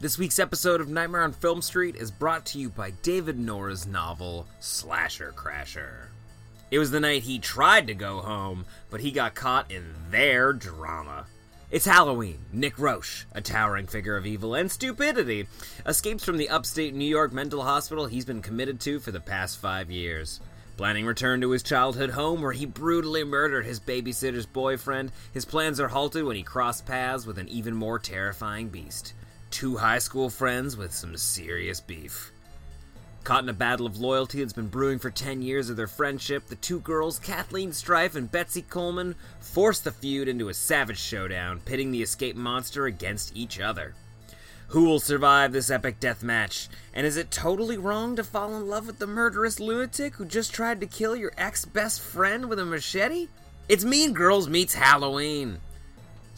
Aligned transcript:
This 0.00 0.16
week's 0.16 0.38
episode 0.38 0.80
of 0.80 0.88
Nightmare 0.88 1.24
on 1.24 1.32
Film 1.34 1.60
Street 1.60 1.94
is 1.94 2.10
brought 2.10 2.46
to 2.46 2.58
you 2.58 2.70
by 2.70 2.92
David 3.02 3.38
Nora's 3.38 3.86
novel 3.86 4.46
Slasher 4.58 5.34
Crasher. 5.36 6.06
It 6.70 6.78
was 6.78 6.90
the 6.90 7.00
night 7.00 7.24
he 7.24 7.38
tried 7.38 7.86
to 7.88 7.94
go 7.94 8.20
home, 8.20 8.64
but 8.88 9.00
he 9.00 9.10
got 9.10 9.34
caught 9.34 9.70
in 9.70 9.84
their 10.10 10.54
drama. 10.54 11.26
It's 11.70 11.84
Halloween. 11.84 12.38
Nick 12.50 12.78
Roche, 12.78 13.26
a 13.32 13.42
towering 13.42 13.86
figure 13.86 14.16
of 14.16 14.24
evil 14.24 14.54
and 14.54 14.72
stupidity, 14.72 15.48
escapes 15.84 16.24
from 16.24 16.38
the 16.38 16.48
upstate 16.48 16.94
New 16.94 17.04
York 17.04 17.30
mental 17.34 17.62
hospital 17.62 18.06
he's 18.06 18.24
been 18.24 18.40
committed 18.40 18.80
to 18.80 19.00
for 19.00 19.10
the 19.10 19.20
past 19.20 19.58
five 19.58 19.90
years. 19.90 20.40
Planning 20.78 21.04
return 21.04 21.42
to 21.42 21.50
his 21.50 21.62
childhood 21.62 22.08
home 22.08 22.40
where 22.40 22.52
he 22.52 22.64
brutally 22.64 23.22
murdered 23.22 23.66
his 23.66 23.80
babysitter's 23.80 24.46
boyfriend, 24.46 25.12
his 25.34 25.44
plans 25.44 25.78
are 25.78 25.88
halted 25.88 26.24
when 26.24 26.36
he 26.36 26.42
crossed 26.42 26.86
paths 26.86 27.26
with 27.26 27.36
an 27.36 27.48
even 27.48 27.74
more 27.74 27.98
terrifying 27.98 28.70
beast. 28.70 29.12
Two 29.50 29.76
high 29.76 29.98
school 29.98 30.30
friends 30.30 30.76
with 30.76 30.94
some 30.94 31.16
serious 31.16 31.80
beef. 31.80 32.32
Caught 33.24 33.42
in 33.42 33.48
a 33.50 33.54
battle 33.54 33.84
of 33.84 34.00
loyalty 34.00 34.38
that's 34.38 34.52
been 34.52 34.68
brewing 34.68 34.98
for 34.98 35.10
10 35.10 35.42
years 35.42 35.68
of 35.68 35.76
their 35.76 35.86
friendship, 35.86 36.46
the 36.46 36.56
two 36.56 36.80
girls, 36.80 37.18
Kathleen 37.18 37.72
Strife 37.72 38.14
and 38.14 38.30
Betsy 38.30 38.62
Coleman, 38.62 39.14
force 39.40 39.80
the 39.80 39.90
feud 39.90 40.28
into 40.28 40.48
a 40.48 40.54
savage 40.54 40.98
showdown, 40.98 41.60
pitting 41.64 41.90
the 41.90 42.02
escape 42.02 42.36
monster 42.36 42.86
against 42.86 43.36
each 43.36 43.60
other. 43.60 43.94
Who 44.68 44.84
will 44.84 45.00
survive 45.00 45.52
this 45.52 45.68
epic 45.68 45.98
death 45.98 46.22
match? 46.22 46.68
And 46.94 47.04
is 47.04 47.16
it 47.16 47.32
totally 47.32 47.76
wrong 47.76 48.14
to 48.16 48.24
fall 48.24 48.56
in 48.56 48.68
love 48.68 48.86
with 48.86 49.00
the 49.00 49.06
murderous 49.06 49.58
lunatic 49.58 50.14
who 50.14 50.24
just 50.24 50.54
tried 50.54 50.80
to 50.80 50.86
kill 50.86 51.16
your 51.16 51.32
ex 51.36 51.64
best 51.64 52.00
friend 52.00 52.48
with 52.48 52.60
a 52.60 52.64
machete? 52.64 53.26
It's 53.68 53.84
Mean 53.84 54.12
Girls 54.12 54.48
Meets 54.48 54.74
Halloween. 54.74 55.58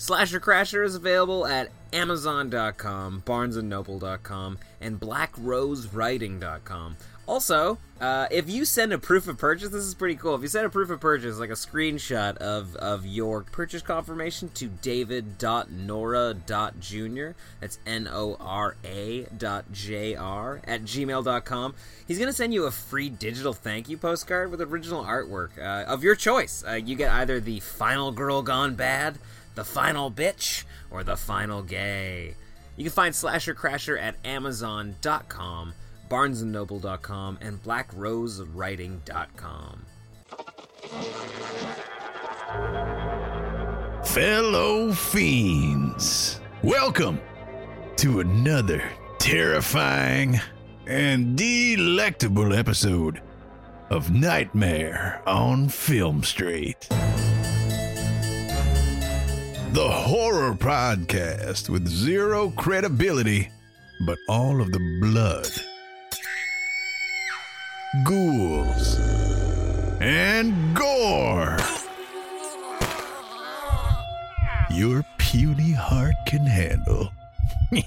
Slasher 0.03 0.41
Crasher 0.41 0.85
is 0.85 0.97
available 0.97 1.47
at 1.47 1.71
Amazon.com, 1.93 3.23
BarnesandNoble.com, 3.25 4.59
and 4.81 4.99
BlackRoseWriting.com. 4.99 6.97
Also, 7.29 7.79
uh, 8.01 8.27
if 8.33 8.51
you 8.51 8.65
send 8.65 8.93
a 8.93 8.99
proof 8.99 9.29
of 9.29 9.39
purchase, 9.39 9.69
this 9.69 9.85
is 9.85 9.95
pretty 9.95 10.17
cool. 10.17 10.35
If 10.35 10.43
you 10.43 10.49
send 10.49 10.67
a 10.67 10.71
proof 10.71 10.91
of 10.91 10.99
purchase, 10.99 11.39
like 11.39 11.51
a 11.51 11.53
screenshot 11.53 12.37
of, 12.39 12.75
of 12.75 13.07
your 13.07 13.43
purchase 13.43 13.81
confirmation 13.81 14.49
to 14.55 14.67
david.nora.jr., 14.67 17.31
that's 17.61 17.79
N 17.87 18.09
O 18.11 18.37
R 18.41 18.75
A 18.85 19.27
dot 19.39 19.67
J 19.71 20.17
R, 20.17 20.61
at 20.65 20.83
gmail.com, 20.83 21.75
he's 22.09 22.19
going 22.19 22.29
to 22.29 22.37
send 22.37 22.53
you 22.53 22.65
a 22.65 22.73
free 22.73 23.09
digital 23.09 23.53
thank 23.53 23.89
you 23.89 23.97
postcard 23.97 24.51
with 24.51 24.61
original 24.61 25.05
artwork 25.05 25.57
uh, 25.59 25.85
of 25.85 26.03
your 26.03 26.17
choice. 26.17 26.65
Uh, 26.69 26.73
you 26.73 26.97
get 26.97 27.13
either 27.13 27.39
the 27.39 27.61
final 27.61 28.11
girl 28.11 28.43
gone 28.43 28.75
bad, 28.75 29.17
the 29.55 29.65
final 29.65 30.11
bitch, 30.11 30.65
or 30.91 31.05
the 31.05 31.17
final 31.17 31.63
gay. 31.63 32.35
You 32.77 32.85
can 32.85 32.93
find 32.93 33.15
Slasher 33.15 33.55
Crasher 33.55 33.99
at 34.01 34.17
Amazon.com, 34.25 35.75
BarnesandNoble.com, 36.11 37.39
and 37.41 37.63
BlackRoseWriting.com. 37.63 39.87
Fellow 44.05 44.93
fiends, 44.93 46.41
welcome 46.63 47.21
to 47.97 48.21
another 48.21 48.83
terrifying 49.19 50.39
and 50.87 51.37
delectable 51.37 52.53
episode 52.53 53.23
of 53.91 54.13
Nightmare 54.13 55.23
on 55.27 55.69
Film 55.69 56.23
Street. 56.25 56.89
The 59.73 59.89
horror 59.89 60.53
podcast 60.53 61.71
with 61.71 61.89
zero 61.89 62.51
credibility, 62.51 63.49
but 64.07 64.19
all 64.29 64.61
of 64.61 64.71
the 64.71 64.79
blood, 65.01 65.49
ghouls, 68.05 68.99
and 69.99 70.77
gore 70.77 71.57
your 74.71 75.07
puny 75.17 75.73
heart 75.73 76.17
can 76.27 76.45
handle. 76.45 77.11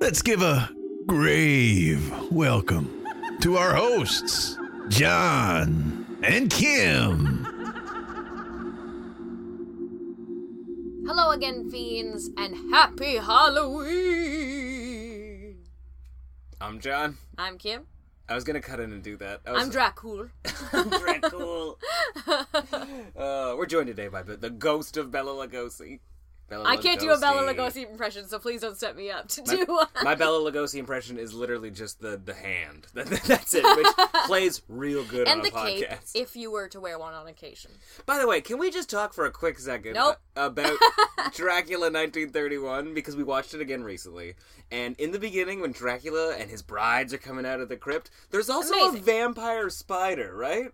Let's 0.00 0.20
give 0.20 0.42
a 0.42 0.68
grave 1.06 2.12
welcome 2.30 3.06
to 3.40 3.56
our 3.56 3.74
hosts, 3.74 4.58
John 4.88 6.18
and 6.22 6.50
Kim. 6.50 7.53
Hello 11.06 11.32
again, 11.32 11.70
fiends, 11.70 12.30
and 12.38 12.72
happy 12.72 13.16
Halloween! 13.16 14.36
I'm 16.60 16.80
John. 16.80 17.18
I'm 17.36 17.58
Kim. 17.58 17.82
I 18.26 18.34
was 18.34 18.44
to 18.54 18.60
cut 18.66 18.80
in 18.80 18.90
and 18.90 19.02
do 19.02 19.18
that. 19.18 19.42
I 19.46 19.52
was, 19.52 19.62
I'm 19.66 19.70
Dracul. 19.70 20.30
I'm 20.72 20.90
Dracul. 20.90 21.76
uh, 22.26 23.54
we're 23.56 23.66
joined 23.66 23.88
today 23.88 24.08
by 24.08 24.22
the 24.36 24.48
ghost 24.48 24.96
of 24.96 25.10
Bela 25.10 25.46
Lugosi. 25.46 26.00
Bela 26.48 26.64
I 26.68 26.76
can't 26.76 27.00
do 27.00 27.10
a 27.10 27.18
Bela 27.18 27.42
Lugosi 27.52 27.88
impression, 27.90 28.26
so 28.28 28.38
please 28.38 28.60
don't 28.60 28.76
set 28.76 28.96
me 28.96 29.10
up 29.10 29.28
to 29.28 29.42
My, 29.46 29.56
do 29.56 29.64
one. 29.72 29.86
my 30.02 30.14
Bela 30.14 30.50
Lugosi 30.50 30.76
impression 30.78 31.18
is 31.18 31.32
literally 31.32 31.70
just 31.70 32.00
the, 32.00 32.20
the 32.22 32.34
hand. 32.34 32.86
That- 32.94 33.06
That's 33.26 33.54
it, 33.54 33.64
which 33.76 33.86
plays 34.26 34.62
real 34.68 35.04
good 35.04 35.26
and 35.26 35.40
on 35.40 35.46
a 35.46 35.50
the 35.50 35.56
cape, 35.56 35.88
podcast. 35.88 36.12
if 36.14 36.36
you 36.36 36.50
were 36.50 36.68
to 36.68 36.80
wear 36.80 36.98
one 36.98 37.14
on 37.14 37.26
occasion. 37.28 37.70
By 38.04 38.18
the 38.18 38.26
way, 38.28 38.40
can 38.40 38.58
we 38.58 38.70
just 38.70 38.90
talk 38.90 39.14
for 39.14 39.24
a 39.24 39.30
quick 39.30 39.58
second 39.58 39.94
Nope. 39.94 40.16
about 40.36 40.76
Dracula 41.32 41.86
1931 41.90 42.94
because 42.94 43.16
we 43.16 43.24
watched 43.24 43.54
it 43.54 43.60
again 43.60 43.82
recently. 43.82 44.34
And 44.70 44.98
in 44.98 45.12
the 45.12 45.18
beginning 45.18 45.60
when 45.60 45.72
Dracula 45.72 46.34
and 46.36 46.50
his 46.50 46.62
brides 46.62 47.12
are 47.14 47.18
coming 47.18 47.46
out 47.46 47.60
of 47.60 47.68
the 47.68 47.76
crypt, 47.76 48.10
there's 48.30 48.50
also 48.50 48.74
Amazing. 48.74 48.98
a 49.00 49.02
vampire 49.02 49.70
spider, 49.70 50.34
right? 50.36 50.72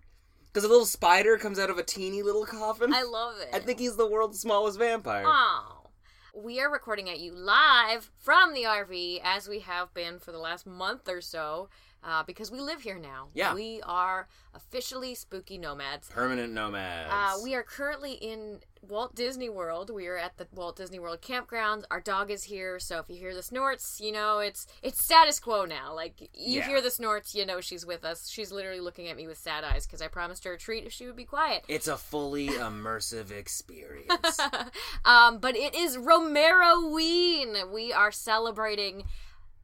Cuz 0.53 0.65
a 0.65 0.69
little 0.69 0.87
spider 0.87 1.39
comes 1.39 1.59
out 1.59 1.71
of 1.71 1.79
a 1.79 1.83
teeny 1.83 2.23
little 2.23 2.45
coffin. 2.45 2.93
I 2.93 3.03
love 3.03 3.37
it. 3.41 3.51
I 3.53 3.61
think 3.61 3.79
he's 3.79 3.97
the 3.97 4.07
world's 4.07 4.41
smallest 4.41 4.79
vampire. 4.79 5.25
Oh. 5.27 5.91
We 6.35 6.61
are 6.61 6.71
recording 6.71 7.11
at 7.11 7.19
you 7.19 7.33
live 7.33 8.11
from 8.17 8.55
the 8.55 8.63
RV 8.63 9.21
as 9.23 9.49
we 9.49 9.61
have 9.61 9.93
been 9.95 10.19
for 10.19 10.31
the 10.33 10.39
last 10.39 10.67
month 10.67 11.09
or 11.09 11.21
so 11.21 11.69
uh, 12.05 12.23
because 12.23 12.51
we 12.51 12.61
live 12.61 12.81
here 12.83 12.99
now. 12.99 13.29
Yeah. 13.35 13.55
We 13.55 13.81
are 13.85 14.29
officially 14.55 15.15
spooky 15.15 15.59
nomads. 15.59 16.09
Permanent 16.09 16.53
nomads. 16.53 17.11
Uh, 17.13 17.43
we 17.43 17.55
are 17.55 17.63
currently 17.63 18.13
in 18.15 18.61
Walt 18.89 19.15
Disney 19.15 19.49
World. 19.49 19.91
We 19.91 20.07
are 20.09 20.17
at 20.17 20.37
the 20.39 20.47
Walt 20.55 20.77
Disney 20.77 20.99
World 20.99 21.21
campground. 21.21 21.87
Our 21.91 22.01
dog 22.01 22.31
is 22.31 22.45
here, 22.45 22.79
so 22.81 22.99
if 22.99 23.09
you 23.11 23.17
hear 23.17 23.35
the 23.35 23.43
snorts, 23.43 24.01
you 24.01 24.11
know 24.11 24.39
it's 24.39 24.67
it's 24.83 25.05
status 25.05 25.39
quo 25.39 25.67
now. 25.67 25.95
Like 25.95 26.21
you 26.21 26.29
Yeah. 26.59 26.67
hear 26.67 26.81
the 26.81 26.91
snorts, 26.91 27.35
you 27.35 27.45
know 27.47 27.61
she's 27.61 27.85
with 27.85 28.05
us. 28.05 28.29
She's 28.29 28.51
literally 28.51 28.81
looking 28.81 29.09
at 29.09 29.17
me 29.17 29.27
with 29.27 29.39
sad 29.39 29.63
eyes 29.65 29.87
because 29.87 30.01
I 30.03 30.09
promised 30.09 30.45
her 30.45 30.55
a 30.55 30.59
treat 30.59 30.85
if 30.85 30.93
she 30.93 31.07
would 31.07 31.17
be 31.17 31.25
quiet. 31.27 31.65
It's 31.69 31.87
a 31.89 31.97
fully 31.99 32.49
immersive 32.49 33.31
experience. 33.31 34.41
um, 35.05 35.39
but 35.39 35.57
it 35.57 35.75
is 35.75 35.99
Romero 35.99 36.89
Ween. 36.89 37.55
We 37.73 37.93
are 37.93 38.11
celebrating 38.11 39.05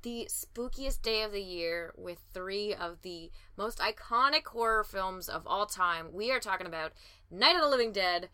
the 0.07 0.29
spookiest 0.31 1.03
day 1.03 1.23
of 1.23 1.33
the 1.33 1.43
year 1.43 1.93
with 1.97 2.21
three 2.33 2.73
of 2.73 3.03
the 3.03 3.29
most 3.57 3.81
iconic 3.81 4.47
horror 4.47 4.85
films 4.85 5.29
of 5.29 5.45
all 5.49 5.67
time. 5.67 6.13
We 6.13 6.31
are 6.31 6.39
talking 6.39 6.69
about 6.69 6.93
Night 7.29 7.57
of 7.57 7.63
the 7.63 7.69
Living 7.69 7.91
Dead, 7.91 8.29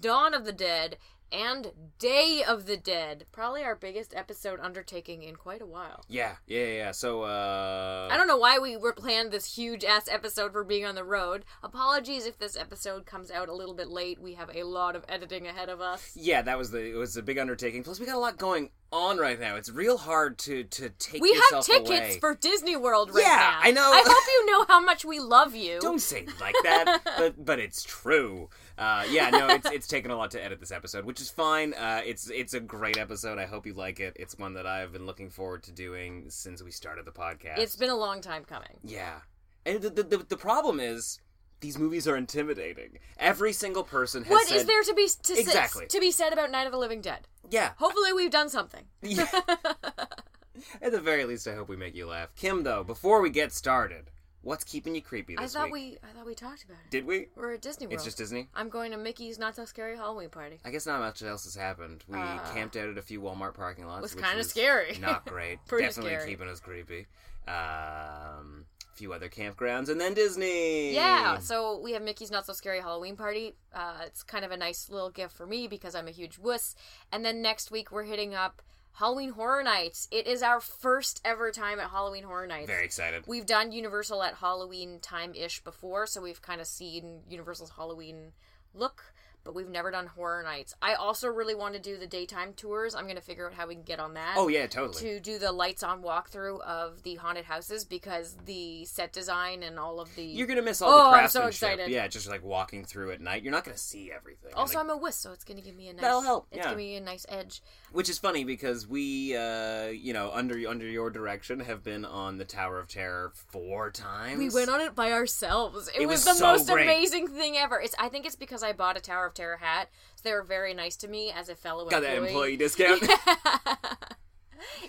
Dawn 0.00 0.32
of 0.32 0.46
the 0.46 0.54
Dead, 0.54 0.96
and 1.32 1.72
Day 1.98 2.42
of 2.46 2.66
the 2.66 2.76
Dead. 2.76 3.26
Probably 3.32 3.62
our 3.62 3.74
biggest 3.76 4.14
episode 4.14 4.58
undertaking 4.60 5.22
in 5.22 5.36
quite 5.36 5.60
a 5.60 5.66
while. 5.66 6.04
yeah, 6.08 6.36
yeah, 6.46 6.66
yeah. 6.66 6.90
So 6.92 7.22
uh 7.22 8.08
I 8.10 8.16
don't 8.16 8.28
know 8.28 8.36
why 8.36 8.58
we 8.58 8.76
were 8.76 8.92
planned 8.92 9.30
this 9.32 9.56
huge 9.56 9.84
ass 9.84 10.08
episode 10.10 10.52
for 10.52 10.64
being 10.64 10.84
on 10.84 10.94
the 10.94 11.04
road. 11.04 11.44
Apologies 11.62 12.26
if 12.26 12.38
this 12.38 12.56
episode 12.56 13.06
comes 13.06 13.30
out 13.30 13.48
a 13.48 13.54
little 13.54 13.74
bit 13.74 13.88
late. 13.88 14.20
We 14.20 14.34
have 14.34 14.50
a 14.54 14.62
lot 14.64 14.96
of 14.96 15.04
editing 15.08 15.46
ahead 15.46 15.68
of 15.68 15.80
us. 15.80 16.12
Yeah, 16.14 16.42
that 16.42 16.56
was 16.58 16.70
the 16.70 16.84
it 16.84 16.96
was 16.96 17.16
a 17.16 17.22
big 17.22 17.38
undertaking. 17.38 17.82
Plus, 17.82 18.00
we 18.00 18.06
got 18.06 18.16
a 18.16 18.18
lot 18.18 18.38
going 18.38 18.70
on 18.90 19.18
right 19.18 19.38
now. 19.38 19.56
It's 19.56 19.70
real 19.70 19.98
hard 19.98 20.38
to 20.38 20.64
to 20.64 20.88
take. 20.90 21.20
We 21.20 21.34
have 21.50 21.64
tickets 21.64 21.90
away. 21.90 22.18
for 22.20 22.34
Disney 22.34 22.76
World 22.76 23.10
right 23.14 23.22
Yeah, 23.22 23.36
now. 23.36 23.58
I 23.62 23.70
know. 23.70 23.90
I 23.92 24.02
hope 24.06 24.26
you 24.28 24.46
know 24.46 24.64
how 24.66 24.80
much 24.80 25.04
we 25.04 25.18
love 25.20 25.54
you. 25.54 25.78
Don't 25.82 26.00
say 26.00 26.20
it 26.20 26.40
like 26.40 26.54
that, 26.64 27.02
but 27.18 27.44
but 27.44 27.58
it's 27.58 27.82
true. 27.82 28.48
Uh, 28.78 29.04
yeah, 29.10 29.30
no, 29.30 29.48
it's 29.48 29.70
it's 29.70 29.86
taken 29.88 30.10
a 30.10 30.16
lot 30.16 30.30
to 30.30 30.42
edit 30.44 30.60
this 30.60 30.70
episode, 30.70 31.04
which 31.04 31.20
is 31.20 31.28
fine. 31.30 31.74
Uh, 31.74 32.00
it's 32.04 32.30
it's 32.30 32.54
a 32.54 32.60
great 32.60 32.96
episode. 32.96 33.38
I 33.38 33.46
hope 33.46 33.66
you 33.66 33.74
like 33.74 33.98
it. 34.00 34.16
It's 34.18 34.38
one 34.38 34.54
that 34.54 34.66
I've 34.66 34.92
been 34.92 35.04
looking 35.06 35.30
forward 35.30 35.62
to 35.64 35.72
doing 35.72 36.26
since 36.28 36.62
we 36.62 36.70
started 36.70 37.04
the 37.04 37.10
podcast. 37.10 37.58
It's 37.58 37.76
been 37.76 37.90
a 37.90 37.96
long 37.96 38.20
time 38.20 38.44
coming. 38.44 38.78
yeah, 38.84 39.20
and 39.66 39.82
the 39.82 39.90
the, 39.90 40.02
the, 40.04 40.18
the 40.18 40.36
problem 40.36 40.78
is 40.78 41.18
these 41.60 41.76
movies 41.76 42.06
are 42.06 42.16
intimidating. 42.16 42.98
Every 43.18 43.52
single 43.52 43.82
person 43.82 44.22
has 44.22 44.30
What 44.30 44.42
is 44.44 44.58
said, 44.60 44.66
there 44.68 44.82
to 44.84 44.94
be 44.94 45.08
to, 45.24 45.38
Exactly. 45.40 45.86
to 45.88 45.98
be 45.98 46.12
said 46.12 46.32
about 46.32 46.52
Night 46.52 46.66
of 46.66 46.72
the 46.72 46.78
Living 46.78 47.00
Dead? 47.00 47.26
Yeah, 47.50 47.72
Hopefully, 47.78 48.12
we've 48.12 48.30
done 48.30 48.48
something. 48.48 48.84
Yeah. 49.02 49.26
At 50.82 50.92
the 50.92 51.00
very 51.00 51.24
least, 51.24 51.46
I 51.48 51.54
hope 51.54 51.68
we 51.68 51.76
make 51.76 51.94
you 51.94 52.06
laugh. 52.06 52.34
Kim, 52.34 52.62
though, 52.64 52.82
before 52.84 53.20
we 53.20 53.30
get 53.30 53.52
started, 53.52 54.10
What's 54.42 54.62
keeping 54.64 54.94
you 54.94 55.02
creepy 55.02 55.36
I 55.36 55.42
this 55.42 55.54
thought 55.54 55.64
week? 55.70 55.72
we 55.72 56.08
I 56.08 56.12
thought 56.16 56.24
we 56.26 56.34
talked 56.34 56.64
about 56.64 56.76
it. 56.84 56.90
Did 56.90 57.06
we? 57.06 57.26
We're 57.34 57.54
at 57.54 57.60
Disney 57.60 57.86
World. 57.86 57.94
It's 57.94 58.04
just 58.04 58.16
Disney. 58.18 58.48
I'm 58.54 58.68
going 58.68 58.92
to 58.92 58.96
Mickey's 58.96 59.38
Not 59.38 59.56
So 59.56 59.64
Scary 59.64 59.96
Halloween 59.96 60.30
Party. 60.30 60.58
I 60.64 60.70
guess 60.70 60.86
not 60.86 61.00
much 61.00 61.22
else 61.22 61.44
has 61.44 61.54
happened. 61.56 62.04
We 62.08 62.18
Uh, 62.18 62.38
camped 62.54 62.76
out 62.76 62.88
at 62.88 62.96
a 62.98 63.02
few 63.02 63.20
Walmart 63.20 63.54
parking 63.54 63.86
lots. 63.86 64.02
was 64.02 64.14
which 64.14 64.24
kinda 64.24 64.44
scary. 64.44 64.96
Not 65.00 65.26
great. 65.26 65.58
Pretty 65.66 65.86
Definitely 65.86 66.12
scary. 66.14 66.30
keeping 66.30 66.48
us 66.48 66.60
creepy. 66.60 67.06
Um, 67.48 68.66
a 68.92 68.94
few 68.96 69.12
other 69.12 69.28
campgrounds, 69.28 69.88
and 69.88 70.00
then 70.00 70.14
Disney. 70.14 70.94
Yeah, 70.94 71.38
so 71.38 71.78
we 71.80 71.92
have 71.92 72.02
Mickey's 72.02 72.30
Not 72.30 72.46
So 72.46 72.52
Scary 72.52 72.80
Halloween 72.80 73.16
Party. 73.16 73.54
Uh, 73.74 74.02
it's 74.06 74.22
kind 74.22 74.44
of 74.44 74.50
a 74.52 74.56
nice 74.56 74.88
little 74.88 75.10
gift 75.10 75.34
for 75.36 75.46
me 75.46 75.66
because 75.66 75.94
I'm 75.94 76.06
a 76.08 76.10
huge 76.12 76.38
wuss. 76.38 76.74
And 77.10 77.24
then 77.24 77.42
next 77.42 77.70
week 77.70 77.90
we're 77.90 78.04
hitting 78.04 78.34
up 78.34 78.62
Halloween 78.92 79.30
Horror 79.30 79.62
Nights. 79.62 80.08
It 80.10 80.26
is 80.26 80.42
our 80.42 80.60
first 80.60 81.20
ever 81.24 81.50
time 81.52 81.78
at 81.78 81.90
Halloween 81.90 82.24
Horror 82.24 82.46
Nights. 82.46 82.66
Very 82.66 82.84
excited. 82.84 83.24
We've 83.26 83.46
done 83.46 83.72
Universal 83.72 84.22
at 84.22 84.34
Halloween 84.34 84.98
time 85.00 85.34
ish 85.34 85.62
before, 85.62 86.06
so 86.06 86.20
we've 86.20 86.42
kind 86.42 86.60
of 86.60 86.66
seen 86.66 87.20
Universal's 87.28 87.72
Halloween 87.76 88.32
look, 88.74 89.12
but 89.44 89.54
we've 89.54 89.68
never 89.68 89.90
done 89.90 90.06
Horror 90.06 90.42
Nights. 90.42 90.74
I 90.82 90.94
also 90.94 91.28
really 91.28 91.54
want 91.54 91.74
to 91.74 91.80
do 91.80 91.96
the 91.96 92.06
daytime 92.06 92.52
tours. 92.54 92.94
I'm 92.94 93.04
going 93.04 93.16
to 93.16 93.22
figure 93.22 93.46
out 93.46 93.54
how 93.54 93.66
we 93.66 93.74
can 93.74 93.82
get 93.84 94.00
on 94.00 94.14
that. 94.14 94.34
Oh 94.36 94.48
yeah, 94.48 94.66
totally. 94.66 95.00
To 95.00 95.20
do 95.20 95.38
the 95.38 95.52
lights 95.52 95.82
on 95.82 96.02
walkthrough 96.02 96.60
of 96.60 97.02
the 97.02 97.16
haunted 97.16 97.44
houses 97.46 97.84
because 97.84 98.36
the 98.44 98.84
set 98.84 99.12
design 99.12 99.62
and 99.62 99.78
all 99.78 100.00
of 100.00 100.14
the. 100.16 100.22
You're 100.24 100.46
gonna 100.46 100.62
miss 100.62 100.82
all 100.82 100.90
Oh, 100.92 101.10
the 101.10 101.16
I'm 101.18 101.28
so 101.28 101.46
excited. 101.46 101.88
Yeah, 101.90 102.06
just 102.08 102.28
like 102.28 102.44
walking 102.44 102.84
through 102.84 103.12
at 103.12 103.20
night. 103.20 103.42
You're 103.42 103.52
not 103.52 103.64
gonna 103.64 103.76
see 103.76 104.10
everything. 104.14 104.52
also, 104.54 104.78
Like, 104.78 104.84
I'm 104.84 104.90
a 104.90 104.96
wuss, 104.96 105.16
so 105.16 105.32
it's 105.32 105.44
going 105.44 105.56
to 105.58 105.62
give 105.62 105.76
me 105.76 105.88
a 105.88 105.92
nice. 105.92 106.02
That'll 106.02 106.22
help, 106.22 106.46
It's 106.50 106.58
yeah. 106.58 106.64
going 106.64 106.74
to 106.74 106.78
be 106.78 106.94
a 106.96 107.00
nice 107.00 107.24
edge. 107.28 107.62
which 107.92 108.08
is 108.08 108.18
funny 108.18 108.44
because 108.44 108.86
we, 108.86 109.36
uh, 109.36 109.86
you 109.86 110.12
know, 110.12 110.30
under 110.32 110.56
under 110.68 110.84
your 110.86 111.10
direction, 111.10 111.60
have 111.60 111.82
been 111.82 112.04
on 112.04 112.38
the 112.38 112.44
Tower 112.44 112.78
of 112.78 112.88
Terror 112.88 113.32
four 113.34 113.90
times. 113.90 114.38
We 114.38 114.50
went 114.50 114.68
on 114.70 114.80
it 114.80 114.94
by 114.94 115.12
ourselves. 115.12 115.88
It, 115.88 116.02
It 116.02 116.06
was, 116.06 116.18
was 116.20 116.24
the 116.24 116.34
so 116.34 116.46
most 116.46 116.68
great. 116.68 116.84
amazing 116.84 117.28
thing 117.28 117.56
ever. 117.56 117.80
It's. 117.80 117.94
I 117.98 118.08
think 118.08 118.26
it's 118.26 118.36
because 118.36 118.62
I 118.62 118.72
bought 118.72 118.96
a 118.96 119.00
Tower 119.00 119.27
of 119.28 119.34
Terror 119.34 119.58
hat, 119.58 119.88
so 120.16 120.22
they 120.24 120.32
were 120.32 120.42
very 120.42 120.74
nice 120.74 120.96
to 120.96 121.08
me 121.08 121.30
as 121.30 121.48
a 121.48 121.54
fellow 121.54 121.88
Got 121.88 122.02
that 122.02 122.16
employee. 122.16 122.28
employee 122.28 122.56
discount. 122.56 123.02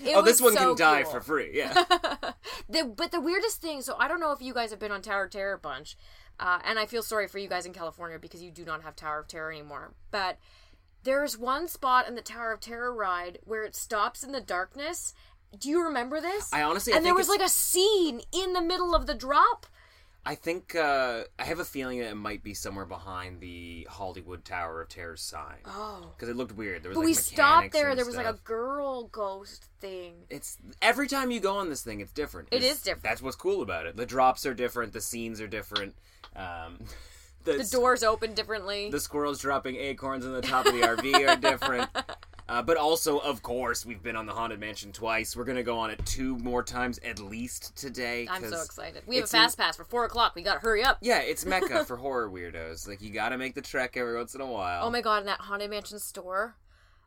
It 0.03 0.15
oh, 0.15 0.21
this 0.21 0.41
one 0.41 0.53
so 0.53 0.59
can 0.59 0.75
die 0.77 1.03
cool. 1.03 1.11
for 1.11 1.21
free. 1.21 1.51
Yeah. 1.53 1.73
the, 2.69 2.91
but 2.95 3.11
the 3.11 3.21
weirdest 3.21 3.61
thing, 3.61 3.81
so 3.81 3.95
I 3.99 4.07
don't 4.07 4.19
know 4.19 4.31
if 4.31 4.41
you 4.41 4.53
guys 4.53 4.71
have 4.71 4.79
been 4.79 4.91
on 4.91 5.01
Tower 5.01 5.25
of 5.25 5.31
Terror 5.31 5.53
a 5.53 5.57
bunch, 5.59 5.97
uh, 6.39 6.59
and 6.63 6.79
I 6.79 6.85
feel 6.85 7.03
sorry 7.03 7.27
for 7.27 7.37
you 7.37 7.47
guys 7.47 7.65
in 7.65 7.73
California 7.73 8.17
because 8.17 8.41
you 8.41 8.51
do 8.51 8.65
not 8.65 8.83
have 8.83 8.95
Tower 8.95 9.19
of 9.19 9.27
Terror 9.27 9.51
anymore. 9.51 9.93
But 10.11 10.37
there's 11.03 11.37
one 11.37 11.67
spot 11.67 12.07
in 12.07 12.15
the 12.15 12.21
Tower 12.21 12.51
of 12.51 12.59
Terror 12.59 12.93
ride 12.93 13.39
where 13.43 13.63
it 13.63 13.75
stops 13.75 14.23
in 14.23 14.31
the 14.31 14.41
darkness. 14.41 15.13
Do 15.57 15.69
you 15.69 15.83
remember 15.83 16.21
this? 16.21 16.51
I 16.53 16.63
honestly, 16.63 16.93
I 16.93 16.97
and 16.97 17.05
there 17.05 17.13
was 17.13 17.27
it's- 17.27 17.39
like 17.39 17.45
a 17.45 17.51
scene 17.51 18.21
in 18.31 18.53
the 18.53 18.61
middle 18.61 18.95
of 18.95 19.05
the 19.05 19.15
drop. 19.15 19.65
I 20.29 20.35
think 20.35 20.75
uh, 20.75 21.23
I 21.39 21.43
have 21.43 21.57
a 21.59 21.65
feeling 21.65 21.97
that 22.01 22.11
it 22.11 22.15
might 22.15 22.43
be 22.43 22.53
somewhere 22.53 22.85
behind 22.85 23.39
the 23.41 23.87
Hollywood 23.89 24.45
Tower 24.45 24.79
of 24.83 24.89
Terror 24.89 25.17
sign 25.17 25.57
Oh. 25.65 26.11
because 26.15 26.29
it 26.29 26.35
looked 26.35 26.51
weird. 26.55 26.83
There 26.83 26.89
was 26.89 26.95
But 26.97 26.99
like 26.99 27.05
we 27.07 27.13
stopped 27.15 27.71
there. 27.71 27.95
There 27.95 28.05
was 28.05 28.15
like 28.15 28.27
a 28.27 28.37
girl 28.43 29.05
ghost 29.07 29.65
thing. 29.81 30.13
It's 30.29 30.57
every 30.83 31.07
time 31.07 31.31
you 31.31 31.39
go 31.39 31.57
on 31.57 31.69
this 31.69 31.81
thing, 31.81 31.99
it's 31.99 32.11
different. 32.11 32.49
It 32.51 32.57
It's- 32.57 32.73
is 32.73 32.81
different. 32.83 33.01
That's 33.05 33.23
what's 33.23 33.35
cool 33.37 33.63
about 33.63 33.87
it. 33.87 33.95
The 33.97 34.05
drops 34.05 34.45
are 34.45 34.53
different. 34.53 34.93
The 34.93 35.01
scenes 35.01 35.41
are 35.41 35.47
different. 35.47 35.95
Um, 36.35 36.77
the, 37.43 37.53
The 37.53 37.63
doors 37.71 38.03
open 38.03 38.35
differently. 38.35 38.91
the 38.91 38.99
squirrels 38.99 39.39
dropping 39.39 39.77
acorns 39.77 40.27
on 40.27 40.33
the 40.33 40.41
top 40.43 40.67
of 40.67 40.73
the 40.73 40.81
RV 40.81 41.27
are 41.27 41.37
different. 41.37 41.89
Uh, 42.49 42.63
but 42.63 42.77
also, 42.77 43.19
of 43.19 43.43
course, 43.43 43.85
we've 43.85 44.01
been 44.01 44.15
on 44.15 44.25
the 44.25 44.33
Haunted 44.33 44.59
Mansion 44.59 44.91
twice. 44.91 45.35
We're 45.35 45.43
gonna 45.43 45.61
go 45.61 45.77
on 45.77 45.91
it 45.91 46.03
two 46.03 46.35
more 46.39 46.63
times 46.63 46.99
at 47.05 47.19
least 47.19 47.75
today. 47.77 48.27
I'm 48.29 48.43
so 48.43 48.61
excited. 48.61 49.03
We 49.05 49.17
have 49.17 49.25
a 49.25 49.27
fast 49.27 49.55
pass 49.55 49.77
for 49.77 49.83
four 49.83 50.03
o'clock. 50.05 50.33
We 50.33 50.41
gotta 50.41 50.59
hurry 50.59 50.83
up. 50.83 50.97
Yeah, 50.99 51.19
it's 51.19 51.45
mecca 51.45 51.85
for 51.85 51.95
horror 51.95 52.27
weirdos. 52.27 52.87
Like 52.87 53.01
you 53.01 53.11
got 53.11 53.29
to 53.29 53.37
make 53.37 53.53
the 53.53 53.61
trek 53.61 53.95
every 53.95 54.17
once 54.17 54.33
in 54.33 54.41
a 54.41 54.47
while. 54.47 54.83
Oh 54.83 54.89
my 54.89 55.01
god! 55.01 55.19
In 55.19 55.25
that 55.27 55.41
haunted 55.41 55.69
mansion 55.69 55.99
store. 55.99 56.55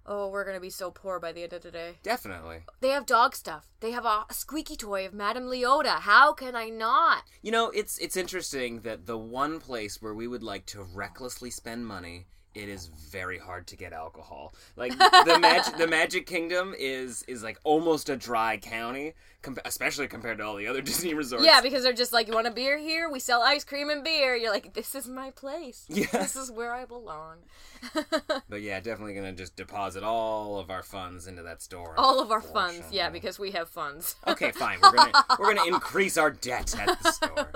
Oh, 0.07 0.29
we're 0.29 0.45
gonna 0.45 0.61
be 0.61 0.71
so 0.71 0.93
poor 0.93 1.19
by 1.19 1.33
the 1.33 1.43
end 1.43 1.53
of 1.53 1.63
the 1.63 1.73
day. 1.73 1.97
Definitely. 2.05 2.61
They 2.81 2.91
have 2.91 3.07
dog 3.07 3.35
stuff. 3.35 3.67
They 3.81 3.91
have 3.91 4.05
a, 4.05 4.27
a 4.29 4.35
squeaky 4.35 4.77
toy 4.77 5.07
of 5.07 5.13
Madame 5.13 5.45
Leota. 5.45 6.01
How 6.01 6.33
can 6.33 6.55
I 6.55 6.69
not? 6.69 7.25
You 7.41 7.51
know, 7.51 7.71
it's 7.71 7.99
it's 7.99 8.17
interesting 8.17 8.81
that 8.83 9.07
the 9.07 9.19
one 9.19 9.59
place 9.59 10.01
where 10.01 10.15
we 10.15 10.29
would 10.29 10.43
like 10.45 10.67
to 10.67 10.83
recklessly 10.83 11.51
spend 11.51 11.87
money, 11.87 12.27
it 12.55 12.69
is 12.69 12.87
very 12.87 13.39
hard 13.39 13.67
to 13.69 13.77
get 13.77 13.93
alcohol. 13.93 14.55
Like 14.77 14.97
the 14.99 15.39
magic 15.41 15.77
the 15.77 15.87
Magic 15.87 16.27
Kingdom 16.27 16.75
is 16.79 17.23
is 17.29 17.43
like 17.43 17.59
almost 17.65 18.09
a 18.09 18.17
dry 18.17 18.57
county, 18.59 19.15
com- 19.43 19.59
especially 19.65 20.09
compared 20.09 20.39
to 20.39 20.45
all 20.45 20.57
the 20.57 20.67
other 20.67 20.81
Disney 20.93 21.15
resorts. 21.15 21.45
Yeah, 21.45 21.61
because 21.61 21.83
they're 21.83 21.93
just 21.93 22.13
like, 22.13 22.29
you 22.29 22.35
want 22.35 22.47
a 22.47 22.51
beer 22.53 22.79
here? 22.79 23.11
We 23.11 23.19
sell 23.21 23.43
ice 23.43 23.65
cream 23.65 23.91
and 23.91 24.03
beer. 24.05 24.35
You're 24.37 24.51
like, 24.53 24.75
this 24.75 24.95
is 24.95 25.09
my 25.09 25.31
place. 25.33 25.85
Yeah. 25.89 26.07
This 26.13 26.37
is 26.37 26.51
where 26.51 26.73
I 26.75 26.85
belong. 26.85 27.39
But 28.49 28.61
yeah, 28.63 28.79
definitely 28.81 29.15
gonna 29.15 29.33
just 29.33 29.57
deposit 29.57 30.03
all 30.05 30.59
of 30.59 30.71
our 30.71 30.83
funds 30.83 31.27
into 31.27 31.43
that 31.43 31.63
store. 31.63 31.95
All 31.97 32.21
of 32.21 32.31
our 32.31 32.41
funds, 32.43 32.83
yeah, 32.93 33.09
because 33.09 33.39
we 33.39 33.51
have 33.53 33.69
funds. 33.69 34.15
Okay, 34.29 34.53
fine. 34.53 34.79
We're 34.83 34.93
gonna 34.93 35.13
we're 35.39 35.55
gonna 35.55 35.67
increase 35.75 36.17
our 36.19 36.31
debt 36.31 36.75
at 36.79 37.03
the 37.03 37.11
store. 37.13 37.49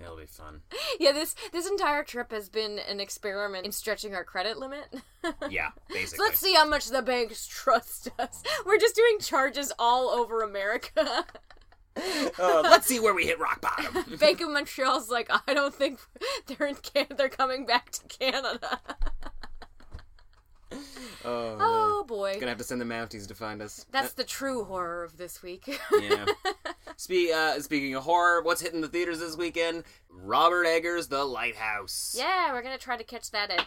It'll 0.00 0.16
be 0.16 0.26
fun. 0.26 0.62
yeah, 0.98 1.12
this 1.12 1.34
this 1.52 1.68
entire 1.68 2.02
trip 2.02 2.32
has 2.32 2.48
been 2.48 2.78
an 2.78 2.98
experiment 2.98 3.66
in 3.66 3.72
stretching 3.72 4.14
our 4.14 4.24
credit 4.24 4.58
limit. 4.58 4.86
Yeah, 5.50 5.70
So 5.88 5.94
basically. 5.94 6.26
let's 6.26 6.40
see 6.40 6.54
how 6.54 6.66
much 6.66 6.88
the 6.88 7.02
banks 7.02 7.46
trust 7.46 8.08
us. 8.18 8.42
We're 8.64 8.78
just 8.78 8.96
doing 8.96 9.18
charges 9.20 9.70
all 9.78 10.08
over 10.08 10.40
America. 10.42 11.24
Uh, 12.38 12.60
let's 12.62 12.86
see 12.86 13.00
where 13.00 13.14
we 13.14 13.24
hit 13.26 13.38
rock 13.40 13.60
bottom. 13.60 14.16
Bank 14.20 14.40
of 14.40 14.50
Montreal's 14.50 15.08
like, 15.10 15.28
I 15.48 15.54
don't 15.54 15.74
think 15.74 15.98
they're 16.46 16.68
in 16.68 16.76
Can- 16.76 17.06
they're 17.16 17.28
coming 17.28 17.66
back 17.66 17.90
to 17.92 18.06
Canada. 18.06 18.80
Oh. 21.24 21.56
Oh 21.58 22.04
boy, 22.06 22.34
Gonna 22.34 22.48
have 22.50 22.58
to 22.58 22.64
send 22.64 22.80
the 22.80 22.84
Mounties 22.84 23.26
to 23.28 23.34
find 23.34 23.60
us. 23.62 23.84
that's 23.90 24.12
the 24.12 24.22
true 24.24 24.64
horror 24.64 25.02
of 25.02 25.16
this 25.16 25.42
week. 25.42 25.66
yeah. 26.00 26.26
Spe- 26.96 27.32
uh, 27.34 27.58
speaking 27.60 27.94
of 27.94 28.02
horror, 28.04 28.42
what's 28.42 28.60
hitting 28.60 28.80
the 28.82 28.88
theaters 28.88 29.18
this 29.18 29.36
weekend? 29.36 29.84
Robert 30.10 30.64
Eggers' 30.64 31.08
The 31.08 31.24
Lighthouse. 31.24 32.14
yeah, 32.16 32.52
we're 32.52 32.62
gonna 32.62 32.78
try 32.78 32.96
to 32.96 33.04
catch 33.04 33.30
that 33.32 33.50
at 33.50 33.66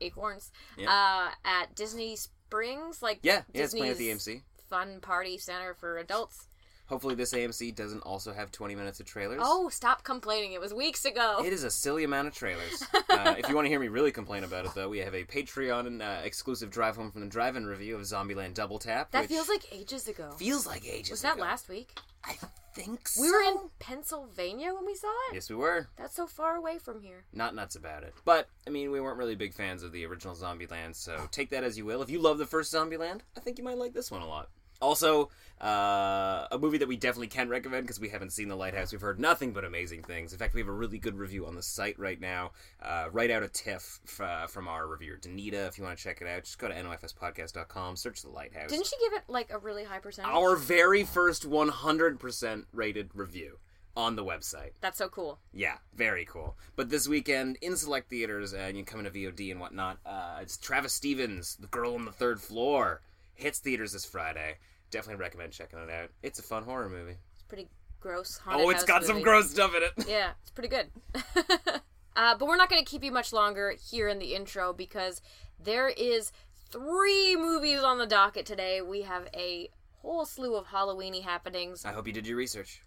Acorns, 0.00 0.50
Yeah. 0.76 0.90
uh, 0.90 1.30
at 1.44 1.74
Disney 1.74 2.16
Springs, 2.16 3.02
like 3.02 3.20
Yeah, 3.22 3.42
yeah, 3.52 3.64
it's 3.64 3.74
playing 3.74 3.92
at 3.92 3.98
the 3.98 4.08
Disney's 4.12 4.40
AMC. 4.40 4.68
Fun 4.68 5.00
party 5.00 5.38
center 5.38 5.74
for 5.74 5.98
adults. 5.98 6.48
Hopefully, 6.88 7.14
this 7.14 7.32
AMC 7.32 7.74
doesn't 7.74 8.00
also 8.02 8.32
have 8.32 8.52
20 8.52 8.74
minutes 8.74 9.00
of 9.00 9.06
trailers. 9.06 9.40
Oh, 9.42 9.68
stop 9.68 10.04
complaining! 10.04 10.52
It 10.52 10.60
was 10.60 10.72
weeks 10.72 11.04
ago. 11.04 11.42
It 11.44 11.52
is 11.52 11.64
a 11.64 11.70
silly 11.70 12.04
amount 12.04 12.28
of 12.28 12.34
trailers. 12.34 12.84
uh, 13.10 13.34
if 13.36 13.48
you 13.48 13.54
want 13.54 13.64
to 13.66 13.68
hear 13.70 13.80
me 13.80 13.88
really 13.88 14.12
complain 14.12 14.44
about 14.44 14.66
it, 14.66 14.74
though, 14.74 14.88
we 14.88 14.98
have 14.98 15.14
a 15.14 15.24
Patreon 15.24 16.00
uh, 16.00 16.22
exclusive 16.24 16.70
drive 16.70 16.96
home 16.96 17.10
from 17.10 17.22
the 17.22 17.26
drive-in 17.26 17.66
review 17.66 17.96
of 17.96 18.02
Zombieland 18.02 18.54
Double 18.54 18.78
Tap. 18.78 19.10
that 19.10 19.26
feels 19.26 19.48
like 19.48 19.66
ages 19.72 20.06
ago. 20.06 20.30
feels 20.38 20.66
like 20.66 20.86
ages. 20.86 21.10
was 21.10 21.22
that 21.22 21.34
ago. 21.34 21.42
last 21.42 21.68
week? 21.68 21.98
I 22.24 22.36
think 22.74 23.08
so. 23.08 23.22
We 23.22 23.30
were 23.30 23.42
in 23.42 23.70
Pennsylvania 23.78 24.72
when 24.74 24.84
we 24.86 24.94
saw 24.94 25.08
it. 25.30 25.34
Yes, 25.34 25.48
we 25.48 25.56
were. 25.56 25.88
That's 25.96 26.14
so 26.14 26.26
far 26.26 26.56
away 26.56 26.78
from 26.78 27.00
here. 27.00 27.24
Not 27.32 27.54
nuts 27.54 27.74
about 27.76 28.02
it. 28.02 28.14
But, 28.24 28.48
I 28.66 28.70
mean, 28.70 28.90
we 28.90 29.00
weren't 29.00 29.16
really 29.18 29.34
big 29.34 29.54
fans 29.54 29.82
of 29.82 29.92
the 29.92 30.04
original 30.06 30.34
Zombieland, 30.34 30.94
so 30.94 31.28
take 31.30 31.50
that 31.50 31.64
as 31.64 31.78
you 31.78 31.84
will. 31.84 32.02
If 32.02 32.10
you 32.10 32.20
love 32.20 32.38
the 32.38 32.46
first 32.46 32.72
Zombieland, 32.72 33.20
I 33.36 33.40
think 33.40 33.58
you 33.58 33.64
might 33.64 33.78
like 33.78 33.92
this 33.94 34.10
one 34.10 34.22
a 34.22 34.28
lot. 34.28 34.50
Also, 34.80 35.30
uh, 35.60 36.46
a 36.50 36.58
movie 36.60 36.78
that 36.78 36.88
we 36.88 36.96
definitely 36.96 37.28
can 37.28 37.48
recommend 37.48 37.84
because 37.84 37.98
we 37.98 38.10
haven't 38.10 38.30
seen 38.30 38.48
The 38.48 38.56
Lighthouse. 38.56 38.92
We've 38.92 39.00
heard 39.00 39.18
nothing 39.18 39.52
but 39.52 39.64
amazing 39.64 40.02
things. 40.02 40.32
In 40.32 40.38
fact, 40.38 40.54
we 40.54 40.60
have 40.60 40.68
a 40.68 40.72
really 40.72 40.98
good 40.98 41.16
review 41.16 41.46
on 41.46 41.54
the 41.54 41.62
site 41.62 41.98
right 41.98 42.20
now, 42.20 42.52
uh, 42.82 43.06
right 43.10 43.30
out 43.30 43.42
of 43.42 43.52
TIFF 43.52 44.00
f- 44.06 44.20
uh, 44.20 44.46
from 44.46 44.68
our 44.68 44.86
reviewer, 44.86 45.16
Danita. 45.16 45.66
If 45.66 45.78
you 45.78 45.84
want 45.84 45.96
to 45.96 46.04
check 46.04 46.20
it 46.20 46.28
out, 46.28 46.44
just 46.44 46.58
go 46.58 46.68
to 46.68 46.74
nofspodcast.com, 46.74 47.96
search 47.96 48.22
The 48.22 48.28
Lighthouse. 48.28 48.70
Didn't 48.70 48.86
she 48.86 48.96
give 49.00 49.14
it 49.14 49.22
like 49.28 49.50
a 49.50 49.58
really 49.58 49.84
high 49.84 49.98
percentage? 49.98 50.30
Our 50.32 50.56
very 50.56 51.04
first 51.04 51.48
100% 51.48 52.64
rated 52.72 53.10
review 53.14 53.58
on 53.96 54.14
the 54.14 54.24
website. 54.24 54.72
That's 54.82 54.98
so 54.98 55.08
cool. 55.08 55.38
Yeah, 55.54 55.76
very 55.94 56.26
cool. 56.26 56.56
But 56.76 56.90
this 56.90 57.08
weekend 57.08 57.56
in 57.62 57.76
select 57.76 58.10
theaters, 58.10 58.52
uh, 58.52 58.66
you 58.66 58.74
can 58.74 58.84
come 58.84 59.00
into 59.06 59.10
VOD 59.10 59.50
and 59.50 59.58
whatnot. 59.60 59.98
Uh, 60.04 60.40
it's 60.42 60.58
Travis 60.58 60.92
Stevens, 60.92 61.56
The 61.56 61.66
Girl 61.68 61.94
on 61.94 62.04
the 62.04 62.12
Third 62.12 62.40
Floor, 62.42 63.00
hits 63.36 63.58
theaters 63.58 63.92
this 63.92 64.04
Friday. 64.04 64.56
Definitely 64.90 65.20
recommend 65.20 65.52
checking 65.52 65.78
it 65.78 65.90
out. 65.90 66.10
It's 66.22 66.38
a 66.38 66.42
fun 66.42 66.64
horror 66.64 66.88
movie. 66.88 67.16
It's 67.34 67.42
pretty 67.44 67.68
gross. 68.00 68.38
Haunted 68.38 68.66
Oh, 68.66 68.70
it's 68.70 68.84
got 68.84 69.04
some 69.04 69.22
gross 69.22 69.50
stuff 69.50 69.74
in 69.74 69.82
it. 69.82 69.92
Yeah, 70.08 70.30
it's 70.42 70.50
pretty 70.50 70.68
good. 70.68 70.90
uh, 72.16 72.36
but 72.38 72.46
we're 72.46 72.56
not 72.56 72.68
going 72.68 72.84
to 72.84 72.90
keep 72.90 73.04
you 73.04 73.12
much 73.12 73.32
longer 73.32 73.74
here 73.90 74.08
in 74.08 74.18
the 74.18 74.34
intro 74.34 74.72
because 74.72 75.20
there 75.58 75.88
is 75.88 76.32
three 76.70 77.36
movies 77.36 77.80
on 77.80 77.98
the 77.98 78.06
docket 78.06 78.46
today. 78.46 78.80
We 78.80 79.02
have 79.02 79.28
a 79.34 79.70
whole 80.02 80.24
slew 80.24 80.54
of 80.54 80.66
Halloweeny 80.68 81.22
happenings, 81.24 81.84
I 81.84 81.92
hope 81.92 82.06
you 82.06 82.12
did 82.12 82.26
your 82.26 82.36
research. 82.36 82.82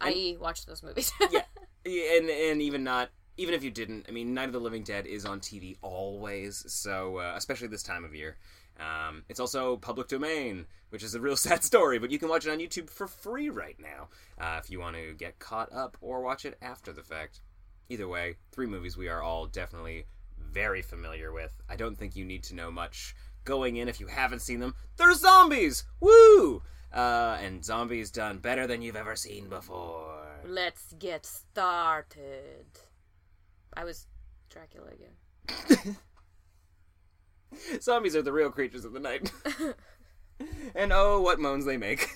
i.e., 0.00 0.36
watch 0.40 0.66
those 0.66 0.82
movies. 0.82 1.12
Yeah, 1.30 1.42
Yeah, 1.84 2.16
and 2.16 2.30
and 2.30 2.62
even 2.62 2.84
not 2.84 3.10
even 3.36 3.54
if 3.54 3.64
you 3.64 3.70
didn't, 3.70 4.06
I 4.08 4.12
mean, 4.12 4.34
Night 4.34 4.46
of 4.46 4.52
the 4.52 4.60
Living 4.60 4.82
Dead 4.82 5.06
is 5.06 5.24
on 5.24 5.40
TV 5.40 5.76
always. 5.82 6.64
So 6.72 7.18
uh, 7.18 7.34
especially 7.36 7.68
this 7.68 7.82
time 7.82 8.04
of 8.04 8.14
year. 8.14 8.36
Um, 8.82 9.24
it's 9.28 9.40
also 9.40 9.76
public 9.76 10.08
domain, 10.08 10.66
which 10.90 11.02
is 11.02 11.14
a 11.14 11.20
real 11.20 11.36
sad 11.48 11.62
story, 11.62 11.98
but 11.98 12.10
you 12.10 12.18
can 12.18 12.28
watch 12.28 12.46
it 12.46 12.50
on 12.50 12.58
YouTube 12.58 12.90
for 12.90 13.06
free 13.06 13.48
right 13.48 13.76
now 13.78 14.08
uh, 14.38 14.60
if 14.62 14.70
you 14.70 14.80
want 14.80 14.96
to 14.96 15.14
get 15.14 15.38
caught 15.38 15.72
up 15.72 15.96
or 16.00 16.22
watch 16.22 16.44
it 16.44 16.58
after 16.60 16.92
the 16.92 17.02
fact. 17.02 17.40
Either 17.88 18.08
way, 18.08 18.36
three 18.52 18.66
movies 18.66 18.96
we 18.96 19.08
are 19.08 19.22
all 19.22 19.46
definitely 19.46 20.06
very 20.38 20.82
familiar 20.82 21.32
with. 21.32 21.60
I 21.68 21.76
don't 21.76 21.96
think 21.96 22.16
you 22.16 22.24
need 22.24 22.42
to 22.44 22.54
know 22.54 22.70
much 22.70 23.14
going 23.44 23.76
in 23.76 23.88
if 23.88 24.00
you 24.00 24.06
haven't 24.06 24.40
seen 24.40 24.60
them. 24.60 24.74
They're 24.96 25.14
zombies! 25.14 25.84
Woo! 26.00 26.62
Uh, 26.92 27.38
and 27.40 27.64
zombies 27.64 28.10
done 28.10 28.38
better 28.38 28.66
than 28.66 28.82
you've 28.82 28.96
ever 28.96 29.16
seen 29.16 29.48
before. 29.48 30.26
Let's 30.44 30.94
get 30.98 31.24
started. 31.24 32.66
I 33.74 33.84
was 33.84 34.06
Dracula 34.50 34.88
again. 34.88 35.96
Zombies 37.80 38.16
are 38.16 38.22
the 38.22 38.32
real 38.32 38.50
creatures 38.50 38.84
of 38.84 38.92
the 38.92 39.00
night. 39.00 39.32
and 40.74 40.92
oh, 40.92 41.20
what 41.20 41.40
moans 41.40 41.64
they 41.64 41.76
make. 41.76 42.08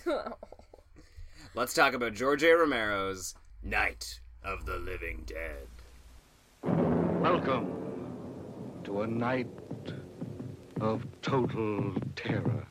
Let's 1.54 1.74
talk 1.74 1.94
about 1.94 2.14
George 2.14 2.42
A. 2.42 2.56
Romero's 2.56 3.34
Night 3.62 4.20
of 4.44 4.66
the 4.66 4.76
Living 4.76 5.24
Dead. 5.26 5.68
Welcome 7.20 8.82
to 8.84 9.02
a 9.02 9.06
night 9.06 9.48
of 10.80 11.06
total 11.22 11.94
terror. 12.14 12.66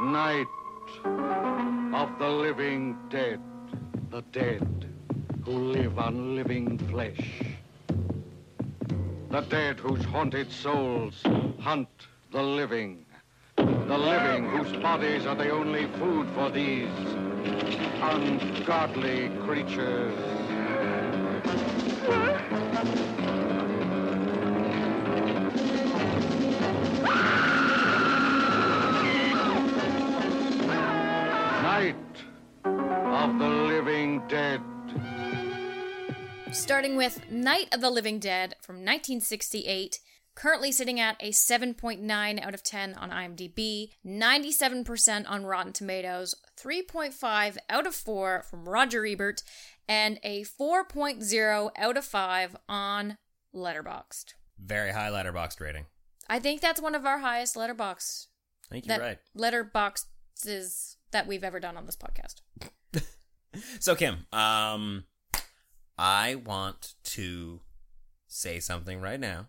Night 0.00 0.46
of 1.04 2.18
the 2.18 2.28
living 2.28 2.96
dead, 3.10 3.40
the 4.10 4.22
dead 4.32 4.86
who 5.44 5.52
live 5.52 5.98
on 5.98 6.34
living 6.36 6.78
flesh. 6.90 7.42
The 9.30 9.40
dead 9.42 9.78
whose 9.78 10.04
haunted 10.04 10.50
souls 10.50 11.22
hunt 11.60 11.88
the 12.32 12.42
living. 12.42 13.04
The 13.56 13.98
living 13.98 14.44
whose 14.50 14.72
bodies 14.82 15.26
are 15.26 15.34
the 15.34 15.50
only 15.50 15.86
food 15.98 16.28
for 16.34 16.50
these 16.50 16.88
ungodly 18.00 19.30
creatures. 19.44 20.14
Starting 36.68 36.96
with 36.96 37.30
Night 37.30 37.74
of 37.74 37.80
the 37.80 37.88
Living 37.88 38.18
Dead 38.18 38.54
from 38.60 38.74
1968, 38.74 40.00
currently 40.34 40.70
sitting 40.70 41.00
at 41.00 41.16
a 41.18 41.30
7.9 41.30 42.44
out 42.44 42.52
of 42.52 42.62
10 42.62 42.92
on 42.92 43.08
IMDb, 43.08 43.92
97% 44.04 45.24
on 45.26 45.46
Rotten 45.46 45.72
Tomatoes, 45.72 46.34
3.5 46.60 47.56
out 47.70 47.86
of 47.86 47.94
4 47.94 48.42
from 48.42 48.68
Roger 48.68 49.06
Ebert, 49.06 49.42
and 49.88 50.20
a 50.22 50.44
4.0 50.44 51.70
out 51.74 51.96
of 51.96 52.04
5 52.04 52.56
on 52.68 53.16
Letterboxd. 53.54 54.34
Very 54.62 54.92
high 54.92 55.08
letterboxd 55.08 55.60
rating. 55.60 55.86
I 56.28 56.38
think 56.38 56.60
that's 56.60 56.82
one 56.82 56.94
of 56.94 57.06
our 57.06 57.20
highest 57.20 57.56
letterbox 57.56 58.26
I 58.70 58.74
think 58.74 58.86
you're 58.86 58.98
right. 58.98 59.18
letterboxes 59.34 60.96
that 61.12 61.26
we've 61.26 61.44
ever 61.44 61.60
done 61.60 61.78
on 61.78 61.86
this 61.86 61.96
podcast. 61.96 62.42
So, 63.80 63.96
Kim, 63.96 64.26
um, 64.30 65.04
I 65.98 66.36
want 66.36 66.94
to 67.04 67.60
say 68.28 68.60
something 68.60 69.00
right 69.00 69.18
now 69.18 69.48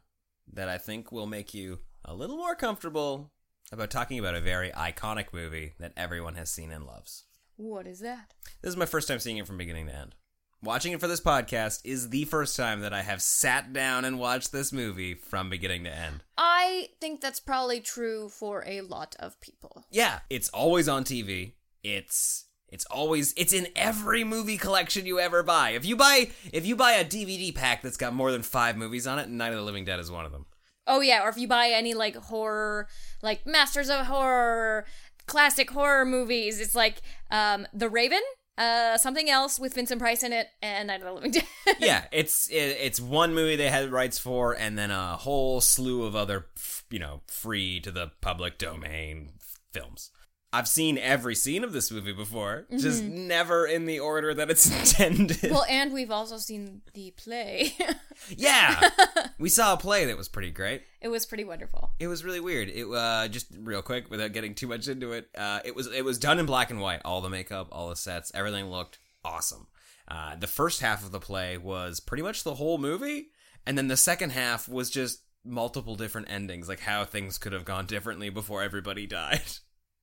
that 0.51 0.67
I 0.67 0.79
think 0.79 1.11
will 1.11 1.27
make 1.27 1.53
you 1.53 1.79
a 2.03 2.15
little 2.15 2.37
more 2.37 2.55
comfortable 2.55 3.31
about 3.71 3.91
talking 3.91 4.17
about 4.17 4.33
a 4.33 4.41
very 4.41 4.71
iconic 4.71 5.27
movie 5.31 5.73
that 5.79 5.93
everyone 5.95 6.35
has 6.35 6.49
seen 6.49 6.71
and 6.71 6.85
loves. 6.85 7.25
What 7.55 7.85
is 7.85 7.99
that? 7.99 8.33
This 8.61 8.69
is 8.69 8.77
my 8.77 8.87
first 8.87 9.07
time 9.07 9.19
seeing 9.19 9.37
it 9.37 9.45
from 9.45 9.57
beginning 9.57 9.87
to 9.87 9.95
end. 9.95 10.15
Watching 10.63 10.91
it 10.91 10.99
for 10.99 11.07
this 11.07 11.21
podcast 11.21 11.81
is 11.85 12.09
the 12.09 12.25
first 12.25 12.57
time 12.57 12.81
that 12.81 12.93
I 12.93 13.01
have 13.01 13.21
sat 13.21 13.71
down 13.71 14.03
and 14.03 14.19
watched 14.19 14.51
this 14.51 14.73
movie 14.73 15.13
from 15.13 15.49
beginning 15.49 15.83
to 15.83 15.95
end. 15.95 16.23
I 16.37 16.89
think 16.99 17.21
that's 17.21 17.39
probably 17.39 17.79
true 17.79 18.27
for 18.27 18.63
a 18.65 18.81
lot 18.81 19.15
of 19.19 19.39
people. 19.39 19.85
Yeah, 19.91 20.19
it's 20.29 20.49
always 20.49 20.89
on 20.89 21.03
TV. 21.03 21.53
It's 21.83 22.45
it's 22.71 22.85
always 22.85 23.33
it's 23.37 23.53
in 23.53 23.67
every 23.75 24.23
movie 24.23 24.57
collection 24.57 25.05
you 25.05 25.19
ever 25.19 25.43
buy. 25.43 25.71
If 25.71 25.85
you 25.85 25.95
buy 25.95 26.31
if 26.53 26.65
you 26.65 26.75
buy 26.75 26.93
a 26.93 27.05
DVD 27.05 27.53
pack 27.53 27.81
that's 27.81 27.97
got 27.97 28.13
more 28.13 28.31
than 28.31 28.43
5 28.43 28.77
movies 28.77 29.07
on 29.07 29.19
it, 29.19 29.29
Night 29.29 29.49
of 29.51 29.55
the 29.57 29.63
Living 29.63 29.85
Dead 29.85 29.99
is 29.99 30.11
one 30.11 30.25
of 30.25 30.31
them. 30.31 30.45
Oh 30.87 31.01
yeah, 31.01 31.23
or 31.23 31.29
if 31.29 31.37
you 31.37 31.47
buy 31.47 31.69
any 31.69 31.93
like 31.93 32.15
horror, 32.15 32.87
like 33.21 33.45
Masters 33.45 33.89
of 33.89 34.07
Horror, 34.07 34.85
classic 35.27 35.69
horror 35.71 36.05
movies, 36.05 36.59
it's 36.59 36.75
like 36.75 37.01
um 37.31 37.67
The 37.73 37.89
Raven, 37.89 38.21
uh 38.57 38.97
something 38.97 39.29
else 39.29 39.59
with 39.59 39.73
Vincent 39.75 39.99
Price 39.99 40.23
in 40.23 40.33
it, 40.33 40.47
and 40.61 40.87
Night 40.87 41.01
of 41.01 41.07
the 41.07 41.13
Living 41.13 41.31
Dead. 41.31 41.43
yeah, 41.79 42.05
it's 42.11 42.49
it, 42.49 42.77
it's 42.81 42.99
one 42.99 43.33
movie 43.35 43.55
they 43.55 43.69
had 43.69 43.91
rights 43.91 44.17
for 44.17 44.53
and 44.53 44.77
then 44.77 44.89
a 44.91 45.17
whole 45.17 45.61
slew 45.61 46.03
of 46.05 46.15
other, 46.15 46.47
you 46.89 46.99
know, 46.99 47.21
free 47.27 47.79
to 47.81 47.91
the 47.91 48.11
public 48.21 48.57
domain 48.57 49.33
films. 49.71 50.09
I've 50.51 50.67
seen 50.67 50.97
every 50.97 51.35
scene 51.35 51.63
of 51.63 51.73
this 51.73 51.91
movie 51.91 52.11
before, 52.11 52.65
just 52.75 53.03
never 53.03 53.67
in 53.67 53.85
the 53.85 53.99
order 53.99 54.33
that 54.33 54.49
it's 54.49 54.65
intended. 54.99 55.51
well, 55.51 55.65
and 55.69 55.93
we've 55.93 56.09
also 56.09 56.37
seen 56.37 56.81
the 56.95 57.11
play. 57.11 57.73
yeah. 58.35 58.89
we 59.39 59.47
saw 59.49 59.73
a 59.73 59.77
play 59.77 60.05
that 60.05 60.17
was 60.17 60.27
pretty 60.27 60.49
great. 60.49 60.81
it 61.01 61.09
was 61.09 61.27
pretty 61.27 61.43
wonderful. 61.43 61.91
It 61.99 62.07
was 62.07 62.23
really 62.25 62.39
weird. 62.39 62.67
It 62.69 62.85
uh 62.91 63.27
just 63.27 63.47
real 63.59 63.83
quick 63.83 64.09
without 64.09 64.33
getting 64.33 64.55
too 64.55 64.67
much 64.67 64.87
into 64.87 65.11
it. 65.11 65.29
Uh 65.37 65.59
it 65.63 65.75
was 65.75 65.85
it 65.87 66.03
was 66.03 66.17
done 66.17 66.39
in 66.39 66.47
black 66.47 66.71
and 66.71 66.81
white. 66.81 67.01
All 67.05 67.21
the 67.21 67.29
makeup, 67.29 67.67
all 67.71 67.89
the 67.89 67.95
sets, 67.95 68.31
everything 68.33 68.65
looked 68.71 68.97
awesome. 69.23 69.67
Uh 70.07 70.35
the 70.35 70.47
first 70.47 70.81
half 70.81 71.05
of 71.05 71.11
the 71.11 71.19
play 71.19 71.57
was 71.59 71.99
pretty 71.99 72.23
much 72.23 72.43
the 72.43 72.55
whole 72.55 72.79
movie, 72.79 73.27
and 73.67 73.77
then 73.77 73.87
the 73.87 73.97
second 73.97 74.31
half 74.31 74.67
was 74.67 74.89
just 74.89 75.21
multiple 75.45 75.95
different 75.95 76.29
endings, 76.31 76.67
like 76.67 76.79
how 76.81 77.05
things 77.05 77.37
could 77.37 77.53
have 77.53 77.65
gone 77.65 77.85
differently 77.85 78.29
before 78.31 78.63
everybody 78.63 79.05
died. 79.05 79.41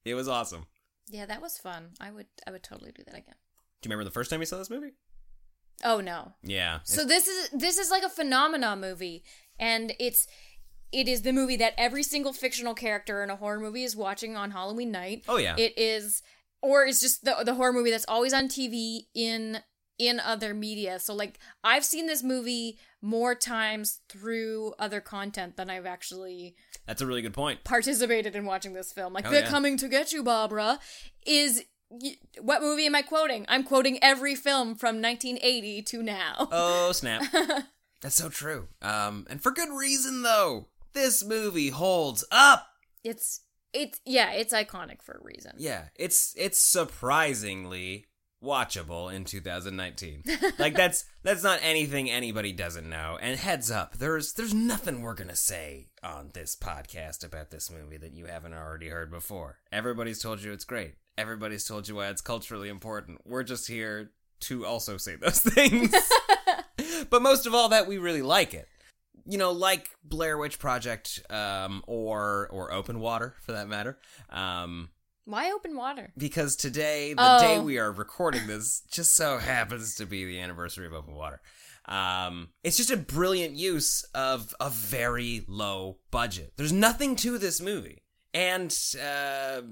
It 0.07 0.15
was 0.15 0.29
awesome. 0.29 0.67
Yeah, 1.09 1.27
that 1.27 1.43
was 1.43 1.59
fun. 1.59 1.91
I 2.01 2.11
would 2.11 2.27
I 2.47 2.53
would 2.53 2.63
totally 2.63 2.93
do 2.93 3.03
that 3.05 3.15
again. 3.15 3.35
Do 3.83 3.89
you 3.89 3.91
remember 3.91 4.05
the 4.05 4.13
first 4.15 4.31
time 4.31 4.41
you 4.41 4.47
saw 4.47 4.59
this 4.59 4.71
movie? 4.71 4.93
Oh 5.85 6.01
no. 6.01 6.33
Yeah. 6.43 6.81
So 6.85 7.05
this 7.05 7.27
is 7.27 7.51
this 7.51 7.77
is 7.79 7.91
like 7.91 8.03
a 8.03 8.09
phenomena 8.09 8.77
movie, 8.77 9.25
and 9.59 9.93
it's 9.99 10.27
it 10.93 11.09
is 11.09 11.23
the 11.23 11.33
movie 11.33 11.57
that 11.57 11.75
every 11.77 12.03
single 12.03 12.33
fictional 12.33 12.75
character 12.75 13.23
in 13.23 13.31
a 13.31 13.37
horror 13.37 13.61
movie 13.61 13.83
is 13.83 13.97
watching 13.97 14.37
on 14.37 14.53
Halloween 14.53 14.93
night. 14.93 15.25
Oh, 15.29 15.37
yeah. 15.37 15.57
It 15.59 15.77
is, 15.77 16.23
or 16.63 16.87
it's 16.87 17.01
just 17.01 17.25
the 17.25 17.37
the 17.45 17.55
horror 17.55 17.73
movie 17.73 17.91
that's 17.91 18.07
always 18.09 18.33
on 18.33 18.49
TV 18.49 19.07
in 19.15 19.59
in 19.99 20.21
other 20.21 20.53
media. 20.55 20.99
So 20.99 21.15
like 21.15 21.39
I've 21.65 21.85
seen 21.85 22.07
this 22.07 22.23
movie 22.23 22.79
more 23.03 23.35
times 23.35 24.01
through 24.09 24.75
other 24.79 25.01
content 25.01 25.57
than 25.57 25.71
I've 25.71 25.87
actually 25.87 26.57
That's 26.87 27.01
a 27.03 27.07
really 27.07 27.23
good 27.23 27.35
point. 27.35 27.65
participated 27.65 28.35
in 28.37 28.45
watching 28.45 28.73
this 28.73 28.93
film. 28.93 29.13
Like 29.13 29.27
Oh, 29.27 29.31
they're 29.31 29.43
yeah. 29.43 29.49
coming 29.49 29.77
to 29.79 29.89
get 29.89 30.13
you, 30.13 30.23
Barbara. 30.23 30.79
Is 31.27 31.65
what 32.41 32.63
movie 32.63 32.87
am 32.87 32.95
I 32.97 33.03
quoting? 33.03 33.47
I'm 33.49 33.63
quoting 33.63 33.99
every 34.03 34.35
film 34.35 34.75
from 34.75 35.01
1980 35.01 35.83
to 35.83 36.03
now. 36.03 36.49
Oh 36.51 36.91
snap! 36.93 37.23
That's 38.03 38.17
so 38.17 38.29
true. 38.29 38.69
Um, 38.83 39.27
and 39.31 39.41
for 39.43 39.53
good 39.53 39.69
reason 39.77 40.23
though. 40.23 40.69
This 40.93 41.23
movie 41.25 41.69
holds 41.71 42.25
up. 42.33 42.67
It's 43.05 43.43
it's 43.73 44.01
yeah, 44.05 44.33
it's 44.33 44.53
iconic 44.53 45.03
for 45.03 45.13
a 45.13 45.23
reason. 45.25 45.53
Yeah, 45.59 45.85
it's 45.95 46.35
it's 46.37 46.61
surprisingly 46.61 48.07
watchable 48.47 49.13
in 49.13 49.25
2019. 49.25 50.23
like 50.59 50.75
that's 50.75 51.05
that's 51.23 51.43
not 51.43 51.59
anything 51.63 52.11
anybody 52.11 52.53
doesn't 52.53 52.89
know. 52.89 53.19
And 53.21 53.39
heads 53.39 53.71
up, 53.71 53.99
there's 53.99 54.33
there's 54.35 54.55
nothing 54.55 55.03
we're 55.03 55.15
going 55.15 55.29
to 55.29 55.37
say 55.37 55.89
on 56.03 56.31
this 56.33 56.57
podcast 56.57 57.25
about 57.25 57.51
this 57.51 57.71
movie 57.71 57.97
that 57.99 58.15
you 58.15 58.27
haven't 58.27 58.55
already 58.55 58.89
heard 58.89 59.11
before. 59.11 59.59
Everybody's 59.73 60.21
told 60.21 60.43
you 60.43 60.53
it's 60.53 60.65
great. 60.65 60.95
Everybody's 61.19 61.65
told 61.65 61.89
you 61.89 61.97
why 61.97 62.09
it's 62.09 62.23
culturally 62.23 62.69
important. 62.69 63.21
We're 63.27 63.43
just 63.43 63.69
here 63.69 64.11
to 64.41 64.67
also 64.67 64.97
say 64.97 65.17
those 65.17 65.41
things. 65.41 65.95
but 67.11 67.23
most 67.23 67.47
of 67.47 67.55
all 67.55 67.71
that 67.71 67.87
we 67.87 67.99
really 67.99 68.23
like 68.23 68.55
it. 68.55 68.69
You 69.29 69.39
know, 69.39 69.51
like 69.51 69.91
Blair 70.05 70.39
Witch 70.39 70.59
Project 70.59 71.21
um 71.31 71.83
or 71.87 72.49
or 72.53 72.73
Open 72.73 73.01
Water 73.01 73.35
for 73.43 73.53
that 73.53 73.69
matter. 73.69 73.99
Um 74.31 74.91
Why 75.27 75.51
open 75.53 75.77
water? 75.77 76.13
because 76.17 76.57
today, 76.57 77.13
the 77.13 77.37
Oh. 77.37 77.41
day 77.41 77.59
we 77.59 77.79
are 77.79 77.91
recording 77.93 78.47
this, 78.47 78.81
just 78.91 79.15
so 79.15 79.39
happens 79.39 79.97
to 79.97 80.07
be 80.07 80.25
the 80.25 80.39
anniversary 80.41 80.87
of 80.87 80.93
Open 80.95 81.15
Water. 81.15 81.43
Um, 81.87 82.51
it's 82.65 82.77
just 82.77 82.91
a 82.91 82.97
brilliant 82.97 83.55
use 83.57 84.05
of 84.15 84.55
a 84.61 84.71
very 84.71 85.45
low 85.49 85.99
budget. 86.11 86.53
There's 86.57 86.73
nothing 86.73 87.17
to 87.17 87.39
this 87.39 87.61
movie, 87.61 88.03
and 88.33 88.73
uh, 89.01 89.63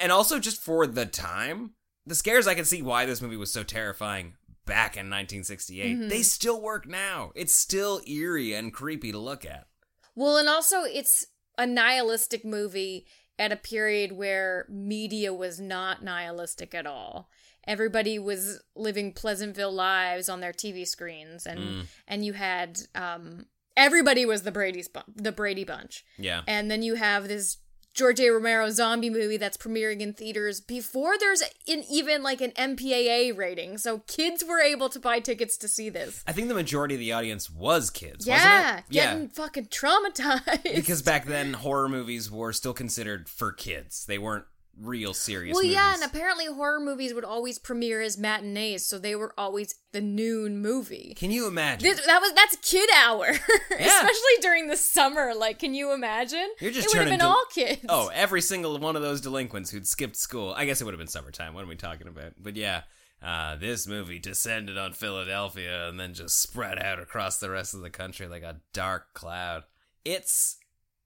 and 0.00 0.10
also 0.12 0.38
just 0.38 0.62
for 0.62 0.86
the 0.86 1.06
time, 1.06 1.72
the 2.06 2.14
scares 2.14 2.46
I 2.46 2.54
can 2.54 2.64
see 2.64 2.80
why 2.82 3.06
this 3.06 3.20
movie 3.20 3.36
was 3.36 3.52
so 3.52 3.62
terrifying 3.64 4.34
back 4.66 4.96
in 4.96 5.06
1968. 5.10 5.96
Mm-hmm. 5.96 6.08
They 6.08 6.22
still 6.22 6.60
work 6.60 6.86
now. 6.86 7.30
It's 7.34 7.54
still 7.54 8.00
eerie 8.06 8.52
and 8.54 8.72
creepy 8.72 9.12
to 9.12 9.18
look 9.18 9.44
at. 9.44 9.66
Well, 10.14 10.36
and 10.36 10.48
also 10.48 10.82
it's 10.82 11.26
a 11.58 11.66
nihilistic 11.66 12.44
movie 12.44 13.06
at 13.38 13.52
a 13.52 13.56
period 13.56 14.12
where 14.12 14.66
media 14.68 15.32
was 15.32 15.60
not 15.60 16.02
nihilistic 16.02 16.74
at 16.74 16.86
all. 16.86 17.28
Everybody 17.66 18.18
was 18.18 18.62
living 18.74 19.12
Pleasantville 19.12 19.72
lives 19.72 20.28
on 20.28 20.40
their 20.40 20.52
TV 20.52 20.86
screens, 20.86 21.46
and 21.46 21.58
Mm. 21.60 21.86
and 22.06 22.24
you 22.24 22.32
had 22.34 22.78
um, 22.94 23.46
everybody 23.76 24.24
was 24.24 24.42
the 24.42 24.52
Brady's 24.52 24.88
bu- 24.88 25.00
the 25.14 25.32
Brady 25.32 25.64
Bunch, 25.64 26.04
Yeah. 26.16 26.42
and 26.46 26.70
then 26.70 26.82
you 26.82 26.94
have 26.94 27.28
this 27.28 27.58
George 27.96 28.20
A. 28.20 28.28
Romero 28.28 28.68
zombie 28.68 29.08
movie 29.08 29.38
that's 29.38 29.56
premiering 29.56 30.00
in 30.00 30.12
theaters 30.12 30.60
before 30.60 31.16
there's 31.18 31.42
in 31.66 31.82
even 31.90 32.22
like 32.22 32.42
an 32.42 32.50
MPAA 32.52 33.34
rating, 33.34 33.78
so 33.78 34.00
kids 34.06 34.44
were 34.44 34.60
able 34.60 34.90
to 34.90 35.00
buy 35.00 35.18
tickets 35.18 35.56
to 35.56 35.66
see 35.66 35.88
this. 35.88 36.22
I 36.26 36.32
think 36.32 36.48
the 36.48 36.54
majority 36.54 36.94
of 36.94 37.00
the 37.00 37.12
audience 37.12 37.48
was 37.50 37.88
kids, 37.88 38.26
Yeah, 38.26 38.34
wasn't 38.74 38.78
it? 38.90 38.92
getting 38.92 39.28
fucking 39.28 39.66
traumatized. 39.66 40.62
Because 40.62 41.00
back 41.00 41.24
then, 41.24 41.54
horror 41.54 41.88
movies 41.88 42.30
were 42.30 42.52
still 42.52 42.74
considered 42.74 43.28
for 43.30 43.50
kids. 43.50 44.04
They 44.04 44.18
weren't 44.18 44.44
real 44.80 45.14
serious 45.14 45.54
Well, 45.54 45.62
movies. 45.62 45.74
yeah, 45.74 45.94
and 45.94 46.02
apparently 46.02 46.46
horror 46.46 46.80
movies 46.80 47.14
would 47.14 47.24
always 47.24 47.58
premiere 47.58 48.02
as 48.02 48.18
matinees, 48.18 48.84
so 48.86 48.98
they 48.98 49.14
were 49.14 49.32
always 49.38 49.74
the 49.92 50.00
noon 50.00 50.58
movie. 50.60 51.14
Can 51.16 51.30
you 51.30 51.46
imagine? 51.46 51.88
This, 51.88 52.04
that 52.06 52.20
was 52.20 52.32
that's 52.34 52.56
kid 52.56 52.88
hour, 53.04 53.26
yeah. 53.70 53.76
especially 53.86 54.36
during 54.42 54.68
the 54.68 54.76
summer. 54.76 55.34
Like, 55.34 55.58
can 55.58 55.74
you 55.74 55.92
imagine? 55.92 56.48
You're 56.60 56.70
just 56.72 56.86
it 56.88 56.98
would 56.98 57.08
have 57.08 57.10
been 57.10 57.20
to- 57.20 57.26
all 57.26 57.44
kids. 57.54 57.84
Oh, 57.88 58.10
every 58.14 58.40
single 58.42 58.78
one 58.78 58.96
of 58.96 59.02
those 59.02 59.20
delinquents 59.20 59.70
who'd 59.70 59.86
skipped 59.86 60.16
school. 60.16 60.52
I 60.56 60.66
guess 60.66 60.80
it 60.80 60.84
would 60.84 60.94
have 60.94 60.98
been 60.98 61.06
summertime. 61.08 61.54
What 61.54 61.64
are 61.64 61.68
we 61.68 61.76
talking 61.76 62.08
about? 62.08 62.34
But 62.38 62.56
yeah, 62.56 62.82
uh, 63.22 63.56
this 63.56 63.86
movie 63.86 64.18
descended 64.18 64.76
on 64.76 64.92
Philadelphia 64.92 65.88
and 65.88 65.98
then 65.98 66.12
just 66.12 66.40
spread 66.40 66.78
out 66.78 66.98
across 67.00 67.38
the 67.38 67.48
rest 67.50 67.72
of 67.74 67.80
the 67.80 67.90
country 67.90 68.26
like 68.28 68.42
a 68.42 68.60
dark 68.74 69.14
cloud. 69.14 69.64
It's 70.04 70.58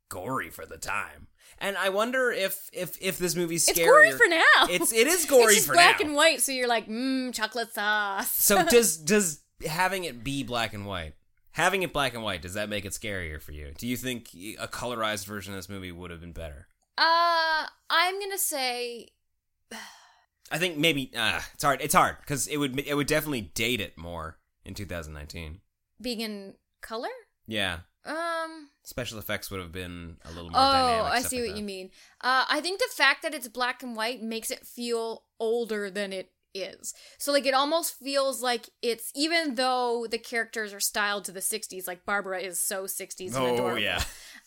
gory 0.09 0.51
for 0.51 0.67
the 0.67 0.77
time, 0.77 1.29
and 1.61 1.77
I 1.77 1.91
wonder 1.91 2.31
if 2.31 2.71
if 2.73 2.97
if 3.01 3.19
this 3.19 3.35
movie's 3.37 3.69
it's 3.69 3.79
scarier. 3.79 3.87
gory 3.87 4.11
for 4.13 4.27
now. 4.29 4.67
It's 4.69 4.93
it 4.93 5.07
is 5.07 5.25
gory 5.27 5.43
for 5.43 5.47
now. 5.47 5.57
It's 5.57 5.67
for 5.67 5.73
black 5.75 6.01
now. 6.01 6.07
and 6.07 6.15
white, 6.15 6.41
so 6.41 6.53
you're 6.53 6.69
like, 6.69 6.89
mmm, 6.89 7.35
chocolate 7.35 7.73
sauce. 7.73 8.31
So 8.31 8.65
does 8.69 8.97
does 8.97 9.43
having 9.67 10.05
it 10.05 10.25
be 10.25 10.43
black 10.43 10.73
and 10.73 10.87
white? 10.87 11.15
Having 11.53 11.83
it 11.83 11.93
black 11.93 12.15
and 12.15 12.23
white, 12.23 12.43
does 12.43 12.55
that 12.55 12.69
make 12.69 12.85
it 12.85 12.93
scarier 12.93 13.41
for 13.41 13.53
you? 13.53 13.73
Do 13.77 13.87
you 13.87 13.97
think 13.97 14.29
a 14.59 14.69
colorized 14.69 15.27
version 15.27 15.53
of 15.53 15.59
this 15.59 15.69
movie 15.69 15.91
would 15.93 16.11
have 16.11 16.21
been 16.21 16.33
better? 16.33 16.69
Uh, 16.97 17.67
I'm 17.91 18.21
gonna 18.21 18.39
say 18.39 19.09
I 20.51 20.59
think 20.59 20.77
maybe 20.77 21.13
uh, 21.17 21.41
it's 21.55 21.63
hard. 21.63 21.81
It's 21.81 21.95
hard 21.95 22.17
because 22.21 22.47
it 22.49 22.57
would 22.57 22.79
it 22.81 22.95
would 22.95 23.07
definitely 23.07 23.43
date 23.43 23.81
it 23.81 23.97
more 23.97 24.39
in 24.65 24.75
2019. 24.75 25.61
being 26.01 26.21
in 26.21 26.55
color. 26.81 27.09
Yeah, 27.47 27.81
Um, 28.05 28.69
special 28.83 29.19
effects 29.19 29.51
would 29.51 29.61
have 29.61 29.73
been 29.73 30.17
a 30.25 30.29
little 30.33 30.51
more. 30.51 30.61
Oh, 30.61 31.05
I 31.05 31.21
see 31.23 31.37
like 31.41 31.49
what 31.49 31.55
that. 31.55 31.59
you 31.59 31.65
mean. 31.65 31.91
Uh, 32.21 32.45
I 32.49 32.61
think 32.61 32.79
the 32.81 32.89
fact 32.97 33.23
that 33.23 33.35
it's 33.35 33.49
black 33.49 33.83
and 33.83 33.95
white 33.95 34.23
makes 34.23 34.51
it 34.51 34.67
feel 34.67 35.25
older 35.39 35.91
than 35.91 36.13
it 36.13 36.33
is. 36.55 36.95
So 37.19 37.31
like 37.33 37.47
it 37.47 37.55
almost 37.55 37.95
feels 37.95 38.43
like 38.43 38.69
it's 38.83 39.13
even 39.15 39.55
though 39.55 40.07
the 40.11 40.19
characters 40.19 40.73
are 40.73 40.81
styled 40.81 41.25
to 41.27 41.33
the 41.33 41.41
60s, 41.41 41.87
like 41.87 42.05
Barbara 42.07 42.41
is 42.41 42.59
so 42.59 42.85
60s 42.85 43.29
and 43.29 43.37
Oh 43.37 43.55
adorable. 43.55 43.79
yeah, 43.79 44.03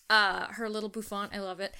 Uh, 0.09 0.47
her 0.47 0.67
little 0.69 0.89
bouffant, 0.89 1.31
I 1.33 1.39
love 1.39 1.59
it. 1.59 1.73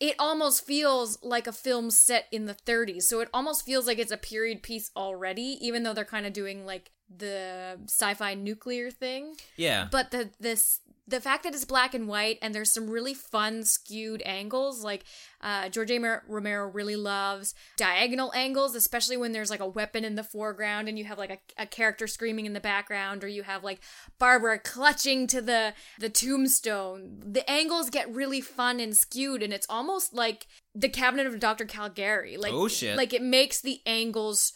It 0.00 0.14
almost 0.18 0.64
feels 0.64 1.18
like 1.22 1.46
a 1.46 1.52
film 1.52 1.90
set 1.90 2.26
in 2.32 2.46
the 2.46 2.54
30s. 2.54 3.02
So 3.02 3.20
it 3.20 3.28
almost 3.34 3.64
feels 3.64 3.86
like 3.86 3.98
it's 3.98 4.12
a 4.12 4.16
period 4.16 4.62
piece 4.62 4.90
already, 4.96 5.58
even 5.60 5.82
though 5.82 5.92
they're 5.94 6.04
kind 6.04 6.26
of 6.26 6.32
doing 6.32 6.64
like 6.66 6.90
the 7.16 7.78
sci-fi 7.86 8.34
nuclear 8.34 8.90
thing 8.90 9.34
yeah. 9.56 9.88
but 9.90 10.10
the 10.10 10.28
this 10.38 10.80
the 11.08 11.20
fact 11.20 11.42
that 11.44 11.54
it's 11.54 11.64
black 11.64 11.94
and 11.94 12.06
white 12.06 12.38
and 12.42 12.54
there's 12.54 12.72
some 12.72 12.88
really 12.88 13.14
fun 13.14 13.64
skewed 13.64 14.22
angles 14.26 14.84
like 14.84 15.04
uh 15.40 15.68
george 15.70 15.90
a 15.90 16.20
romero 16.28 16.68
really 16.68 16.96
loves 16.96 17.54
diagonal 17.78 18.30
angles 18.34 18.74
especially 18.74 19.16
when 19.16 19.32
there's 19.32 19.48
like 19.50 19.60
a 19.60 19.66
weapon 19.66 20.04
in 20.04 20.14
the 20.16 20.22
foreground 20.22 20.86
and 20.88 20.98
you 20.98 21.04
have 21.04 21.16
like 21.18 21.30
a, 21.30 21.62
a 21.62 21.66
character 21.66 22.06
screaming 22.06 22.44
in 22.46 22.52
the 22.52 22.60
background 22.60 23.24
or 23.24 23.28
you 23.28 23.42
have 23.42 23.64
like 23.64 23.80
barbara 24.18 24.58
clutching 24.58 25.26
to 25.26 25.40
the 25.40 25.72
the 25.98 26.10
tombstone 26.10 27.18
the 27.24 27.48
angles 27.50 27.88
get 27.90 28.12
really 28.14 28.40
fun 28.42 28.78
and 28.78 28.94
skewed 28.96 29.42
and 29.42 29.52
it's 29.52 29.66
almost 29.70 30.12
like 30.12 30.46
the 30.74 30.88
cabinet 30.90 31.26
of 31.26 31.40
dr 31.40 31.64
caligari 31.64 32.36
like 32.36 32.52
Oh, 32.52 32.68
shit. 32.68 32.96
like 32.98 33.14
it 33.14 33.22
makes 33.22 33.60
the 33.62 33.80
angles 33.86 34.52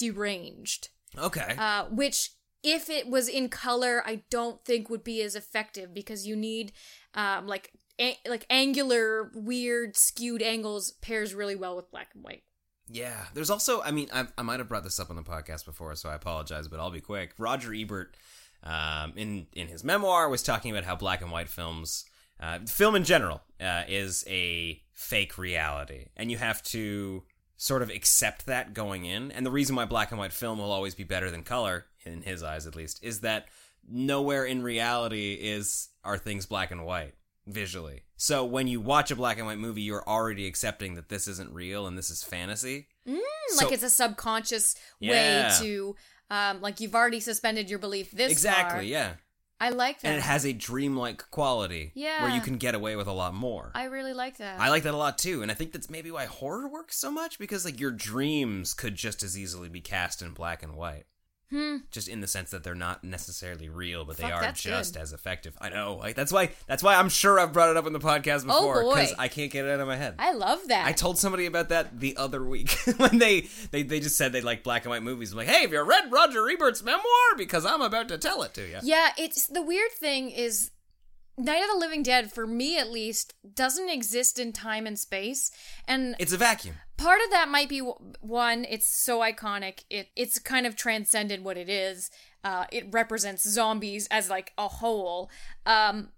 deranged 0.00 0.90
Okay. 1.18 1.54
uh, 1.58 1.84
which 1.86 2.30
if 2.66 2.90
it 2.90 3.08
was 3.08 3.28
in 3.28 3.48
color 3.48 4.02
i 4.04 4.22
don't 4.30 4.64
think 4.64 4.90
would 4.90 5.04
be 5.04 5.22
as 5.22 5.34
effective 5.34 5.94
because 5.94 6.26
you 6.26 6.34
need 6.36 6.72
um, 7.14 7.46
like 7.46 7.72
a- 8.00 8.18
like 8.28 8.44
angular 8.50 9.30
weird 9.34 9.96
skewed 9.96 10.42
angles 10.42 10.90
pairs 11.00 11.32
really 11.34 11.56
well 11.56 11.76
with 11.76 11.90
black 11.90 12.08
and 12.14 12.22
white 12.24 12.42
Yeah, 12.88 13.24
there's 13.34 13.50
also, 13.50 13.82
I 13.82 13.90
mean, 13.90 14.08
I, 14.12 14.26
I 14.38 14.42
might 14.42 14.60
have 14.60 14.68
brought 14.68 14.84
this 14.84 15.00
up 15.00 15.10
on 15.10 15.16
the 15.16 15.22
podcast 15.34 15.64
before, 15.64 15.92
so 15.96 16.08
I 16.08 16.14
apologize, 16.14 16.68
but 16.68 16.78
I'll 16.78 16.92
be 16.92 17.00
quick. 17.00 17.32
Roger 17.36 17.74
Ebert, 17.74 18.16
um, 18.62 19.12
in 19.16 19.46
in 19.54 19.66
his 19.68 19.82
memoir, 19.82 20.28
was 20.28 20.42
talking 20.42 20.70
about 20.70 20.84
how 20.84 20.94
black 20.94 21.20
and 21.20 21.32
white 21.32 21.48
films, 21.48 22.04
uh, 22.38 22.58
film 22.66 22.94
in 22.94 23.02
general, 23.04 23.40
uh, 23.60 23.82
is 23.88 24.24
a 24.28 24.80
fake 24.92 25.36
reality, 25.36 26.02
and 26.16 26.30
you 26.30 26.38
have 26.38 26.62
to 26.74 27.24
sort 27.56 27.82
of 27.82 27.90
accept 27.90 28.46
that 28.46 28.72
going 28.74 29.04
in. 29.04 29.32
And 29.32 29.44
the 29.44 29.50
reason 29.50 29.74
why 29.74 29.84
black 29.86 30.10
and 30.12 30.18
white 30.20 30.32
film 30.32 30.58
will 30.58 30.70
always 30.72 30.94
be 30.94 31.04
better 31.04 31.28
than 31.30 31.42
color, 31.42 31.86
in 32.06 32.22
his 32.22 32.42
eyes 32.42 32.66
at 32.66 32.76
least, 32.76 33.02
is 33.02 33.20
that 33.20 33.46
nowhere 33.88 34.44
in 34.44 34.62
reality 34.62 35.34
is 35.34 35.88
are 36.04 36.18
things 36.18 36.46
black 36.46 36.70
and 36.70 36.84
white 36.84 37.14
visually. 37.46 38.02
So 38.16 38.44
when 38.44 38.66
you 38.66 38.80
watch 38.80 39.10
a 39.10 39.16
black 39.16 39.38
and 39.38 39.46
white 39.46 39.58
movie, 39.58 39.82
you're 39.82 40.06
already 40.08 40.46
accepting 40.46 40.94
that 40.96 41.08
this 41.08 41.28
isn't 41.28 41.52
real 41.52 41.86
and 41.86 41.96
this 41.96 42.10
is 42.10 42.22
fantasy. 42.22 42.88
So- 43.06 43.16
like 43.64 43.72
it's 43.72 43.84
a 43.84 43.90
subconscious 43.90 44.74
Yeah. 44.98 45.48
way 45.60 45.64
to 45.66 45.96
um, 46.30 46.60
like 46.60 46.80
you've 46.80 46.96
already 46.96 47.20
suspended 47.20 47.70
your 47.70 47.78
belief 47.78 48.10
this 48.10 48.32
exactly, 48.32 48.78
far. 48.78 48.82
yeah. 48.82 49.12
i 49.60 49.70
like 49.70 50.00
that 50.00 50.08
And 50.08 50.16
it 50.16 50.22
has 50.22 50.44
a 50.44 50.52
dreamlike 50.52 51.30
quality 51.30 51.92
Yeah. 51.94 52.22
where 52.24 52.34
you 52.34 52.40
can 52.40 52.56
get 52.56 52.74
away 52.74 52.96
with 52.96 53.06
a 53.06 53.12
lot 53.12 53.32
more. 53.32 53.70
i 53.76 53.84
really 53.84 54.12
like 54.12 54.38
that 54.38 54.58
I 54.58 54.68
like 54.70 54.82
that 54.82 54.94
a 54.94 54.96
lot 54.96 55.16
too, 55.18 55.42
and 55.42 55.52
I 55.52 55.54
think 55.54 55.70
that's 55.70 55.88
maybe 55.88 56.10
why 56.10 56.24
horror 56.24 56.66
works 56.68 56.96
so 56.98 57.12
much 57.12 57.38
because 57.38 57.64
like 57.64 57.78
your 57.78 57.92
dreams 57.92 58.74
could 58.74 58.96
just 58.96 59.22
as 59.22 59.38
easily 59.38 59.68
be 59.68 59.80
cast 59.80 60.20
in 60.20 60.32
black 60.32 60.64
and 60.64 60.74
white. 60.74 61.04
Hmm. 61.50 61.76
Just 61.92 62.08
in 62.08 62.20
the 62.20 62.26
sense 62.26 62.50
that 62.50 62.64
they're 62.64 62.74
not 62.74 63.04
necessarily 63.04 63.68
real, 63.68 64.04
but 64.04 64.16
they 64.16 64.24
are 64.32 64.50
just 64.52 64.94
good. 64.94 65.00
as 65.00 65.12
effective. 65.12 65.56
I 65.60 65.68
know. 65.68 65.94
Like 65.94 66.16
that's 66.16 66.32
why 66.32 66.50
that's 66.66 66.82
why 66.82 66.96
I'm 66.96 67.08
sure 67.08 67.38
I've 67.38 67.52
brought 67.52 67.70
it 67.70 67.76
up 67.76 67.86
in 67.86 67.92
the 67.92 68.00
podcast 68.00 68.44
Oh, 68.48 68.60
before 68.72 68.82
boy. 68.82 69.06
I 69.16 69.28
can't 69.28 69.52
get 69.52 69.64
it 69.64 69.70
out 69.70 69.78
of 69.78 69.86
my 69.86 69.96
head. 69.96 70.16
i 70.18 70.32
love 70.32 70.66
that 70.68 70.86
I 70.86 70.92
told 70.92 71.18
somebody 71.18 71.46
about 71.46 71.68
that 71.68 72.00
the 72.00 72.16
other 72.16 72.42
week 72.44 72.70
when 72.96 73.18
they, 73.18 73.42
they 73.70 73.84
they 73.84 74.00
just 74.00 74.16
said 74.18 74.32
they 74.32 74.40
like 74.40 74.64
black 74.64 74.84
and 74.84 74.90
white 74.90 75.04
movies. 75.04 75.30
I'm 75.30 75.38
like, 75.38 75.46
hey, 75.46 75.62
have 75.62 75.72
you 75.72 75.82
read 75.82 76.10
Roger 76.10 76.48
Ebert's 76.50 76.82
memoir? 76.82 77.04
Because 77.36 77.64
I'm 77.64 77.80
about 77.80 78.08
to 78.08 78.18
tell 78.18 78.42
it 78.42 78.52
to 78.54 78.62
you. 78.68 78.78
Yeah, 78.82 79.10
it's 79.16 79.46
the 79.46 79.62
weird 79.62 79.92
thing 79.92 80.30
is 80.30 80.72
Night 81.38 81.62
of 81.62 81.68
the 81.70 81.78
Living 81.78 82.02
Dead, 82.02 82.32
for 82.32 82.46
me 82.46 82.78
at 82.78 82.90
least, 82.90 83.34
doesn't 83.54 83.90
exist 83.90 84.38
in 84.38 84.52
time 84.52 84.86
and 84.86 84.98
space. 84.98 85.50
And 85.86 86.16
It's 86.18 86.32
a 86.32 86.38
vacuum. 86.38 86.76
Part 86.96 87.20
of 87.24 87.30
that 87.30 87.48
might 87.48 87.68
be 87.68 87.80
one, 87.80 88.64
it's 88.68 88.86
so 88.86 89.20
iconic. 89.20 89.84
It 89.90 90.08
it's 90.16 90.38
kind 90.38 90.66
of 90.66 90.76
transcended 90.76 91.44
what 91.44 91.56
it 91.56 91.68
is. 91.68 92.10
Uh, 92.44 92.66
it 92.70 92.86
represents 92.90 93.48
zombies 93.48 94.06
as 94.10 94.30
like 94.30 94.52
a 94.56 94.68
whole. 94.68 95.30
Um, 95.64 96.10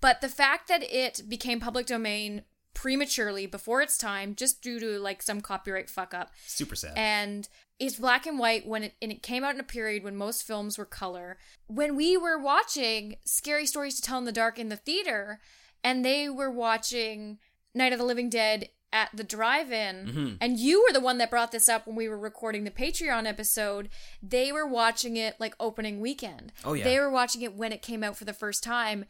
but 0.00 0.20
the 0.20 0.28
fact 0.28 0.68
that 0.68 0.82
it 0.82 1.22
became 1.28 1.60
public 1.60 1.86
domain 1.86 2.42
prematurely 2.72 3.46
before 3.46 3.82
its 3.82 3.96
time, 3.96 4.34
just 4.34 4.62
due 4.62 4.80
to 4.80 4.98
like 4.98 5.22
some 5.22 5.40
copyright 5.40 5.88
fuck 5.90 6.12
up, 6.14 6.30
Super 6.46 6.74
sad. 6.74 6.92
and 6.96 7.48
it's 7.78 7.98
black 7.98 8.24
and 8.26 8.38
white 8.38 8.66
when 8.66 8.82
it 8.84 8.94
and 9.02 9.12
it 9.12 9.22
came 9.22 9.44
out 9.44 9.54
in 9.54 9.60
a 9.60 9.64
period 9.64 10.02
when 10.04 10.16
most 10.16 10.42
films 10.44 10.78
were 10.78 10.84
color. 10.84 11.36
When 11.66 11.96
we 11.96 12.16
were 12.16 12.38
watching 12.38 13.16
Scary 13.24 13.66
Stories 13.66 13.96
to 13.96 14.02
Tell 14.02 14.18
in 14.18 14.24
the 14.24 14.32
Dark 14.32 14.58
in 14.58 14.68
the 14.70 14.76
theater, 14.76 15.38
and 15.82 16.04
they 16.04 16.28
were 16.28 16.50
watching 16.50 17.38
Night 17.74 17.92
of 17.92 17.98
the 17.98 18.04
Living 18.04 18.30
Dead 18.30 18.68
at 18.94 19.10
the 19.12 19.24
drive-in, 19.24 20.06
Mhm. 20.06 20.38
and 20.40 20.58
you 20.58 20.82
were 20.82 20.92
the 20.92 21.00
one 21.00 21.18
that 21.18 21.28
brought 21.28 21.50
this 21.52 21.68
up 21.68 21.86
when 21.86 21.96
we 21.96 22.08
were 22.08 22.16
recording 22.16 22.62
the 22.64 22.70
Patreon 22.70 23.26
episode. 23.26 23.90
They 24.22 24.52
were 24.52 24.66
watching 24.66 25.16
it 25.16 25.34
like 25.40 25.54
opening 25.60 26.00
weekend. 26.00 26.52
Oh, 26.64 26.72
yeah. 26.74 26.84
They 26.84 26.98
were 27.00 27.10
watching 27.10 27.42
it 27.42 27.54
when 27.54 27.72
it 27.72 27.82
came 27.82 28.04
out 28.04 28.16
for 28.16 28.24
the 28.24 28.32
first 28.32 28.62
time. 28.62 29.04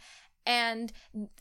And 0.47 0.93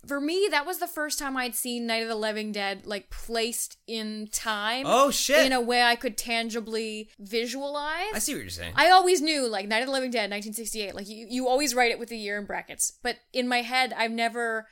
for 0.05 0.21
me, 0.21 0.47
that 0.51 0.65
was 0.65 0.77
the 0.79 0.87
first 0.87 1.19
time 1.19 1.35
I'd 1.35 1.55
seen 1.55 1.85
Night 1.87 2.03
of 2.03 2.07
the 2.09 2.15
Living 2.15 2.51
Dead 2.53 2.85
like 2.85 3.09
placed 3.09 3.77
in 3.85 4.27
time 4.31 4.85
oh 4.87 5.11
shit! 5.11 5.45
in 5.45 5.51
a 5.51 5.59
way 5.59 5.81
I 5.83 5.95
could 5.97 6.17
tangibly 6.17 7.09
visualize. 7.19 8.13
I 8.13 8.19
see 8.19 8.33
what 8.33 8.41
you're 8.41 8.49
saying. 8.49 8.73
I 8.75 8.89
always 8.91 9.21
knew 9.21 9.47
like 9.47 9.67
Night 9.67 9.81
of 9.81 9.87
the 9.87 9.91
Living 9.93 10.11
Dead, 10.11 10.29
1968. 10.31 10.95
Like 10.95 11.09
you, 11.09 11.27
you 11.29 11.47
always 11.49 11.75
write 11.75 11.91
it 11.91 11.99
with 11.99 12.09
the 12.09 12.17
year 12.17 12.37
in 12.37 12.45
brackets. 12.45 12.93
But 13.01 13.17
in 13.33 13.47
my 13.47 13.61
head, 13.61 13.93
I've 13.93 14.11
never 14.11 14.67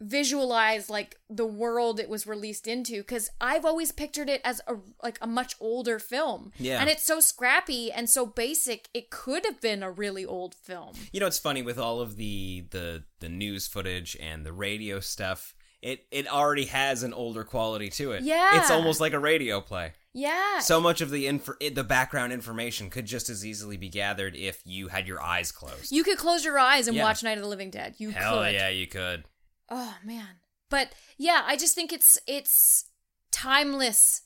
visualize 0.00 0.88
like 0.90 1.16
the 1.30 1.46
world 1.46 1.98
it 2.00 2.08
was 2.08 2.26
released 2.26 2.66
into 2.66 2.98
because 2.98 3.30
I've 3.40 3.64
always 3.64 3.92
pictured 3.92 4.28
it 4.28 4.40
as 4.44 4.60
a 4.66 4.74
like 5.02 5.18
a 5.20 5.26
much 5.26 5.54
older 5.60 5.98
film. 5.98 6.52
Yeah. 6.58 6.80
And 6.80 6.88
it's 6.90 7.04
so 7.04 7.20
scrappy 7.20 7.90
and 7.92 8.08
so 8.08 8.26
basic, 8.26 8.88
it 8.94 9.10
could 9.10 9.44
have 9.44 9.60
been 9.60 9.82
a 9.82 9.90
really 9.90 10.24
old 10.24 10.54
film. 10.54 10.94
You 11.12 11.20
know, 11.20 11.26
it's 11.26 11.38
funny 11.38 11.62
with 11.62 11.78
all 11.78 12.00
of 12.00 12.16
the 12.16 12.64
the 12.70 13.04
the 13.20 13.28
news 13.28 13.66
footage 13.66 14.16
and 14.20 14.44
the 14.44 14.52
radio 14.52 15.00
stuff. 15.00 15.54
It 15.82 16.06
it 16.10 16.26
already 16.32 16.64
has 16.66 17.02
an 17.02 17.12
older 17.12 17.44
quality 17.44 17.90
to 17.90 18.12
it. 18.12 18.22
Yeah. 18.22 18.58
it's 18.60 18.70
almost 18.70 19.00
like 19.00 19.12
a 19.12 19.18
radio 19.18 19.60
play. 19.60 19.92
Yeah. 20.14 20.60
So 20.60 20.80
much 20.80 21.00
of 21.00 21.10
the 21.10 21.26
inf- 21.26 21.58
the 21.74 21.84
background 21.84 22.32
information 22.32 22.88
could 22.88 23.04
just 23.04 23.28
as 23.28 23.44
easily 23.44 23.76
be 23.76 23.88
gathered 23.88 24.34
if 24.36 24.62
you 24.64 24.88
had 24.88 25.06
your 25.08 25.20
eyes 25.20 25.50
closed. 25.52 25.90
you 25.92 26.04
could 26.04 26.16
close 26.18 26.44
your 26.44 26.58
eyes 26.58 26.86
and 26.88 26.96
Yeah. 26.96 27.02
watch 27.02 27.22
Night 27.22 27.36
of 27.36 27.42
the 27.42 27.48
Living 27.50 27.70
Dead. 27.70 27.96
You 27.98 28.10
Hell 28.10 28.44
could. 28.44 28.54
yeah, 28.54 28.68
you 28.68 28.86
could. 28.86 29.24
Oh 29.70 29.96
man. 30.04 30.40
But 30.70 30.94
yeah, 31.18 31.42
I 31.46 31.56
just 31.56 31.74
think 31.74 31.92
it's 31.92 32.18
it's 32.26 32.86
timeless 33.30 34.22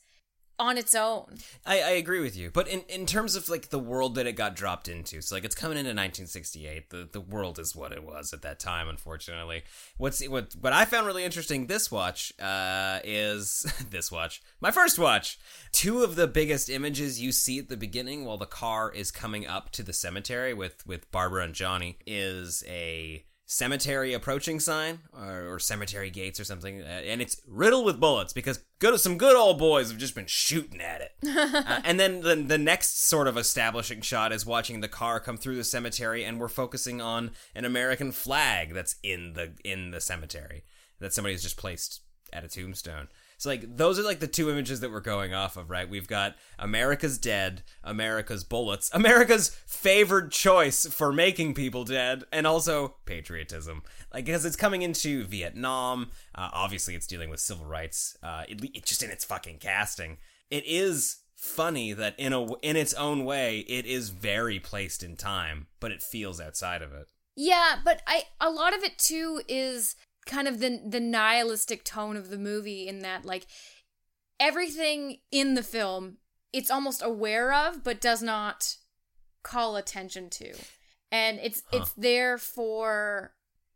on 0.59 0.77
its 0.77 0.93
own. 0.93 1.37
I, 1.65 1.75
I 1.81 1.89
agree 1.91 2.19
with 2.19 2.35
you, 2.35 2.51
but 2.51 2.67
in, 2.67 2.81
in 2.89 3.05
terms 3.05 3.35
of 3.35 3.47
like 3.47 3.69
the 3.69 3.79
world 3.79 4.15
that 4.15 4.27
it 4.27 4.33
got 4.33 4.55
dropped 4.55 4.89
into, 4.89 5.21
so 5.21 5.35
like 5.35 5.45
it's 5.45 5.55
coming 5.55 5.77
into 5.77 5.89
1968. 5.89 6.89
The 6.89 7.09
the 7.11 7.21
world 7.21 7.57
is 7.57 7.75
what 7.75 7.93
it 7.93 8.03
was 8.03 8.33
at 8.33 8.41
that 8.41 8.59
time. 8.59 8.89
Unfortunately, 8.89 9.63
what's 9.97 10.27
what 10.27 10.53
what 10.59 10.73
I 10.73 10.85
found 10.85 11.07
really 11.07 11.23
interesting 11.23 11.67
this 11.67 11.89
watch 11.89 12.33
uh, 12.39 12.99
is 13.03 13.65
this 13.89 14.11
watch 14.11 14.41
my 14.59 14.71
first 14.71 14.99
watch. 14.99 15.39
Two 15.71 16.03
of 16.03 16.15
the 16.15 16.27
biggest 16.27 16.69
images 16.69 17.21
you 17.21 17.31
see 17.31 17.59
at 17.59 17.69
the 17.69 17.77
beginning 17.77 18.25
while 18.25 18.37
the 18.37 18.45
car 18.45 18.91
is 18.91 19.11
coming 19.11 19.47
up 19.47 19.71
to 19.71 19.83
the 19.83 19.93
cemetery 19.93 20.53
with 20.53 20.85
with 20.85 21.09
Barbara 21.11 21.45
and 21.45 21.53
Johnny 21.53 21.97
is 22.05 22.63
a 22.67 23.23
cemetery 23.51 24.13
approaching 24.13 24.59
sign 24.59 24.99
or, 25.11 25.55
or 25.55 25.57
cemetery 25.57 26.11
gates 26.11 26.39
or 26.39 26.43
something, 26.43 26.83
uh, 26.83 26.85
and 26.85 27.19
it's 27.19 27.41
riddled 27.47 27.83
with 27.83 27.99
bullets 27.99 28.31
because 28.31 28.63
good 28.77 28.97
some 28.99 29.17
good 29.17 29.35
old 29.35 29.57
boys 29.57 29.89
have 29.89 29.97
just 29.97 30.13
been 30.13 30.27
shooting 30.27 30.79
at 30.79 31.01
it. 31.01 31.11
Uh, 31.49 31.81
and 31.83 31.99
then 31.99 32.21
the, 32.21 32.35
the 32.35 32.57
next 32.57 33.07
sort 33.07 33.27
of 33.27 33.37
establishing 33.37 34.01
shot 34.01 34.31
is 34.31 34.45
watching 34.45 34.81
the 34.81 34.87
car 34.87 35.19
come 35.19 35.37
through 35.37 35.55
the 35.55 35.63
cemetery, 35.63 36.23
and 36.23 36.39
we're 36.39 36.47
focusing 36.47 37.01
on 37.01 37.31
an 37.55 37.65
American 37.65 38.11
flag 38.11 38.73
that's 38.73 38.95
in 39.01 39.33
the 39.33 39.53
in 39.63 39.91
the 39.91 39.99
cemetery 39.99 40.63
that 40.99 41.13
somebody 41.13 41.33
has 41.33 41.41
just 41.41 41.57
placed 41.57 42.01
at 42.31 42.43
a 42.43 42.47
tombstone. 42.47 43.07
So 43.39 43.49
like 43.49 43.77
those 43.77 43.97
are 43.97 44.03
like 44.03 44.19
the 44.19 44.27
two 44.27 44.49
images 44.49 44.81
that 44.81 44.91
we're 44.91 44.99
going 44.99 45.33
off 45.33 45.55
of, 45.55 45.69
right? 45.69 45.89
We've 45.89 46.09
got 46.09 46.35
America's 46.59 47.17
dead, 47.17 47.63
America's 47.85 48.43
bullets, 48.43 48.91
America's 48.93 49.47
favored 49.65 50.33
choice 50.33 50.85
for 50.85 51.13
making 51.13 51.53
people 51.53 51.85
dead, 51.85 52.25
and 52.33 52.45
also 52.45 52.95
patriotism. 53.05 53.81
Like 54.13 54.25
because 54.25 54.43
it's 54.43 54.57
coming 54.57 54.81
into 54.81 55.23
Vietnam, 55.23 56.11
uh, 56.35 56.49
obviously 56.51 56.95
it's 56.95 57.07
dealing 57.07 57.29
with 57.29 57.39
civil 57.39 57.65
rights. 57.65 58.17
Uh, 58.21 58.43
it, 58.49 58.61
it 58.75 58.85
just 58.85 59.03
in 59.03 59.09
its 59.09 59.23
fucking 59.23 59.59
casting, 59.59 60.17
it 60.51 60.65
is 60.65 61.19
funny 61.37 61.93
that 61.93 62.15
in 62.19 62.33
a 62.33 62.43
in 62.55 62.75
its 62.75 62.93
own 62.95 63.23
way, 63.23 63.59
it 63.69 63.85
is 63.85 64.09
very 64.09 64.59
placed 64.59 65.01
in 65.01 65.15
time, 65.15 65.67
but 65.79 65.91
it 65.91 66.03
feels 66.03 66.41
outside 66.41 66.81
of 66.81 66.91
it. 66.91 67.07
Yeah, 67.37 67.77
but 67.85 68.01
I 68.05 68.23
a 68.41 68.49
lot 68.49 68.75
of 68.75 68.83
it 68.83 68.97
too 68.97 69.41
is 69.47 69.95
kind 70.25 70.47
of 70.47 70.59
the 70.59 70.81
the 70.87 70.99
nihilistic 70.99 71.83
tone 71.83 72.15
of 72.15 72.29
the 72.29 72.37
movie 72.37 72.87
in 72.87 72.99
that 72.99 73.25
like 73.25 73.47
everything 74.39 75.17
in 75.31 75.55
the 75.55 75.63
film 75.63 76.17
it's 76.53 76.71
almost 76.71 77.01
aware 77.03 77.53
of 77.53 77.83
but 77.83 78.01
does 78.01 78.21
not 78.21 78.77
call 79.43 79.75
attention 79.75 80.29
to. 80.29 80.53
And 81.11 81.39
it's 81.41 81.63
it's 81.71 81.91
there 81.93 82.37
for 82.37 83.33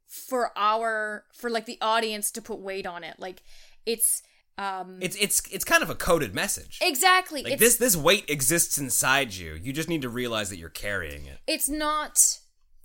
for 0.08 0.51
our 0.56 1.25
for 1.34 1.49
like 1.49 1.65
the 1.65 1.77
audience 1.82 2.32
to 2.32 2.41
put 2.41 2.60
weight 2.60 2.86
on 2.86 3.03
it. 3.03 3.15
Like 3.19 3.41
it's 3.86 4.21
um 4.58 4.99
It's 5.01 5.15
it's 5.15 5.41
it's 5.51 5.65
kind 5.65 5.82
of 5.82 5.89
a 5.89 5.95
coded 5.95 6.36
message. 6.36 6.79
exactly 6.82 7.43
Like 7.43 7.58
this 7.60 7.77
this 7.77 7.95
weight 7.95 8.29
exists 8.29 8.77
inside 8.77 9.34
you. 9.34 9.58
You 9.62 9.73
just 9.73 9.89
need 9.89 10.03
to 10.03 10.10
realize 10.10 10.49
that 10.49 10.58
you're 10.58 10.69
carrying 10.69 11.25
it. 11.25 11.39
it's 11.47 11.69
not 11.69 12.39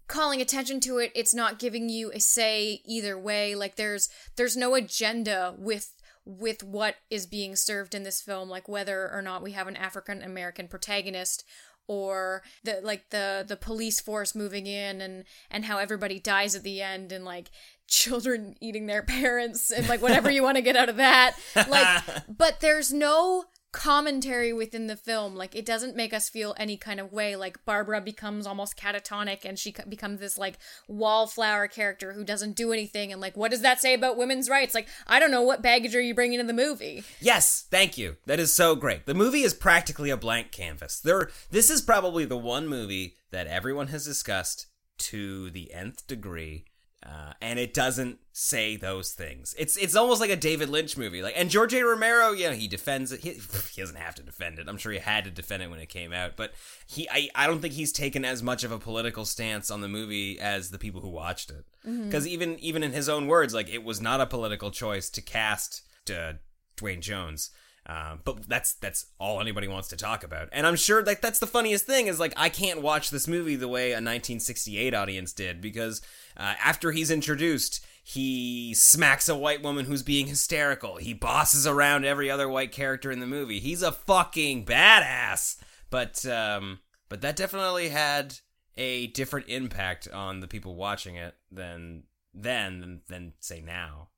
calling 0.09 0.41
attention 0.41 0.81
to 0.81 0.99
it 0.99 1.13
it's 1.15 1.35
not 1.35 1.59
giving 1.59 1.89
you 1.89 2.11
a 2.13 2.21
say 2.21 2.81
either 2.85 3.19
way. 3.19 3.55
Like 3.55 3.77
there's 3.77 4.09
there's 4.37 4.57
no 4.57 4.75
agenda 4.75 5.55
with 5.57 5.95
with 6.25 6.63
what 6.63 6.97
is 7.09 7.27
being 7.27 7.57
served 7.57 7.95
in 7.95 8.03
this 8.03 8.21
film 8.21 8.51
like 8.51 8.69
whether 8.69 9.11
or 9.11 9.23
not 9.23 9.43
we 9.43 9.53
have 9.53 9.67
an 9.67 9.77
african 9.77 10.21
american 10.21 10.69
protagonist 10.69 11.43
or 11.89 12.43
the 12.63 12.81
like 12.83 13.09
the 13.11 13.45
the 13.49 13.57
police 13.57 13.99
force 13.99 14.35
moving 14.35 14.67
in 14.67 15.01
and 15.01 15.25
and 15.51 15.65
how 15.65 15.79
everybody 15.79 16.21
dies 16.21 16.55
at 16.55 16.63
the 16.63 16.81
end 16.81 17.11
and 17.11 17.25
like 17.25 17.51
children 17.89 18.55
eating 18.61 18.85
their 18.87 19.03
parents 19.03 19.71
and 19.71 19.89
like 19.89 20.03
whatever 20.03 20.31
you 20.31 20.43
want 20.43 20.57
to 20.57 20.63
get 20.63 20.77
out 20.77 20.91
of 20.91 20.97
that. 20.97 21.35
Like 21.57 22.05
but 22.29 22.61
there's 22.61 22.93
no 22.93 23.47
commentary 23.71 24.53
within 24.53 24.87
the 24.87 24.97
film 24.97 25.37
like 25.37 25.55
it 25.55 25.67
doesn't 25.67 25.95
make 25.95 26.15
us 26.15 26.29
feel 26.29 26.55
any 26.57 26.77
kind 26.77 26.99
of 26.99 27.13
way 27.13 27.37
like 27.37 27.63
barbara 27.67 28.01
becomes 28.01 28.47
almost 28.47 28.79
catatonic 28.79 29.45
and 29.45 29.59
she 29.59 29.75
becomes 29.89 30.21
this 30.21 30.39
like 30.39 30.59
wallflower 30.89 31.69
character 31.69 32.15
who 32.15 32.25
doesn't 32.25 32.57
do 32.57 32.73
anything 32.73 33.13
and 33.13 33.21
like 33.21 33.37
what 33.37 33.51
does 33.51 33.61
that 33.61 33.79
say 33.79 33.93
about 33.93 34.17
women's 34.17 34.49
rights 34.49 34.75
like 34.75 34.89
i 35.07 35.19
don't 35.21 35.31
know 35.31 35.43
what 35.43 35.61
baggage 35.61 35.95
are 35.95 36.01
you 36.01 36.15
bringing 36.15 36.39
to 36.39 36.45
the 36.47 36.53
movie 36.53 37.05
Yes, 37.21 37.67
thank 37.71 37.99
you. 37.99 38.17
That 38.27 38.41
is 38.41 38.53
so 38.53 38.75
great. 38.75 39.07
The 39.07 39.15
movie 39.15 39.43
is 39.43 39.55
practically 39.55 40.11
a 40.11 40.17
blank 40.17 40.51
canvas. 40.53 41.01
There 41.01 41.31
this 41.51 41.71
is 41.71 41.83
probably 41.83 42.25
the 42.25 42.37
one 42.37 42.67
movie 42.69 43.17
that 43.31 43.47
everyone 43.47 43.89
has 43.89 44.05
discussed 44.05 44.67
to 44.99 45.51
the 45.51 45.73
nth 45.73 46.07
degree. 46.07 46.65
Uh, 47.07 47.33
and 47.41 47.61
it 47.61 47.73
doesn't 47.73 48.19
say 48.33 48.75
those 48.75 49.13
things. 49.13 49.55
It's 49.57 49.77
it's 49.77 49.95
almost 49.95 50.21
like 50.21 50.31
a 50.31 50.37
David 50.37 50.69
Lynch 50.69 50.97
movie. 50.97 51.23
Like 51.23 51.35
and 51.37 51.49
George 51.49 51.73
A. 51.73 51.83
Romero, 51.83 52.33
you 52.33 52.49
know, 52.49 52.55
he 52.55 52.67
defends 52.67 53.13
it. 53.13 53.21
He, 53.21 53.31
he 53.73 53.81
doesn't 53.81 53.97
have 53.97 54.17
to 54.17 54.23
defend 54.23 54.59
it. 54.59 54.69
I'm 54.69 54.79
sure 54.79 54.91
he 54.91 54.99
had 54.99 55.25
to 55.25 55.31
defend 55.31 55.63
it 55.63 55.71
when 55.71 55.79
it 55.79 55.89
came 55.89 56.13
out, 56.13 56.37
but 56.37 56.55
he 56.87 57.09
I, 57.09 57.29
I 57.37 57.47
don't 57.47 57.61
think 57.61 57.75
he's 57.75 57.93
taken 57.93 58.25
as 58.25 58.43
much 58.43 58.65
of 58.65 58.73
a 58.73 58.79
political 58.79 59.25
stance 59.25 59.71
on 59.71 59.81
the 59.81 59.89
movie 59.89 60.41
as 60.41 60.71
the 60.71 60.79
people 60.79 61.01
who 61.01 61.09
watched 61.09 61.51
it. 61.51 61.67
Because 62.05 62.27
even 62.27 62.59
even 62.59 62.83
in 62.83 62.93
his 62.93 63.09
own 63.09 63.29
words, 63.29 63.55
like 63.55 63.69
it 63.69 63.85
was 63.85 64.01
not 64.01 64.21
a 64.21 64.27
political 64.27 64.73
choice 64.73 65.09
to 65.11 65.23
cast 65.23 65.83
uh, 66.11 66.35
Duane 66.77 67.01
Jones. 67.01 67.51
Um, 67.89 68.21
but 68.25 68.47
that's 68.47 68.75
that's 68.75 69.07
all 69.19 69.41
anybody 69.41 69.67
wants 69.67 69.89
to 69.89 69.97
talk 69.97 70.23
about, 70.23 70.51
and 70.53 70.67
I'm 70.67 70.77
sure 70.77 71.03
like 71.03 71.23
that's 71.23 71.39
the 71.39 71.47
funniest 71.47 71.87
thing 71.87 72.07
is 72.07 72.21
like 72.21 72.35
I 72.37 72.51
can't 72.51 72.83
watch 72.83 73.09
this 73.09 73.27
movie 73.27 73.57
the 73.57 73.67
way 73.67 73.93
a 73.93 73.95
1968 73.95 74.93
audience 74.93 75.33
did 75.33 75.63
because 75.63 76.03
uh, 76.37 76.55
after 76.63 76.93
he's 76.93 77.11
introduced, 77.11 77.83
he 78.05 78.75
smacks 78.75 79.29
a 79.29 79.37
white 79.37 79.63
woman 79.63 79.87
who's 79.87 80.03
being 80.03 80.27
hysterical. 80.27 80.97
He 80.97 81.15
bosses 81.15 81.67
around 81.67 82.05
every 82.05 82.31
other 82.31 82.49
white 82.49 82.73
character 82.73 83.11
in 83.11 83.21
the 83.21 83.27
movie. 83.27 83.59
He's 83.59 83.83
a 83.83 83.93
fucking 83.93 84.67
badass. 84.67 85.57
But 85.91 86.27
um, 86.27 86.81
but 87.09 87.21
that 87.23 87.37
definitely 87.37 87.89
had 87.89 88.39
a 88.77 89.09
different 89.09 89.49
impact 89.49 90.09
on 90.09 90.41
the 90.41 90.49
people 90.49 90.75
watching 90.75 91.17
it 91.17 91.35
than 91.51 92.05
then 92.35 92.81
than, 92.81 93.01
than 93.09 93.33
say 93.41 93.61
now. 93.61 94.09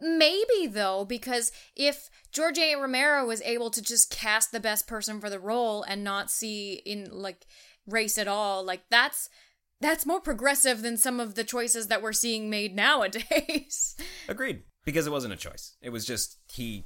Maybe 0.00 0.66
though, 0.66 1.04
because 1.04 1.52
if 1.76 2.10
George 2.32 2.58
A. 2.58 2.74
Romero 2.74 3.26
was 3.26 3.42
able 3.42 3.70
to 3.70 3.82
just 3.82 4.10
cast 4.10 4.52
the 4.52 4.60
best 4.60 4.86
person 4.86 5.20
for 5.20 5.30
the 5.30 5.38
role 5.38 5.82
and 5.84 6.02
not 6.02 6.30
see 6.30 6.82
in 6.84 7.08
like 7.10 7.46
race 7.86 8.18
at 8.18 8.28
all, 8.28 8.64
like 8.64 8.82
that's 8.90 9.28
that's 9.80 10.06
more 10.06 10.20
progressive 10.20 10.82
than 10.82 10.96
some 10.96 11.20
of 11.20 11.34
the 11.34 11.44
choices 11.44 11.88
that 11.88 12.02
we're 12.02 12.12
seeing 12.12 12.48
made 12.48 12.74
nowadays. 12.74 13.96
Agreed. 14.28 14.62
Because 14.84 15.06
it 15.06 15.10
wasn't 15.10 15.34
a 15.34 15.36
choice. 15.38 15.76
It 15.80 15.90
was 15.90 16.04
just 16.04 16.38
he 16.52 16.84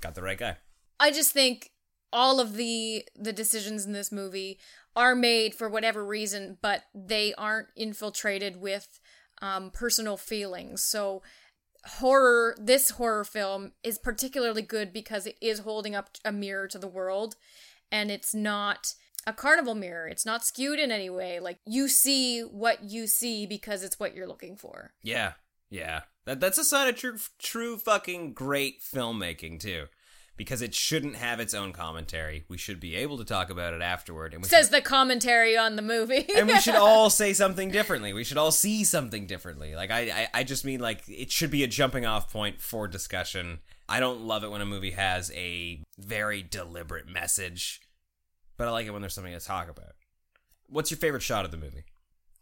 got 0.00 0.14
the 0.14 0.22
right 0.22 0.38
guy. 0.38 0.56
I 1.00 1.10
just 1.10 1.32
think 1.32 1.70
all 2.12 2.40
of 2.40 2.54
the 2.54 3.04
the 3.16 3.32
decisions 3.32 3.86
in 3.86 3.92
this 3.92 4.12
movie 4.12 4.58
are 4.94 5.14
made 5.14 5.54
for 5.54 5.68
whatever 5.68 6.04
reason, 6.04 6.58
but 6.60 6.82
they 6.94 7.32
aren't 7.34 7.68
infiltrated 7.76 8.56
with 8.60 9.00
um, 9.40 9.70
personal 9.70 10.16
feelings. 10.16 10.82
So 10.82 11.22
horror 11.84 12.56
this 12.60 12.90
horror 12.90 13.24
film 13.24 13.72
is 13.82 13.98
particularly 13.98 14.62
good 14.62 14.92
because 14.92 15.26
it 15.26 15.36
is 15.40 15.60
holding 15.60 15.94
up 15.94 16.10
a 16.24 16.30
mirror 16.30 16.68
to 16.68 16.78
the 16.78 16.86
world 16.88 17.34
and 17.90 18.10
it's 18.10 18.34
not 18.34 18.94
a 19.26 19.32
carnival 19.32 19.74
mirror 19.74 20.06
it's 20.06 20.24
not 20.24 20.44
skewed 20.44 20.78
in 20.78 20.92
any 20.92 21.10
way 21.10 21.40
like 21.40 21.58
you 21.66 21.88
see 21.88 22.40
what 22.40 22.84
you 22.84 23.06
see 23.06 23.46
because 23.46 23.82
it's 23.82 23.98
what 23.98 24.14
you're 24.14 24.28
looking 24.28 24.56
for 24.56 24.92
Yeah. 25.02 25.32
Yeah. 25.72 26.02
That 26.26 26.38
that's 26.38 26.58
a 26.58 26.64
sign 26.64 26.88
of 26.88 26.96
true 26.96 27.16
true 27.38 27.78
fucking 27.78 28.34
great 28.34 28.80
filmmaking 28.82 29.58
too. 29.58 29.86
Because 30.36 30.62
it 30.62 30.74
shouldn't 30.74 31.16
have 31.16 31.40
its 31.40 31.52
own 31.54 31.72
commentary. 31.72 32.44
We 32.48 32.56
should 32.56 32.80
be 32.80 32.96
able 32.96 33.18
to 33.18 33.24
talk 33.24 33.50
about 33.50 33.74
it 33.74 33.82
afterward. 33.82 34.32
And 34.32 34.42
we 34.42 34.48
says 34.48 34.66
should, 34.66 34.74
the 34.74 34.80
commentary 34.80 35.56
on 35.56 35.76
the 35.76 35.82
movie 35.82 36.26
and 36.36 36.48
we 36.48 36.58
should 36.58 36.74
all 36.76 37.10
say 37.10 37.32
something 37.32 37.70
differently. 37.70 38.12
We 38.12 38.24
should 38.24 38.38
all 38.38 38.50
see 38.50 38.82
something 38.82 39.26
differently. 39.26 39.74
Like 39.74 39.90
I, 39.90 40.00
I, 40.00 40.28
I 40.40 40.44
just 40.44 40.64
mean 40.64 40.80
like 40.80 41.02
it 41.06 41.30
should 41.30 41.50
be 41.50 41.62
a 41.62 41.68
jumping 41.68 42.06
off 42.06 42.32
point 42.32 42.60
for 42.60 42.88
discussion. 42.88 43.60
I 43.88 44.00
don't 44.00 44.22
love 44.22 44.42
it 44.42 44.50
when 44.50 44.62
a 44.62 44.66
movie 44.66 44.92
has 44.92 45.30
a 45.34 45.82
very 45.98 46.42
deliberate 46.42 47.06
message, 47.06 47.82
but 48.56 48.66
I 48.68 48.70
like 48.70 48.86
it 48.86 48.90
when 48.90 49.02
there's 49.02 49.14
something 49.14 49.32
to 49.32 49.40
talk 49.40 49.68
about. 49.68 49.92
What's 50.66 50.90
your 50.90 50.98
favorite 50.98 51.22
shot 51.22 51.44
of 51.44 51.50
the 51.50 51.58
movie? 51.58 51.84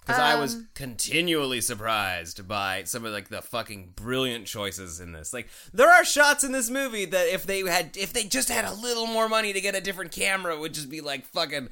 Because 0.01 0.19
I 0.19 0.35
was 0.41 0.55
Um, 0.55 0.69
continually 0.75 1.61
surprised 1.61 2.49
by 2.49 2.85
some 2.85 3.05
of 3.05 3.13
like 3.13 3.29
the 3.29 3.43
fucking 3.43 3.93
brilliant 3.95 4.47
choices 4.47 4.99
in 4.99 5.13
this. 5.13 5.33
Like 5.33 5.49
there 5.73 5.91
are 5.91 6.05
shots 6.05 6.43
in 6.43 6.53
this 6.53 6.71
movie 6.71 7.05
that 7.05 7.29
if 7.29 7.45
they 7.45 7.61
had 7.61 7.97
if 7.97 8.13
they 8.13 8.25
just 8.25 8.49
had 8.49 8.65
a 8.65 8.73
little 8.75 9.07
more 9.07 9.29
money 9.29 9.53
to 9.53 9.61
get 9.61 9.75
a 9.75 9.81
different 9.81 10.11
camera 10.11 10.59
would 10.59 10.75
just 10.75 10.89
be 10.91 11.01
like 11.01 11.27
fucking 11.27 11.69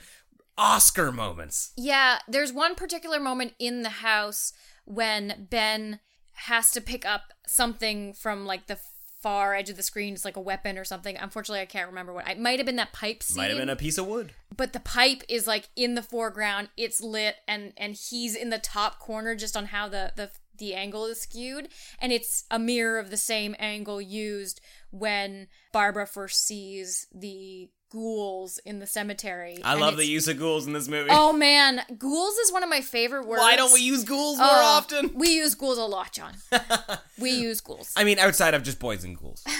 Oscar 0.57 1.11
moments. 1.13 1.73
Yeah, 1.77 2.19
there's 2.29 2.53
one 2.53 2.75
particular 2.75 3.19
moment 3.21 3.55
in 3.59 3.83
the 3.83 3.89
house 3.89 4.53
when 4.85 5.47
Ben 5.51 6.01
has 6.33 6.71
to 6.73 6.81
pick 6.81 7.05
up 7.05 7.33
something 7.47 8.13
from 8.13 8.45
like 8.47 8.67
the 8.67 8.79
far 9.21 9.55
edge 9.55 9.71
of 9.71 9.77
the 9.77 9.83
screen. 9.83 10.15
It's 10.15 10.25
like 10.25 10.37
a 10.37 10.41
weapon 10.41 10.79
or 10.79 10.85
something. 10.85 11.17
Unfortunately, 11.17 11.61
I 11.61 11.67
can't 11.67 11.89
remember 11.89 12.13
what. 12.13 12.29
It 12.29 12.39
might 12.39 12.59
have 12.59 12.67
been 12.67 12.77
that 12.77 12.93
pipe 12.93 13.23
scene. 13.23 13.37
Might 13.39 13.51
have 13.51 13.59
been 13.59 13.69
a 13.69 13.77
piece 13.77 13.99
of 13.99 14.07
wood. 14.07 14.33
but 14.57 14.73
the 14.73 14.81
pipe 14.81 15.23
is 15.29 15.47
like 15.47 15.69
in 15.77 15.95
the 15.95 16.03
foreground. 16.03 16.69
It's 16.77 17.01
lit, 17.01 17.37
and 17.47 17.73
and 17.77 17.95
he's 17.95 18.35
in 18.37 18.51
the 18.51 18.59
top 18.59 18.99
corner, 18.99 19.35
just 19.35 19.57
on 19.57 19.67
how 19.67 19.89
the 19.89 20.13
the 20.17 20.31
the 20.57 20.75
angle 20.75 21.07
is 21.07 21.21
skewed, 21.21 21.69
and 22.01 22.13
it's 22.13 22.45
a 22.51 22.59
mirror 22.59 22.99
of 22.99 23.11
the 23.11 23.17
same 23.17 23.55
angle 23.61 24.01
used 24.01 24.61
when 24.91 25.47
Barbara 25.73 26.05
first 26.07 26.45
sees 26.45 27.07
the 27.15 27.71
ghouls 27.91 28.59
in 28.65 28.79
the 28.79 28.87
cemetery. 28.87 29.59
I 29.65 29.75
love 29.75 29.97
the 29.97 30.05
use 30.07 30.29
of 30.29 30.39
ghouls 30.39 30.67
in 30.67 30.73
this 30.73 30.89
movie. 30.89 31.11
Oh 31.13 31.33
man, 31.33 31.83
ghouls 31.99 32.37
is 32.39 32.53
one 32.53 32.63
of 32.63 32.69
my 32.69 32.81
favorite 32.81 33.27
words. 33.27 33.41
Why 33.41 33.57
don't 33.57 33.73
we 33.73 33.81
use 33.81 34.05
ghouls 34.05 34.39
more 34.39 34.47
Uh, 34.47 34.51
often? 34.79 35.13
We 35.15 35.31
use 35.31 35.55
ghouls 35.55 35.79
a 35.79 35.85
lot, 35.85 36.13
John. 36.13 36.35
we 37.19 37.31
use 37.31 37.61
ghouls. 37.61 37.93
I 37.97 38.05
mean, 38.05 38.19
outside 38.19 38.55
of 38.55 38.63
just 38.63 38.79
boys 38.79 39.05
and 39.05 39.17
ghouls. 39.17 39.45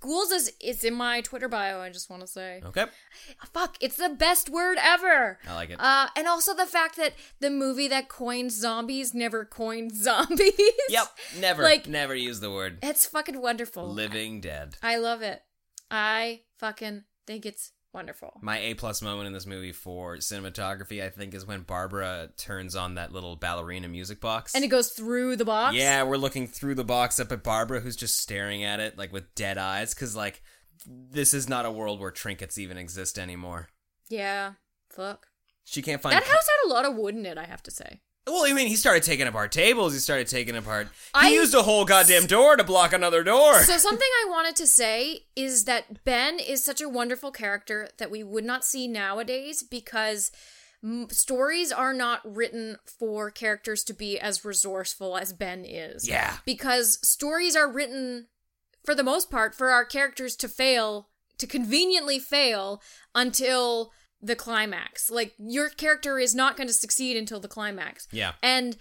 Ghouls 0.00 0.32
is 0.32 0.52
it's 0.58 0.82
in 0.82 0.94
my 0.94 1.20
Twitter 1.20 1.46
bio. 1.48 1.78
I 1.80 1.88
just 1.88 2.10
want 2.10 2.22
to 2.22 2.26
say, 2.26 2.60
Okay, 2.66 2.86
fuck, 3.54 3.76
it's 3.80 3.94
the 3.94 4.08
best 4.08 4.48
word 4.50 4.76
ever. 4.82 5.38
I 5.48 5.54
like 5.54 5.70
it. 5.70 5.76
Uh, 5.78 6.08
and 6.16 6.26
also 6.26 6.54
the 6.54 6.66
fact 6.66 6.96
that 6.96 7.12
the 7.38 7.50
movie 7.50 7.86
that 7.86 8.08
coined 8.08 8.50
zombies 8.50 9.14
never 9.14 9.44
coined 9.44 9.92
zombies. 9.94 10.50
yep, 10.88 11.06
never, 11.38 11.62
like- 11.62 11.86
never 11.86 12.16
use 12.16 12.40
the 12.40 12.50
word 12.50 12.78
It's 12.82 13.06
fucking 13.06 13.40
wonderful. 13.40 13.86
living 13.88 14.40
dead. 14.40 14.74
I 14.82 14.96
love 14.96 15.22
it. 15.22 15.40
I 15.88 16.40
fucking 16.58 17.04
think 17.26 17.46
it's 17.46 17.72
wonderful. 17.92 18.40
My 18.42 18.58
A 18.58 18.74
plus 18.74 19.02
moment 19.02 19.26
in 19.26 19.32
this 19.32 19.46
movie 19.46 19.72
for 19.72 20.16
cinematography, 20.16 21.02
I 21.02 21.10
think, 21.10 21.34
is 21.34 21.46
when 21.46 21.62
Barbara 21.62 22.30
turns 22.36 22.74
on 22.74 22.94
that 22.94 23.12
little 23.12 23.36
ballerina 23.36 23.88
music 23.88 24.20
box. 24.20 24.54
And 24.54 24.64
it 24.64 24.68
goes 24.68 24.90
through 24.90 25.36
the 25.36 25.44
box. 25.44 25.76
yeah, 25.76 26.02
we're 26.02 26.16
looking 26.16 26.46
through 26.46 26.74
the 26.74 26.84
box 26.84 27.20
up 27.20 27.32
at 27.32 27.42
Barbara, 27.42 27.80
who's 27.80 27.96
just 27.96 28.18
staring 28.18 28.64
at 28.64 28.80
it 28.80 28.96
like 28.96 29.12
with 29.12 29.34
dead 29.34 29.58
eyes, 29.58 29.94
because 29.94 30.16
like 30.16 30.42
this 30.86 31.34
is 31.34 31.48
not 31.48 31.66
a 31.66 31.70
world 31.70 32.00
where 32.00 32.10
trinkets 32.10 32.58
even 32.58 32.76
exist 32.76 33.18
anymore. 33.18 33.68
Yeah. 34.08 34.52
Fuck. 34.90 35.26
She 35.64 35.80
can't 35.82 36.02
find 36.02 36.14
That 36.14 36.24
house 36.24 36.48
had 36.48 36.68
a 36.68 36.72
lot 36.72 36.84
of 36.84 36.96
wood 36.96 37.14
in 37.14 37.24
it. 37.24 37.38
I 37.38 37.44
have 37.44 37.62
to 37.64 37.70
say. 37.70 38.00
Well, 38.26 38.44
I 38.46 38.52
mean, 38.52 38.68
he 38.68 38.76
started 38.76 39.02
taking 39.02 39.26
apart 39.26 39.50
tables. 39.50 39.92
He 39.94 39.98
started 39.98 40.28
taking 40.28 40.56
apart. 40.56 40.86
He 41.20 41.26
I- 41.26 41.30
used 41.30 41.54
a 41.54 41.62
whole 41.62 41.84
goddamn 41.84 42.26
door 42.26 42.56
to 42.56 42.62
block 42.62 42.92
another 42.92 43.24
door. 43.24 43.60
So 43.62 43.76
something 43.78 44.08
I 44.24 44.30
wanted 44.30 44.54
to 44.56 44.66
say 44.66 45.24
is 45.34 45.64
that 45.64 46.04
Ben 46.04 46.38
is 46.38 46.64
such 46.64 46.80
a 46.80 46.88
wonderful 46.88 47.32
character 47.32 47.88
that 47.98 48.10
we 48.12 48.22
would 48.22 48.44
not 48.44 48.64
see 48.64 48.86
nowadays 48.86 49.64
because 49.64 50.30
m- 50.84 51.08
stories 51.10 51.72
are 51.72 51.92
not 51.92 52.20
written 52.24 52.76
for 52.86 53.28
characters 53.30 53.82
to 53.84 53.92
be 53.92 54.20
as 54.20 54.44
resourceful 54.44 55.16
as 55.16 55.32
Ben 55.32 55.64
is. 55.64 56.08
Yeah. 56.08 56.36
Because 56.44 56.98
stories 57.06 57.56
are 57.56 57.70
written 57.70 58.28
for 58.84 58.94
the 58.94 59.02
most 59.04 59.30
part 59.32 59.52
for 59.52 59.70
our 59.70 59.84
characters 59.84 60.36
to 60.36 60.48
fail, 60.48 61.08
to 61.38 61.46
conveniently 61.48 62.20
fail 62.20 62.80
until 63.16 63.92
the 64.22 64.36
climax. 64.36 65.10
Like 65.10 65.34
your 65.38 65.68
character 65.68 66.18
is 66.18 66.34
not 66.34 66.56
going 66.56 66.68
to 66.68 66.72
succeed 66.72 67.16
until 67.16 67.40
the 67.40 67.48
climax. 67.48 68.06
Yeah. 68.12 68.32
And 68.42 68.76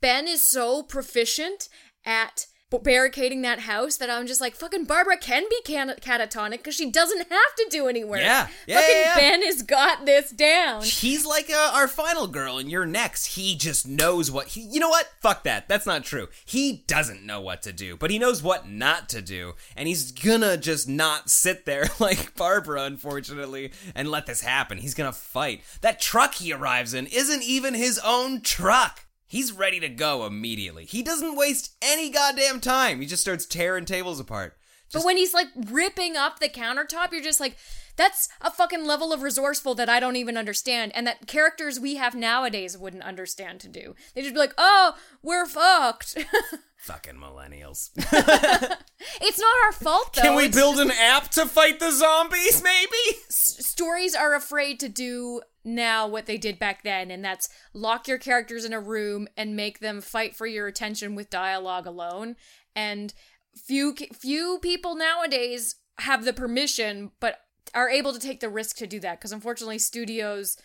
Ben 0.00 0.28
is 0.28 0.44
so 0.44 0.82
proficient 0.82 1.68
at 2.04 2.46
barricading 2.78 3.42
that 3.42 3.60
house 3.60 3.96
that 3.96 4.10
I'm 4.10 4.26
just 4.26 4.40
like, 4.40 4.54
fucking 4.54 4.84
Barbara 4.84 5.16
can 5.16 5.44
be 5.48 5.60
can- 5.64 5.94
catatonic 6.00 6.58
because 6.58 6.74
she 6.74 6.90
doesn't 6.90 7.28
have 7.30 7.54
to 7.56 7.66
do 7.70 7.88
any 7.88 8.04
work. 8.04 8.20
Yeah. 8.20 8.48
Yeah, 8.66 8.76
Fucking 8.80 8.94
yeah, 8.96 9.02
yeah. 9.04 9.14
Ben 9.16 9.42
has 9.42 9.62
got 9.62 10.06
this 10.06 10.30
down. 10.30 10.82
He's 10.82 11.24
like 11.24 11.50
uh, 11.50 11.72
our 11.74 11.88
final 11.88 12.26
girl, 12.26 12.58
and 12.58 12.70
you're 12.70 12.86
next. 12.86 13.26
He 13.26 13.56
just 13.56 13.86
knows 13.86 14.30
what 14.30 14.48
he. 14.48 14.60
You 14.62 14.80
know 14.80 14.88
what? 14.88 15.10
Fuck 15.20 15.44
that. 15.44 15.68
That's 15.68 15.86
not 15.86 16.04
true. 16.04 16.28
He 16.44 16.84
doesn't 16.86 17.24
know 17.24 17.40
what 17.40 17.62
to 17.62 17.72
do, 17.72 17.96
but 17.96 18.10
he 18.10 18.18
knows 18.18 18.42
what 18.42 18.68
not 18.68 19.08
to 19.10 19.22
do, 19.22 19.54
and 19.76 19.88
he's 19.88 20.12
gonna 20.12 20.56
just 20.56 20.88
not 20.88 21.30
sit 21.30 21.64
there 21.66 21.86
like 21.98 22.34
Barbara, 22.36 22.84
unfortunately, 22.84 23.72
and 23.94 24.10
let 24.10 24.26
this 24.26 24.40
happen. 24.40 24.78
He's 24.78 24.94
gonna 24.94 25.12
fight. 25.12 25.62
That 25.80 26.00
truck 26.00 26.34
he 26.34 26.52
arrives 26.52 26.94
in 26.94 27.06
isn't 27.06 27.42
even 27.42 27.74
his 27.74 28.00
own 28.04 28.40
truck. 28.40 29.04
He's 29.32 29.50
ready 29.50 29.80
to 29.80 29.88
go 29.88 30.26
immediately. 30.26 30.84
He 30.84 31.02
doesn't 31.02 31.36
waste 31.36 31.74
any 31.80 32.10
goddamn 32.10 32.60
time. 32.60 33.00
He 33.00 33.06
just 33.06 33.22
starts 33.22 33.46
tearing 33.46 33.86
tables 33.86 34.20
apart. 34.20 34.58
but 34.92 35.06
when 35.06 35.16
he's 35.16 35.32
like 35.32 35.46
ripping 35.56 36.18
up 36.18 36.38
the 36.38 36.50
countertop, 36.50 37.12
you're 37.12 37.22
just 37.22 37.40
like, 37.40 37.56
that's 37.96 38.28
a 38.40 38.50
fucking 38.50 38.86
level 38.86 39.12
of 39.12 39.22
resourceful 39.22 39.74
that 39.74 39.88
I 39.88 40.00
don't 40.00 40.16
even 40.16 40.36
understand, 40.36 40.92
and 40.94 41.06
that 41.06 41.26
characters 41.26 41.78
we 41.78 41.96
have 41.96 42.14
nowadays 42.14 42.76
wouldn't 42.76 43.02
understand 43.02 43.60
to 43.60 43.68
do. 43.68 43.94
They'd 44.14 44.22
just 44.22 44.34
be 44.34 44.40
like, 44.40 44.54
oh, 44.58 44.94
we're 45.22 45.46
fucked. 45.46 46.16
Fucking 46.78 47.14
millennials. 47.14 47.90
it's 47.96 49.38
not 49.38 49.54
our 49.64 49.72
fault, 49.72 50.14
though. 50.14 50.22
Can 50.22 50.34
we 50.36 50.46
It's 50.46 50.56
build 50.56 50.80
an 50.80 50.90
app 50.90 51.28
to 51.30 51.46
fight 51.46 51.78
the 51.78 51.92
zombies, 51.92 52.60
maybe? 52.62 53.18
stories 53.28 54.14
are 54.14 54.34
afraid 54.34 54.78
to 54.80 54.88
do 54.88 55.40
now 55.64 56.06
what 56.06 56.26
they 56.26 56.36
did 56.36 56.58
back 56.58 56.82
then 56.82 57.10
and 57.10 57.24
that's 57.24 57.48
lock 57.72 58.06
your 58.06 58.18
characters 58.18 58.64
in 58.64 58.72
a 58.72 58.80
room 58.80 59.26
and 59.36 59.56
make 59.56 59.78
them 59.78 60.00
fight 60.00 60.34
for 60.36 60.46
your 60.46 60.66
attention 60.66 61.14
with 61.14 61.30
dialogue 61.30 61.86
alone 61.86 62.36
and 62.74 63.14
few 63.56 63.94
few 64.12 64.58
people 64.60 64.94
nowadays 64.94 65.76
have 65.98 66.24
the 66.24 66.32
permission 66.32 67.10
but 67.20 67.40
are 67.74 67.88
able 67.90 68.12
to 68.12 68.18
take 68.18 68.40
the 68.40 68.48
risk 68.48 68.76
to 68.76 68.86
do 68.86 69.00
that 69.00 69.18
because 69.18 69.32
unfortunately 69.32 69.78
studios 69.78 70.56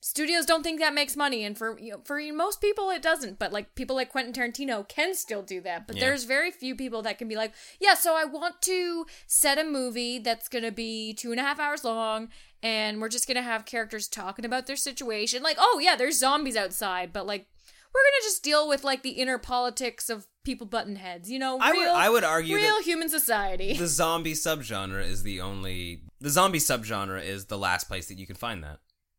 studios 0.00 0.46
don't 0.46 0.62
think 0.62 0.78
that 0.78 0.94
makes 0.94 1.16
money 1.16 1.44
and 1.44 1.58
for 1.58 1.76
you 1.78 1.90
know, 1.92 2.00
for 2.04 2.20
most 2.32 2.60
people 2.60 2.88
it 2.90 3.02
doesn't 3.02 3.36
but 3.38 3.52
like 3.52 3.74
people 3.74 3.96
like 3.96 4.08
quentin 4.10 4.32
tarantino 4.32 4.86
can 4.88 5.12
still 5.14 5.42
do 5.42 5.60
that 5.60 5.86
but 5.88 5.96
Yeah. 5.96 6.04
there's 6.06 6.22
very 6.24 6.50
few 6.52 6.76
people 6.76 7.02
that 7.02 7.18
can 7.18 7.26
be 7.26 7.34
like 7.34 7.52
yeah 7.80 7.94
so 7.94 8.14
i 8.16 8.24
want 8.24 8.62
to 8.62 9.06
set 9.26 9.58
a 9.58 9.64
movie 9.64 10.20
that's 10.20 10.48
gonna 10.48 10.70
be 10.70 11.12
two 11.14 11.32
and 11.32 11.40
a 11.40 11.42
half 11.42 11.58
hours 11.58 11.82
long 11.84 12.28
and 12.62 13.00
we're 13.00 13.08
just 13.08 13.26
gonna 13.26 13.42
have 13.42 13.64
characters 13.64 14.06
talking 14.06 14.44
about 14.44 14.66
their 14.66 14.76
situation 14.76 15.42
like 15.42 15.56
oh 15.58 15.80
yeah 15.82 15.96
there's 15.96 16.18
zombies 16.20 16.56
outside 16.56 17.12
but 17.12 17.26
like 17.26 17.46
we're 17.92 18.02
gonna 18.02 18.22
just 18.22 18.44
deal 18.44 18.68
with 18.68 18.84
like 18.84 19.02
the 19.02 19.10
inner 19.10 19.38
politics 19.38 20.08
of 20.08 20.28
people 20.44 20.66
button 20.66 20.94
heads 20.96 21.28
you 21.28 21.40
know 21.40 21.58
I 21.60 21.72
would- 21.72 21.78
real, 21.80 21.92
I 21.92 22.08
would 22.08 22.24
argue 22.24 22.54
real 22.54 22.80
human 22.82 23.08
society 23.08 23.74
the 23.74 23.88
zombie 23.88 24.34
subgenre 24.34 25.04
is 25.04 25.24
the 25.24 25.40
only 25.40 26.02
the 26.20 26.30
zombie 26.30 26.58
subgenre 26.58 27.22
is 27.24 27.46
the 27.46 27.58
last 27.58 27.88
place 27.88 28.08
that 28.08 28.18
you 28.18 28.26
can 28.26 28.36
find 28.36 28.62
that. 28.64 28.78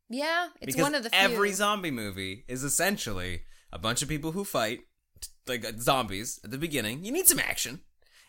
Yeah 0.09 0.47
it's 0.61 0.67
because 0.67 0.81
one 0.81 0.95
of 0.95 1.03
the 1.03 1.09
few. 1.09 1.19
every 1.19 1.51
zombie 1.51 1.91
movie 1.91 2.45
is 2.47 2.63
essentially 2.63 3.43
a 3.71 3.77
bunch 3.77 4.01
of 4.01 4.09
people 4.09 4.31
who 4.31 4.43
fight 4.43 4.81
like 5.47 5.65
uh, 5.65 5.71
zombies 5.79 6.39
at 6.43 6.51
the 6.51 6.57
beginning. 6.57 7.03
You 7.03 7.11
need 7.11 7.27
some 7.27 7.39
action. 7.39 7.81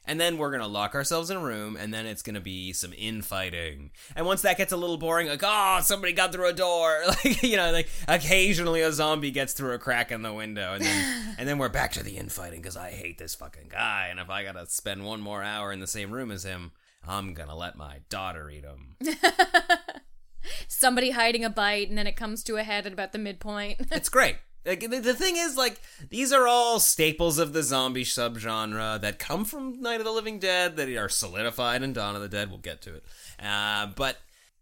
And 0.06 0.18
then 0.18 0.38
we're 0.38 0.50
gonna 0.50 0.66
lock 0.66 0.94
ourselves 0.94 1.30
in 1.30 1.37
a 1.37 1.42
room 1.42 1.76
and 1.76 1.92
then 1.92 2.06
it's 2.06 2.22
gonna 2.22 2.40
be 2.40 2.72
some 2.72 2.92
infighting. 2.96 3.90
And 4.16 4.26
once 4.26 4.42
that 4.42 4.56
gets 4.56 4.72
a 4.72 4.76
little 4.76 4.96
boring 4.96 5.28
like 5.28 5.42
oh 5.44 5.80
somebody 5.83 6.12
got 6.12 6.33
through 6.33 6.48
a 6.48 6.52
door. 6.52 6.98
Like 7.06 7.42
you 7.42 7.56
know 7.56 7.70
like 7.70 7.88
occasionally 8.09 8.83
a 8.83 8.92
zombie 8.92 9.30
gets 9.30 9.52
through 9.52 9.72
a 9.74 9.78
crack 9.78 10.11
in 10.11 10.22
the 10.22 10.33
window 10.33 10.74
and 10.74 10.85
then 10.85 11.35
and 11.38 11.48
then 11.48 11.59
we're 11.59 11.68
back 11.68 11.92
to 11.92 12.02
the 12.02 12.16
infighting 12.16 12.61
because 12.61 12.76
i 12.76 12.90
hate 12.90 13.18
this 13.18 13.35
fucking 13.35 13.68
guy 13.68 14.09
and 14.11 14.20
if 14.20 14.30
i 14.30 14.44
gotta 14.44 14.64
spend 14.66 15.04
one 15.04 15.20
more 15.20 15.42
hour 15.42 15.72
in 15.72 15.80
the 15.80 15.87
same 15.87 16.11
room 16.11 16.30
as 16.30 16.44
him 16.44 16.72
i'm 17.06 17.34
gonna 17.34 17.56
let 17.56 17.76
my 17.76 17.98
daughter 18.08 18.50
eat 18.50 18.62
them. 18.62 18.96
somebody 20.68 21.10
hiding 21.10 21.44
a 21.44 21.50
bite 21.50 21.88
and 21.88 21.98
then 21.98 22.06
it 22.06 22.16
comes 22.16 22.42
to 22.42 22.56
a 22.56 22.62
head 22.62 22.86
at 22.86 22.92
about 22.92 23.12
the 23.12 23.18
midpoint 23.18 23.80
it's 23.90 24.08
great. 24.08 24.36
Like 24.64 24.80
the, 24.80 24.98
the 24.98 25.14
thing 25.14 25.36
is, 25.38 25.56
like 25.56 25.80
these 26.10 26.32
are 26.32 26.46
all 26.46 26.80
staples 26.80 27.38
of 27.38 27.54
the 27.54 27.62
zombie 27.62 28.04
subgenre 28.04 29.00
that 29.00 29.18
come 29.18 29.46
from 29.46 29.80
Night 29.80 30.00
of 30.00 30.04
the 30.04 30.12
Living 30.12 30.38
Dead 30.38 30.76
that 30.76 30.88
are 30.90 31.08
solidified 31.08 31.82
in 31.82 31.94
Dawn 31.94 32.14
of 32.14 32.20
the 32.20 32.28
Dead. 32.28 32.50
We'll 32.50 32.58
get 32.58 32.82
to 32.82 32.96
it, 32.96 33.04
uh, 33.42 33.86
but 33.96 34.18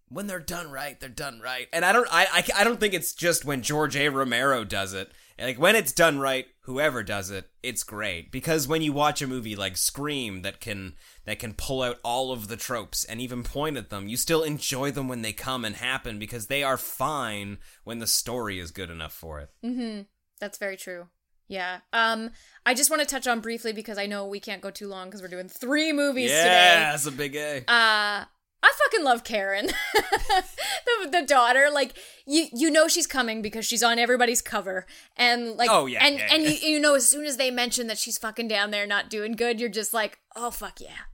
when 0.08 0.28
they're 0.28 0.38
done 0.38 0.70
right, 0.70 0.98
they're 1.00 1.08
done 1.08 1.40
right. 1.40 1.66
And 1.72 1.84
I 1.84 1.92
don't, 1.92 2.08
I, 2.10 2.26
I, 2.32 2.60
I 2.60 2.64
don't 2.64 2.78
think 2.80 2.94
it's 2.94 3.12
just 3.12 3.44
when 3.44 3.60
George 3.60 3.96
A. 3.96 4.08
Romero 4.08 4.64
does 4.64 4.94
it. 4.94 5.10
Like 5.38 5.58
when 5.58 5.76
it's 5.76 5.92
done 5.92 6.18
right, 6.18 6.46
whoever 6.68 7.02
does 7.02 7.30
it, 7.30 7.48
it's 7.62 7.82
great. 7.82 8.30
Because 8.30 8.68
when 8.68 8.82
you 8.82 8.92
watch 8.92 9.22
a 9.22 9.26
movie 9.26 9.56
like 9.56 9.76
Scream 9.76 10.42
that 10.42 10.60
can 10.60 10.94
that 11.24 11.38
can 11.38 11.54
pull 11.54 11.82
out 11.82 11.98
all 12.04 12.30
of 12.30 12.48
the 12.48 12.56
tropes 12.56 13.04
and 13.04 13.20
even 13.20 13.42
point 13.42 13.78
at 13.78 13.88
them, 13.88 14.06
you 14.06 14.18
still 14.18 14.42
enjoy 14.42 14.90
them 14.90 15.08
when 15.08 15.22
they 15.22 15.32
come 15.32 15.64
and 15.64 15.76
happen 15.76 16.18
because 16.18 16.46
they 16.46 16.62
are 16.62 16.76
fine 16.76 17.56
when 17.84 17.98
the 17.98 18.06
story 18.06 18.60
is 18.60 18.70
good 18.70 18.90
enough 18.90 19.14
for 19.14 19.40
it. 19.40 19.50
Mm-hmm. 19.64 20.02
That's 20.40 20.58
very 20.58 20.76
true. 20.76 21.08
Yeah. 21.48 21.78
Um, 21.94 22.30
I 22.66 22.74
just 22.74 22.90
want 22.90 23.00
to 23.00 23.08
touch 23.08 23.26
on 23.26 23.40
briefly 23.40 23.72
because 23.72 23.96
I 23.96 24.04
know 24.04 24.26
we 24.26 24.38
can't 24.38 24.60
go 24.60 24.70
too 24.70 24.86
long 24.86 25.06
because 25.08 25.22
we're 25.22 25.28
doing 25.28 25.48
three 25.48 25.94
movies 25.94 26.30
yeah, 26.30 26.42
today. 26.42 26.54
Yeah, 26.54 26.90
that's 26.90 27.06
a 27.06 27.12
big 27.12 27.34
A. 27.34 27.64
Uh, 27.66 28.24
I 28.68 28.72
fucking 28.84 29.04
love 29.04 29.24
Karen, 29.24 29.66
the, 29.94 31.08
the 31.10 31.22
daughter. 31.22 31.68
Like 31.72 31.94
you, 32.26 32.46
you 32.52 32.70
know 32.70 32.86
she's 32.88 33.06
coming 33.06 33.40
because 33.40 33.64
she's 33.64 33.82
on 33.82 33.98
everybody's 33.98 34.42
cover, 34.42 34.84
and 35.16 35.52
like, 35.56 35.70
Oh, 35.70 35.86
yeah, 35.86 36.04
and 36.04 36.16
yeah, 36.18 36.28
and 36.30 36.42
yeah. 36.42 36.50
You, 36.50 36.68
you 36.74 36.80
know 36.80 36.94
as 36.94 37.08
soon 37.08 37.24
as 37.24 37.36
they 37.38 37.50
mention 37.50 37.86
that 37.86 37.96
she's 37.98 38.18
fucking 38.18 38.48
down 38.48 38.70
there 38.70 38.86
not 38.86 39.08
doing 39.08 39.32
good, 39.32 39.58
you're 39.60 39.68
just 39.70 39.94
like, 39.94 40.18
oh 40.36 40.50
fuck 40.50 40.80
yeah, 40.80 41.06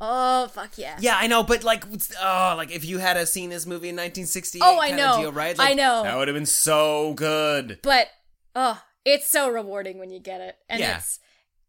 oh 0.00 0.48
fuck 0.48 0.76
yeah. 0.78 0.96
Yeah, 1.00 1.16
I 1.16 1.26
know, 1.28 1.42
but 1.44 1.62
like, 1.62 1.84
oh, 2.20 2.54
like 2.56 2.70
if 2.72 2.84
you 2.84 2.98
had 2.98 3.16
a 3.16 3.24
seen 3.26 3.50
this 3.50 3.66
movie 3.66 3.88
in 3.90 3.94
1968, 3.96 4.60
Oh, 4.64 4.80
I 4.80 4.90
know. 4.90 5.20
deal, 5.20 5.32
right? 5.32 5.54
I 5.58 5.74
know. 5.74 6.02
that 6.02 6.16
would 6.16 6.26
have 6.28 6.34
been 6.34 6.44
so 6.46 7.14
good. 7.14 7.78
But 7.82 8.08
oh, 8.54 8.82
it's 9.04 9.28
so 9.28 9.48
rewarding 9.48 9.98
when 9.98 10.10
you 10.10 10.18
get 10.18 10.40
it, 10.40 10.56
and 10.68 10.80
Yeah. 10.80 10.96
it's. 10.98 11.20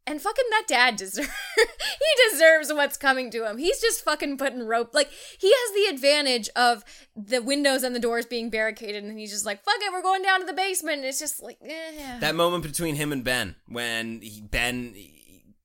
And 0.08 0.22
fucking 0.22 0.46
that 0.52 0.64
dad 0.68 0.96
deserves 0.96 1.30
he 1.58 2.32
deserves 2.32 2.72
what's 2.72 2.96
coming 2.96 3.30
to 3.32 3.48
him. 3.48 3.58
He's 3.58 3.82
just 3.82 4.06
fucking 4.06 4.38
putting 4.38 4.66
rope 4.66 4.94
like 4.94 5.10
he 5.12 5.52
has 5.54 5.76
the 5.76 5.94
advantage 5.94 6.50
of 6.56 6.86
the 7.14 7.42
windows 7.42 7.84
and 7.84 7.94
the 7.94 8.00
doors 8.00 8.26
being 8.26 8.50
barricaded 8.50 9.04
and 9.04 9.20
he's 9.20 9.32
just 9.32 9.46
like, 9.46 9.64
fuck 9.64 9.76
it, 9.82 9.92
we're 9.92 10.02
going 10.02 10.24
down 10.24 10.40
to 10.40 10.46
the 10.46 10.54
basement. 10.54 11.00
And 11.00 11.06
it's 11.06 11.20
just 11.20 11.44
like 11.44 11.58
eh. 11.62 12.20
That 12.20 12.36
moment 12.36 12.64
between 12.64 12.96
him 12.96 13.12
and 13.12 13.22
Ben, 13.22 13.58
when 13.68 14.22
he, 14.22 14.40
Ben, 14.40 14.96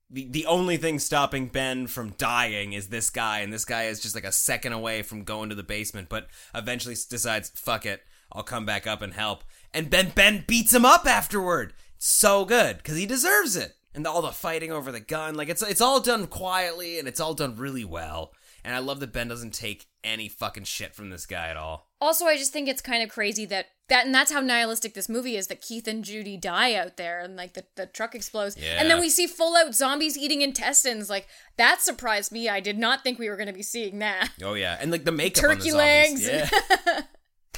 the, 0.09 0.27
the 0.29 0.45
only 0.45 0.75
thing 0.75 0.99
stopping 0.99 1.47
Ben 1.47 1.87
from 1.87 2.09
dying 2.17 2.73
is 2.73 2.89
this 2.89 3.09
guy, 3.09 3.39
and 3.39 3.51
this 3.51 3.65
guy 3.65 3.85
is 3.85 4.01
just 4.01 4.13
like 4.13 4.25
a 4.25 4.31
second 4.31 4.73
away 4.73 5.03
from 5.03 5.23
going 5.23 5.49
to 5.49 5.55
the 5.55 5.63
basement, 5.63 6.09
but 6.09 6.27
eventually 6.53 6.95
decides, 7.09 7.49
fuck 7.55 7.85
it, 7.85 8.01
I'll 8.31 8.43
come 8.43 8.65
back 8.65 8.85
up 8.85 9.01
and 9.01 9.13
help. 9.13 9.43
And 9.73 9.89
Ben 9.89 10.11
Ben 10.13 10.43
beats 10.45 10.73
him 10.73 10.85
up 10.85 11.07
afterward. 11.07 11.73
So 11.97 12.43
good 12.43 12.77
because 12.77 12.97
he 12.97 13.05
deserves 13.05 13.55
it. 13.55 13.75
And 13.95 14.07
all 14.07 14.21
the 14.21 14.31
fighting 14.31 14.71
over 14.71 14.91
the 14.91 14.99
gun, 14.99 15.35
like 15.35 15.49
it's 15.49 15.61
it's 15.61 15.81
all 15.81 15.99
done 15.99 16.27
quietly 16.27 16.97
and 16.99 17.07
it's 17.07 17.19
all 17.19 17.33
done 17.33 17.55
really 17.55 17.85
well. 17.85 18.33
And 18.65 18.73
I 18.73 18.79
love 18.79 18.99
that 19.01 19.11
Ben 19.11 19.27
doesn't 19.27 19.53
take 19.53 19.87
any 20.03 20.29
fucking 20.29 20.63
shit 20.63 20.95
from 20.95 21.09
this 21.09 21.25
guy 21.25 21.49
at 21.49 21.57
all. 21.57 21.89
Also, 21.99 22.25
I 22.25 22.37
just 22.37 22.53
think 22.53 22.67
it's 22.67 22.81
kind 22.81 23.03
of 23.03 23.09
crazy 23.09 23.45
that 23.45 23.67
that 23.89 24.05
and 24.05 24.15
that's 24.15 24.31
how 24.31 24.39
nihilistic 24.39 24.93
this 24.93 25.09
movie 25.09 25.35
is 25.35 25.47
that 25.47 25.61
Keith 25.61 25.87
and 25.87 26.03
Judy 26.03 26.37
die 26.37 26.73
out 26.73 26.97
there 26.97 27.19
and 27.19 27.35
like 27.35 27.53
the, 27.53 27.65
the 27.75 27.85
truck 27.85 28.15
explodes. 28.15 28.55
And 28.55 28.89
then 28.89 28.99
we 28.99 29.09
see 29.09 29.27
full 29.27 29.55
out 29.57 29.75
zombies 29.75 30.17
eating 30.17 30.41
intestines. 30.41 31.09
Like 31.09 31.27
that 31.57 31.81
surprised 31.81 32.31
me. 32.31 32.47
I 32.49 32.61
did 32.61 32.77
not 32.77 33.03
think 33.03 33.19
we 33.19 33.29
were 33.29 33.37
gonna 33.37 33.53
be 33.53 33.63
seeing 33.63 33.99
that. 33.99 34.29
Oh 34.41 34.53
yeah, 34.53 34.77
and 34.79 34.91
like 34.91 35.03
the 35.03 35.11
makeup 35.11 35.41
Turkey 35.41 35.71
on 35.71 35.77
the 35.77 35.83
legs. 35.83 36.27
Yeah. 36.27 36.49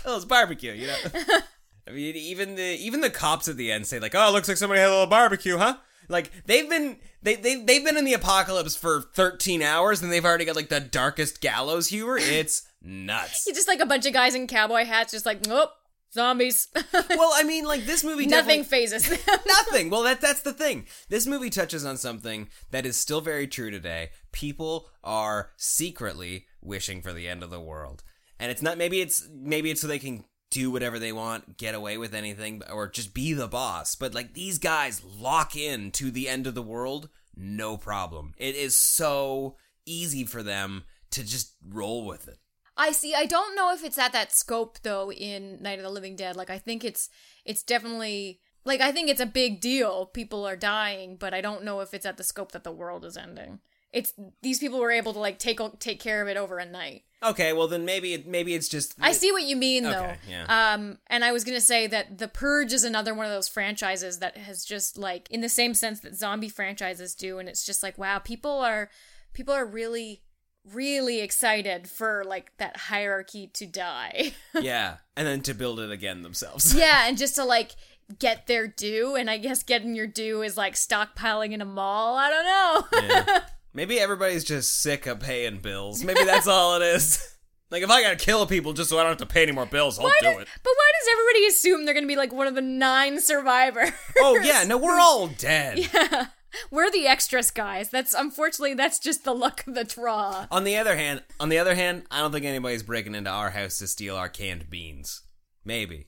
oh, 0.05 0.15
it's 0.15 0.25
barbecue, 0.25 0.73
you 0.73 0.87
know. 0.87 0.97
I 1.87 1.91
mean, 1.91 2.15
even 2.15 2.55
the 2.55 2.63
even 2.63 3.01
the 3.01 3.11
cops 3.11 3.47
at 3.47 3.57
the 3.57 3.71
end 3.71 3.85
say 3.85 3.99
like, 3.99 4.15
"Oh, 4.15 4.29
it 4.29 4.31
looks 4.31 4.47
like 4.47 4.57
somebody 4.57 4.81
had 4.81 4.89
a 4.89 4.91
little 4.91 5.07
barbecue, 5.07 5.57
huh?" 5.57 5.77
Like 6.09 6.31
they've 6.45 6.69
been 6.69 6.97
they 7.21 7.35
they 7.35 7.55
they've 7.55 7.83
been 7.83 7.97
in 7.97 8.05
the 8.05 8.13
apocalypse 8.13 8.75
for 8.75 9.01
13 9.01 9.61
hours 9.61 10.01
and 10.01 10.11
they've 10.11 10.25
already 10.25 10.45
got 10.45 10.55
like 10.55 10.69
the 10.69 10.79
darkest 10.79 11.41
gallows 11.41 11.87
humor. 11.89 12.17
It's 12.35 12.63
nuts. 12.81 13.47
It's 13.47 13.57
just 13.57 13.67
like 13.67 13.79
a 13.79 13.85
bunch 13.85 14.05
of 14.05 14.13
guys 14.13 14.35
in 14.35 14.47
cowboy 14.47 14.83
hats, 14.85 15.11
just 15.11 15.25
like, 15.25 15.45
nope, 15.47 15.71
zombies. 16.13 16.67
well, 16.93 17.31
I 17.33 17.43
mean, 17.43 17.65
like 17.65 17.85
this 17.85 18.03
movie 18.03 18.25
Nothing 18.25 18.63
phases. 18.63 19.09
Nothing. 19.47 19.89
Well, 19.89 20.03
that 20.03 20.21
that's 20.21 20.41
the 20.41 20.53
thing. 20.53 20.87
This 21.09 21.27
movie 21.27 21.51
touches 21.51 21.85
on 21.85 21.97
something 21.97 22.49
that 22.71 22.85
is 22.85 22.97
still 22.97 23.21
very 23.21 23.47
true 23.47 23.69
today. 23.69 24.09
People 24.31 24.89
are 25.03 25.51
secretly 25.57 26.47
wishing 26.61 27.01
for 27.01 27.13
the 27.13 27.27
end 27.27 27.43
of 27.43 27.51
the 27.51 27.59
world. 27.59 28.03
And 28.39 28.51
it's 28.51 28.61
not 28.61 28.77
maybe 28.77 29.01
it's 29.01 29.27
maybe 29.31 29.71
it's 29.71 29.81
so 29.81 29.87
they 29.87 29.99
can 29.99 30.25
do 30.51 30.71
whatever 30.71 30.99
they 30.99 31.11
want, 31.11 31.57
get 31.57 31.75
away 31.75 31.97
with 31.97 32.13
anything 32.13 32.61
or 32.71 32.87
just 32.87 33.13
be 33.13 33.33
the 33.33 33.47
boss. 33.47 33.95
But 33.95 34.13
like 34.13 34.33
these 34.33 34.57
guys 34.57 35.03
lock 35.03 35.55
in 35.55 35.91
to 35.91 36.11
the 36.11 36.29
end 36.29 36.47
of 36.47 36.55
the 36.55 36.61
world 36.61 37.09
no 37.37 37.77
problem. 37.77 38.33
It 38.37 38.55
is 38.55 38.75
so 38.75 39.57
easy 39.85 40.25
for 40.25 40.43
them 40.43 40.83
to 41.11 41.23
just 41.23 41.53
roll 41.67 42.05
with 42.05 42.27
it. 42.27 42.39
I 42.77 42.91
see. 42.91 43.13
I 43.13 43.25
don't 43.25 43.55
know 43.55 43.73
if 43.73 43.83
it's 43.83 43.97
at 43.97 44.13
that 44.13 44.33
scope 44.33 44.79
though 44.83 45.11
in 45.11 45.61
Night 45.61 45.79
of 45.79 45.83
the 45.83 45.89
Living 45.89 46.15
Dead. 46.15 46.35
Like 46.35 46.49
I 46.49 46.57
think 46.57 46.83
it's 46.83 47.09
it's 47.45 47.63
definitely 47.63 48.41
like 48.65 48.81
I 48.81 48.91
think 48.91 49.09
it's 49.09 49.21
a 49.21 49.25
big 49.25 49.61
deal. 49.61 50.07
People 50.07 50.45
are 50.45 50.57
dying, 50.57 51.15
but 51.15 51.33
I 51.33 51.41
don't 51.41 51.63
know 51.63 51.79
if 51.79 51.93
it's 51.93 52.05
at 52.05 52.17
the 52.17 52.23
scope 52.23 52.51
that 52.51 52.63
the 52.63 52.71
world 52.71 53.05
is 53.05 53.17
ending. 53.17 53.59
It's 53.93 54.13
these 54.41 54.59
people 54.59 54.79
were 54.79 54.91
able 54.91 55.13
to 55.13 55.19
like 55.19 55.39
take 55.39 55.59
take 55.79 56.01
care 56.01 56.21
of 56.21 56.27
it 56.27 56.37
over 56.37 56.57
a 56.57 56.65
night. 56.65 57.03
Okay, 57.25 57.53
well 57.53 57.67
then 57.67 57.85
maybe 57.85 58.23
maybe 58.27 58.53
it's 58.53 58.69
just 58.69 58.95
I 58.99 59.11
see 59.11 59.31
what 59.31 59.43
you 59.43 59.55
mean 59.55 59.83
though. 59.83 60.03
Okay, 60.03 60.17
yeah. 60.29 60.73
Um 60.73 60.99
and 61.07 61.25
I 61.25 61.31
was 61.31 61.43
going 61.43 61.57
to 61.57 61.65
say 61.65 61.87
that 61.87 62.17
The 62.17 62.27
Purge 62.27 62.71
is 62.71 62.83
another 62.83 63.13
one 63.13 63.25
of 63.25 63.31
those 63.31 63.47
franchises 63.47 64.19
that 64.19 64.37
has 64.37 64.63
just 64.63 64.97
like 64.97 65.29
in 65.31 65.41
the 65.41 65.49
same 65.49 65.73
sense 65.73 65.99
that 66.01 66.15
zombie 66.15 66.49
franchises 66.49 67.15
do 67.15 67.39
and 67.39 67.49
it's 67.49 67.65
just 67.65 67.81
like 67.81 67.97
wow, 67.97 68.19
people 68.19 68.59
are 68.59 68.89
people 69.33 69.53
are 69.53 69.65
really 69.65 70.21
really 70.73 71.21
excited 71.21 71.87
for 71.87 72.23
like 72.25 72.51
that 72.57 72.77
hierarchy 72.77 73.47
to 73.53 73.65
die. 73.65 74.33
yeah, 74.59 74.97
and 75.15 75.27
then 75.27 75.41
to 75.41 75.53
build 75.53 75.79
it 75.79 75.91
again 75.91 76.21
themselves. 76.21 76.75
yeah, 76.77 77.07
and 77.07 77.17
just 77.17 77.35
to 77.35 77.43
like 77.43 77.75
get 78.19 78.45
their 78.45 78.67
due 78.67 79.15
and 79.15 79.29
I 79.29 79.37
guess 79.37 79.63
getting 79.63 79.95
your 79.95 80.07
due 80.07 80.43
is 80.43 80.57
like 80.57 80.75
stockpiling 80.75 81.51
in 81.51 81.61
a 81.61 81.65
mall. 81.65 82.15
I 82.17 82.29
don't 82.29 82.45
know. 82.45 83.07
Yeah. 83.07 83.39
Maybe 83.75 83.99
everybody's 83.99 84.43
just 84.45 84.81
sick 84.81 85.05
of 85.05 85.19
paying 85.19 85.59
bills. 85.59 86.03
Maybe 86.03 86.23
that's 86.23 86.47
all 86.47 86.75
it 86.77 86.81
is. 86.83 87.31
Like 87.71 87.81
if 87.81 87.89
I 87.89 88.03
gotta 88.03 88.15
kill 88.15 88.45
people 88.45 88.73
just 88.73 88.91
so 88.91 88.99
I 88.99 89.01
don't 89.01 89.09
have 89.09 89.17
to 89.17 89.25
pay 89.25 89.41
any 89.41 89.51
more 89.51 89.65
bills, 89.65 89.97
I'll 89.97 90.05
Why 90.05 90.15
do 90.21 90.27
does- 90.27 90.41
it. 90.43 90.47
But 90.63 90.69
why 90.77 90.91
does 90.99 91.09
everybody 91.11 91.47
assume 91.47 91.83
they're 91.83 91.95
to 91.99 92.07
be 92.07 92.15
like 92.15 92.31
one 92.31 92.45
of 92.45 92.53
the 92.53 92.61
nine 92.61 93.19
survivors? 93.19 93.89
Oh 94.19 94.39
yeah, 94.39 94.63
no, 94.65 94.77
we're 94.77 94.99
all 94.99 95.27
dead. 95.27 95.79
yeah. 95.93 96.27
We're 96.69 96.91
the 96.91 97.07
extras, 97.07 97.49
guys. 97.49 97.89
That's 97.89 98.13
unfortunately 98.13 98.75
that's 98.75 98.99
just 98.99 99.23
the 99.25 99.33
luck 99.33 99.65
of 99.65 99.73
the 99.73 99.83
draw. 99.83 100.45
On 100.51 100.63
the 100.63 100.77
other 100.77 100.95
hand, 100.95 101.23
on 101.39 101.49
the 101.49 101.57
other 101.57 101.73
hand, 101.73 102.03
I 102.11 102.19
don't 102.19 102.31
think 102.31 102.45
anybody's 102.45 102.83
breaking 102.83 103.15
into 103.15 103.31
our 103.31 103.49
house 103.49 103.79
to 103.79 103.87
steal 103.87 104.15
our 104.15 104.29
canned 104.29 104.69
beans. 104.69 105.23
Maybe. 105.65 106.05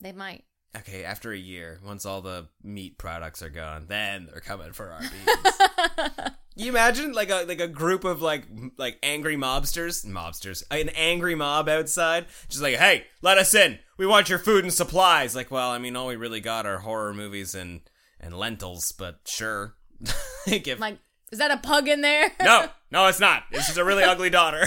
They 0.00 0.12
might. 0.12 0.44
Okay, 0.76 1.04
after 1.04 1.30
a 1.32 1.38
year, 1.38 1.80
once 1.86 2.04
all 2.04 2.20
the 2.22 2.48
meat 2.62 2.98
products 2.98 3.40
are 3.40 3.50
gone, 3.50 3.86
then 3.88 4.26
they're 4.30 4.40
coming 4.40 4.72
for 4.72 4.90
our 4.90 5.00
beans. 5.00 6.30
You 6.58 6.68
imagine 6.70 7.12
like 7.12 7.30
a 7.30 7.44
like 7.46 7.60
a 7.60 7.68
group 7.68 8.04
of 8.04 8.20
like 8.20 8.44
like 8.76 8.98
angry 9.02 9.36
mobsters, 9.36 10.04
mobsters, 10.04 10.62
an 10.70 10.88
angry 10.90 11.34
mob 11.34 11.68
outside, 11.68 12.26
just 12.48 12.60
like, 12.62 12.74
hey, 12.76 13.04
let 13.22 13.38
us 13.38 13.54
in. 13.54 13.78
We 13.96 14.06
want 14.06 14.28
your 14.28 14.38
food 14.38 14.64
and 14.64 14.72
supplies. 14.72 15.34
Like, 15.36 15.50
well, 15.50 15.70
I 15.70 15.78
mean, 15.78 15.96
all 15.96 16.08
we 16.08 16.16
really 16.16 16.40
got 16.40 16.66
are 16.66 16.78
horror 16.78 17.14
movies 17.14 17.54
and 17.54 17.80
and 18.20 18.36
lentils, 18.36 18.92
but 18.92 19.20
sure. 19.26 19.74
Like, 20.46 20.66
if- 20.66 20.80
Like, 20.80 20.98
is 21.30 21.38
that 21.40 21.50
a 21.50 21.58
pug 21.58 21.88
in 21.88 22.00
there? 22.00 22.30
no, 22.42 22.68
no, 22.90 23.06
it's 23.06 23.20
not. 23.20 23.44
It's 23.50 23.66
just 23.66 23.78
a 23.78 23.84
really 23.84 24.02
ugly 24.12 24.30
daughter. 24.30 24.66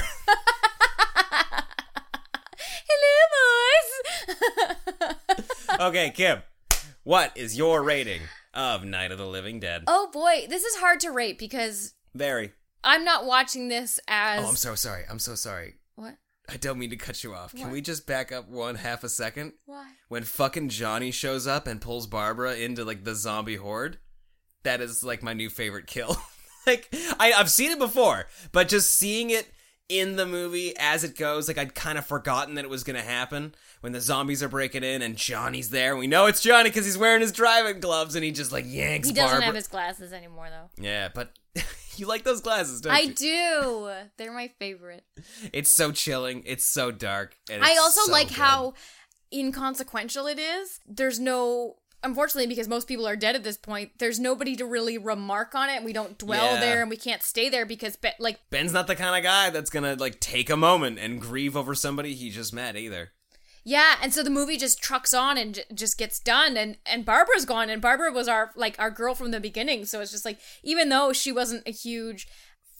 Hello, 2.88 4.58
boys. 5.00 5.80
okay, 5.80 6.12
Kim, 6.16 6.44
what 7.04 7.32
is 7.36 7.58
your 7.58 7.82
rating 7.84 8.22
of 8.54 8.84
Night 8.84 9.12
of 9.12 9.18
the 9.18 9.28
Living 9.28 9.60
Dead? 9.60 9.84
oh 9.88 10.10
boy, 10.12 10.46
this 10.50 10.64
is 10.64 10.76
hard 10.78 11.00
to 11.02 11.12
rate 11.12 11.38
because 11.38 11.94
Very. 12.14 12.54
I'm 12.84 13.06
not 13.06 13.26
watching 13.26 13.68
this 13.68 14.00
as 14.08 14.44
Oh, 14.44 14.48
I'm 14.48 14.56
so 14.56 14.76
sorry. 14.76 15.04
I'm 15.10 15.20
so 15.20 15.36
sorry. 15.36 15.76
what? 15.96 16.16
I 16.50 16.58
don't 16.58 16.80
mean 16.80 16.90
to 16.90 16.98
cut 16.98 17.24
you 17.24 17.34
off. 17.34 17.56
Can 17.56 17.72
we 17.72 17.80
just 17.80 18.06
back 18.06 18.32
up 18.32 18.50
one 18.50 18.76
half 18.76 19.04
a 19.04 19.10
second? 19.10 19.54
Why? 19.66 19.88
When 20.10 20.24
fucking 20.24 20.70
Johnny 20.70 21.12
shows 21.12 21.48
up 21.48 21.68
and 21.68 21.80
pulls 21.80 22.08
Barbara 22.08 22.56
into 22.56 22.84
like 22.84 23.04
the 23.04 23.16
zombie 23.16 23.56
horde, 23.56 24.00
that 24.64 24.82
is 24.82 25.04
like 25.04 25.24
my 25.24 25.34
new 25.34 25.50
favorite 25.50 25.88
kill. 25.88 26.18
like 26.68 26.90
I, 27.20 27.34
I've 27.34 27.52
seen 27.52 27.72
it 27.72 27.80
before, 27.80 28.26
but 28.52 28.68
just 28.68 28.96
seeing 28.96 29.30
it 29.30 29.48
in 29.92 30.16
the 30.16 30.26
movie 30.26 30.74
as 30.80 31.04
it 31.04 31.18
goes, 31.18 31.48
like 31.48 31.58
I'd 31.58 31.76
kind 31.76 31.98
of 31.98 32.06
forgotten 32.06 32.56
that 32.56 32.64
it 32.64 32.70
was 32.70 32.84
gonna 32.84 33.02
happen 33.02 33.54
when 33.82 33.92
the 33.92 34.00
zombies 34.00 34.42
are 34.42 34.48
breaking 34.50 34.84
in 34.84 35.02
and 35.02 35.18
Johnny's 35.18 35.70
there. 35.70 35.98
We 35.98 36.08
know 36.08 36.28
it's 36.28 36.42
Johnny 36.42 36.70
because 36.70 36.86
he's 36.86 36.98
wearing 36.98 37.22
his 37.22 37.32
driving 37.32 37.82
gloves 37.82 38.16
and 38.16 38.24
he 38.24 38.32
just 38.32 38.52
like 38.52 38.66
yanks. 38.68 39.08
He 39.08 39.14
doesn't 39.14 39.30
Barbara. 39.32 39.46
have 39.46 39.56
his 39.56 39.68
glasses 39.68 40.14
anymore 40.14 40.48
though. 40.50 40.84
Yeah, 40.84 41.10
but 41.14 41.34
you 41.98 42.08
like 42.08 42.24
those 42.24 42.40
glasses, 42.42 42.80
don't 42.82 42.94
I 42.94 43.02
you? 43.02 43.14
do. 43.14 43.92
They're 44.18 44.34
my 44.34 44.48
favorite. 44.60 45.04
It's 45.52 45.72
so 45.72 45.92
chilling. 45.92 46.44
It's 46.46 46.66
so 46.66 46.92
dark. 46.92 47.36
And 47.50 47.64
I 47.64 47.78
also 47.78 48.02
so 48.06 48.12
like 48.12 48.30
good. 48.30 48.38
how 48.38 48.74
inconsequential 49.34 50.28
it 50.28 50.40
is. 50.40 50.80
There's 50.88 51.20
no 51.20 51.76
unfortunately 52.04 52.48
because 52.48 52.68
most 52.68 52.88
people 52.88 53.08
are 53.08 53.16
dead 53.16 53.36
at 53.36 53.44
this 53.44 53.58
point, 53.58 53.92
there's 54.00 54.20
nobody 54.20 54.56
to 54.56 54.66
really 54.66 54.98
remark 54.98 55.54
on 55.56 55.70
it. 55.70 55.84
We 55.84 55.94
don't 55.94 56.18
dwell 56.18 56.54
Yeah. 56.56 56.60
there 56.60 56.82
and 56.82 56.90
we 56.90 56.98
can't 56.98 57.24
stay 57.24 57.50
there 57.50 57.66
because 57.66 57.96
be- 57.96 58.10
like 58.20 58.40
Ben's 58.50 58.74
not 58.74 58.88
the 58.88 58.96
kind 58.96 59.16
of 59.16 59.24
guy 59.24 59.50
that's 59.50 59.70
gonna 59.70 59.96
like 59.96 60.20
take 60.20 60.50
a 60.50 60.58
moment 60.58 61.00
and 61.00 61.22
grieve 61.22 61.56
over 61.58 61.76
somebody 61.76 62.14
he 62.14 62.30
just 62.30 62.54
met 62.54 62.76
either. 62.76 63.12
yeah, 63.64 63.98
and 64.02 64.12
so 64.12 64.24
the 64.24 64.30
movie 64.32 64.58
just 64.58 64.82
trucks 64.82 65.14
on 65.14 65.38
and 65.38 65.54
j- 65.56 65.64
just 65.74 65.98
gets 65.98 66.20
done 66.20 66.58
and 66.58 66.78
and 66.86 67.06
Barbara's 67.06 67.46
gone 67.46 67.70
and 67.70 67.80
Barbara 67.82 68.12
was 68.12 68.28
our 68.28 68.52
like 68.56 68.76
our 68.80 68.90
girl 68.90 69.14
from 69.14 69.30
the 69.32 69.40
beginning, 69.40 69.86
so 69.86 70.02
it's 70.02 70.12
just 70.12 70.26
like 70.26 70.40
even 70.64 70.90
though 70.90 71.14
she 71.14 71.32
wasn't 71.32 71.68
a 71.68 71.72
huge 71.72 72.28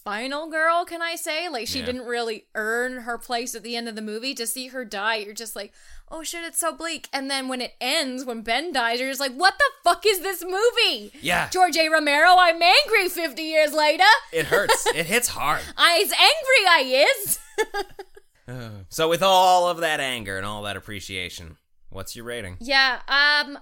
final 0.04 0.48
girl, 0.50 0.84
can 0.84 1.00
I 1.02 1.16
say? 1.16 1.48
Like 1.48 1.68
she 1.68 1.80
Yeah. 1.80 1.86
didn't 1.86 2.06
really 2.06 2.46
earn 2.54 2.98
her 3.02 3.18
place 3.18 3.54
at 3.54 3.62
the 3.62 3.76
end 3.76 3.88
of 3.88 3.94
the 3.96 4.02
movie. 4.02 4.34
To 4.34 4.46
see 4.46 4.68
her 4.68 4.84
die, 4.84 5.16
you're 5.16 5.34
just 5.34 5.54
like, 5.56 5.72
oh 6.10 6.22
shit, 6.22 6.44
it's 6.44 6.58
so 6.58 6.72
bleak. 6.74 7.08
And 7.12 7.30
then 7.30 7.48
when 7.48 7.60
it 7.60 7.72
ends, 7.80 8.24
when 8.24 8.42
Ben 8.42 8.72
dies, 8.72 9.00
you're 9.00 9.08
just 9.10 9.20
like, 9.20 9.32
what 9.34 9.54
the 9.58 9.64
fuck 9.84 10.04
is 10.06 10.20
this 10.20 10.42
movie? 10.44 11.12
Yeah. 11.20 11.48
George 11.50 11.76
A. 11.76 11.88
Romero, 11.88 12.36
I'm 12.38 12.60
angry 12.62 13.08
50 13.08 13.42
years 13.42 13.72
later. 13.72 14.04
It 14.32 14.46
hurts. 14.46 14.86
it 14.88 15.06
hits 15.06 15.28
hard. 15.28 15.62
I's 15.76 16.12
angry, 16.12 16.66
I 16.68 17.06
is. 17.24 17.38
So 18.90 19.08
with 19.08 19.22
all 19.22 19.68
of 19.68 19.78
that 19.78 19.98
anger 20.00 20.36
and 20.36 20.44
all 20.44 20.62
that 20.64 20.76
appreciation, 20.76 21.56
what's 21.88 22.14
your 22.14 22.26
rating? 22.26 22.58
yeah, 22.60 22.96
um, 23.08 23.58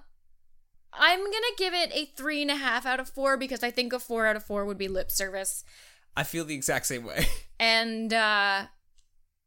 I'm 0.92 1.18
gonna 1.20 1.54
give 1.56 1.72
it 1.74 1.92
a 1.94 2.06
three 2.16 2.42
and 2.42 2.50
a 2.50 2.56
half 2.56 2.84
out 2.86 2.98
of 2.98 3.08
four 3.08 3.36
because 3.36 3.62
I 3.62 3.70
think 3.70 3.92
a 3.92 4.00
four 4.00 4.26
out 4.26 4.34
of 4.34 4.42
four 4.44 4.64
would 4.64 4.78
be 4.78 4.88
lip 4.88 5.12
service. 5.12 5.62
I 6.16 6.22
feel 6.22 6.44
the 6.44 6.54
exact 6.54 6.86
same 6.86 7.04
way. 7.04 7.26
and 7.60 8.12
uh 8.12 8.66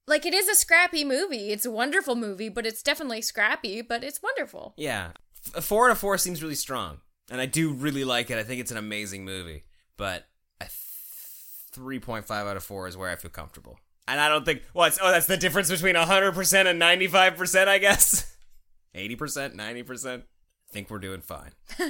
like 0.07 0.25
it 0.25 0.33
is 0.33 0.47
a 0.49 0.55
scrappy 0.55 1.03
movie 1.03 1.51
it's 1.51 1.65
a 1.65 1.71
wonderful 1.71 2.15
movie 2.15 2.49
but 2.49 2.65
it's 2.65 2.83
definitely 2.83 3.21
scrappy 3.21 3.81
but 3.81 4.03
it's 4.03 4.21
wonderful 4.21 4.73
yeah. 4.77 5.11
F- 5.45 5.55
a 5.55 5.61
four 5.61 5.85
out 5.87 5.91
of 5.91 5.97
four 5.97 6.17
seems 6.17 6.41
really 6.41 6.55
strong. 6.55 6.99
And 7.31 7.39
I 7.39 7.45
do 7.45 7.73
really 7.73 8.03
like 8.03 8.29
it. 8.29 8.37
I 8.37 8.43
think 8.43 8.61
it's 8.61 8.71
an 8.71 8.77
amazing 8.77 9.25
movie. 9.25 9.63
But 9.97 10.27
a 10.59 10.65
th- 10.65 10.73
3.5 12.01 12.29
out 12.31 12.57
of 12.57 12.63
4 12.63 12.87
is 12.87 12.97
where 12.97 13.09
I 13.09 13.15
feel 13.15 13.31
comfortable. 13.31 13.79
And 14.07 14.19
I 14.19 14.27
don't 14.27 14.45
think, 14.45 14.63
well, 14.73 14.87
it's, 14.87 14.99
oh, 15.01 15.09
that's 15.09 15.27
the 15.27 15.37
difference 15.37 15.69
between 15.69 15.95
100% 15.95 16.65
and 16.65 16.81
95%, 16.81 17.67
I 17.67 17.77
guess. 17.77 18.35
80%, 18.95 19.55
90%. 19.55 20.19
I 20.19 20.23
think 20.71 20.89
we're 20.89 20.99
doing 20.99 21.21
fine. 21.21 21.51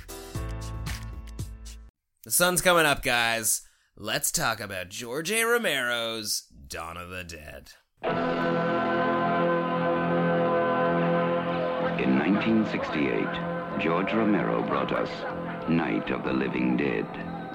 The 2.31 2.35
sun's 2.35 2.61
coming 2.61 2.85
up, 2.85 3.03
guys. 3.03 3.63
Let's 3.97 4.31
talk 4.31 4.61
about 4.61 4.87
George 4.87 5.29
A. 5.33 5.43
Romero's 5.43 6.43
Dawn 6.65 6.95
of 6.95 7.09
the 7.09 7.25
Dead. 7.25 7.71
In 11.99 12.17
1968, 12.17 13.81
George 13.81 14.13
Romero 14.13 14.65
brought 14.65 14.93
us 14.93 15.09
Night 15.69 16.09
of 16.09 16.23
the 16.23 16.31
Living 16.31 16.77
Dead. 16.77 17.05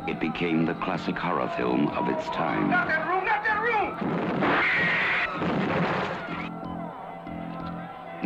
It 0.06 0.20
became 0.20 0.66
the 0.66 0.74
classic 0.74 1.16
horror 1.16 1.50
film 1.56 1.88
of 1.88 2.10
its 2.10 2.26
time. 2.26 2.70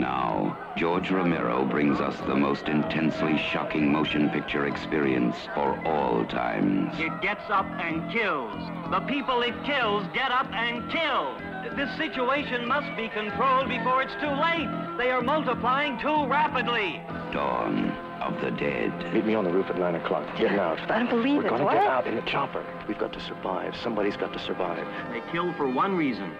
Now, 0.00 0.56
George 0.78 1.10
Romero 1.10 1.66
brings 1.66 2.00
us 2.00 2.16
the 2.20 2.34
most 2.34 2.68
intensely 2.68 3.36
shocking 3.36 3.92
motion 3.92 4.30
picture 4.30 4.66
experience 4.66 5.36
for 5.54 5.78
all 5.86 6.24
times. 6.24 6.98
It 6.98 7.20
gets 7.20 7.50
up 7.50 7.66
and 7.66 8.10
kills. 8.10 8.56
The 8.90 9.00
people 9.00 9.42
it 9.42 9.52
kills 9.62 10.06
get 10.14 10.30
up 10.30 10.50
and 10.54 10.90
kill. 10.90 11.36
This 11.76 11.94
situation 11.98 12.66
must 12.66 12.96
be 12.96 13.10
controlled 13.10 13.68
before 13.68 14.00
it's 14.00 14.14
too 14.14 14.30
late. 14.30 14.96
They 14.96 15.10
are 15.10 15.20
multiplying 15.20 15.98
too 16.00 16.26
rapidly. 16.26 17.02
Dawn 17.30 17.90
of 18.22 18.40
the 18.40 18.52
Dead. 18.52 19.12
Meet 19.12 19.26
me 19.26 19.34
on 19.34 19.44
the 19.44 19.52
roof 19.52 19.68
at 19.68 19.78
9 19.78 19.96
o'clock. 19.96 20.26
Getting 20.38 20.58
out. 20.58 20.80
I 20.90 20.98
don't 20.98 21.10
believe 21.10 21.44
it. 21.44 21.52
We're 21.52 21.58
gonna 21.58 21.74
get 21.74 21.86
out 21.86 22.06
in 22.06 22.16
the 22.16 22.22
chopper. 22.22 22.64
We've 22.88 22.98
got 22.98 23.12
to 23.12 23.20
survive. 23.20 23.76
Somebody's 23.76 24.16
got 24.16 24.32
to 24.32 24.38
survive. 24.38 24.86
They 25.12 25.20
kill 25.30 25.52
for 25.52 25.68
one 25.68 25.94
reason. 25.94 26.32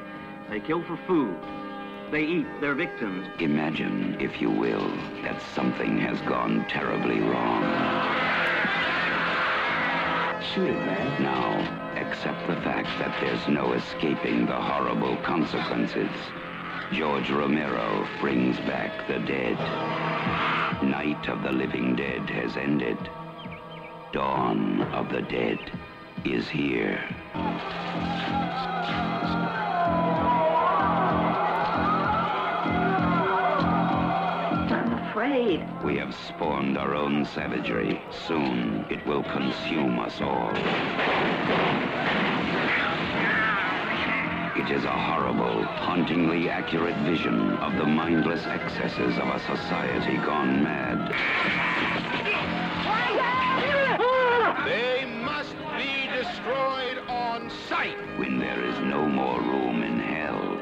They 0.48 0.60
kill 0.60 0.82
for 0.84 0.98
food. 1.06 1.36
They 2.10 2.24
eat 2.24 2.60
their 2.60 2.74
victims. 2.74 3.28
Imagine, 3.38 4.16
if 4.20 4.40
you 4.40 4.50
will, 4.50 4.88
that 5.22 5.40
something 5.54 5.96
has 6.00 6.20
gone 6.22 6.66
terribly 6.68 7.20
wrong. 7.20 7.62
Shoot 10.42 10.70
it, 10.70 10.86
man. 10.86 11.22
Now, 11.22 11.92
accept 11.94 12.48
the 12.48 12.56
fact 12.62 12.88
that 12.98 13.16
there's 13.20 13.46
no 13.46 13.74
escaping 13.74 14.46
the 14.46 14.60
horrible 14.60 15.16
consequences. 15.18 16.10
George 16.92 17.30
Romero 17.30 18.04
brings 18.20 18.56
back 18.58 19.06
the 19.06 19.20
dead. 19.20 19.56
Night 20.82 21.28
of 21.28 21.44
the 21.44 21.52
Living 21.52 21.94
Dead 21.94 22.28
has 22.30 22.56
ended. 22.56 22.98
Dawn 24.12 24.82
of 24.92 25.10
the 25.10 25.22
Dead 25.22 25.60
is 26.24 26.48
here. 26.48 26.98
Afraid. 35.30 35.64
We 35.84 35.96
have 35.98 36.14
spawned 36.14 36.76
our 36.76 36.94
own 36.94 37.24
savagery. 37.24 38.00
Soon 38.26 38.84
it 38.90 39.04
will 39.06 39.22
consume 39.22 39.98
us 39.98 40.20
all. 40.20 40.50
It 44.56 44.70
is 44.70 44.84
a 44.84 44.90
horrible, 44.90 45.62
hauntingly 45.64 46.48
accurate 46.48 46.96
vision 46.98 47.52
of 47.58 47.76
the 47.76 47.86
mindless 47.86 48.44
excesses 48.46 49.16
of 49.18 49.28
a 49.28 49.40
society 49.40 50.16
gone 50.16 50.62
mad. 50.62 51.10
They 54.66 55.06
must 55.22 55.56
be 55.78 56.08
destroyed 56.16 56.98
on 57.08 57.50
sight. 57.68 57.96
When 58.18 58.38
there 58.38 58.62
is 58.64 58.78
no 58.80 59.06
more 59.06 59.40
room 59.40 59.82
in 59.82 59.98
hell, 59.98 60.58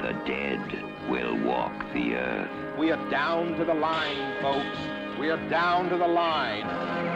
the 0.00 0.12
dead 0.26 0.85
will 1.08 1.36
walk 1.44 1.72
the 1.92 2.14
earth. 2.14 2.78
We 2.78 2.90
are 2.90 3.10
down 3.10 3.56
to 3.56 3.64
the 3.64 3.74
line, 3.74 4.40
folks. 4.42 4.78
We 5.18 5.30
are 5.30 5.48
down 5.48 5.88
to 5.90 5.96
the 5.96 6.06
line. 6.06 6.66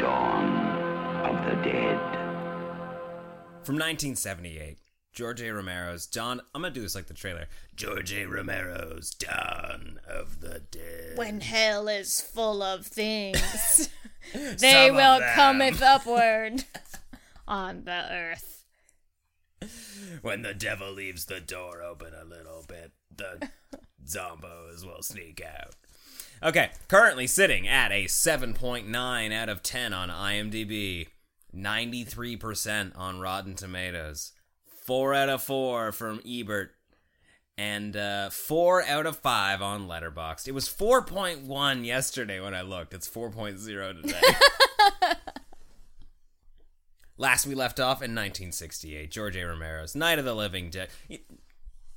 Dawn 0.00 1.26
of 1.26 1.44
the 1.44 1.62
Dead. 1.62 1.98
From 3.62 3.74
1978, 3.76 4.78
George 5.12 5.42
A. 5.42 5.52
Romero's 5.52 6.06
Dawn. 6.06 6.40
I'm 6.54 6.62
gonna 6.62 6.72
do 6.72 6.80
this 6.80 6.94
like 6.94 7.06
the 7.08 7.14
trailer. 7.14 7.46
George 7.76 8.12
A. 8.12 8.24
Romero's 8.26 9.10
Dawn 9.10 10.00
of 10.08 10.40
the 10.40 10.60
Dead. 10.70 11.16
when 11.16 11.40
hell 11.40 11.88
is 11.88 12.20
full 12.20 12.62
of 12.62 12.86
things 12.86 13.90
they 14.32 14.56
Some 14.88 14.96
will 14.96 15.18
them. 15.20 15.34
cometh 15.34 15.82
upward 15.82 16.64
on 17.46 17.84
the 17.84 18.12
earth 18.12 18.64
When 20.22 20.42
the 20.42 20.54
devil 20.54 20.90
leaves 20.92 21.26
the 21.26 21.40
door 21.40 21.82
open 21.82 22.12
a 22.14 22.24
little 22.24 22.64
bit, 22.66 22.92
the 23.14 23.50
zombos 24.10 24.84
will 24.84 25.02
sneak 25.02 25.42
out. 25.42 25.74
Okay, 26.42 26.70
currently 26.88 27.26
sitting 27.26 27.68
at 27.68 27.92
a 27.92 28.06
7.9 28.06 29.32
out 29.32 29.48
of 29.48 29.62
10 29.62 29.92
on 29.92 30.08
IMDb, 30.08 31.08
93% 31.54 32.96
on 32.96 33.20
Rotten 33.20 33.54
Tomatoes, 33.54 34.32
4 34.86 35.14
out 35.14 35.28
of 35.28 35.42
4 35.42 35.92
from 35.92 36.20
Ebert, 36.26 36.72
and 37.58 37.94
uh, 37.94 38.30
4 38.30 38.84
out 38.84 39.04
of 39.04 39.18
5 39.18 39.60
on 39.60 39.86
Letterboxd. 39.86 40.48
It 40.48 40.52
was 40.52 40.66
4.1 40.66 41.84
yesterday 41.84 42.40
when 42.40 42.54
I 42.54 42.62
looked. 42.62 42.94
It's 42.94 43.08
4.0 43.08 44.02
today. 44.02 44.20
Last 47.18 47.46
we 47.46 47.54
left 47.54 47.78
off 47.78 47.98
in 47.98 48.12
1968, 48.12 49.10
George 49.10 49.36
A. 49.36 49.46
Romero's 49.46 49.94
Night 49.94 50.18
of 50.18 50.24
the 50.24 50.32
Living 50.34 50.70
Dead. 50.70 50.88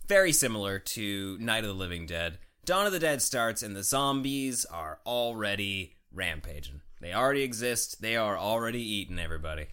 Very 0.08 0.32
similar 0.34 0.80
to 0.80 1.38
Night 1.40 1.64
of 1.64 1.70
the 1.70 1.74
Living 1.74 2.06
Dead. 2.06 2.38
Dawn 2.66 2.86
of 2.86 2.92
the 2.92 3.00
Dead 3.00 3.22
starts 3.22 3.62
and 3.64 3.76
the 3.76 3.84
zombies 3.84 4.66
are 4.66 5.00
already 5.06 5.96
rampaging. 6.14 6.82
They 7.02 7.14
already 7.14 7.44
exist. 7.44 8.02
They 8.02 8.16
are 8.16 8.38
already 8.38 8.82
eating 8.82 9.20
everybody. 9.20 9.68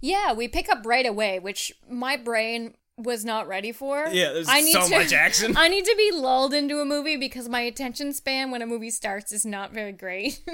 yeah 0.00 0.32
we 0.32 0.48
pick 0.48 0.68
up 0.68 0.84
right 0.84 1.06
away 1.06 1.38
which 1.38 1.72
my 1.88 2.16
brain 2.16 2.74
was 2.96 3.24
not 3.24 3.48
ready 3.48 3.72
for. 3.72 4.06
Yeah, 4.12 4.32
there's 4.32 4.48
I 4.48 4.60
need 4.60 4.72
so 4.72 4.86
to- 4.88 4.98
much 4.98 5.12
action. 5.12 5.56
I 5.56 5.68
need 5.68 5.84
to 5.84 5.94
be 5.96 6.10
lulled 6.12 6.54
into 6.54 6.80
a 6.80 6.84
movie 6.84 7.16
because 7.16 7.48
my 7.48 7.60
attention 7.62 8.12
span 8.12 8.50
when 8.52 8.62
a 8.62 8.66
movie 8.66 8.90
starts 8.90 9.32
is 9.32 9.44
not 9.44 9.72
very 9.72 9.92
great. 9.92 10.40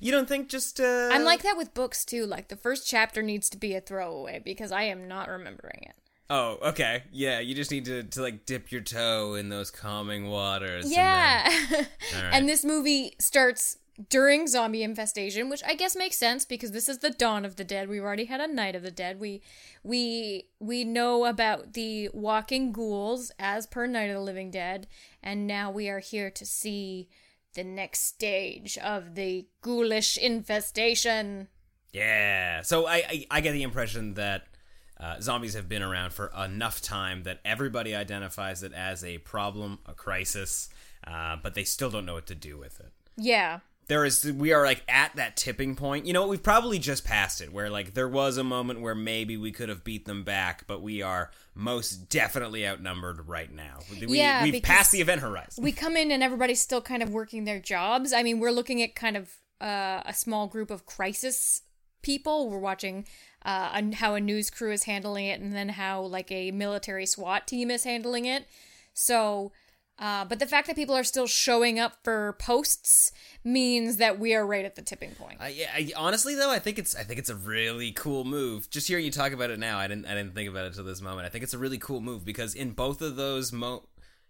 You 0.00 0.10
don't 0.10 0.26
think 0.26 0.48
just 0.48 0.80
uh 0.80 1.10
I'm 1.12 1.22
like 1.22 1.42
that 1.44 1.56
with 1.56 1.72
books 1.72 2.04
too. 2.04 2.26
Like 2.26 2.48
the 2.48 2.56
first 2.56 2.88
chapter 2.88 3.22
needs 3.22 3.48
to 3.50 3.56
be 3.56 3.76
a 3.76 3.80
throwaway 3.80 4.42
because 4.44 4.72
I 4.72 4.82
am 4.82 5.06
not 5.06 5.28
remembering 5.28 5.82
it. 5.82 5.94
Oh, 6.30 6.58
okay. 6.62 7.04
Yeah, 7.10 7.40
you 7.40 7.54
just 7.54 7.70
need 7.70 7.86
to, 7.86 8.02
to 8.02 8.22
like 8.22 8.44
dip 8.44 8.70
your 8.70 8.82
toe 8.82 9.34
in 9.34 9.48
those 9.48 9.70
calming 9.70 10.28
waters. 10.28 10.84
and 10.84 10.92
Yeah. 10.94 11.48
then- 11.70 11.86
All 12.16 12.22
right. 12.22 12.30
and 12.34 12.48
this 12.48 12.64
movie 12.64 13.14
starts 13.18 13.78
during 14.10 14.46
zombie 14.46 14.82
infestation, 14.84 15.48
which 15.48 15.62
I 15.66 15.74
guess 15.74 15.96
makes 15.96 16.16
sense 16.18 16.44
because 16.44 16.70
this 16.72 16.88
is 16.88 16.98
the 16.98 17.10
dawn 17.10 17.44
of 17.44 17.56
the 17.56 17.64
dead. 17.64 17.88
We've 17.88 18.02
already 18.02 18.26
had 18.26 18.40
a 18.40 18.46
night 18.46 18.76
of 18.76 18.82
the 18.82 18.90
dead. 18.92 19.18
We 19.18 19.42
we 19.82 20.48
we 20.60 20.84
know 20.84 21.24
about 21.24 21.72
the 21.72 22.08
walking 22.12 22.70
ghouls 22.72 23.32
as 23.40 23.66
per 23.66 23.86
Night 23.88 24.08
of 24.10 24.14
the 24.14 24.20
Living 24.20 24.50
Dead, 24.52 24.86
and 25.22 25.46
now 25.48 25.70
we 25.72 25.88
are 25.88 25.98
here 25.98 26.30
to 26.30 26.46
see 26.46 27.08
the 27.54 27.64
next 27.64 28.00
stage 28.04 28.78
of 28.78 29.16
the 29.16 29.46
ghoulish 29.62 30.16
infestation. 30.16 31.48
Yeah. 31.92 32.62
So 32.62 32.86
I, 32.86 32.94
I 33.08 33.26
I 33.32 33.40
get 33.40 33.52
the 33.52 33.62
impression 33.62 34.14
that 34.14 34.44
uh, 35.00 35.20
zombies 35.20 35.54
have 35.54 35.68
been 35.68 35.82
around 35.82 36.12
for 36.12 36.32
enough 36.36 36.80
time 36.80 37.22
that 37.22 37.40
everybody 37.44 37.94
identifies 37.94 38.62
it 38.62 38.72
as 38.72 39.04
a 39.04 39.18
problem, 39.18 39.78
a 39.86 39.94
crisis, 39.94 40.68
uh, 41.06 41.36
but 41.42 41.54
they 41.54 41.64
still 41.64 41.90
don't 41.90 42.04
know 42.04 42.14
what 42.14 42.26
to 42.26 42.34
do 42.34 42.58
with 42.58 42.80
it. 42.80 42.92
Yeah. 43.16 43.60
There 43.86 44.04
is 44.04 44.30
we 44.32 44.52
are 44.52 44.66
like 44.66 44.82
at 44.86 45.16
that 45.16 45.34
tipping 45.36 45.74
point. 45.74 46.04
You 46.04 46.12
know, 46.12 46.26
we've 46.26 46.42
probably 46.42 46.78
just 46.78 47.06
passed 47.06 47.40
it 47.40 47.50
where 47.54 47.70
like 47.70 47.94
there 47.94 48.08
was 48.08 48.36
a 48.36 48.44
moment 48.44 48.82
where 48.82 48.94
maybe 48.94 49.38
we 49.38 49.50
could 49.50 49.70
have 49.70 49.82
beat 49.82 50.04
them 50.04 50.24
back, 50.24 50.66
but 50.66 50.82
we 50.82 51.00
are 51.00 51.30
most 51.54 52.10
definitely 52.10 52.66
outnumbered 52.66 53.26
right 53.26 53.50
now. 53.50 53.78
We, 53.90 54.18
Yeah, 54.18 54.42
we've 54.42 54.62
passed 54.62 54.92
the 54.92 55.00
event 55.00 55.22
horizon. 55.22 55.64
we 55.64 55.72
come 55.72 55.96
in 55.96 56.10
and 56.10 56.22
everybody's 56.22 56.60
still 56.60 56.82
kind 56.82 57.02
of 57.02 57.08
working 57.10 57.44
their 57.44 57.60
jobs. 57.60 58.12
I 58.12 58.22
mean, 58.22 58.40
we're 58.40 58.52
looking 58.52 58.82
at 58.82 58.94
kind 58.94 59.16
of 59.16 59.32
uh, 59.58 60.02
a 60.04 60.12
small 60.12 60.48
group 60.48 60.70
of 60.70 60.84
crisis 60.84 61.62
people. 62.02 62.50
We're 62.50 62.58
watching 62.58 63.06
uh, 63.44 63.70
an- 63.72 63.92
how 63.92 64.14
a 64.14 64.20
news 64.20 64.50
crew 64.50 64.72
is 64.72 64.84
handling 64.84 65.26
it, 65.26 65.40
and 65.40 65.54
then 65.54 65.70
how 65.70 66.02
like 66.02 66.30
a 66.30 66.50
military 66.50 67.06
SWAT 67.06 67.46
team 67.46 67.70
is 67.70 67.84
handling 67.84 68.26
it. 68.26 68.46
So, 68.94 69.52
uh, 69.98 70.24
but 70.24 70.38
the 70.38 70.46
fact 70.46 70.66
that 70.66 70.76
people 70.76 70.94
are 70.94 71.04
still 71.04 71.26
showing 71.26 71.78
up 71.78 71.98
for 72.04 72.36
posts 72.38 73.12
means 73.42 73.96
that 73.96 74.18
we 74.18 74.34
are 74.34 74.46
right 74.46 74.64
at 74.64 74.76
the 74.76 74.82
tipping 74.82 75.12
point. 75.12 75.38
I, 75.40 75.48
yeah, 75.48 75.70
I, 75.74 75.92
honestly 75.96 76.34
though, 76.34 76.50
I 76.50 76.58
think 76.58 76.78
it's 76.78 76.94
I 76.94 77.02
think 77.02 77.18
it's 77.18 77.30
a 77.30 77.36
really 77.36 77.92
cool 77.92 78.24
move. 78.24 78.70
Just 78.70 78.86
hearing 78.88 79.04
you 79.04 79.10
talk 79.10 79.32
about 79.32 79.50
it 79.50 79.58
now, 79.58 79.78
I 79.78 79.88
didn't 79.88 80.06
I 80.06 80.14
didn't 80.14 80.34
think 80.34 80.48
about 80.48 80.66
it 80.66 80.74
till 80.74 80.84
this 80.84 81.00
moment. 81.00 81.26
I 81.26 81.30
think 81.30 81.44
it's 81.44 81.54
a 81.54 81.58
really 81.58 81.78
cool 81.78 82.00
move 82.00 82.24
because 82.24 82.54
in 82.54 82.70
both 82.72 83.02
of 83.02 83.16
those 83.16 83.52
mo 83.52 83.87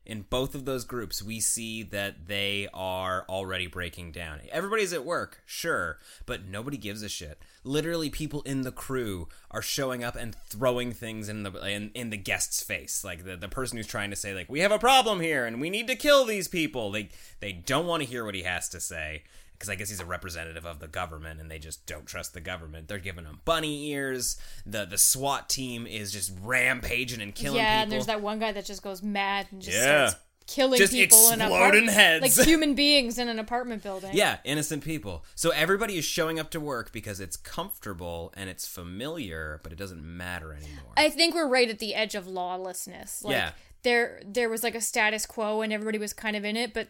in 0.09 0.23
both 0.23 0.55
of 0.55 0.65
those 0.65 0.85
groups, 0.85 1.23
we 1.23 1.39
see 1.39 1.83
that 1.83 2.27
they 2.27 2.67
are 2.73 3.27
already 3.29 3.67
breaking 3.67 4.11
down. 4.11 4.41
Everybody's 4.51 4.95
at 4.95 5.05
work, 5.05 5.43
sure, 5.45 5.99
but 6.25 6.47
nobody 6.47 6.79
gives 6.79 7.03
a 7.03 7.11
shit. 7.11 7.39
Literally, 7.63 8.09
people 8.09 8.41
in 8.43 8.63
the 8.63 8.73
crew 8.73 9.29
are 9.51 9.61
showing 9.61 10.03
up 10.03 10.17
and 10.17 10.35
throwing 10.35 10.93
things 10.93 11.29
in 11.29 11.43
the 11.43 11.53
in, 11.67 11.91
in 11.95 12.09
the 12.09 12.17
guest's 12.17 12.63
face. 12.63 13.05
Like 13.05 13.25
the, 13.25 13.37
the 13.37 13.49
person 13.51 13.77
who's 13.77 13.87
trying 13.87 14.09
to 14.09 14.17
say, 14.17 14.35
like, 14.35 14.51
we 14.51 14.61
have 14.61 14.73
a 14.73 14.79
problem 14.79 15.21
here 15.21 15.45
and 15.45 15.61
we 15.61 15.69
need 15.69 15.87
to 15.89 15.95
kill 15.95 16.25
these 16.25 16.49
people. 16.49 16.91
They 16.91 17.11
they 17.41 17.53
don't 17.53 17.87
want 17.87 18.03
to 18.03 18.09
hear 18.09 18.25
what 18.25 18.35
he 18.35 18.43
has 18.43 18.69
to 18.71 18.81
say 18.81 19.25
because 19.59 19.69
I 19.69 19.75
guess 19.75 19.89
he's 19.89 19.99
a 20.01 20.05
representative 20.05 20.65
of 20.65 20.79
the 20.79 20.87
government 20.87 21.41
and 21.41 21.51
they 21.51 21.59
just 21.59 21.85
don't 21.87 22.07
trust 22.07 22.33
the 22.33 22.41
government. 22.41 22.87
They're 22.87 22.99
giving 22.99 23.25
him 23.25 23.41
bunny 23.45 23.89
ears. 23.91 24.37
The 24.65 24.85
the 24.85 24.99
SWAT 24.99 25.49
team 25.49 25.87
is 25.87 26.13
just 26.13 26.33
rampaging 26.43 27.21
and 27.21 27.35
killing 27.35 27.57
yeah, 27.59 27.79
people. 27.79 27.83
and 27.83 27.93
there's 27.93 28.07
that 28.07 28.21
one 28.21 28.39
guy 28.39 28.53
that 28.53 28.65
just 28.65 28.83
goes 28.83 29.03
mad 29.03 29.47
and 29.51 29.61
just 29.61 29.77
Yeah. 29.77 30.09
starts 30.11 30.25
killing 30.47 30.79
Just 30.79 30.95
people 30.95 31.31
in 31.31 31.43
apartment, 31.43 31.91
heads. 31.91 32.39
like 32.39 32.47
human 32.49 32.75
beings 32.75 33.19
in 33.19 33.29
an 33.29 33.39
apartment 33.39 33.83
building. 33.83 34.13
Yeah, 34.15 34.39
innocent 34.45 34.83
people. 34.83 35.25
So 35.35 35.51
everybody 35.51 35.99
is 35.99 36.07
showing 36.07 36.39
up 36.41 36.51
to 36.53 36.61
work 36.61 36.91
because 36.91 37.21
it's 37.21 37.37
comfortable 37.37 38.33
and 38.35 38.49
it's 38.49 38.67
familiar, 38.67 39.61
but 39.63 39.73
it 39.73 39.77
doesn't 39.79 40.03
matter 40.03 40.53
anymore. 40.55 40.93
I 40.97 41.11
think 41.11 41.35
we're 41.35 41.49
right 41.49 41.69
at 41.69 41.81
the 41.81 41.95
edge 41.95 42.15
of 42.15 42.27
lawlessness. 42.27 43.23
Like, 43.25 43.33
Yeah. 43.33 43.51
There 43.83 44.21
there 44.27 44.49
was 44.49 44.63
like 44.65 44.75
a 44.75 44.81
status 44.81 45.25
quo 45.25 45.61
and 45.61 45.73
everybody 45.73 45.99
was 45.99 46.13
kind 46.13 46.35
of 46.37 46.45
in 46.45 46.57
it, 46.57 46.75
but 46.75 46.89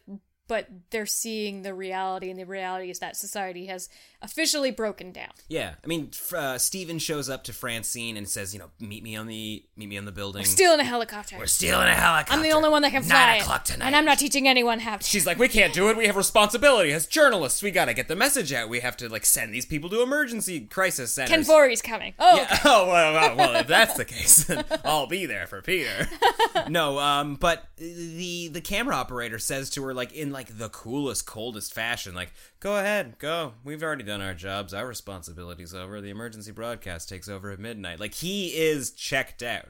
but 0.49 0.67
they're 0.91 1.07
seeing 1.07 1.63
the 1.63 1.73
reality 1.75 2.31
and 2.31 2.39
the 2.39 2.45
reality 2.47 2.91
is 2.91 2.99
that 2.99 3.17
society 3.17 3.67
has 3.67 3.89
officially 4.21 4.71
broken 4.73 5.13
down. 5.13 5.29
yeah, 5.49 5.75
I 5.85 5.87
mean, 5.87 6.11
uh, 6.37 6.59
Steven 6.59 6.99
shows 6.99 7.29
up 7.31 7.45
to 7.45 7.53
Francine 7.53 8.17
and 8.17 8.29
says, 8.29 8.53
you 8.53 8.59
know, 8.59 8.71
meet 8.81 9.03
me 9.05 9.15
on 9.15 9.27
the 9.29 9.63
meet 9.77 9.89
me 9.89 9.97
on 9.97 10.05
the 10.07 10.13
building. 10.13 10.41
We're 10.41 10.45
stealing 10.47 10.81
a 10.81 10.85
helicopter. 10.85 11.37
We're 11.39 11.47
stealing 11.47 11.87
a 11.87 11.93
helicopter. 11.95 12.33
I'm 12.33 12.43
the 12.43 12.51
only 12.53 12.69
one 12.69 12.83
that 12.83 12.91
can 12.91 13.03
fly 13.05 13.37
it, 13.37 13.43
o'clock 13.43 13.65
tonight. 13.65 13.87
and 13.87 13.95
I'm 13.95 14.05
not 14.05 14.19
teaching 14.19 14.49
anyone 14.49 14.81
how 14.81 14.97
to. 14.97 15.05
She's 15.05 15.25
like, 15.27 15.39
we 15.39 15.47
can't 15.49 15.73
do 15.73 15.89
it. 15.91 15.97
We 15.97 16.07
have 16.07 16.17
responsibility 16.17 16.93
as 16.93 17.07
journalists. 17.07 17.63
We 17.63 17.71
gotta 17.71 17.95
get 17.95 18.09
the 18.09 18.17
message 18.17 18.53
out. 18.53 18.69
We 18.69 18.81
have 18.81 18.97
to 18.97 19.09
like 19.09 19.25
send 19.25 19.55
these 19.55 19.67
people 19.67 19.89
to 19.91 20.03
emergency 20.03 20.61
crisis 20.63 21.13
centers. 21.13 21.31
Ken 21.31 21.45
Foree's 21.45 21.83
coming. 21.83 22.15
Oh, 22.19 22.37
Yeah. 22.37 22.43
okay. 22.45 22.59
Oh 22.65 22.87
well, 22.89 23.13
well, 23.15 23.37
well, 23.37 23.57
if 23.57 23.67
that's 23.67 23.95
the 23.95 24.05
case, 24.05 24.45
then 24.45 24.65
I'll 24.85 25.07
be 25.07 25.27
there 25.27 25.47
for 25.47 25.63
Peter. 25.63 26.09
no, 26.69 26.99
um, 26.99 27.37
but 27.37 27.65
the 27.77 28.49
the 28.49 28.61
camera 28.61 28.95
operator 28.95 29.39
says 29.39 29.71
to 29.71 29.83
her 29.85 29.95
like 29.95 30.13
in 30.13 30.33
like 30.33 30.38
the 30.47 30.69
coolest, 30.69 31.27
coldest 31.27 31.75
fashion, 31.75 32.15
like, 32.15 32.33
"Go 32.61 32.77
ahead, 32.77 33.19
go. 33.19 33.55
We've 33.65 33.83
already 33.83 34.05
done 34.05 34.21
our 34.21 34.35
jobs. 34.35 34.73
Our 34.73 34.87
responsibility's 34.87 35.75
over. 35.75 36.01
The 36.01 36.11
emergency 36.11 36.53
broadcast 36.53 37.09
takes 37.09 37.29
over 37.29 37.51
at 37.51 37.59
midnight." 37.59 37.99
Like 37.99 38.15
he 38.15 38.57
is 38.57 38.93
checked 38.93 39.43
out. 39.43 39.69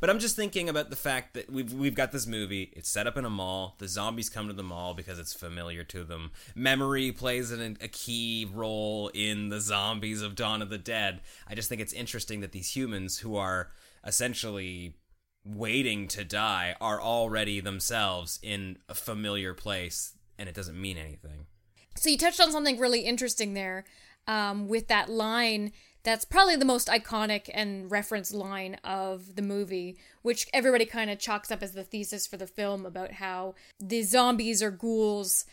But 0.00 0.10
I'm 0.10 0.18
just 0.18 0.36
thinking 0.36 0.68
about 0.68 0.90
the 0.90 0.96
fact 0.96 1.34
that 1.34 1.50
we've 1.50 1.72
we've 1.72 1.94
got 1.94 2.12
this 2.12 2.26
movie. 2.26 2.72
It's 2.74 2.88
set 2.88 3.06
up 3.06 3.16
in 3.16 3.24
a 3.24 3.30
mall. 3.30 3.74
The 3.78 3.88
zombies 3.88 4.28
come 4.28 4.46
to 4.48 4.54
the 4.54 4.62
mall 4.62 4.94
because 4.94 5.18
it's 5.18 5.32
familiar 5.32 5.84
to 5.84 6.04
them. 6.04 6.32
Memory 6.54 7.12
plays 7.12 7.50
an, 7.50 7.76
a 7.80 7.88
key 7.88 8.48
role 8.52 9.10
in 9.14 9.48
the 9.48 9.60
zombies 9.60 10.22
of 10.22 10.34
Dawn 10.34 10.62
of 10.62 10.70
the 10.70 10.78
Dead. 10.78 11.20
I 11.46 11.54
just 11.54 11.68
think 11.68 11.80
it's 11.80 11.92
interesting 11.92 12.40
that 12.40 12.52
these 12.52 12.74
humans 12.74 13.18
who 13.18 13.36
are 13.36 13.70
essentially 14.06 14.96
waiting 15.44 16.08
to 16.08 16.24
die 16.24 16.74
are 16.80 17.00
already 17.00 17.60
themselves 17.60 18.38
in 18.42 18.78
a 18.88 18.94
familiar 18.94 19.54
place, 19.54 20.14
and 20.38 20.48
it 20.48 20.54
doesn't 20.54 20.80
mean 20.80 20.96
anything. 20.96 21.46
So 21.96 22.08
you 22.08 22.18
touched 22.18 22.40
on 22.40 22.50
something 22.50 22.78
really 22.78 23.00
interesting 23.00 23.54
there 23.54 23.84
um, 24.26 24.68
with 24.68 24.88
that 24.88 25.08
line. 25.08 25.72
That's 26.02 26.24
probably 26.24 26.56
the 26.56 26.64
most 26.64 26.88
iconic 26.88 27.48
and 27.52 27.90
referenced 27.90 28.34
line 28.34 28.76
of 28.84 29.36
the 29.36 29.42
movie, 29.42 29.98
which 30.22 30.46
everybody 30.52 30.84
kind 30.84 31.10
of 31.10 31.18
chalks 31.18 31.50
up 31.50 31.62
as 31.62 31.72
the 31.72 31.84
thesis 31.84 32.26
for 32.26 32.36
the 32.36 32.46
film 32.46 32.84
about 32.84 33.12
how 33.12 33.54
the 33.80 34.02
zombies 34.02 34.62
or 34.62 34.70
ghouls 34.70 35.46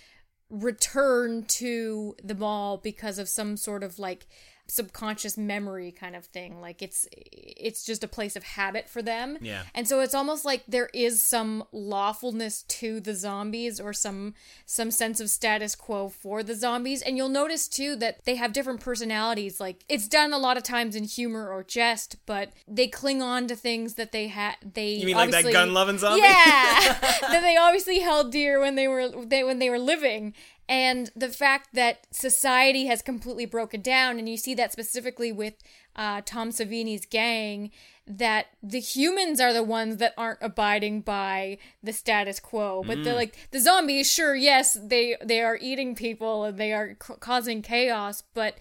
return 0.49 1.43
to 1.43 2.15
the 2.21 2.35
mall 2.35 2.77
because 2.77 3.17
of 3.17 3.29
some 3.29 3.55
sort 3.55 3.83
of 3.83 3.97
like 3.97 4.27
subconscious 4.71 5.37
memory 5.37 5.91
kind 5.91 6.15
of 6.15 6.23
thing. 6.25 6.61
Like 6.61 6.81
it's 6.81 7.05
it's 7.11 7.83
just 7.83 8.05
a 8.05 8.07
place 8.07 8.37
of 8.37 8.43
habit 8.43 8.87
for 8.87 9.01
them. 9.01 9.37
Yeah. 9.41 9.63
and 9.75 9.85
so 9.85 9.99
it's 9.99 10.13
almost 10.15 10.45
like 10.45 10.63
there 10.65 10.89
is 10.93 11.21
some 11.23 11.65
lawfulness 11.73 12.63
to 12.63 13.01
the 13.01 13.13
zombies 13.13 13.81
or 13.81 13.91
some 13.91 14.33
some 14.65 14.89
sense 14.89 15.19
of 15.19 15.29
status 15.29 15.75
quo 15.75 16.07
for 16.07 16.41
the 16.41 16.55
zombies. 16.55 17.01
And 17.01 17.17
you'll 17.17 17.27
notice 17.27 17.67
too 17.67 17.97
that 17.97 18.23
they 18.23 18.35
have 18.35 18.53
different 18.53 18.79
personalities. 18.79 19.59
Like 19.59 19.83
it's 19.89 20.07
done 20.07 20.31
a 20.31 20.37
lot 20.37 20.55
of 20.55 20.63
times 20.63 20.95
in 20.95 21.03
humor 21.03 21.49
or 21.49 21.63
jest 21.63 22.15
but 22.25 22.51
they 22.65 22.87
cling 22.87 23.21
on 23.21 23.47
to 23.47 23.55
things 23.57 23.95
that 23.95 24.13
they 24.13 24.27
had 24.27 24.55
they 24.73 24.91
You 24.91 25.07
mean 25.07 25.17
like 25.17 25.31
that 25.31 25.51
gun-loving 25.51 25.97
zombie? 25.97 26.21
yeah. 26.21 26.97
That 27.31 27.41
they 27.41 27.57
obviously 27.57 27.99
held 27.99 28.31
dear 28.31 28.59
when 28.61 28.75
they 28.75 28.87
were 28.87 29.09
they 29.25 29.43
when 29.43 29.59
they 29.59 29.69
were 29.69 29.79
living 29.79 30.33
and 30.69 31.11
the 31.15 31.29
fact 31.29 31.69
that 31.73 32.07
society 32.11 32.85
has 32.85 33.01
completely 33.01 33.45
broken 33.45 33.81
down 33.81 34.17
and 34.19 34.29
you 34.29 34.37
see 34.37 34.53
that 34.55 34.71
specifically 34.71 35.31
with 35.31 35.55
uh, 35.95 36.21
tom 36.25 36.49
savini's 36.51 37.05
gang 37.05 37.71
that 38.07 38.47
the 38.63 38.79
humans 38.79 39.39
are 39.39 39.53
the 39.53 39.63
ones 39.63 39.97
that 39.97 40.13
aren't 40.17 40.39
abiding 40.41 41.01
by 41.01 41.57
the 41.83 41.93
status 41.93 42.39
quo 42.39 42.83
but 42.85 43.03
they're 43.03 43.13
Mm. 43.13 43.17
like 43.17 43.35
the 43.51 43.59
zombies 43.59 44.11
sure 44.11 44.35
yes 44.35 44.77
they 44.81 45.15
they 45.23 45.41
are 45.41 45.57
eating 45.61 45.95
people 45.95 46.43
and 46.45 46.57
they 46.57 46.73
are 46.73 46.95
c- 47.05 47.13
causing 47.19 47.61
chaos 47.61 48.23
but 48.33 48.55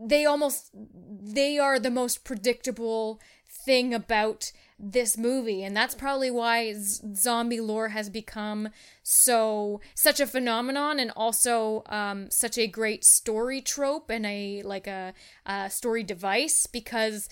they 0.00 0.24
almost 0.24 0.70
they 0.74 1.58
are 1.58 1.78
the 1.78 1.90
most 1.90 2.24
predictable 2.24 3.20
thing 3.48 3.92
about 3.92 4.52
this 4.80 5.18
movie 5.18 5.64
and 5.64 5.76
that's 5.76 5.94
probably 5.94 6.30
why 6.30 6.72
z- 6.72 7.02
zombie 7.16 7.60
lore 7.60 7.88
has 7.88 8.08
become 8.08 8.68
so 9.02 9.80
such 9.94 10.20
a 10.20 10.26
phenomenon 10.26 11.00
and 11.00 11.10
also 11.16 11.82
um, 11.86 12.30
such 12.30 12.56
a 12.56 12.66
great 12.68 13.04
story 13.04 13.60
trope 13.60 14.08
and 14.08 14.24
a 14.24 14.62
like 14.62 14.86
a, 14.86 15.12
a 15.46 15.68
story 15.68 16.04
device 16.04 16.66
because 16.66 17.28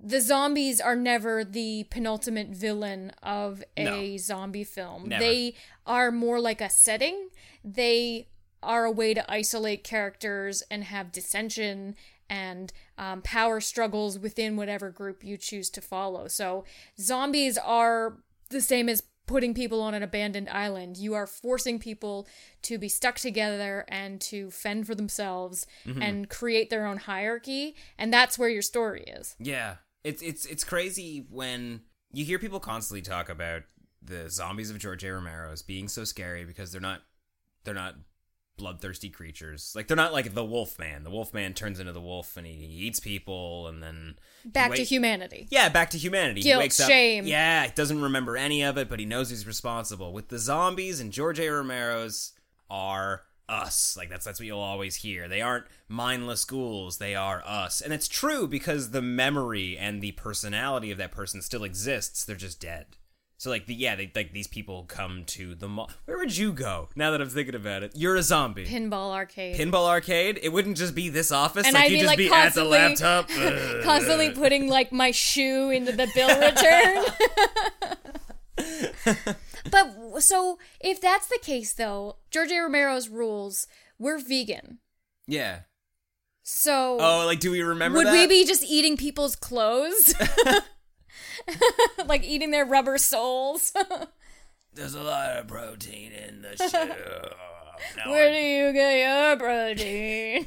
the 0.00 0.20
zombies 0.20 0.80
are 0.80 0.94
never 0.94 1.42
the 1.42 1.84
penultimate 1.90 2.50
villain 2.50 3.10
of 3.24 3.64
a 3.76 3.84
No. 3.84 4.16
zombie 4.16 4.62
film 4.62 5.08
Never. 5.08 5.24
they 5.24 5.54
are 5.84 6.12
more 6.12 6.40
like 6.40 6.60
a 6.60 6.70
setting 6.70 7.30
they 7.64 8.28
are 8.62 8.84
a 8.84 8.90
way 8.92 9.14
to 9.14 9.28
isolate 9.30 9.82
characters 9.82 10.62
and 10.70 10.84
have 10.84 11.10
dissension 11.10 11.96
and 12.30 12.72
um, 12.98 13.22
power 13.22 13.60
struggles 13.60 14.18
within 14.18 14.56
whatever 14.56 14.90
group 14.90 15.24
you 15.24 15.36
choose 15.36 15.70
to 15.70 15.80
follow. 15.80 16.28
So 16.28 16.64
zombies 17.00 17.56
are 17.58 18.18
the 18.50 18.60
same 18.60 18.88
as 18.88 19.02
putting 19.26 19.52
people 19.52 19.82
on 19.82 19.92
an 19.94 20.02
abandoned 20.02 20.48
island. 20.48 20.96
You 20.96 21.12
are 21.14 21.26
forcing 21.26 21.78
people 21.78 22.26
to 22.62 22.78
be 22.78 22.88
stuck 22.88 23.16
together 23.16 23.84
and 23.88 24.20
to 24.22 24.50
fend 24.50 24.86
for 24.86 24.94
themselves 24.94 25.66
Mhm. 25.84 26.02
and 26.02 26.28
create 26.30 26.70
their 26.70 26.86
own 26.86 26.96
hierarchy, 26.96 27.76
and 27.98 28.12
that's 28.12 28.38
where 28.38 28.48
your 28.48 28.62
story 28.62 29.02
is. 29.02 29.36
Yeah, 29.38 29.76
it's 30.02 30.22
it's 30.22 30.46
it's 30.46 30.64
crazy 30.64 31.26
when 31.28 31.82
you 32.10 32.24
hear 32.24 32.38
people 32.38 32.58
constantly 32.58 33.02
talk 33.02 33.28
about 33.28 33.64
the 34.00 34.30
zombies 34.30 34.70
of 34.70 34.78
George 34.78 35.04
A. 35.04 35.12
Romero 35.12 35.52
as 35.52 35.60
being 35.60 35.88
so 35.88 36.04
scary 36.04 36.44
because 36.46 36.72
they're 36.72 36.80
not 36.80 37.02
they're 37.64 37.74
not 37.74 37.96
bloodthirsty 38.58 39.08
creatures. 39.08 39.72
Like 39.74 39.88
they're 39.88 39.96
not 39.96 40.12
like 40.12 40.34
the 40.34 40.44
wolf 40.44 40.78
man. 40.78 41.04
The 41.04 41.10
wolf 41.10 41.32
man 41.32 41.54
turns 41.54 41.80
into 41.80 41.92
the 41.92 42.00
wolf 42.00 42.36
and 42.36 42.46
he 42.46 42.52
eats 42.52 43.00
people 43.00 43.66
and 43.68 43.82
then 43.82 44.16
he 44.42 44.50
Back 44.50 44.74
to 44.74 44.84
humanity. 44.84 45.46
Yeah, 45.50 45.68
back 45.68 45.90
to 45.90 45.98
humanity. 45.98 46.42
Guilt, 46.42 46.60
he 46.60 46.64
wakes 46.64 46.80
up. 46.80 46.88
shame. 46.88 47.26
Yeah, 47.26 47.66
he 47.66 47.72
doesn't 47.72 48.02
remember 48.02 48.36
any 48.36 48.62
of 48.62 48.76
it, 48.76 48.88
but 48.88 49.00
he 49.00 49.06
knows 49.06 49.30
he's 49.30 49.46
responsible. 49.46 50.12
With 50.12 50.28
the 50.28 50.38
zombies 50.38 51.00
and 51.00 51.12
George 51.12 51.40
A. 51.40 51.48
Romero's 51.48 52.32
are 52.68 53.22
us. 53.48 53.96
Like 53.96 54.10
that's 54.10 54.24
that's 54.24 54.38
what 54.40 54.46
you'll 54.46 54.58
always 54.58 54.96
hear. 54.96 55.28
They 55.28 55.40
aren't 55.40 55.64
mindless 55.88 56.44
ghouls. 56.44 56.98
They 56.98 57.14
are 57.14 57.42
us, 57.46 57.80
and 57.80 57.92
it's 57.92 58.08
true 58.08 58.46
because 58.46 58.90
the 58.90 59.02
memory 59.02 59.76
and 59.78 60.02
the 60.02 60.12
personality 60.12 60.90
of 60.90 60.98
that 60.98 61.12
person 61.12 61.40
still 61.42 61.64
exists. 61.64 62.24
They're 62.24 62.36
just 62.36 62.60
dead. 62.60 62.86
So 63.40 63.50
like 63.50 63.66
the 63.66 63.74
yeah, 63.74 63.94
they, 63.94 64.10
like 64.16 64.32
these 64.32 64.48
people 64.48 64.82
come 64.88 65.22
to 65.26 65.54
the 65.54 65.68
mall. 65.68 65.88
Where 66.06 66.18
would 66.18 66.36
you 66.36 66.52
go 66.52 66.88
now 66.96 67.12
that 67.12 67.20
I'm 67.20 67.28
thinking 67.28 67.54
about 67.54 67.84
it? 67.84 67.92
You're 67.94 68.16
a 68.16 68.22
zombie. 68.22 68.66
Pinball 68.66 69.12
arcade. 69.14 69.54
Pinball 69.56 69.86
arcade. 69.86 70.40
It 70.42 70.48
wouldn't 70.48 70.76
just 70.76 70.92
be 70.92 71.08
this 71.08 71.30
office. 71.30 71.64
And 71.64 71.74
like 71.74 71.84
I'd 71.84 71.90
you'd 71.92 71.96
be, 71.98 72.00
just 72.00 72.08
like, 72.08 72.18
be 72.18 72.26
at 72.32 72.54
the 72.54 72.62
constantly- 72.62 72.78
laptop. 72.78 73.28
Constantly 73.84 74.30
putting 74.32 74.68
like 74.68 74.90
my 74.90 75.12
shoe 75.12 75.70
into 75.70 75.92
the 75.92 76.08
bill 76.16 76.28
return. 76.40 77.04
but 79.70 80.20
so 80.20 80.58
if 80.80 81.00
that's 81.00 81.28
the 81.28 81.38
case 81.40 81.72
though, 81.72 82.16
George 82.32 82.50
A. 82.50 82.58
Romero's 82.60 83.08
rules, 83.08 83.68
we're 84.00 84.18
vegan. 84.18 84.78
Yeah. 85.28 85.60
So 86.42 86.98
Oh, 87.00 87.24
like 87.26 87.38
do 87.38 87.52
we 87.52 87.62
remember 87.62 87.98
would 87.98 88.08
that? 88.08 88.12
we 88.12 88.26
be 88.26 88.44
just 88.44 88.64
eating 88.64 88.96
people's 88.96 89.36
clothes? 89.36 90.12
like 92.06 92.24
eating 92.24 92.50
their 92.50 92.64
rubber 92.64 92.98
soles? 92.98 93.72
There's 94.74 94.94
a 94.94 95.02
lot 95.02 95.30
of 95.36 95.46
protein 95.48 96.12
in 96.12 96.42
the 96.42 96.56
shoe. 96.70 97.30
No, 98.04 98.10
Where 98.12 98.30
do 98.32 98.38
you 98.38 98.72
get 98.72 98.98
your 98.98 99.36
protein? 99.36 100.46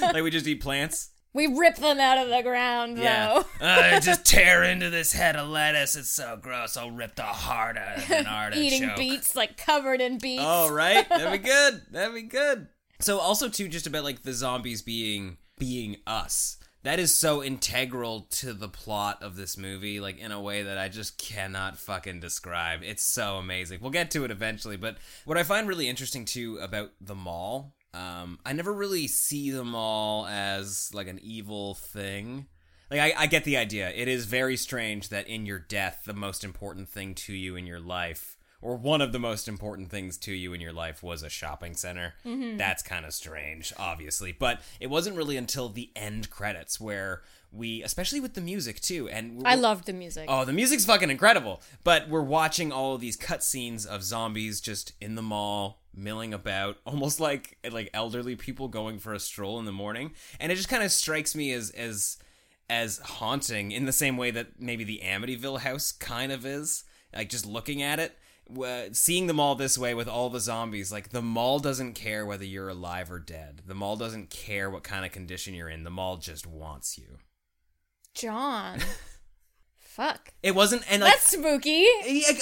like 0.00 0.22
we 0.22 0.30
just 0.30 0.46
eat 0.46 0.60
plants. 0.62 1.10
We 1.32 1.46
rip 1.48 1.76
them 1.76 2.00
out 2.00 2.16
of 2.16 2.28
the 2.30 2.42
ground 2.42 2.96
Yeah. 2.96 3.42
though. 3.60 3.66
Uh, 3.66 4.00
just 4.00 4.24
tear 4.24 4.62
into 4.64 4.88
this 4.88 5.12
head 5.12 5.36
of 5.36 5.48
lettuce. 5.48 5.94
It's 5.94 6.08
so 6.08 6.38
gross. 6.40 6.78
I'll 6.78 6.90
rip 6.90 7.14
the 7.14 7.22
heart 7.24 7.76
out 7.76 7.98
of 7.98 8.10
an 8.10 8.26
artichoke. 8.26 8.62
Eating 8.64 8.90
beets 8.96 9.36
like 9.36 9.58
covered 9.58 10.00
in 10.00 10.16
beets. 10.18 10.42
Oh, 10.44 10.70
right. 10.72 11.06
That'd 11.08 11.32
be 11.42 11.46
good. 11.46 11.82
That'd 11.90 12.14
be 12.14 12.22
good. 12.22 12.68
So 13.00 13.18
also 13.18 13.50
too, 13.50 13.68
just 13.68 13.86
about 13.86 14.04
like 14.04 14.22
the 14.22 14.32
zombies 14.32 14.80
being 14.80 15.36
being 15.58 15.96
us. 16.06 16.56
That 16.86 17.00
is 17.00 17.12
so 17.12 17.42
integral 17.42 18.28
to 18.30 18.52
the 18.52 18.68
plot 18.68 19.20
of 19.20 19.34
this 19.34 19.58
movie, 19.58 19.98
like 19.98 20.20
in 20.20 20.30
a 20.30 20.40
way 20.40 20.62
that 20.62 20.78
I 20.78 20.88
just 20.88 21.18
cannot 21.18 21.78
fucking 21.78 22.20
describe. 22.20 22.84
It's 22.84 23.02
so 23.02 23.38
amazing. 23.38 23.80
We'll 23.82 23.90
get 23.90 24.12
to 24.12 24.22
it 24.22 24.30
eventually, 24.30 24.76
but 24.76 24.98
what 25.24 25.36
I 25.36 25.42
find 25.42 25.66
really 25.66 25.88
interesting 25.88 26.24
too 26.24 26.58
about 26.62 26.92
the 27.00 27.16
mall, 27.16 27.74
um, 27.92 28.38
I 28.46 28.52
never 28.52 28.72
really 28.72 29.08
see 29.08 29.50
the 29.50 29.64
mall 29.64 30.28
as 30.28 30.92
like 30.94 31.08
an 31.08 31.18
evil 31.24 31.74
thing. 31.74 32.46
Like 32.88 33.00
I, 33.00 33.22
I 33.22 33.26
get 33.26 33.42
the 33.42 33.56
idea. 33.56 33.90
It 33.90 34.06
is 34.06 34.26
very 34.26 34.56
strange 34.56 35.08
that 35.08 35.26
in 35.26 35.44
your 35.44 35.58
death, 35.58 36.02
the 36.06 36.14
most 36.14 36.44
important 36.44 36.88
thing 36.88 37.16
to 37.16 37.32
you 37.32 37.56
in 37.56 37.66
your 37.66 37.80
life, 37.80 38.35
or 38.62 38.76
one 38.76 39.00
of 39.00 39.12
the 39.12 39.18
most 39.18 39.48
important 39.48 39.90
things 39.90 40.16
to 40.18 40.32
you 40.32 40.52
in 40.52 40.60
your 40.60 40.72
life, 40.72 41.02
was 41.02 41.22
a 41.22 41.28
shopping 41.30 41.74
center. 41.74 42.14
Mhm. 42.24 42.58
That's 42.58 42.82
kind 42.82 43.04
of 43.06 43.12
strange, 43.14 43.72
obviously. 43.78 44.32
But 44.32 44.60
it 44.80 44.88
wasn't 44.88 45.16
really 45.16 45.36
until 45.36 45.68
the 45.68 45.90
end 45.96 46.30
credits 46.30 46.80
where 46.80 47.22
we, 47.52 47.82
especially 47.82 48.20
with 48.20 48.34
the 48.34 48.40
music 48.40 48.80
too, 48.80 49.08
and 49.08 49.42
I 49.46 49.54
loved 49.54 49.86
the 49.86 49.92
music. 49.92 50.26
Oh, 50.28 50.44
the 50.44 50.52
music's 50.52 50.84
fucking 50.84 51.10
incredible. 51.10 51.62
But 51.84 52.08
we're 52.08 52.20
watching 52.22 52.72
all 52.72 52.94
of 52.96 53.00
these 53.00 53.16
cutscenes 53.16 53.86
of 53.86 54.02
zombies 54.02 54.60
just 54.60 54.92
in 55.00 55.14
the 55.14 55.22
mall, 55.22 55.80
milling 55.94 56.34
about, 56.34 56.78
almost 56.86 57.20
like 57.20 57.56
like 57.70 57.88
elderly 57.94 58.36
people 58.36 58.68
going 58.68 58.98
for 58.98 59.14
a 59.14 59.20
stroll 59.20 59.58
in 59.58 59.64
the 59.64 59.72
morning. 59.72 60.12
And 60.40 60.50
it 60.52 60.56
just 60.56 60.68
kind 60.68 60.82
of 60.82 60.90
strikes 60.92 61.34
me 61.34 61.52
as 61.52 61.70
as 61.70 62.18
as 62.68 62.98
haunting 62.98 63.70
in 63.70 63.86
the 63.86 63.92
same 63.92 64.16
way 64.16 64.32
that 64.32 64.60
maybe 64.60 64.82
the 64.82 65.00
Amityville 65.04 65.60
house 65.60 65.92
kind 65.92 66.32
of 66.32 66.44
is. 66.44 66.84
Like 67.14 67.30
just 67.30 67.46
looking 67.46 67.80
at 67.80 67.98
it, 68.00 68.18
uh, 68.62 68.82
seeing 68.92 69.26
the 69.26 69.34
mall 69.34 69.54
this 69.54 69.76
way 69.76 69.94
with 69.94 70.08
all 70.08 70.30
the 70.30 70.40
zombies, 70.40 70.92
like 70.92 71.10
the 71.10 71.22
mall 71.22 71.58
doesn't 71.58 71.94
care 71.94 72.24
whether 72.24 72.44
you're 72.44 72.68
alive 72.68 73.10
or 73.10 73.18
dead. 73.18 73.62
The 73.66 73.74
mall 73.74 73.96
doesn't 73.96 74.30
care 74.30 74.70
what 74.70 74.84
kind 74.84 75.04
of 75.04 75.12
condition 75.12 75.54
you're 75.54 75.68
in. 75.68 75.84
The 75.84 75.90
mall 75.90 76.16
just 76.16 76.46
wants 76.46 76.96
you. 76.98 77.18
John. 78.14 78.80
Fuck. 79.76 80.32
It 80.42 80.54
wasn't, 80.54 80.82
and 80.92 81.02
like 81.02 81.14
That's 81.14 81.30
spooky. 81.30 81.86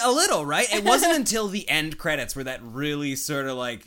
A 0.02 0.10
little, 0.10 0.44
right? 0.44 0.66
It 0.74 0.84
wasn't 0.84 1.14
until 1.14 1.46
the 1.48 1.68
end 1.68 1.98
credits 1.98 2.34
where 2.34 2.44
that 2.44 2.60
really 2.62 3.14
sort 3.16 3.46
of 3.46 3.56
like 3.56 3.86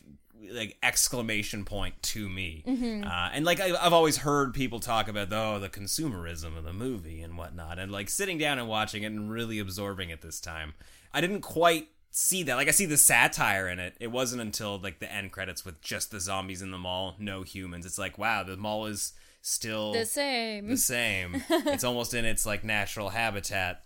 like 0.51 0.77
exclamation 0.81 1.65
point 1.65 2.01
to 2.01 2.29
me. 2.29 2.63
Mhm. 2.65 3.05
Uh, 3.05 3.29
and 3.33 3.43
like 3.43 3.59
I, 3.59 3.75
I've 3.75 3.91
always 3.91 4.17
heard 4.17 4.53
people 4.53 4.79
talk 4.79 5.09
about 5.09 5.33
oh 5.33 5.59
the 5.59 5.67
consumerism 5.67 6.57
of 6.57 6.63
the 6.63 6.71
movie 6.71 7.21
and 7.21 7.37
whatnot, 7.37 7.77
and 7.77 7.91
like 7.91 8.09
sitting 8.09 8.37
down 8.37 8.57
and 8.57 8.69
watching 8.69 9.03
it 9.03 9.07
and 9.07 9.29
really 9.29 9.59
absorbing 9.59 10.09
it 10.09 10.21
this 10.21 10.39
time. 10.39 10.73
I 11.13 11.19
didn't 11.19 11.41
quite 11.41 11.89
see 12.11 12.43
that. 12.43 12.55
Like 12.55 12.67
I 12.67 12.71
see 12.71 12.85
the 12.85 12.97
satire 12.97 13.67
in 13.67 13.79
it. 13.79 13.95
It 13.99 14.07
wasn't 14.07 14.41
until 14.41 14.79
like 14.79 14.99
the 14.99 15.11
end 15.11 15.31
credits 15.31 15.63
with 15.65 15.81
just 15.81 16.11
the 16.11 16.19
zombies 16.19 16.61
in 16.61 16.71
the 16.71 16.77
mall, 16.77 17.15
no 17.19 17.43
humans. 17.43 17.85
It's 17.85 17.97
like 17.99 18.17
wow, 18.17 18.43
the 18.43 18.57
mall 18.57 18.85
is 18.85 19.13
still 19.41 19.93
The 19.93 20.05
same. 20.05 20.67
The 20.67 20.77
same. 20.77 21.43
it's 21.49 21.83
almost 21.83 22.13
in 22.13 22.25
its 22.25 22.45
like 22.45 22.63
natural 22.63 23.09
habitat. 23.09 23.83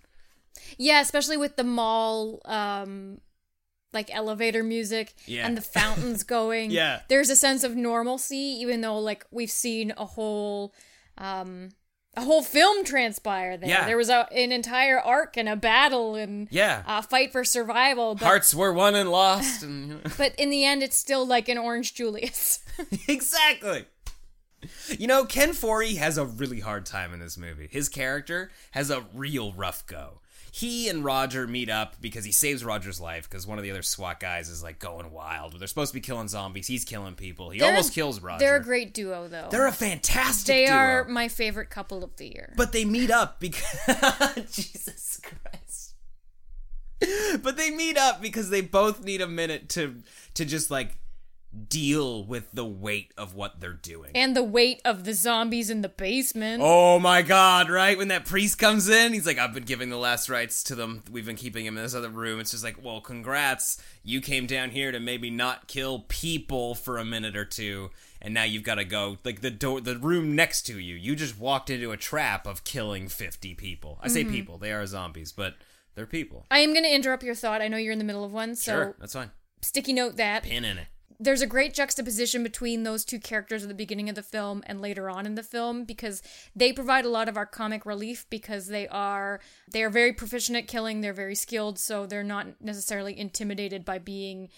Yeah, 0.77 1.01
especially 1.01 1.37
with 1.37 1.55
the 1.55 1.63
mall 1.63 2.41
um 2.45 3.19
like 3.93 4.13
elevator 4.15 4.63
music 4.63 5.13
Yeah. 5.25 5.45
and 5.45 5.57
the 5.57 5.61
fountains 5.61 6.23
going. 6.37 6.71
Yeah. 6.71 7.01
There's 7.09 7.29
a 7.29 7.35
sense 7.35 7.63
of 7.63 7.75
normalcy 7.75 8.37
even 8.61 8.81
though 8.81 8.99
like 8.99 9.25
we've 9.31 9.51
seen 9.51 9.93
a 9.97 10.05
whole 10.05 10.73
um 11.17 11.69
a 12.17 12.21
whole 12.23 12.43
film 12.43 12.83
transpire 12.83 13.55
there. 13.57 13.69
Yeah. 13.69 13.85
There 13.85 13.97
was 13.97 14.09
a, 14.09 14.27
an 14.33 14.51
entire 14.51 14.99
arc 14.99 15.37
and 15.37 15.47
a 15.47 15.55
battle 15.55 16.15
and 16.15 16.47
Yeah. 16.51 16.83
a 16.85 17.01
fight 17.01 17.31
for 17.31 17.43
survival. 17.43 18.15
But, 18.15 18.25
Hearts 18.25 18.53
were 18.53 18.73
won 18.73 18.95
and 18.95 19.09
lost, 19.11 19.63
and 19.63 20.01
but 20.17 20.35
in 20.35 20.49
the 20.49 20.65
end, 20.65 20.83
it's 20.83 20.97
still 20.97 21.25
like 21.25 21.47
an 21.49 21.57
Orange 21.57 21.93
Julius. 21.93 22.59
exactly. 23.07 23.85
You 24.89 25.07
know, 25.07 25.25
Ken 25.25 25.51
Foree 25.51 25.97
has 25.97 26.17
a 26.17 26.25
really 26.25 26.59
hard 26.59 26.85
time 26.85 27.13
in 27.13 27.19
this 27.19 27.37
movie. 27.37 27.67
His 27.71 27.89
character 27.89 28.51
has 28.71 28.91
a 28.91 29.05
real 29.13 29.53
rough 29.53 29.87
go. 29.87 30.19
He 30.53 30.89
and 30.89 31.03
Roger 31.05 31.47
meet 31.47 31.69
up 31.69 31.95
because 32.01 32.25
he 32.25 32.33
saves 32.33 32.63
Roger's 32.65 32.99
life 32.99 33.29
because 33.29 33.47
one 33.47 33.57
of 33.57 33.63
the 33.63 33.71
other 33.71 33.81
SWAT 33.81 34.19
guys 34.19 34.49
is 34.49 34.61
like 34.61 34.79
going 34.79 35.09
wild. 35.11 35.57
They're 35.57 35.67
supposed 35.67 35.91
to 35.91 35.97
be 35.97 36.01
killing 36.01 36.27
zombies. 36.27 36.67
He's 36.67 36.83
killing 36.83 37.15
people. 37.15 37.51
He 37.51 37.59
They're- 37.59 37.69
almost 37.69 37.93
kills 37.93 38.19
Roger. 38.21 38.39
They're 38.39 38.57
a 38.57 38.63
great 38.63 38.93
duo, 38.93 39.29
though. 39.29 39.47
They're 39.49 39.65
a 39.67 39.71
fantastic 39.71 40.47
They 40.53 40.65
duo. 40.65 40.75
are 40.75 41.03
my 41.05 41.29
favorite 41.29 41.69
couple 41.69 42.03
of 42.03 42.17
the 42.17 42.27
year. 42.27 42.53
But 42.57 42.73
they 42.73 42.83
meet 42.83 43.09
up 43.11 43.39
because 43.39 43.63
Jesus 44.51 45.21
Christ. 45.23 45.95
But 47.41 47.55
they 47.57 47.71
meet 47.71 47.97
up 47.97 48.21
because 48.21 48.49
they 48.49 48.61
both 48.61 49.03
need 49.03 49.21
a 49.21 49.27
minute 49.27 49.69
to 49.69 50.03
to 50.35 50.45
just 50.45 50.69
like 50.69 50.97
deal 51.67 52.23
with 52.23 52.49
the 52.53 52.65
weight 52.65 53.13
of 53.17 53.35
what 53.35 53.59
they're 53.59 53.73
doing. 53.73 54.11
And 54.15 54.35
the 54.35 54.43
weight 54.43 54.81
of 54.85 55.03
the 55.03 55.13
zombies 55.13 55.69
in 55.69 55.81
the 55.81 55.89
basement. 55.89 56.61
Oh 56.63 56.97
my 56.97 57.21
god, 57.21 57.69
right? 57.69 57.97
When 57.97 58.07
that 58.07 58.25
priest 58.25 58.57
comes 58.57 58.87
in, 58.87 59.13
he's 59.13 59.25
like, 59.25 59.37
I've 59.37 59.53
been 59.53 59.63
giving 59.63 59.89
the 59.89 59.97
last 59.97 60.29
rites 60.29 60.63
to 60.63 60.75
them. 60.75 61.03
We've 61.11 61.25
been 61.25 61.35
keeping 61.35 61.65
him 61.65 61.77
in 61.77 61.83
this 61.83 61.93
other 61.95 62.09
room. 62.09 62.39
It's 62.39 62.51
just 62.51 62.63
like, 62.63 62.81
well, 62.83 63.01
congrats. 63.01 63.81
You 64.03 64.21
came 64.21 64.45
down 64.47 64.69
here 64.69 64.91
to 64.91 64.99
maybe 64.99 65.29
not 65.29 65.67
kill 65.67 66.05
people 66.07 66.73
for 66.73 66.97
a 66.97 67.03
minute 67.05 67.35
or 67.35 67.45
two, 67.45 67.91
and 68.21 68.33
now 68.33 68.43
you've 68.43 68.63
got 68.63 68.75
to 68.75 68.85
go. 68.85 69.17
Like 69.25 69.41
the 69.41 69.51
door, 69.51 69.81
the 69.81 69.97
room 69.97 70.35
next 70.35 70.61
to 70.67 70.79
you, 70.79 70.95
you 70.95 71.15
just 71.17 71.37
walked 71.37 71.69
into 71.69 71.91
a 71.91 71.97
trap 71.97 72.47
of 72.47 72.63
killing 72.63 73.09
50 73.09 73.55
people. 73.55 73.99
I 74.01 74.07
say 74.07 74.23
Mhm. 74.23 74.31
people, 74.31 74.57
they 74.57 74.71
are 74.71 74.85
zombies, 74.85 75.31
but 75.33 75.55
they're 75.95 76.05
people. 76.05 76.45
I 76.49 76.59
am 76.59 76.71
going 76.71 76.85
to 76.85 76.93
interrupt 76.93 77.23
your 77.23 77.35
thought. 77.35 77.61
I 77.61 77.67
know 77.67 77.77
you're 77.77 77.91
in 77.91 77.99
the 77.99 78.05
middle 78.05 78.23
of 78.23 78.31
one, 78.31 78.55
so 78.55 78.71
sure, 78.71 78.95
that's 78.99 79.13
fine. 79.13 79.31
sticky 79.61 79.91
note 79.93 80.15
that. 80.15 80.43
Pin 80.43 80.63
in 80.65 80.77
it. 80.77 80.87
There's 81.23 81.43
a 81.43 81.47
great 81.47 81.75
juxtaposition 81.75 82.41
between 82.41 82.81
those 82.81 83.05
two 83.05 83.19
characters 83.19 83.61
at 83.61 83.69
the 83.69 83.75
beginning 83.75 84.09
of 84.09 84.15
the 84.15 84.23
film 84.23 84.63
and 84.65 84.81
later 84.81 85.07
on 85.07 85.27
in 85.27 85.35
the 85.35 85.43
film 85.43 85.83
because 85.83 86.23
they 86.55 86.73
provide 86.73 87.05
a 87.05 87.09
lot 87.09 87.29
of 87.29 87.37
our 87.37 87.45
comic 87.45 87.85
relief 87.85 88.25
because 88.31 88.67
they 88.67 88.87
are 88.87 89.39
they 89.71 89.83
are 89.83 89.91
very 89.91 90.13
proficient 90.13 90.57
at 90.57 90.67
killing, 90.67 91.01
they're 91.01 91.13
very 91.13 91.35
skilled, 91.35 91.77
so 91.77 92.07
they're 92.07 92.23
not 92.23 92.59
necessarily 92.59 93.17
intimidated 93.17 93.85
by 93.85 93.99
being 93.99 94.49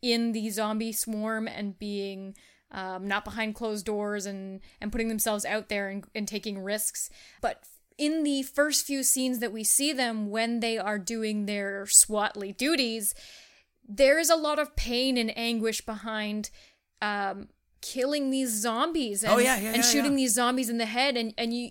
in 0.00 0.32
the 0.32 0.48
zombie 0.48 0.92
swarm 0.92 1.46
and 1.46 1.78
being 1.78 2.34
um, 2.70 3.06
not 3.06 3.24
behind 3.24 3.54
closed 3.54 3.84
doors 3.84 4.24
and 4.24 4.60
and 4.80 4.92
putting 4.92 5.08
themselves 5.08 5.44
out 5.44 5.68
there 5.68 5.90
and, 5.90 6.06
and 6.14 6.26
taking 6.26 6.58
risks. 6.58 7.10
But 7.42 7.62
in 7.98 8.22
the 8.24 8.42
first 8.42 8.86
few 8.86 9.02
scenes 9.02 9.38
that 9.40 9.52
we 9.52 9.64
see 9.64 9.92
them 9.92 10.30
when 10.30 10.60
they 10.60 10.78
are 10.78 10.98
doing 10.98 11.46
their 11.46 11.84
SWATly 11.86 12.56
duties, 12.56 13.14
there 13.88 14.18
is 14.18 14.30
a 14.30 14.36
lot 14.36 14.58
of 14.58 14.76
pain 14.76 15.16
and 15.16 15.36
anguish 15.36 15.80
behind 15.80 16.50
um, 17.02 17.48
killing 17.80 18.30
these 18.30 18.50
zombies 18.50 19.22
and, 19.22 19.32
Oh, 19.32 19.38
yeah, 19.38 19.58
yeah, 19.58 19.68
and 19.68 19.76
yeah, 19.78 19.82
shooting 19.82 20.16
these 20.16 20.34
zombies 20.34 20.68
in 20.68 20.78
the 20.78 20.86
head. 20.86 21.16
And 21.16 21.34
and 21.38 21.54
you 21.54 21.70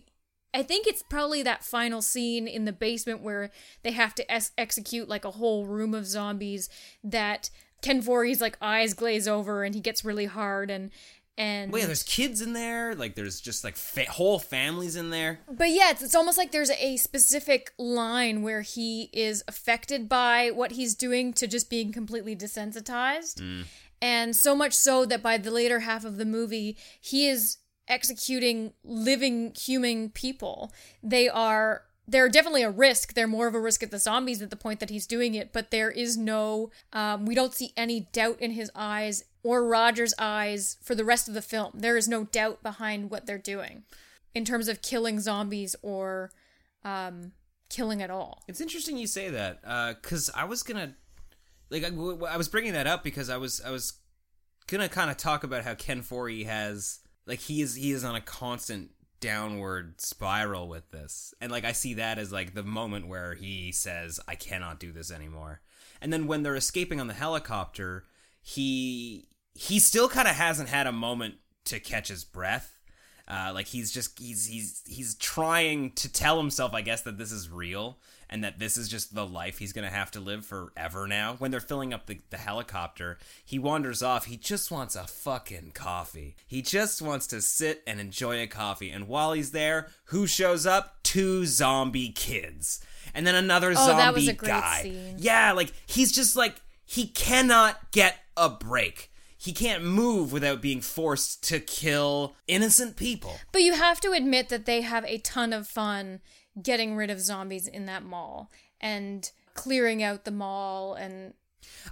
I 0.54 0.64
think 0.64 0.88
it's 0.88 1.04
probably 1.04 1.44
that 1.44 1.66
final 1.66 2.02
scene 2.02 2.48
in 2.48 2.64
the 2.64 2.72
basement 2.72 3.22
where 3.22 3.52
they 3.84 3.92
have 3.92 4.16
to 4.16 4.32
ex- 4.32 4.54
execute 4.58 5.10
like 5.10 5.26
a 5.26 5.32
whole 5.32 5.66
room 5.66 5.94
of 5.94 6.08
zombies 6.08 6.70
that 7.04 7.50
Ken 7.82 8.02
Foree's 8.02 8.40
like 8.40 8.58
eyes 8.62 8.94
glaze 8.94 9.28
over 9.28 9.66
and 9.66 9.76
he 9.76 9.82
gets 9.82 10.06
really 10.06 10.26
hard 10.26 10.72
and 10.72 10.92
and 11.38 11.72
Wait, 11.72 11.86
there's 11.86 12.04
kids 12.04 12.42
in 12.42 12.54
there. 12.54 12.96
Like 12.96 13.16
there's 13.16 13.42
just 13.42 13.64
like 13.64 13.76
fa- 13.76 14.10
whole 14.10 14.40
families 14.40 14.96
in 14.96 15.10
there. 15.10 15.40
But 15.50 15.70
yeah, 15.70 15.92
it's, 15.92 16.02
it's 16.02 16.16
almost 16.16 16.38
like 16.38 16.52
there's 16.52 16.72
a 16.72 16.98
specific 16.98 17.74
line 17.78 18.42
where 18.42 18.62
he 18.62 19.10
is 19.12 19.44
affected 19.48 20.08
by 20.08 20.52
what 20.52 20.74
he's 20.74 20.96
doing 20.96 21.34
to 21.34 21.48
just 21.48 21.70
being 21.70 21.92
completely 21.92 22.36
desensitized. 22.36 23.66
And 24.02 24.36
so 24.36 24.56
much 24.56 24.74
so 24.74 25.06
that 25.06 25.22
by 25.22 25.38
the 25.38 25.52
later 25.52 25.80
half 25.82 26.06
of 26.06 26.18
the 26.18 26.26
movie, 26.26 26.78
he 27.02 27.28
is 27.28 27.58
executing 27.88 28.74
living 28.84 29.54
human 29.56 30.10
people. 30.10 30.72
They 31.04 31.28
are 31.28 31.84
they're 32.08 32.30
definitely 32.30 32.62
a 32.62 32.70
risk. 32.70 33.14
They're 33.14 33.28
more 33.28 33.48
of 33.48 33.56
a 33.56 33.60
risk 33.60 33.82
at 33.82 33.90
the 33.90 33.98
zombies 33.98 34.42
at 34.42 34.52
the 34.52 34.56
point 34.56 34.80
that 34.80 34.92
he's 34.92 35.08
doing 35.08 35.34
it, 35.34 35.52
but 35.52 35.72
there 35.72 35.90
is 35.90 36.16
no 36.16 36.70
um, 36.94 37.26
we 37.26 37.36
don't 37.36 37.54
see 37.54 37.74
any 37.76 38.02
doubt 38.12 38.40
in 38.40 38.52
his 38.52 38.72
eyes 38.76 39.24
or 39.46 39.64
Roger's 39.64 40.16
eyes 40.18 40.76
for 40.82 40.96
the 40.96 41.06
rest 41.06 41.28
of 41.28 41.36
the 41.36 41.42
film. 41.42 41.72
There 41.76 41.98
is 41.98 42.08
no 42.08 42.24
doubt 42.24 42.64
behind 42.64 43.12
what 43.12 43.28
they're 43.28 43.38
doing 43.38 43.84
in 44.34 44.44
terms 44.44 44.68
of 44.68 44.82
killing 44.82 45.20
zombies 45.20 45.76
or 45.84 46.32
um, 46.84 47.32
killing 47.70 48.02
at 48.02 48.10
all. 48.10 48.42
It's 48.48 48.60
interesting 48.60 48.98
you 48.98 49.06
say 49.06 49.30
that 49.30 49.62
because 50.02 50.32
I 50.36 50.46
was 50.46 50.64
gonna 50.64 50.96
like 51.70 51.84
I, 51.84 51.92
w- 51.92 52.26
I 52.26 52.38
was 52.38 52.50
bringing 52.50 52.74
that 52.74 52.88
up 52.88 53.04
because 53.04 53.30
I 53.30 53.38
was 53.38 53.62
I 53.62 53.70
was 53.70 53.94
gonna 54.66 54.90
kind 54.90 55.12
of 55.12 55.18
talk 55.18 55.44
about 55.44 55.64
how 55.64 55.76
Ken 55.76 56.02
Foree 56.02 56.48
has 56.48 57.02
like 57.28 57.40
he 57.40 57.62
is 57.62 57.76
he 57.76 57.92
is 57.92 58.04
on 58.04 58.16
a 58.16 58.22
constant 58.22 58.90
downward 59.20 60.02
spiral 60.02 60.68
with 60.68 60.90
this 60.90 61.36
and 61.40 61.52
like 61.52 61.66
I 61.66 61.72
see 61.72 61.94
that 61.96 62.18
as 62.18 62.32
like 62.32 62.56
the 62.56 62.64
moment 62.64 63.08
where 63.08 63.36
he 63.36 63.72
says 63.72 64.20
I 64.28 64.34
cannot 64.34 64.80
do 64.80 64.92
this 64.92 65.12
anymore 65.12 65.62
and 66.02 66.12
then 66.12 66.26
when 66.26 66.42
they're 66.42 66.56
escaping 66.56 67.00
on 67.00 67.08
the 67.08 67.14
helicopter 67.14 68.06
he 68.42 69.28
he 69.56 69.80
still 69.80 70.08
kind 70.10 70.28
of 70.28 70.36
hasn't 70.36 70.70
had 70.70 70.86
a 70.86 70.92
moment 70.92 71.36
to 71.66 71.80
catch 71.80 72.10
his 72.10 72.24
breath 72.24 72.72
uh, 73.28 73.52
like 73.56 73.66
he's 73.66 73.92
just 73.92 74.20
he's 74.20 74.46
he's 74.46 74.84
he's 74.86 75.16
trying 75.16 75.90
to 75.94 76.08
tell 76.12 76.38
himself, 76.38 76.76
I 76.76 76.82
guess, 76.82 77.02
that 77.02 77.18
this 77.18 77.32
is 77.32 77.50
real 77.50 77.98
and 78.30 78.44
that 78.44 78.60
this 78.60 78.78
is 78.78 78.88
just 78.88 79.16
the 79.16 79.26
life 79.26 79.58
he's 79.58 79.74
gonna 79.74 79.90
have 79.90 80.12
to 80.12 80.20
live 80.20 80.46
forever 80.46 81.08
now. 81.08 81.34
When 81.40 81.50
they're 81.50 81.60
filling 81.60 81.92
up 81.92 82.06
the, 82.06 82.20
the 82.30 82.38
helicopter, 82.38 83.18
he 83.44 83.58
wanders 83.58 84.04
off. 84.04 84.26
He 84.26 84.38
just 84.38 84.70
wants 84.70 84.96
a 84.96 85.06
fucking 85.08 85.72
coffee. 85.74 86.36
He 86.46 86.62
just 86.62 87.02
wants 87.02 87.26
to 87.28 87.42
sit 87.42 87.82
and 87.88 88.00
enjoy 88.00 88.40
a 88.44 88.46
coffee. 88.48 88.92
And 88.92 89.08
while 89.08 89.34
he's 89.34 89.50
there, 89.54 89.88
who 90.06 90.28
shows 90.28 90.68
up? 90.68 90.98
Two 91.02 91.48
zombie 91.48 92.10
kids. 92.12 92.80
And 93.16 93.26
then 93.26 93.34
another 93.34 93.72
Oh, 93.72 93.74
zombie 93.74 93.94
that 94.04 94.14
was 94.14 94.28
a 94.28 94.34
great 94.34 94.50
guy. 94.50 94.82
scene. 94.84 95.16
Yeah, 95.18 95.52
like 95.54 95.74
he's 95.88 96.12
just 96.12 96.36
like 96.36 96.62
he 96.86 97.08
cannot 97.08 97.92
get 97.92 98.20
a 98.38 98.50
break. 98.52 99.12
He 99.38 99.52
can't 99.54 99.84
move 99.84 100.32
without 100.32 100.62
being 100.62 100.82
forced 100.82 101.44
to 101.50 101.60
kill 101.60 102.36
innocent 102.48 102.96
people. 102.96 103.36
But 103.52 103.62
you 103.62 103.74
have 103.74 104.00
to 104.02 104.12
admit 104.12 104.50
that 104.50 104.66
they 104.66 104.82
have 104.82 105.06
a 105.06 105.18
ton 105.20 105.54
of 105.54 105.68
fun 105.68 106.22
getting 106.62 106.96
rid 106.96 107.10
of 107.10 107.20
zombies 107.20 107.68
in 107.68 107.86
that 107.86 108.04
mall 108.04 108.50
and 108.80 109.30
clearing 109.54 110.02
out 110.02 110.26
the 110.26 110.32
mall 110.32 110.94
and 110.96 111.34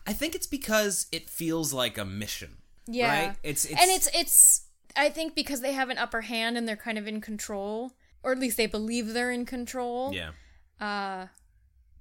I 0.06 0.14
think 0.14 0.36
it's 0.36 0.48
because 0.48 1.08
it 1.12 1.30
feels 1.30 1.74
like 1.74 1.98
a 1.98 2.06
mission. 2.06 2.58
yeah. 2.86 3.28
Right? 3.28 3.36
It's, 3.44 3.66
it's 3.66 3.82
and 3.82 3.90
it's 3.92 4.10
it's 4.14 4.66
I 4.96 5.10
think 5.10 5.34
because 5.34 5.62
they 5.62 5.74
have 5.74 5.90
an 5.90 5.98
upper 5.98 6.22
hand 6.22 6.58
and 6.58 6.68
they're 6.68 6.76
kind 6.76 6.98
of 6.98 7.08
in 7.08 7.22
control 7.22 7.94
or 8.22 8.32
at 8.32 8.40
least 8.40 8.58
they 8.58 8.68
believe 8.68 9.14
they're 9.14 9.32
in 9.32 9.46
control. 9.46 10.14
Yeah. 10.14 10.32
Uh 10.80 11.28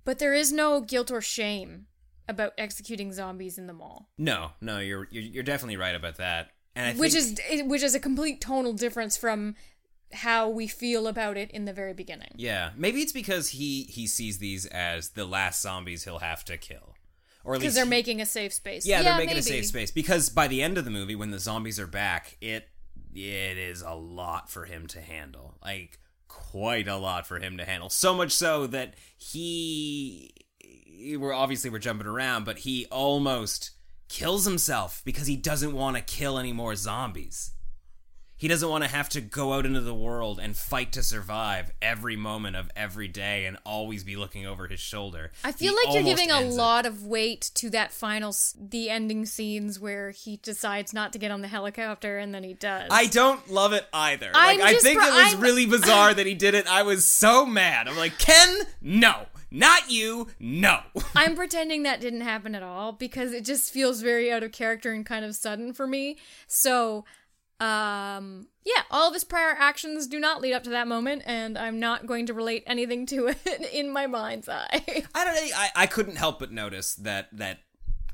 but 0.05 0.19
there 0.19 0.35
is 0.35 0.53
no 0.53 0.81
guilt 0.81 1.11
or 1.11 1.21
shame 1.21 1.87
about 2.29 2.53
executing 2.59 3.13
zombies 3.13 3.59
in 3.59 3.67
the 3.67 3.73
mall. 3.73 4.09
No, 4.19 4.53
no, 4.61 4.79
you're 4.79 5.09
you're, 5.11 5.23
you're 5.23 5.43
definitely 5.43 5.77
right 5.77 5.95
about 5.95 6.17
that. 6.17 6.51
And 6.75 6.97
I 6.97 7.01
which 7.01 7.13
think, 7.15 7.41
is 7.51 7.63
which 7.65 7.83
is 7.83 7.95
a 7.95 8.01
complete 8.01 8.41
tonal 8.41 8.73
difference 8.73 9.17
from 9.17 9.55
how 10.13 10.49
we 10.49 10.67
feel 10.67 11.07
about 11.07 11.37
it 11.37 11.51
in 11.51 11.65
the 11.65 11.73
very 11.73 11.95
beginning. 11.95 12.33
Yeah, 12.37 12.71
maybe 12.77 13.01
it's 13.01 13.13
because 13.13 13.49
he 13.51 13.85
he 13.85 14.07
sees 14.07 14.39
these 14.39 14.67
as 14.67 15.11
the 15.11 15.25
last 15.25 15.61
zombies 15.63 16.05
he'll 16.05 16.19
have 16.21 16.45
to 16.47 16.57
kill, 16.57 16.95
or 17.45 17.55
Because 17.59 17.75
they're 17.75 17.85
he- 17.85 17.91
making 17.91 18.21
a 18.21 18.27
safe 18.27 18.53
space. 18.53 18.87
Yeah, 18.87 19.03
they're 19.03 19.17
making 19.17 19.37
a 19.39 19.43
safe 19.43 19.67
space 19.67 19.91
because 19.91 20.29
by 20.31 20.49
the 20.49 20.63
end 20.63 20.79
of 20.79 20.85
the 20.85 20.91
movie, 20.91 21.15
when 21.15 21.31
the 21.31 21.39
zombies 21.39 21.79
are 21.81 21.87
back, 21.87 22.37
it 22.41 22.69
it 23.15 23.59
is 23.59 23.83
a 23.83 23.95
lot 23.95 24.51
for 24.51 24.65
him 24.65 24.87
to 24.89 25.01
handle. 25.01 25.57
Like 25.63 25.99
quite 26.29 26.89
a 26.89 26.97
lot 26.97 27.27
for 27.27 27.39
him 27.39 27.59
to 27.59 27.65
handle. 27.67 27.91
So 27.91 28.15
much 28.15 28.33
so 28.33 28.67
that 28.69 28.95
he 29.19 30.35
we're 31.19 31.33
obviously 31.33 31.71
we're 31.71 31.79
jumping 31.79 32.07
around, 32.07 32.45
but 32.45 32.59
he 32.59 32.87
almost 32.87 33.73
kills 34.09 34.45
himself 34.45 35.03
because 35.05 35.27
he 35.27 35.37
doesn't 35.37 35.73
want 35.73 35.97
to 35.97 36.03
kill 36.03 36.39
any 36.39 36.53
more 36.53 36.75
zombies. 36.77 37.53
He 38.43 38.49
doesn't 38.49 38.69
want 38.69 38.83
to 38.83 38.91
have 38.91 39.09
to 39.11 39.21
go 39.21 39.53
out 39.53 39.65
into 39.67 39.81
the 39.81 39.95
world 39.95 40.41
and 40.43 40.57
fight 40.57 40.91
to 40.95 41.03
survive 41.05 41.71
every 41.81 42.17
moment 42.17 42.57
of 42.57 42.73
every 42.75 43.07
day 43.07 43.45
and 43.45 43.57
always 43.65 44.03
be 44.03 44.17
looking 44.17 44.45
over 44.49 44.67
his 44.67 44.81
shoulder. 44.81 45.31
I 45.45 45.53
feel 45.53 45.71
He 45.71 45.87
like 45.87 45.95
you're 45.95 46.03
giving 46.03 46.33
a 46.33 46.39
ends 46.39 46.57
it. 46.57 46.59
lot 46.59 46.85
of 46.85 47.07
weight 47.07 47.53
to 47.55 47.71
that 47.71 47.93
final, 47.93 48.35
the 48.61 48.91
ending 48.91 49.27
scenes 49.27 49.79
where 49.79 50.11
he 50.11 50.39
decides 50.39 50.93
not 50.93 51.13
to 51.13 51.21
get 51.21 51.31
on 51.31 51.41
the 51.41 51.47
helicopter 51.47 52.19
and 52.19 52.35
then 52.35 52.43
he 52.43 52.55
does. 52.55 52.89
I 52.91 53.07
don't 53.07 53.49
love 53.49 53.73
it 53.75 53.87
either. 53.93 54.33
I'm 54.35 54.59
like 54.59 54.75
I 54.75 54.79
think 54.81 54.99
pro- 54.99 55.07
it 55.07 55.13
was 55.15 55.35
I'm- 55.35 55.41
really 55.41 55.67
bizarre 55.77 56.13
that 56.13 56.27
he 56.27 56.35
did 56.35 56.55
it. 56.55 56.67
I 56.67 56.83
was 56.83 57.05
so 57.05 57.47
mad. 57.47 57.87
I'm 57.87 57.97
like, 57.97 58.19
Ken, 58.19 58.63
no, 58.81 59.27
not 59.53 59.89
you, 59.89 60.27
no. 60.41 60.81
I'm 61.15 61.37
pretending 61.37 61.85
that 61.85 62.01
didn't 62.01 62.23
happen 62.23 62.57
at 62.57 62.65
all 62.65 62.91
because 62.91 63.33
it 63.33 63.45
just 63.45 63.73
feels 63.73 64.01
very 64.03 64.33
out 64.33 64.43
of 64.43 64.51
character 64.51 64.91
and 64.91 65.07
kind 65.07 65.25
of 65.25 65.37
sudden 65.37 65.73
for 65.73 65.87
me. 65.87 66.17
So, 66.49 67.05
um, 67.63 68.49
yeah, 68.65 68.83
all 68.91 69.07
of 69.07 69.15
his 69.15 69.23
prior 69.23 69.55
actions 69.57 70.09
do 70.09 70.19
not 70.19 70.41
lead 70.41 70.53
up 70.53 70.65
to 70.65 70.71
that 70.71 70.89
moment, 70.89 71.23
and 71.27 71.57
I'm 71.57 71.79
not 71.79 72.07
going 72.07 72.27
to 72.27 72.35
relate 72.35 72.65
anything 72.67 73.07
to 73.07 73.29
it 73.29 73.71
in 73.73 73.93
my 73.93 74.09
mind's 74.09 74.49
eye. 74.49 75.05
I 75.15 75.25
don't. 75.25 75.37
I, 75.57 75.71
I 75.77 75.87
couldn't 75.87 76.17
help 76.17 76.41
but 76.41 76.51
notice 76.51 76.95
that 76.97 77.29
that 77.33 77.61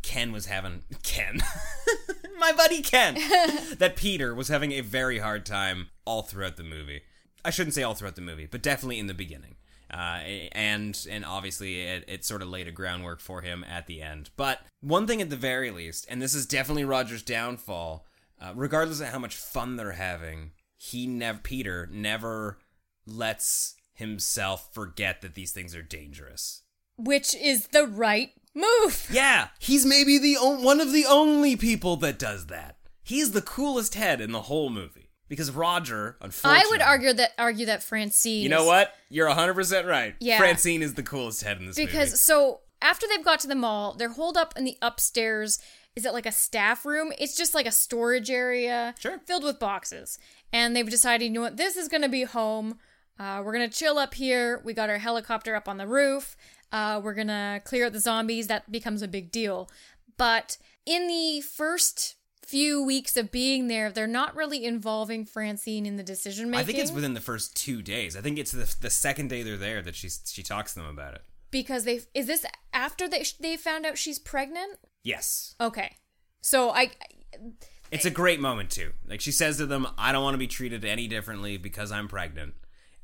Ken 0.02 0.32
was 0.32 0.46
having 0.46 0.82
Ken, 1.02 1.40
my 2.38 2.52
buddy 2.52 2.82
Ken, 2.82 3.14
that 3.78 3.94
Peter 3.96 4.34
was 4.34 4.48
having 4.48 4.72
a 4.72 4.82
very 4.82 5.18
hard 5.18 5.46
time 5.46 5.88
all 6.04 6.20
throughout 6.20 6.58
the 6.58 6.62
movie. 6.62 7.00
I 7.42 7.48
shouldn't 7.48 7.74
say 7.74 7.82
all 7.82 7.94
throughout 7.94 8.16
the 8.16 8.20
movie, 8.20 8.46
but 8.46 8.62
definitely 8.62 8.98
in 8.98 9.06
the 9.06 9.14
beginning. 9.14 9.56
Uh, 9.90 10.20
and 10.52 11.06
and 11.10 11.24
obviously 11.24 11.80
it, 11.80 12.04
it 12.06 12.22
sort 12.22 12.42
of 12.42 12.48
laid 12.48 12.68
a 12.68 12.72
groundwork 12.72 13.20
for 13.20 13.40
him 13.40 13.64
at 13.64 13.86
the 13.86 14.02
end. 14.02 14.28
But 14.36 14.60
one 14.82 15.06
thing 15.06 15.22
at 15.22 15.30
the 15.30 15.36
very 15.36 15.70
least, 15.70 16.06
and 16.10 16.20
this 16.20 16.34
is 16.34 16.44
definitely 16.44 16.84
Roger's 16.84 17.22
downfall, 17.22 18.04
uh, 18.40 18.52
regardless 18.54 19.00
of 19.00 19.08
how 19.08 19.18
much 19.18 19.36
fun 19.36 19.76
they're 19.76 19.92
having, 19.92 20.52
he 20.76 21.06
never 21.06 21.38
Peter 21.38 21.88
never 21.92 22.58
lets 23.06 23.74
himself 23.94 24.72
forget 24.72 25.22
that 25.22 25.34
these 25.34 25.52
things 25.52 25.74
are 25.74 25.82
dangerous. 25.82 26.62
Which 26.96 27.34
is 27.34 27.68
the 27.68 27.86
right 27.86 28.30
move. 28.54 29.08
Yeah, 29.10 29.48
he's 29.58 29.84
maybe 29.86 30.18
the 30.18 30.36
on- 30.36 30.62
one 30.62 30.80
of 30.80 30.92
the 30.92 31.06
only 31.06 31.56
people 31.56 31.96
that 31.98 32.18
does 32.18 32.46
that. 32.46 32.76
He's 33.02 33.30
the 33.32 33.42
coolest 33.42 33.94
head 33.94 34.20
in 34.20 34.32
the 34.32 34.42
whole 34.42 34.68
movie 34.70 35.10
because 35.28 35.50
Roger, 35.50 36.16
unfortunately, 36.20 36.66
I 36.66 36.70
would 36.70 36.82
argue 36.82 37.12
that 37.14 37.32
argue 37.38 37.66
that 37.66 37.82
Francine. 37.82 38.42
You 38.42 38.48
know 38.48 38.64
what? 38.64 38.94
You're 39.08 39.28
100% 39.28 39.86
right. 39.86 40.14
Yeah. 40.20 40.38
Francine 40.38 40.82
is 40.82 40.94
the 40.94 41.02
coolest 41.02 41.42
head 41.42 41.58
in 41.58 41.66
this 41.66 41.76
because 41.76 42.10
movie. 42.10 42.16
so 42.16 42.60
after 42.82 43.06
they've 43.08 43.24
got 43.24 43.40
to 43.40 43.48
the 43.48 43.54
mall, 43.54 43.94
they're 43.94 44.10
holed 44.10 44.36
up 44.36 44.54
in 44.56 44.64
the 44.64 44.76
upstairs. 44.82 45.58
Is 45.98 46.04
it 46.06 46.12
like 46.12 46.26
a 46.26 46.32
staff 46.32 46.86
room? 46.86 47.12
It's 47.18 47.36
just 47.36 47.54
like 47.54 47.66
a 47.66 47.72
storage 47.72 48.30
area, 48.30 48.94
Sure. 49.00 49.18
filled 49.26 49.42
with 49.42 49.58
boxes. 49.58 50.18
And 50.52 50.74
they've 50.76 50.88
decided, 50.88 51.24
you 51.24 51.30
know 51.32 51.40
what, 51.40 51.56
this 51.56 51.76
is 51.76 51.88
going 51.88 52.02
to 52.02 52.08
be 52.08 52.22
home. 52.22 52.78
Uh, 53.18 53.42
we're 53.44 53.52
gonna 53.52 53.68
chill 53.68 53.98
up 53.98 54.14
here. 54.14 54.62
We 54.64 54.72
got 54.74 54.90
our 54.90 54.98
helicopter 54.98 55.56
up 55.56 55.68
on 55.68 55.76
the 55.76 55.88
roof. 55.88 56.36
Uh, 56.70 57.00
we're 57.02 57.14
gonna 57.14 57.60
clear 57.64 57.86
out 57.86 57.92
the 57.92 57.98
zombies. 57.98 58.46
That 58.46 58.70
becomes 58.70 59.02
a 59.02 59.08
big 59.08 59.32
deal. 59.32 59.68
But 60.16 60.56
in 60.86 61.08
the 61.08 61.40
first 61.40 62.14
few 62.46 62.80
weeks 62.80 63.16
of 63.16 63.32
being 63.32 63.66
there, 63.66 63.90
they're 63.90 64.06
not 64.06 64.36
really 64.36 64.64
involving 64.64 65.24
Francine 65.24 65.84
in 65.84 65.96
the 65.96 66.04
decision 66.04 66.48
making. 66.48 66.62
I 66.62 66.64
think 66.64 66.78
it's 66.78 66.92
within 66.92 67.14
the 67.14 67.20
first 67.20 67.56
two 67.56 67.82
days. 67.82 68.16
I 68.16 68.20
think 68.20 68.38
it's 68.38 68.52
the, 68.52 68.72
the 68.80 68.88
second 68.90 69.30
day 69.30 69.42
they're 69.42 69.56
there 69.56 69.82
that 69.82 69.96
she 69.96 70.08
she 70.24 70.44
talks 70.44 70.74
to 70.74 70.78
them 70.78 70.88
about 70.88 71.14
it. 71.14 71.22
because 71.50 71.82
they 71.82 72.02
is 72.14 72.26
this 72.28 72.46
after 72.72 73.08
they 73.08 73.24
they 73.40 73.56
found 73.56 73.84
out 73.84 73.98
she's 73.98 74.20
pregnant. 74.20 74.78
Yes. 75.02 75.54
Okay. 75.60 75.96
So 76.40 76.70
I 76.70 76.90
It's 77.90 78.04
a 78.04 78.10
great 78.10 78.40
moment 78.40 78.70
too. 78.70 78.92
Like 79.06 79.20
she 79.20 79.32
says 79.32 79.56
to 79.58 79.66
them, 79.66 79.86
"I 79.96 80.12
don't 80.12 80.22
want 80.22 80.34
to 80.34 80.38
be 80.38 80.46
treated 80.46 80.84
any 80.84 81.08
differently 81.08 81.56
because 81.56 81.92
I'm 81.92 82.08
pregnant." 82.08 82.54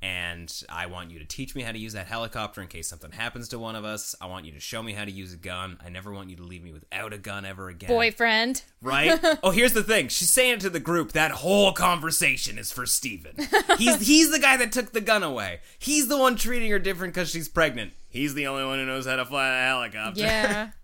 And 0.04 0.52
I 0.68 0.84
want 0.84 1.10
you 1.10 1.18
to 1.18 1.24
teach 1.24 1.54
me 1.54 1.62
how 1.62 1.72
to 1.72 1.78
use 1.78 1.94
that 1.94 2.06
helicopter 2.06 2.60
in 2.60 2.68
case 2.68 2.88
something 2.88 3.10
happens 3.10 3.48
to 3.48 3.58
one 3.58 3.74
of 3.74 3.86
us. 3.86 4.14
I 4.20 4.26
want 4.26 4.44
you 4.44 4.52
to 4.52 4.60
show 4.60 4.82
me 4.82 4.92
how 4.92 5.06
to 5.06 5.10
use 5.10 5.32
a 5.32 5.38
gun. 5.38 5.78
I 5.82 5.88
never 5.88 6.12
want 6.12 6.28
you 6.28 6.36
to 6.36 6.42
leave 6.42 6.62
me 6.62 6.74
without 6.74 7.14
a 7.14 7.18
gun 7.18 7.46
ever 7.46 7.70
again. 7.70 7.88
Boyfriend. 7.88 8.62
Right? 8.82 9.18
oh, 9.42 9.50
here's 9.50 9.72
the 9.72 9.82
thing. 9.82 10.08
She's 10.08 10.28
saying 10.28 10.54
it 10.54 10.60
to 10.60 10.68
the 10.68 10.78
group. 10.78 11.12
That 11.12 11.30
whole 11.30 11.72
conversation 11.72 12.58
is 12.58 12.70
for 12.70 12.84
Steven. 12.84 13.34
He's 13.78 14.06
he's 14.06 14.30
the 14.30 14.38
guy 14.38 14.58
that 14.58 14.72
took 14.72 14.92
the 14.92 15.00
gun 15.00 15.22
away. 15.22 15.60
He's 15.78 16.08
the 16.08 16.18
one 16.18 16.36
treating 16.36 16.70
her 16.70 16.78
different 16.78 17.14
because 17.14 17.30
she's 17.30 17.48
pregnant. 17.48 17.94
He's 18.10 18.34
the 18.34 18.46
only 18.46 18.66
one 18.66 18.80
who 18.80 18.84
knows 18.84 19.06
how 19.06 19.16
to 19.16 19.24
fly 19.24 19.48
a 19.48 19.66
helicopter. 19.68 20.20
Yeah. 20.20 20.70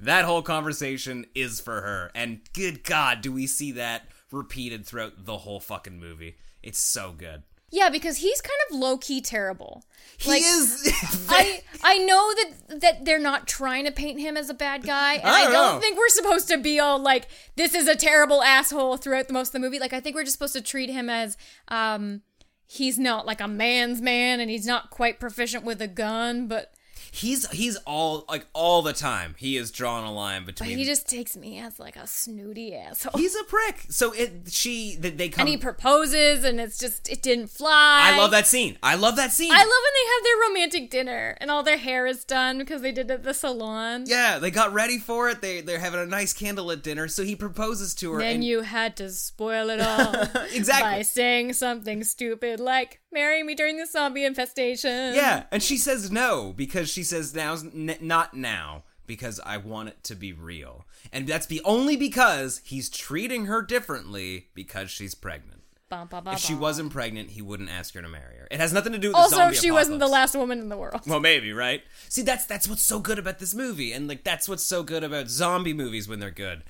that 0.00 0.24
whole 0.24 0.42
conversation 0.42 1.26
is 1.34 1.60
for 1.60 1.80
her. 1.80 2.10
And 2.14 2.40
good 2.52 2.84
God, 2.84 3.20
do 3.20 3.32
we 3.32 3.46
see 3.46 3.72
that 3.72 4.08
repeated 4.32 4.86
throughout 4.86 5.24
the 5.24 5.38
whole 5.38 5.60
fucking 5.60 5.98
movie? 5.98 6.36
It's 6.62 6.78
so 6.78 7.12
good. 7.16 7.42
Yeah, 7.72 7.88
because 7.88 8.16
he's 8.16 8.40
kind 8.40 8.58
of 8.68 8.76
low 8.78 8.98
key 8.98 9.20
terrible. 9.20 9.84
He 10.18 10.32
is. 10.32 10.92
I 11.28 11.62
I 11.84 11.98
know 11.98 12.32
that 12.34 12.80
that 12.80 13.04
they're 13.04 13.20
not 13.20 13.46
trying 13.46 13.84
to 13.84 13.92
paint 13.92 14.18
him 14.20 14.36
as 14.36 14.50
a 14.50 14.54
bad 14.54 14.82
guy, 14.82 15.14
and 15.14 15.28
I 15.28 15.42
I 15.42 15.44
don't 15.44 15.52
don't, 15.52 15.74
know. 15.76 15.80
think 15.80 15.96
we're 15.96 16.08
supposed 16.08 16.48
to 16.48 16.58
be 16.58 16.80
all 16.80 16.98
like 16.98 17.28
this 17.54 17.72
is 17.72 17.86
a 17.86 17.94
terrible 17.94 18.42
asshole 18.42 18.96
throughout 18.96 19.28
the 19.28 19.34
most 19.34 19.48
of 19.48 19.52
the 19.52 19.60
movie. 19.60 19.78
Like 19.78 19.92
I 19.92 20.00
think 20.00 20.16
we're 20.16 20.24
just 20.24 20.32
supposed 20.32 20.54
to 20.54 20.60
treat 20.60 20.90
him 20.90 21.08
as 21.08 21.36
um 21.68 22.22
he's 22.66 22.98
not 22.98 23.24
like 23.24 23.40
a 23.40 23.48
man's 23.48 24.00
man 24.02 24.40
and 24.40 24.50
he's 24.50 24.66
not 24.66 24.90
quite 24.90 25.20
proficient 25.20 25.64
with 25.64 25.80
a 25.80 25.88
gun, 25.88 26.48
but 26.48 26.74
He's 27.12 27.48
he's 27.50 27.76
all 27.86 28.24
like 28.28 28.46
all 28.52 28.82
the 28.82 28.92
time. 28.92 29.34
He 29.38 29.56
is 29.56 29.70
drawing 29.70 30.04
a 30.06 30.12
line 30.12 30.44
but 30.44 30.56
between. 30.56 30.78
he 30.78 30.84
just 30.84 31.08
takes 31.08 31.36
me 31.36 31.58
as 31.58 31.78
like 31.78 31.96
a 31.96 32.06
snooty 32.06 32.74
asshole. 32.74 33.12
He's 33.20 33.34
a 33.34 33.44
prick. 33.44 33.84
So 33.88 34.12
it 34.12 34.32
she 34.48 34.96
they, 34.96 35.10
they 35.10 35.28
come. 35.28 35.42
and 35.42 35.48
he 35.48 35.56
proposes 35.56 36.44
and 36.44 36.60
it's 36.60 36.78
just 36.78 37.08
it 37.08 37.22
didn't 37.22 37.48
fly. 37.48 38.12
I 38.12 38.18
love 38.18 38.30
that 38.30 38.46
scene. 38.46 38.78
I 38.82 38.94
love 38.94 39.16
that 39.16 39.32
scene. 39.32 39.50
I 39.52 39.56
love 39.56 39.66
when 39.66 39.94
they 39.94 40.10
have 40.12 40.24
their 40.24 40.48
romantic 40.48 40.90
dinner 40.90 41.36
and 41.40 41.50
all 41.50 41.62
their 41.62 41.78
hair 41.78 42.06
is 42.06 42.24
done 42.24 42.58
because 42.58 42.82
they 42.82 42.92
did 42.92 43.10
it 43.10 43.14
at 43.14 43.22
the 43.22 43.34
salon. 43.34 44.04
Yeah, 44.06 44.38
they 44.38 44.50
got 44.50 44.72
ready 44.72 44.98
for 44.98 45.28
it. 45.28 45.40
They 45.40 45.60
they're 45.60 45.78
having 45.78 46.00
a 46.00 46.06
nice 46.06 46.32
candlelit 46.32 46.82
dinner. 46.82 47.08
So 47.08 47.24
he 47.24 47.36
proposes 47.36 47.94
to 47.96 48.12
her. 48.12 48.20
Then 48.20 48.36
and 48.36 48.44
you 48.44 48.62
had 48.62 48.96
to 48.98 49.10
spoil 49.10 49.70
it 49.70 49.80
all 49.80 50.14
Exactly. 50.52 50.90
by 50.98 51.02
saying 51.02 51.54
something 51.54 52.04
stupid 52.04 52.60
like 52.60 52.99
"Marry 53.12 53.42
me 53.42 53.54
during 53.54 53.76
the 53.78 53.86
zombie 53.86 54.24
infestation." 54.24 55.14
Yeah, 55.14 55.44
and 55.50 55.62
she 55.62 55.76
says 55.76 56.10
no 56.10 56.52
because 56.56 56.88
she 56.88 57.02
says 57.02 57.34
now's 57.34 57.64
n- 57.64 57.96
not 58.00 58.34
now 58.34 58.84
because 59.06 59.40
I 59.44 59.56
want 59.56 59.88
it 59.88 60.04
to 60.04 60.14
be 60.14 60.32
real, 60.32 60.86
and 61.12 61.26
that's 61.26 61.46
be 61.46 61.60
only 61.64 61.96
because 61.96 62.60
he's 62.64 62.88
treating 62.88 63.46
her 63.46 63.62
differently 63.62 64.48
because 64.54 64.90
she's 64.90 65.14
pregnant. 65.14 65.62
Bum, 65.88 66.06
bum, 66.06 66.22
bum, 66.22 66.34
If 66.34 66.40
she 66.40 66.54
wasn't 66.54 66.92
pregnant, 66.92 67.30
he 67.30 67.42
wouldn't 67.42 67.68
ask 67.68 67.94
her 67.94 68.02
to 68.02 68.08
marry 68.08 68.36
her. 68.36 68.46
It 68.48 68.60
has 68.60 68.72
nothing 68.72 68.92
to 68.92 68.98
do 68.98 69.08
with 69.08 69.16
Also, 69.16 69.30
the 69.30 69.42
zombie 69.42 69.56
she 69.56 69.72
wasn't 69.72 69.98
the 69.98 70.06
last 70.06 70.36
woman 70.36 70.60
in 70.60 70.68
the 70.68 70.76
world. 70.76 71.00
Well, 71.04 71.18
maybe, 71.18 71.52
right? 71.52 71.82
See, 72.08 72.22
that's 72.22 72.46
that's 72.46 72.68
what's 72.68 72.84
so 72.84 73.00
good 73.00 73.18
about 73.18 73.40
this 73.40 73.54
movie, 73.54 73.92
and 73.92 74.06
like 74.06 74.22
that's 74.22 74.48
what's 74.48 74.64
so 74.64 74.84
good 74.84 75.02
about 75.02 75.28
zombie 75.28 75.74
movies 75.74 76.06
when 76.08 76.20
they're 76.20 76.30
good. 76.30 76.62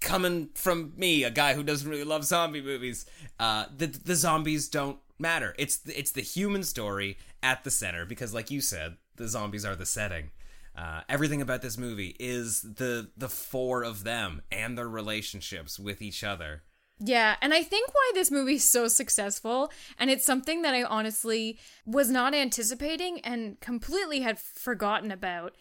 Coming 0.00 0.50
from 0.54 0.92
me, 0.96 1.24
a 1.24 1.30
guy 1.30 1.54
who 1.54 1.64
doesn't 1.64 1.88
really 1.88 2.04
love 2.04 2.24
zombie 2.24 2.62
movies, 2.62 3.06
uh, 3.40 3.64
the 3.76 3.86
the 3.88 4.14
zombies 4.14 4.68
don't 4.68 4.98
matter. 5.22 5.54
It's 5.58 5.80
it's 5.86 6.12
the 6.12 6.20
human 6.20 6.62
story 6.62 7.16
at 7.42 7.64
the 7.64 7.70
center 7.70 8.04
because, 8.04 8.34
like 8.34 8.50
you 8.50 8.60
said, 8.60 8.98
the 9.16 9.28
zombies 9.28 9.64
are 9.64 9.76
the 9.76 9.86
setting. 9.86 10.30
Uh, 10.76 11.02
everything 11.08 11.42
about 11.42 11.62
this 11.62 11.78
movie 11.78 12.16
is 12.20 12.62
the 12.62 13.10
the 13.16 13.28
four 13.28 13.82
of 13.82 14.04
them 14.04 14.42
and 14.50 14.76
their 14.76 14.88
relationships 14.88 15.78
with 15.78 16.02
each 16.02 16.22
other. 16.22 16.62
Yeah, 16.98 17.36
and 17.40 17.52
I 17.52 17.62
think 17.62 17.88
why 17.92 18.12
this 18.14 18.30
movie 18.30 18.54
is 18.54 18.70
so 18.70 18.86
successful, 18.86 19.72
and 19.98 20.10
it's 20.10 20.24
something 20.24 20.62
that 20.62 20.74
I 20.74 20.84
honestly 20.84 21.58
was 21.84 22.10
not 22.10 22.34
anticipating 22.34 23.20
and 23.20 23.58
completely 23.60 24.20
had 24.20 24.38
forgotten 24.38 25.10
about, 25.10 25.56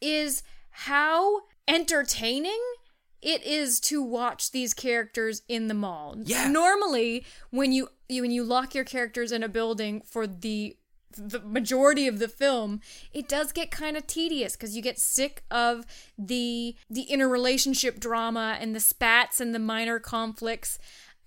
is 0.00 0.42
how 0.70 1.42
entertaining 1.66 2.60
it 3.20 3.42
is 3.44 3.80
to 3.80 4.02
watch 4.02 4.50
these 4.50 4.74
characters 4.74 5.42
in 5.48 5.68
the 5.68 5.74
mall. 5.74 6.16
Yeah. 6.24 6.48
Normally, 6.48 7.24
when 7.50 7.72
you, 7.72 7.88
you 8.08 8.22
when 8.22 8.30
you 8.30 8.44
lock 8.44 8.74
your 8.74 8.84
characters 8.84 9.32
in 9.32 9.42
a 9.42 9.48
building 9.48 10.02
for 10.02 10.26
the 10.26 10.76
the 11.16 11.40
majority 11.40 12.06
of 12.06 12.18
the 12.18 12.28
film, 12.28 12.80
it 13.12 13.28
does 13.28 13.52
get 13.52 13.70
kind 13.70 13.96
of 13.96 14.06
tedious 14.06 14.54
because 14.54 14.76
you 14.76 14.82
get 14.82 14.98
sick 14.98 15.42
of 15.50 15.84
the 16.16 16.76
the 16.88 17.02
interrelationship 17.02 17.98
drama 17.98 18.56
and 18.60 18.74
the 18.74 18.80
spats 18.80 19.40
and 19.40 19.54
the 19.54 19.58
minor 19.58 19.98
conflicts. 19.98 20.78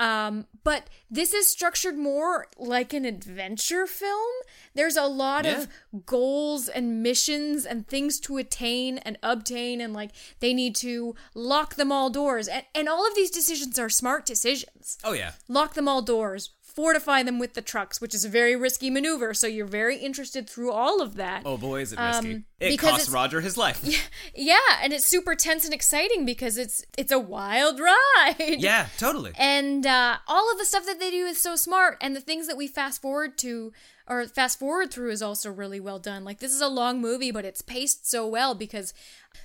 Um, 0.02 0.48
but 0.64 0.90
this 1.12 1.32
is 1.32 1.46
structured 1.48 1.96
more 1.96 2.48
like 2.58 2.92
an 2.92 3.06
adventure 3.06 3.86
film. 3.86 4.32
There's 4.74 4.98
a 4.98 5.06
lot 5.06 5.46
of 5.46 5.68
goals 6.08 6.68
and 6.68 7.04
missions 7.04 7.68
and 7.68 7.88
things 7.88 8.20
to 8.22 8.38
attain 8.38 8.98
and 8.98 9.20
obtain, 9.22 9.80
and 9.80 9.94
like 9.94 10.10
they 10.40 10.56
need 10.56 10.76
to 10.78 11.14
lock 11.36 11.76
them 11.76 11.92
all 11.92 12.10
doors. 12.10 12.48
And, 12.48 12.66
and 12.74 12.90
all 12.90 13.08
of 13.08 13.14
these 13.14 13.30
decisions 13.30 13.78
are 13.78 13.90
smart 13.90 14.26
decisions 14.26 14.98
Oh 15.04 15.14
yeah, 15.14 15.34
lock 15.48 15.76
them 15.76 15.88
all 15.88 16.02
doors, 16.02 16.50
fortify 16.76 17.24
them 17.24 17.40
with 17.40 17.54
the 17.54 17.62
trucks, 17.62 18.00
which 18.02 18.14
is 18.16 18.26
a 18.26 18.30
very 18.30 18.56
risky 18.56 18.90
maneuver. 18.90 19.34
So 19.34 19.48
you're 19.48 19.66
very 19.66 19.98
interested 19.98 20.50
through 20.50 20.72
all 20.72 21.02
of 21.02 21.16
that. 21.16 21.44
oh 21.46 21.58
boy, 21.58 21.82
is 21.82 21.94
it 21.94 22.00
risky! 22.00 22.34
Um, 22.34 22.46
it 22.60 22.70
because 22.70 22.90
cost 22.92 23.02
it's- 23.04 23.14
Roger 23.14 23.42
his 23.42 23.58
life. 23.58 23.82
Yeah, 24.36 24.58
and 24.82 24.94
it's 24.94 25.06
super 25.06 25.36
tense 25.36 25.66
and 25.66 25.74
exciting 25.74 26.26
because 26.26 26.58
it's 26.58 26.84
it's 26.98 27.12
a 27.12 27.20
wild 27.20 27.80
ride. 27.80 28.56
yeah, 28.60 28.88
totally. 28.98 29.32
And 29.38 29.86
uh, 29.86 30.18
all 30.28 30.52
of 30.52 30.58
the 30.58 30.66
stuff 30.66 30.86
that 30.86 31.00
they 31.00 31.12
do 31.12 31.26
is 31.26 31.40
so 31.40 31.56
smart, 31.56 31.98
and 32.02 32.16
the 32.16 32.22
things 32.22 32.48
that 32.48 32.58
we 32.58 32.68
fast 32.68 33.02
forward 33.02 33.38
to 33.40 33.74
or 34.08 34.26
fast 34.28 34.60
forward 34.60 34.92
through 34.92 35.12
is 35.12 35.22
also 35.22 35.52
really 35.52 35.80
well 35.80 36.00
done. 36.00 36.24
Like 36.24 36.40
this 36.40 36.54
is 36.54 36.62
a 36.62 36.68
long 36.68 37.00
movie, 37.02 37.32
but 37.32 37.46
it's 37.46 37.62
paced 37.62 38.10
so 38.10 38.28
well 38.28 38.56
because 38.56 38.94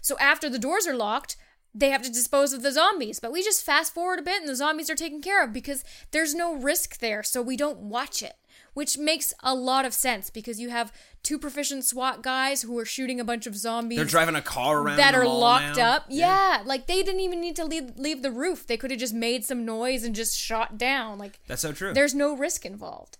so 0.00 0.16
after 0.18 0.48
the 0.48 0.58
doors 0.58 0.86
are 0.86 0.96
locked, 0.96 1.36
they 1.78 1.90
have 1.90 2.02
to 2.02 2.10
dispose 2.10 2.52
of 2.52 2.62
the 2.62 2.72
zombies. 2.72 3.20
But 3.20 3.32
we 3.32 3.42
just 3.42 3.64
fast 3.64 3.92
forward 3.92 4.18
a 4.18 4.22
bit, 4.22 4.40
and 4.40 4.48
the 4.48 4.56
zombies 4.56 4.88
are 4.90 4.94
taken 4.94 5.20
care 5.20 5.44
of 5.44 5.52
because 5.52 5.84
there's 6.10 6.34
no 6.34 6.54
risk 6.54 6.98
there, 6.98 7.22
so 7.22 7.42
we 7.42 7.56
don't 7.56 7.78
watch 7.78 8.22
it. 8.22 8.34
Which 8.72 8.98
makes 8.98 9.32
a 9.42 9.54
lot 9.54 9.84
of 9.86 9.94
sense 9.94 10.28
because 10.28 10.60
you 10.60 10.68
have 10.68 10.92
two 11.22 11.38
proficient 11.38 11.84
SWAT 11.84 12.22
guys 12.22 12.60
who 12.62 12.78
are 12.78 12.84
shooting 12.84 13.18
a 13.20 13.24
bunch 13.24 13.46
of 13.46 13.56
zombies 13.56 13.96
They're 13.96 14.04
driving 14.04 14.34
a 14.36 14.42
car 14.42 14.80
around 14.80 14.98
that 14.98 15.14
are 15.14 15.26
locked 15.26 15.78
now. 15.78 15.92
up. 15.96 16.04
Yeah. 16.10 16.62
like 16.66 16.86
they 16.86 17.02
didn't 17.02 17.20
even 17.20 17.40
need 17.40 17.56
to 17.56 17.64
leave, 17.64 17.92
leave 17.96 18.20
the 18.22 18.30
roof. 18.30 18.66
They 18.66 18.76
could 18.76 18.90
have 18.90 19.00
just 19.00 19.14
made 19.14 19.44
some 19.46 19.64
noise 19.64 20.04
and 20.04 20.14
just 20.14 20.38
shot 20.38 20.76
down. 20.76 21.18
Like 21.18 21.40
That's 21.46 21.62
so 21.62 21.72
true. 21.72 21.94
there's 21.94 22.14
no 22.14 22.36
risk 22.36 22.66
involved. 22.66 23.16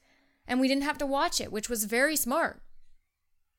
And 0.47 0.61
we 0.61 0.69
didn't 0.69 0.85
have 0.85 0.99
to 0.99 1.07
watch 1.07 1.41
it, 1.41 1.51
which 1.51 1.71
was 1.71 1.85
very 1.85 2.17
smart. 2.17 2.61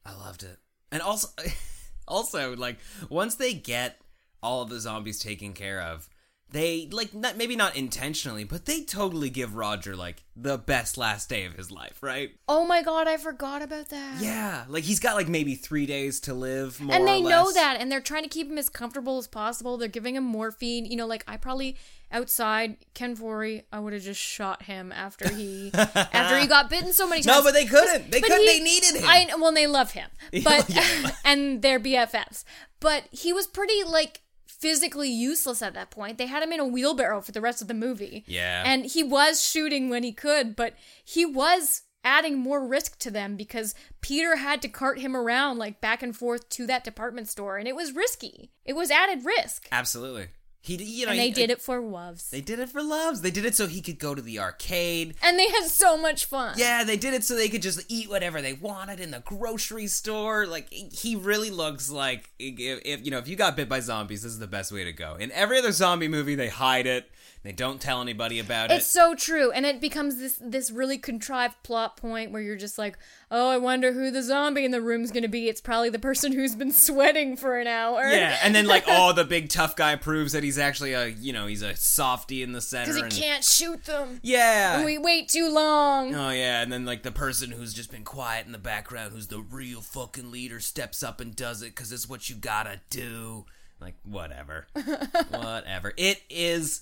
I 0.05 0.13
loved 0.13 0.43
it. 0.43 0.59
And 0.91 1.01
also 1.01 1.29
also 2.07 2.55
like 2.55 2.77
once 3.09 3.35
they 3.35 3.53
get 3.53 3.99
all 4.43 4.61
of 4.61 4.69
the 4.69 4.79
zombies 4.79 5.19
taken 5.19 5.53
care 5.53 5.81
of, 5.81 6.09
they 6.49 6.87
like 6.91 7.13
not 7.13 7.35
maybe 7.35 7.57
not 7.57 7.75
intentionally, 7.75 8.45
but 8.45 8.65
they 8.65 8.81
totally 8.83 9.29
give 9.29 9.55
Roger 9.55 9.97
like 9.97 10.23
the 10.33 10.57
best 10.57 10.97
last 10.97 11.27
day 11.27 11.43
of 11.43 11.53
his 11.55 11.71
life, 11.71 12.01
right? 12.01 12.31
Oh 12.47 12.65
my 12.65 12.81
god, 12.83 13.05
I 13.05 13.17
forgot 13.17 13.61
about 13.61 13.89
that. 13.89 14.21
Yeah, 14.21 14.63
like 14.69 14.85
he's 14.85 15.01
got 15.01 15.15
like 15.17 15.27
maybe 15.27 15.55
3 15.55 15.85
days 15.85 16.21
to 16.21 16.33
live 16.33 16.79
more 16.79 16.95
and 16.95 17.05
they 17.05 17.21
know 17.21 17.51
that 17.51 17.77
and 17.81 17.91
they're 17.91 17.99
trying 17.99 18.23
to 18.23 18.29
keep 18.29 18.49
him 18.49 18.57
as 18.57 18.69
comfortable 18.69 19.17
as 19.17 19.27
possible. 19.27 19.75
They're 19.77 19.89
giving 19.89 20.15
him 20.15 20.23
morphine. 20.23 20.85
You 20.85 20.95
know, 20.95 21.05
like 21.05 21.25
I 21.27 21.35
probably 21.35 21.75
outside 22.13 22.77
Ken 22.93 23.17
Foree, 23.17 23.63
I 23.73 23.79
would 23.79 23.91
have 23.91 24.01
just 24.03 24.21
shot 24.21 24.63
him 24.63 24.93
after 24.93 25.27
he 25.27 25.71
after 25.73 26.39
he 26.39 26.47
got 26.47 26.69
bitten 26.69 26.93
so 26.93 27.09
many 27.09 27.23
times. 27.23 27.39
No, 27.39 27.43
but 27.43 27.53
they 27.55 27.65
couldn't. 27.65 28.09
They 28.09 28.21
couldn't. 28.21 28.39
he- 28.39 28.45
They 28.59 28.63
needed 28.63 28.95
him. 29.01 29.05
I 29.05 29.27
well, 29.37 29.51
they 29.51 29.67
love 29.67 29.91
him, 29.91 30.09
but 30.45 30.69
Yeah. 30.69 31.11
and 31.25 31.61
they're 31.61 31.79
BFFs. 31.79 32.45
But 32.79 33.03
he 33.11 33.33
was 33.33 33.47
pretty 33.47 33.83
like 33.83 34.21
physically 34.59 35.09
useless 35.09 35.61
at 35.61 35.73
that 35.73 35.91
point. 35.91 36.17
They 36.17 36.25
had 36.27 36.43
him 36.43 36.51
in 36.51 36.59
a 36.59 36.65
wheelbarrow 36.67 37.21
for 37.21 37.31
the 37.31 37.41
rest 37.41 37.61
of 37.61 37.67
the 37.67 37.73
movie. 37.73 38.23
Yeah. 38.27 38.63
and 38.65 38.85
he 38.85 39.03
was 39.03 39.43
shooting 39.43 39.89
when 39.89 40.03
he 40.03 40.11
could, 40.11 40.55
but 40.55 40.73
he 41.03 41.25
was 41.25 41.83
adding 42.03 42.37
more 42.39 42.65
risk 42.65 42.97
to 42.99 43.11
them 43.11 43.35
because 43.35 43.75
Peter 44.01 44.37
had 44.37 44.61
to 44.61 44.69
cart 44.69 44.99
him 44.99 45.15
around 45.15 45.57
like 45.57 45.81
back 45.81 46.01
and 46.01 46.15
forth 46.15 46.47
to 46.49 46.65
that 46.67 46.83
department 46.83 47.27
store, 47.27 47.57
and 47.57 47.67
it 47.67 47.75
was 47.75 47.91
risky. 47.93 48.51
It 48.63 48.73
was 48.73 48.89
added 48.91 49.25
risk, 49.25 49.67
Absolutely. 49.71 50.27
He 50.67 50.75
you 50.83 51.05
know 51.05 51.11
and 51.11 51.19
they 51.19 51.27
he- 51.27 51.33
did 51.33 51.49
it 51.49 51.61
for 51.61 51.79
loves. 51.79 52.29
They 52.29 52.41
did 52.41 52.59
it 52.59 52.67
for 52.67 52.83
loves. 52.83 53.21
They 53.21 53.31
did 53.31 53.45
it 53.45 53.55
so 53.55 53.67
he 53.67 53.79
could 53.81 53.99
go 53.99 54.13
to 54.13 54.21
the 54.21 54.39
arcade. 54.39 55.15
and 55.23 55.39
they 55.39 55.47
had 55.47 55.65
so 55.65 55.95
much 55.97 56.25
fun. 56.25 56.55
Yeah, 56.57 56.83
they 56.83 56.97
did 56.97 57.13
it 57.13 57.23
so 57.23 57.35
they 57.35 57.47
could 57.47 57.61
just 57.61 57.85
eat 57.87 58.09
whatever 58.09 58.41
they 58.41 58.51
wanted 58.53 58.99
in 58.99 59.11
the 59.11 59.21
grocery 59.21 59.87
store. 59.87 60.45
Like 60.45 60.71
he 60.71 61.15
really 61.15 61.51
looks 61.51 61.89
like 61.89 62.29
if, 62.37 62.81
if 62.83 63.05
you 63.05 63.11
know 63.11 63.17
if 63.17 63.29
you 63.29 63.37
got 63.37 63.55
bit 63.55 63.69
by 63.69 63.79
zombies, 63.79 64.23
this 64.23 64.33
is 64.33 64.39
the 64.39 64.47
best 64.47 64.71
way 64.73 64.83
to 64.83 64.91
go. 64.91 65.15
In 65.15 65.31
every 65.31 65.57
other 65.57 65.71
zombie 65.71 66.09
movie, 66.09 66.35
they 66.35 66.49
hide 66.49 66.85
it. 66.85 67.09
They 67.43 67.51
don't 67.51 67.79
tell 67.79 68.01
anybody 68.01 68.39
about 68.39 68.65
It's 68.65 68.73
it. 68.73 68.77
It's 68.77 68.87
so 68.87 69.15
true, 69.15 69.51
and 69.51 69.65
it 69.65 69.79
becomes 69.79 70.17
this 70.17 70.39
this 70.41 70.71
really 70.71 70.97
contrived 70.97 71.55
plot 71.63 71.95
point 71.95 72.31
where 72.31 72.41
you're 72.41 72.57
just 72.57 72.77
like, 72.77 72.97
oh, 73.31 73.49
I 73.49 73.57
wonder 73.57 73.93
who 73.93 74.11
the 74.11 74.21
zombie 74.21 74.65
in 74.65 74.71
the 74.71 74.81
room's 74.81 75.11
gonna 75.11 75.27
be. 75.27 75.47
It's 75.47 75.61
probably 75.61 75.89
the 75.89 75.99
person 75.99 76.31
who's 76.33 76.55
been 76.55 76.71
sweating 76.73 77.37
for 77.37 77.57
an 77.57 77.67
hour. 77.67 78.01
Yeah, 78.09 78.37
and 78.43 78.53
then 78.53 78.65
like 78.65 78.83
oh, 78.87 79.13
the 79.13 79.23
big 79.23 79.49
tough 79.49 79.75
guy 79.75 79.95
proves 79.95 80.33
that 80.33 80.43
he's 80.43 80.57
actually 80.57 80.93
a 80.93 81.07
you 81.07 81.31
know 81.31 81.47
he's 81.47 81.61
a 81.61 81.75
softy 81.75 82.43
in 82.43 82.51
the 82.51 82.61
center. 82.61 82.93
Because 82.93 82.97
he 82.97 83.03
and- 83.03 83.13
can't 83.13 83.43
shoot 83.43 83.83
them. 83.85 84.19
Yeah. 84.23 84.83
We 84.83 84.97
wait 84.97 85.29
too 85.29 85.49
long. 85.49 86.13
Oh 86.15 86.31
yeah, 86.31 86.61
and 86.61 86.71
then 86.71 86.85
like 86.85 87.03
the 87.03 87.11
person 87.11 87.51
who's 87.51 87.73
just 87.73 87.91
been 87.91 88.03
quiet 88.03 88.45
in 88.45 88.51
the 88.51 88.57
background, 88.57 89.13
who's 89.13 89.27
the 89.27 89.39
real 89.39 89.81
fucking 89.81 90.31
leader, 90.31 90.59
steps 90.59 91.03
up 91.03 91.21
and 91.21 91.35
does 91.35 91.61
it 91.61 91.75
because 91.75 91.91
it's 91.91 92.09
what 92.09 92.29
you 92.29 92.35
gotta 92.35 92.81
do. 92.89 93.45
Like 93.79 93.95
whatever, 94.03 94.65
whatever. 95.29 95.93
It 95.97 96.23
is 96.31 96.81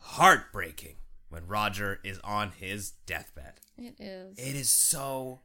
heartbreaking 0.00 0.96
when 1.28 1.46
Roger 1.46 2.00
is 2.04 2.18
on 2.24 2.52
his 2.58 2.92
deathbed. 3.06 3.54
It 3.78 3.94
is. 3.98 4.38
It 4.38 4.56
is 4.56 4.70
so 4.72 5.40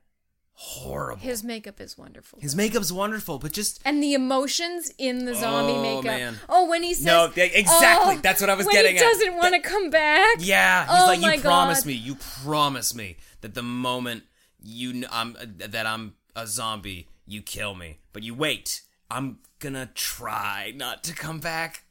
horrible. 0.54 1.22
His 1.22 1.44
makeup 1.44 1.80
is 1.82 1.98
wonderful. 1.98 2.40
His 2.42 2.56
makeup's 2.56 2.92
wonderful, 2.92 3.40
but 3.40 3.52
just 3.52 3.80
and 3.86 4.02
the 4.02 4.14
emotions 4.14 4.92
in 4.98 5.26
the 5.26 5.36
zombie 5.36 5.74
Oh, 5.74 5.82
makeup. 5.82 6.06
man. 6.06 6.40
Oh, 6.50 6.68
when 6.70 6.82
he 6.84 6.94
says 6.94 7.06
No, 7.06 7.26
exactly. 7.36 8.16
Oh, 8.16 8.20
That's 8.22 8.42
what 8.42 8.50
I 8.50 8.56
was 8.56 8.68
getting 8.68 8.94
he 8.96 9.00
doesn't 9.02 9.36
want 9.36 9.54
to 9.54 9.60
come 9.62 9.90
back. 9.90 10.38
Yeah, 10.40 10.86
he's 10.86 11.04
Oh 11.04 11.08
like, 11.22 11.36
you 11.38 11.42
promise 11.42 11.80
God. 11.82 11.86
me, 11.88 11.94
you 11.94 12.16
promise 12.16 12.96
me 12.96 13.18
that 13.42 13.54
the 13.54 13.64
moment 13.64 14.24
you 14.64 15.04
I'm 15.12 15.36
that 15.58 15.86
I'm 15.86 16.16
a 16.36 16.48
zombie, 16.48 17.08
you 17.28 17.42
kill 17.42 17.76
me. 17.76 18.00
But 18.14 18.24
you 18.24 18.34
wait, 18.34 18.82
I'm 19.12 19.40
gonna 19.60 19.90
try 19.94 20.74
not 20.76 21.04
to 21.04 21.14
come 21.14 21.40
back. 21.40 21.84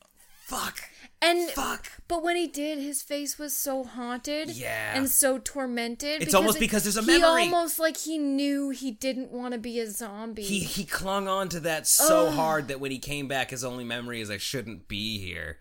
Fuck. 0.46 0.88
And 1.26 1.50
Fuck. 1.50 1.90
But 2.06 2.22
when 2.22 2.36
he 2.36 2.46
did, 2.46 2.78
his 2.78 3.02
face 3.02 3.38
was 3.38 3.56
so 3.56 3.82
haunted. 3.84 4.50
Yeah. 4.50 4.96
And 4.96 5.08
so 5.08 5.38
tormented. 5.38 6.22
It's 6.22 6.34
almost 6.34 6.58
it- 6.58 6.60
because 6.60 6.82
there's 6.84 6.96
a 6.96 7.00
He 7.02 7.18
memory. 7.18 7.42
almost 7.44 7.78
like 7.78 7.96
he 7.96 8.18
knew 8.18 8.70
he 8.70 8.90
didn't 8.90 9.30
want 9.30 9.52
to 9.54 9.58
be 9.58 9.80
a 9.80 9.90
zombie. 9.90 10.42
He 10.42 10.60
he 10.60 10.84
clung 10.84 11.26
on 11.28 11.48
to 11.50 11.60
that 11.60 11.86
so 11.86 12.26
Ugh. 12.26 12.34
hard 12.34 12.68
that 12.68 12.78
when 12.80 12.90
he 12.90 12.98
came 12.98 13.26
back, 13.28 13.50
his 13.50 13.64
only 13.64 13.84
memory 13.84 14.20
is 14.20 14.30
I 14.30 14.36
shouldn't 14.38 14.86
be 14.88 15.18
here. 15.18 15.58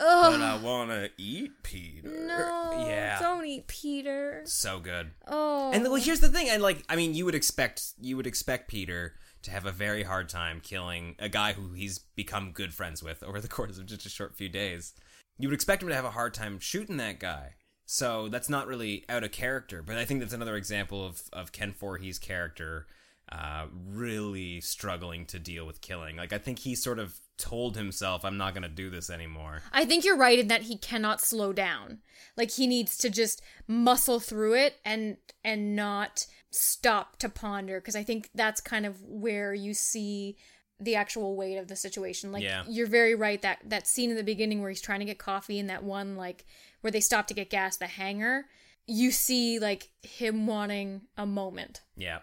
Ugh. 0.00 0.32
But 0.32 0.40
I 0.40 0.56
wanna 0.56 1.08
eat 1.16 1.62
Peter. 1.62 2.08
no. 2.08 2.84
Yeah. 2.88 3.20
Don't 3.20 3.44
eat 3.46 3.66
Peter. 3.68 4.42
So 4.46 4.80
good. 4.80 5.12
Oh. 5.28 5.70
And 5.72 5.84
well, 5.84 5.94
here's 5.96 6.20
the 6.20 6.28
thing. 6.28 6.48
And 6.48 6.62
like, 6.62 6.84
I 6.88 6.96
mean, 6.96 7.14
you 7.14 7.24
would 7.24 7.34
expect 7.36 7.82
you 8.00 8.16
would 8.16 8.26
expect 8.26 8.68
Peter 8.68 9.14
to 9.42 9.50
have 9.50 9.66
a 9.66 9.72
very 9.72 10.02
hard 10.02 10.28
time 10.28 10.60
killing 10.62 11.16
a 11.18 11.28
guy 11.28 11.52
who 11.52 11.72
he's 11.72 11.98
become 11.98 12.52
good 12.52 12.72
friends 12.72 13.02
with 13.02 13.22
over 13.22 13.40
the 13.40 13.48
course 13.56 13.78
of 13.78 13.86
just 13.86 14.06
a 14.06 14.10
short 14.10 14.36
few 14.36 14.48
days. 14.48 14.94
You 15.38 15.48
would 15.48 15.54
expect 15.54 15.82
him 15.82 15.88
to 15.88 15.94
have 15.94 16.04
a 16.04 16.10
hard 16.10 16.34
time 16.34 16.58
shooting 16.60 16.98
that 16.98 17.18
guy. 17.18 17.54
So 17.84 18.28
that's 18.28 18.48
not 18.48 18.66
really 18.66 19.04
out 19.08 19.24
of 19.24 19.32
character. 19.32 19.82
But 19.82 19.96
I 19.96 20.04
think 20.04 20.20
that's 20.20 20.32
another 20.32 20.56
example 20.56 21.04
of 21.04 21.22
of 21.32 21.52
Ken 21.52 21.72
Foree's 21.72 22.18
character 22.18 22.86
uh, 23.30 23.66
really 23.88 24.60
struggling 24.60 25.24
to 25.26 25.38
deal 25.38 25.66
with 25.66 25.80
killing. 25.80 26.16
Like 26.16 26.32
I 26.32 26.38
think 26.38 26.60
he 26.60 26.74
sort 26.74 26.98
of 26.98 27.18
told 27.38 27.76
himself, 27.76 28.24
"I'm 28.24 28.36
not 28.36 28.54
going 28.54 28.62
to 28.62 28.68
do 28.68 28.90
this 28.90 29.10
anymore." 29.10 29.62
I 29.72 29.84
think 29.84 30.04
you're 30.04 30.16
right 30.16 30.38
in 30.38 30.48
that 30.48 30.62
he 30.62 30.76
cannot 30.76 31.20
slow 31.20 31.52
down. 31.52 31.98
Like 32.36 32.50
he 32.50 32.66
needs 32.66 32.96
to 32.98 33.10
just 33.10 33.42
muscle 33.66 34.20
through 34.20 34.54
it 34.54 34.76
and 34.84 35.16
and 35.44 35.74
not 35.74 36.26
stop 36.52 37.16
to 37.18 37.28
ponder 37.28 37.80
because 37.80 37.96
I 37.96 38.02
think 38.04 38.28
that's 38.34 38.60
kind 38.60 38.86
of 38.86 39.02
where 39.02 39.52
you 39.54 39.74
see 39.74 40.36
the 40.78 40.94
actual 40.96 41.36
weight 41.36 41.56
of 41.58 41.68
the 41.68 41.76
situation. 41.76 42.30
Like 42.32 42.42
Yeah. 42.42 42.64
you're 42.68 42.86
very 42.86 43.14
right 43.14 43.40
that 43.42 43.58
that 43.64 43.86
scene 43.86 44.10
in 44.10 44.16
the 44.16 44.24
beginning 44.24 44.60
where 44.60 44.70
he's 44.70 44.80
trying 44.80 45.00
to 45.00 45.06
get 45.06 45.18
coffee 45.18 45.58
and 45.58 45.70
that 45.70 45.82
one 45.84 46.16
like 46.16 46.44
where 46.80 46.90
they 46.90 47.00
stop 47.00 47.26
to 47.28 47.34
get 47.34 47.50
gas 47.50 47.76
the 47.76 47.86
hangar, 47.86 48.46
you 48.86 49.10
see 49.12 49.58
like 49.58 49.90
him 50.02 50.46
wanting 50.46 51.02
a 51.16 51.24
moment. 51.26 51.82
Yeah, 51.96 52.20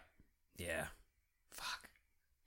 yeah. 0.58 0.88
Fuck. 1.50 1.90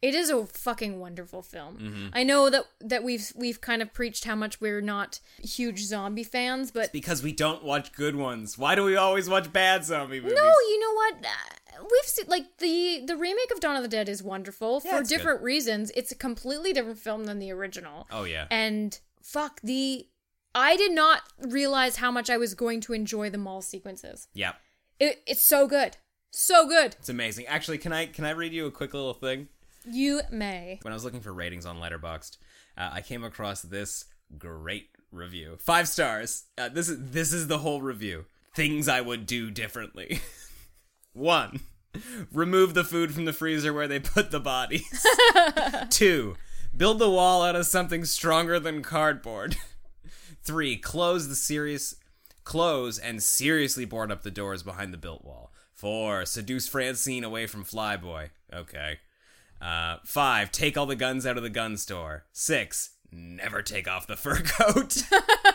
It 0.03 0.15
is 0.15 0.29
a 0.31 0.45
fucking 0.47 0.99
wonderful 1.01 1.43
film. 1.43 1.79
Mhm. 1.79 2.11
I 2.13 2.23
know 2.25 2.51
that 2.51 2.67
that 2.81 3.03
we've 3.03 3.33
we've 3.35 3.61
kind 3.63 3.81
of 3.81 3.95
preached 3.95 4.25
how 4.25 4.35
much 4.35 4.61
we're 4.61 4.83
not 4.83 5.21
huge 5.43 5.81
zombie 5.85 6.25
fans, 6.25 6.71
but 6.71 6.93
Because 6.93 7.23
we 7.23 7.33
don't 7.33 7.65
watch 7.65 7.93
good 7.93 8.17
ones. 8.17 8.59
Why 8.59 8.75
do 8.75 8.85
we 8.85 8.97
always 8.97 9.29
watch 9.31 9.51
bad 9.53 9.85
zombie 9.87 10.21
movies? 10.21 10.35
No, 10.37 10.45
you 10.45 10.81
know 10.81 10.93
what? 10.93 11.27
We've 11.81 12.05
seen 12.07 12.27
like 12.29 12.59
the 12.59 13.03
the 13.07 13.17
remake 13.17 13.51
of 13.53 13.61
Dawn 13.61 13.77
of 13.77 13.83
the 13.83 13.89
Dead 13.89 14.09
is 14.09 14.23
wonderful 14.23 14.83
Yeah, 14.85 14.93
for 14.93 15.01
it's 15.01 15.09
good. 15.11 15.17
different 15.17 15.43
reasons. 15.43 15.91
It's 15.97 16.13
a 16.13 16.17
completely 16.17 16.73
different 16.73 16.99
film 16.99 17.25
than 17.25 17.39
the 17.39 17.51
original. 17.53 18.07
Oh 18.11 18.25
yeah. 18.25 18.47
And 18.51 18.99
fuck 19.23 19.61
the 19.63 20.07
I 20.55 20.77
did 20.77 20.93
not 20.93 21.23
realize 21.39 21.97
how 21.97 22.11
much 22.11 22.29
I 22.29 22.37
was 22.37 22.55
going 22.55 22.81
to 22.83 22.93
enjoy 22.93 23.31
the 23.31 23.39
mall 23.39 23.63
sequences. 23.63 24.29
yeah. 24.35 24.53
It, 25.01 25.23
it's 25.27 25.43
so 25.49 25.67
good. 25.67 25.97
So 26.31 26.69
good. 26.69 26.95
It's 27.01 27.09
amazing. 27.09 27.47
Actually, 27.47 27.79
can 27.79 27.93
I 27.93 28.07
can 28.07 28.25
I 28.25 28.31
read 28.31 28.53
you 28.53 28.67
a 28.67 28.71
quick 28.71 28.95
little 28.95 29.15
thing? 29.15 29.49
You 29.85 30.21
may. 30.31 30.79
When 30.83 30.93
I 30.93 30.95
was 30.95 31.05
looking 31.05 31.21
for 31.21 31.33
ratings 31.33 31.67
on 31.67 31.79
Letterboxd, 31.79 32.37
uh, 32.79 32.91
I 32.93 33.01
came 33.01 33.25
across 33.25 33.63
this 33.63 34.05
great 34.39 34.91
review. 35.11 35.57
Five 35.59 35.89
stars. 35.89 36.45
Uh, 36.57 36.69
this 36.69 36.89
is 36.89 37.11
this 37.11 37.33
is 37.33 37.49
the 37.49 37.59
whole 37.59 37.83
review. 37.83 38.27
Things 38.55 38.87
I 38.89 39.01
would 39.01 39.27
do 39.27 39.51
differently. 39.51 40.21
One, 41.13 41.61
remove 42.33 42.75
the 42.75 42.85
food 42.85 43.13
from 43.13 43.25
the 43.25 43.33
freezer 43.33 43.73
where 43.73 43.89
they 43.89 44.01
put 44.01 44.31
the 44.31 44.41
bodies. 44.41 45.07
Two, 45.91 46.37
build 46.77 46.99
the 46.99 47.11
wall 47.11 47.43
out 47.43 47.57
of 47.57 47.67
something 47.67 48.05
stronger 48.05 48.59
than 48.59 48.83
cardboard. 48.83 49.57
Three, 50.43 50.77
close 50.77 51.29
the 51.29 51.37
serious 51.37 51.95
close 52.45 52.99
and 52.99 53.23
seriously 53.23 53.85
board 53.85 54.11
up 54.11 54.23
the 54.23 54.31
doors 54.31 54.63
behind 54.63 54.93
the 54.93 54.99
built 54.99 55.25
wall. 55.25 55.53
Four, 55.73 56.25
seduce 56.27 56.69
Francine 56.69 57.25
away 57.25 57.47
from 57.47 57.65
Flyboy. 57.65 58.31
Okay. 58.53 58.99
Uh, 59.61 59.99
five, 60.05 60.51
take 60.51 60.77
all 60.77 60.87
the 60.87 60.97
guns 60.97 61.25
out 61.25 61.37
of 61.37 61.43
the 61.43 61.51
gun 61.51 61.77
store. 61.77 62.25
Six, 62.33 62.91
never 63.13 63.63
take 63.63 63.89
off 63.89 64.07
the 64.07 64.17
fur 64.17 64.41
coat. 64.43 65.03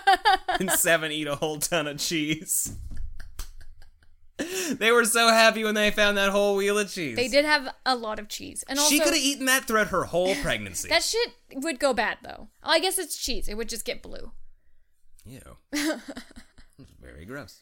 and 0.60 0.72
seven, 0.72 1.12
eat 1.12 1.28
a 1.28 1.36
whole 1.36 1.60
ton 1.60 1.88
of 1.88 1.98
cheese. 1.98 2.78
they 4.80 4.92
were 4.92 5.06
so 5.06 5.30
happy 5.30 5.64
when 5.64 5.76
they 5.76 5.92
found 5.92 6.18
that 6.18 6.30
whole 6.30 6.56
wheel 6.56 6.78
of 6.78 6.92
cheese. 6.92 7.16
They 7.16 7.28
did 7.28 7.46
have 7.46 7.74
a 7.86 7.96
lot 7.96 8.20
of 8.20 8.28
cheese. 8.28 8.64
And 8.68 8.78
also 8.80 8.90
she 8.92 9.00
could 9.00 9.14
have 9.14 9.24
eaten 9.24 9.46
that 9.46 9.66
throughout 9.66 9.88
her 9.88 10.06
whole 10.06 10.36
pregnancy. 10.42 10.90
That 10.90 11.04
shit 11.04 11.30
would 11.54 11.80
go 11.80 11.94
bad 11.94 12.18
though. 12.24 12.50
I 12.64 12.80
guess 12.80 12.98
it's 12.98 13.18
cheese. 13.18 13.48
It 13.48 13.56
would 13.56 13.70
just 13.70 13.86
get 13.86 14.02
blue. 14.02 14.32
Ew. 15.26 15.42
It's 16.80 16.92
very 17.02 17.26
gross. 17.26 17.62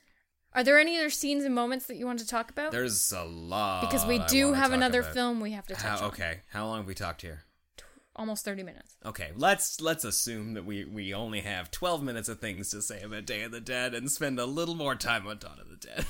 Are 0.54 0.64
there 0.64 0.78
any 0.78 0.98
other 0.98 1.10
scenes 1.10 1.46
and 1.46 1.56
moments 1.56 1.86
that 1.88 1.96
you 1.96 2.06
want 2.06 2.20
to 2.20 2.28
talk 2.28 2.50
about? 2.52 2.72
There's 2.74 3.12
a 3.14 3.24
lot. 3.24 3.82
because 3.82 4.06
we 4.06 4.20
I 4.20 4.28
do 4.28 4.48
wanna 4.48 4.58
have 4.58 4.68
talk 4.72 4.76
another 4.76 5.00
about. 5.02 5.14
film 5.14 5.40
we 5.40 5.52
have 5.52 5.66
to 5.68 5.74
touch 5.74 5.84
How, 5.84 5.98
on. 6.00 6.04
okay, 6.12 6.42
how 6.50 6.66
long 6.68 6.78
have 6.80 6.88
we 6.88 6.94
talked 6.96 7.22
here? 7.22 7.44
Almost 8.18 8.46
30 8.46 8.64
minutes. 8.64 8.96
Okay, 9.06 9.32
let's 9.36 9.80
let's 9.82 10.04
assume 10.06 10.54
that 10.54 10.66
we 10.66 10.86
we 10.86 11.14
only 11.14 11.42
have 11.42 11.72
12 11.72 12.02
minutes 12.04 12.30
of 12.30 12.40
things 12.40 12.70
to 12.72 12.82
say 12.82 13.02
about 13.02 13.26
Day 13.26 13.44
of 13.44 13.52
the 13.52 13.60
Dead 13.60 13.94
and 13.94 14.10
spend 14.10 14.40
a 14.40 14.46
little 14.46 14.76
more 14.76 14.96
time 14.96 15.28
on 15.28 15.38
Dawn 15.38 15.60
of 15.60 15.70
the 15.70 15.76
Dead. 15.78 16.06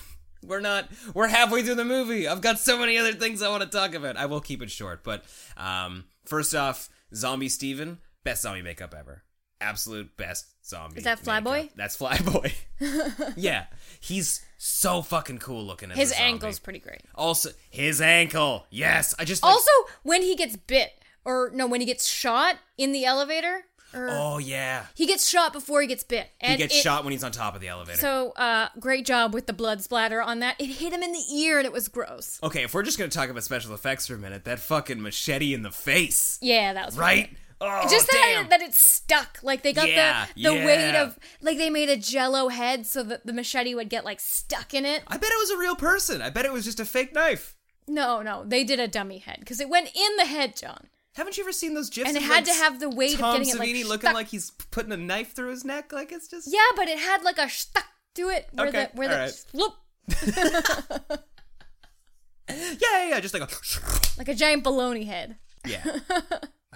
We're 0.48 0.62
not 0.62 0.90
we're 1.14 1.28
halfway 1.28 1.64
through 1.64 1.76
the 1.76 1.86
movie. 1.86 2.28
I've 2.28 2.42
got 2.42 2.60
so 2.60 2.78
many 2.78 2.98
other 2.98 3.14
things 3.14 3.42
I 3.42 3.50
want 3.50 3.64
to 3.64 3.70
talk 3.70 3.94
about. 3.94 4.18
I 4.18 4.26
will 4.26 4.42
keep 4.42 4.62
it 4.62 4.72
short, 4.72 5.04
but 5.04 5.24
um 5.58 6.06
first 6.26 6.56
off, 6.56 6.90
Zombie 7.14 7.50
Steven, 7.50 8.00
best 8.24 8.42
zombie 8.44 8.62
makeup 8.62 8.94
ever. 8.98 9.24
Absolute 9.62 10.16
best 10.18 10.48
zombie. 10.66 10.98
Is 10.98 11.06
that. 11.06 11.22
Flyboy? 11.24 11.70
That's 11.76 11.98
Flyboy. 11.98 12.54
yeah, 13.38 13.66
he's 14.00 14.44
so 14.58 15.02
fucking 15.02 15.38
cool 15.38 15.64
looking 15.64 15.92
as 15.92 15.98
His 15.98 16.14
ankle's 16.18 16.60
pretty 16.60 16.80
great. 16.80 17.02
Also, 17.16 17.52
his 17.70 18.02
ankle. 18.02 18.66
Yes, 18.70 19.16
I 19.18 19.24
just 19.24 19.44
like, 19.44 19.54
Also, 19.54 19.72
when 20.04 20.22
he 20.22 20.36
gets 20.36 20.58
bit, 20.58 20.92
or 21.24 21.52
no, 21.54 21.68
when 21.68 21.80
he 21.80 21.88
gets 21.88 22.06
shot 22.08 22.58
in 22.78 22.92
the 22.92 23.06
elevator, 23.06 23.64
or 23.94 24.10
Oh 24.12 24.38
yeah. 24.38 24.86
he 24.96 25.06
gets 25.06 25.28
shot 25.28 25.54
before 25.54 25.82
he 25.82 25.88
gets 25.88 26.04
bit. 26.04 26.28
He 26.40 26.58
gets 26.58 26.76
it- 26.76 26.82
shot 26.82 27.04
when 27.04 27.12
he's 27.12 27.24
on 27.24 27.32
top 27.32 27.56
of 27.56 27.62
the 27.62 27.68
elevator. 27.68 28.00
So, 28.00 28.32
uh, 28.32 28.70
great 28.80 29.06
job 29.06 29.34
with 29.34 29.46
the 29.48 29.54
blood 29.54 29.82
splatter 29.82 30.22
on 30.22 30.40
that. 30.40 30.60
It 30.60 30.66
hit 30.68 30.92
him 30.94 31.04
in 31.04 31.12
the 31.14 31.24
ear 31.36 31.58
and 31.60 31.66
it 31.66 31.72
was 31.74 31.88
gross. 31.88 32.40
Okay, 32.44 32.64
if 32.64 32.74
we're 32.74 32.84
just 32.84 32.98
gonna 32.98 33.10
talk 33.10 33.30
about 33.30 33.44
special 33.44 33.74
effects 33.74 34.08
for 34.08 34.16
a 34.16 34.18
minute, 34.18 34.44
that 34.46 34.60
fucking 34.60 35.02
machete 35.02 35.54
in 35.54 35.64
the 35.64 35.72
face, 35.72 36.38
Yeah, 36.42 36.74
that 36.74 36.86
was 36.88 36.98
right? 36.98 37.26
pretty 37.28 37.42
Oh. 37.62 37.88
Just 37.90 38.12
that, 38.12 38.48
that 38.50 38.62
it's 38.62 38.78
stuck. 38.78 39.40
Like 39.42 39.64
they 39.64 39.72
got 39.72 39.90
Yeah, 39.90 40.26
the 40.36 40.44
the 40.44 40.54
weight 40.66 40.94
of 40.94 41.18
like 41.42 41.58
they 41.58 41.70
made 41.70 41.88
a 41.90 41.96
jello 41.96 42.50
head 42.50 42.86
so 42.86 43.02
that 43.04 43.26
the 43.26 43.32
machete 43.32 43.74
would 43.74 43.88
get 43.90 44.04
like 44.04 44.20
stuck 44.20 44.74
in 44.74 44.84
it. 44.84 45.04
I 45.08 45.16
bet 45.16 45.32
it 45.32 45.40
was 45.40 45.52
a 45.52 45.58
real 45.58 45.78
person. 45.78 46.22
I 46.22 46.30
bet 46.30 46.44
it 46.44 46.52
was 46.52 46.66
just 46.66 46.82
a 46.82 46.86
fake 46.86 47.14
knife. 47.16 47.56
No, 47.88 48.22
no, 48.22 48.44
they 48.46 48.66
did 48.66 48.82
a 48.82 48.90
dummy 48.90 49.20
head 49.20 49.38
because 49.40 49.62
it 49.62 49.70
went 49.70 49.88
in 49.96 50.18
the 50.18 50.26
head, 50.26 50.58
John. 50.58 50.88
Haven't 51.16 51.38
you 51.38 51.44
ever 51.44 51.52
seen 51.54 51.74
those 51.74 51.90
gifs? 51.90 52.08
And 52.10 52.18
it 52.18 52.24
of, 52.24 52.28
had 52.30 52.36
like, 52.36 52.46
to 52.46 52.54
have 52.54 52.80
the 52.80 52.90
weight 52.90 53.14
of 53.14 53.20
Tom 53.22 53.38
getting 53.38 53.56
it, 53.56 53.60
like, 53.60 53.70
Savini 53.70 53.86
looking 53.88 54.14
like 54.14 54.28
he's 54.28 54.52
putting 54.72 54.92
a 54.92 54.98
knife 54.98 55.34
through 55.34 55.52
his 55.52 55.64
neck? 55.64 55.94
Like 55.94 56.12
it's 56.12 56.28
just 56.28 56.52
Yeah, 56.52 56.60
but 56.76 56.88
it 56.90 57.00
had 57.00 57.24
like 57.24 57.38
a 57.38 57.50
stuck 57.50 57.86
to 58.16 58.30
it 58.30 58.48
where 58.54 58.68
Okay, 58.68 58.88
the 58.92 58.98
where 58.98 59.08
the 59.08 59.14
alright. 59.16 59.46
whoop, 59.54 59.74
yeah, 62.50 62.76
yeah, 62.82 63.10
yeah, 63.10 63.20
just 63.20 63.34
like 63.34 63.44
a 63.44 63.56
like 64.18 64.28
a 64.28 64.34
giant 64.36 64.64
baloney 64.64 65.06
head. 65.06 65.38
yeah. 65.66 65.82
I 65.84 65.92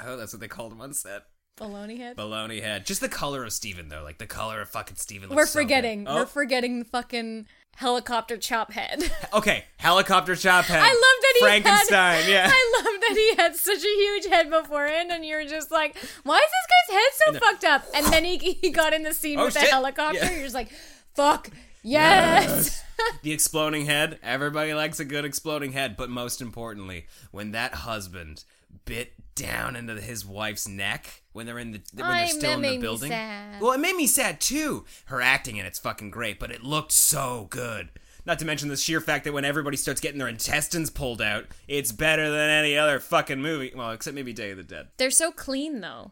hope 0.03 0.13
oh, 0.13 0.17
that's 0.17 0.33
what 0.33 0.39
they 0.39 0.47
called 0.47 0.71
him 0.71 0.81
on 0.81 0.93
set. 0.93 1.23
Baloney 1.59 1.97
head. 1.97 2.15
Baloney 2.15 2.61
head. 2.61 2.85
Just 2.85 3.01
the 3.01 3.09
color 3.09 3.43
of 3.43 3.51
Steven 3.51 3.89
though, 3.89 4.03
like 4.03 4.17
the 4.17 4.25
color 4.25 4.61
of 4.61 4.69
fucking 4.69 4.95
Steven. 4.95 5.27
Looks 5.29 5.35
We're 5.35 5.45
so 5.45 5.59
good. 5.59 5.63
forgetting. 5.65 6.07
Oh, 6.07 6.15
We're 6.15 6.25
forgetting 6.25 6.79
the 6.79 6.85
fucking 6.85 7.45
helicopter 7.75 8.37
chop 8.37 8.71
head. 8.71 9.11
Okay, 9.31 9.63
helicopter 9.77 10.35
chop 10.35 10.65
head. 10.65 10.81
I 10.81 10.87
love 10.87 10.95
that 10.95 11.33
he 11.35 11.39
Frankenstein. 11.41 12.23
Had, 12.23 12.29
yeah. 12.29 12.49
I 12.51 12.81
love 12.81 13.01
that 13.01 13.15
he 13.15 13.35
had 13.35 13.55
such 13.55 13.83
a 13.83 13.87
huge 13.87 14.25
head 14.25 14.49
beforehand, 14.49 15.11
and 15.11 15.23
you're 15.23 15.45
just 15.45 15.69
like, 15.69 15.95
why 16.23 16.37
is 16.37 16.41
this 16.41 16.89
guy's 16.89 16.95
head 16.97 17.11
so 17.13 17.45
fucked 17.45 17.63
up? 17.63 17.85
And 17.93 18.05
then 18.07 18.23
he, 18.23 18.37
he 18.37 18.71
got 18.71 18.91
in 18.93 19.03
the 19.03 19.13
scene 19.13 19.37
Oh, 19.39 19.45
with 19.45 19.53
the 19.53 19.59
helicopter. 19.59 20.17
Yeah. 20.17 20.31
You're 20.31 20.43
just 20.43 20.55
like, 20.55 20.71
fuck 21.13 21.51
yes. 21.83 22.83
the 23.21 23.31
exploding 23.31 23.85
head. 23.85 24.17
Everybody 24.23 24.73
likes 24.73 24.99
a 24.99 25.05
good 25.05 25.25
exploding 25.25 25.73
head, 25.73 25.95
but 25.95 26.09
most 26.09 26.41
importantly, 26.41 27.05
when 27.29 27.51
that 27.51 27.73
husband 27.75 28.43
bit 28.85 29.13
down 29.35 29.75
into 29.75 30.01
his 30.01 30.25
wife's 30.25 30.67
neck 30.67 31.21
when 31.39 31.45
they're 31.45 31.57
in 31.57 31.71
the 31.71 31.81
when 31.93 32.05
I- 32.05 32.17
they're 32.25 32.27
still 32.27 32.51
in 32.51 32.61
the 32.61 32.77
building. 32.79 33.11
Well, 33.61 33.71
it 33.71 33.79
made 33.79 33.95
me 33.95 34.07
sad 34.07 34.41
too. 34.41 34.83
Her 35.05 35.21
acting 35.21 35.55
in 35.55 35.65
it's 35.65 35.79
fucking 35.79 36.11
great, 36.11 36.37
but 36.37 36.51
it 36.51 36.63
looked 36.63 36.91
so 36.91 37.47
good. 37.49 37.91
Not 38.25 38.39
to 38.39 38.45
mention 38.45 38.67
the 38.67 38.75
sheer 38.75 38.99
fact 38.99 39.23
that 39.23 39.31
when 39.31 39.45
everybody 39.45 39.77
starts 39.77 40.01
getting 40.01 40.19
their 40.19 40.27
intestines 40.27 40.89
pulled 40.89 41.21
out, 41.21 41.45
it's 41.69 41.93
better 41.93 42.29
than 42.29 42.49
any 42.49 42.77
other 42.77 42.99
fucking 42.99 43.41
movie. 43.41 43.71
Well, 43.73 43.91
except 43.91 44.15
maybe 44.15 44.33
Day 44.33 44.51
of 44.51 44.57
the 44.57 44.63
Dead. 44.63 44.89
They're 44.97 45.11
so 45.11 45.31
clean 45.31 45.79
though. 45.79 46.11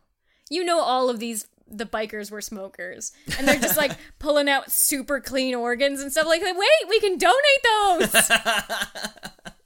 You 0.50 0.64
know 0.64 0.80
all 0.80 1.10
of 1.10 1.20
these 1.20 1.46
the 1.70 1.86
bikers 1.86 2.32
were 2.32 2.40
smokers. 2.40 3.12
And 3.38 3.46
they're 3.46 3.60
just 3.60 3.76
like 3.76 3.92
pulling 4.20 4.48
out 4.48 4.72
super 4.72 5.20
clean 5.20 5.54
organs 5.56 6.00
and 6.00 6.10
stuff 6.10 6.26
like 6.26 6.42
that. 6.42 6.56
Wait, 6.56 6.90
we 6.90 7.00
can 7.02 7.18
donate 7.18 8.14
those. 8.14 9.52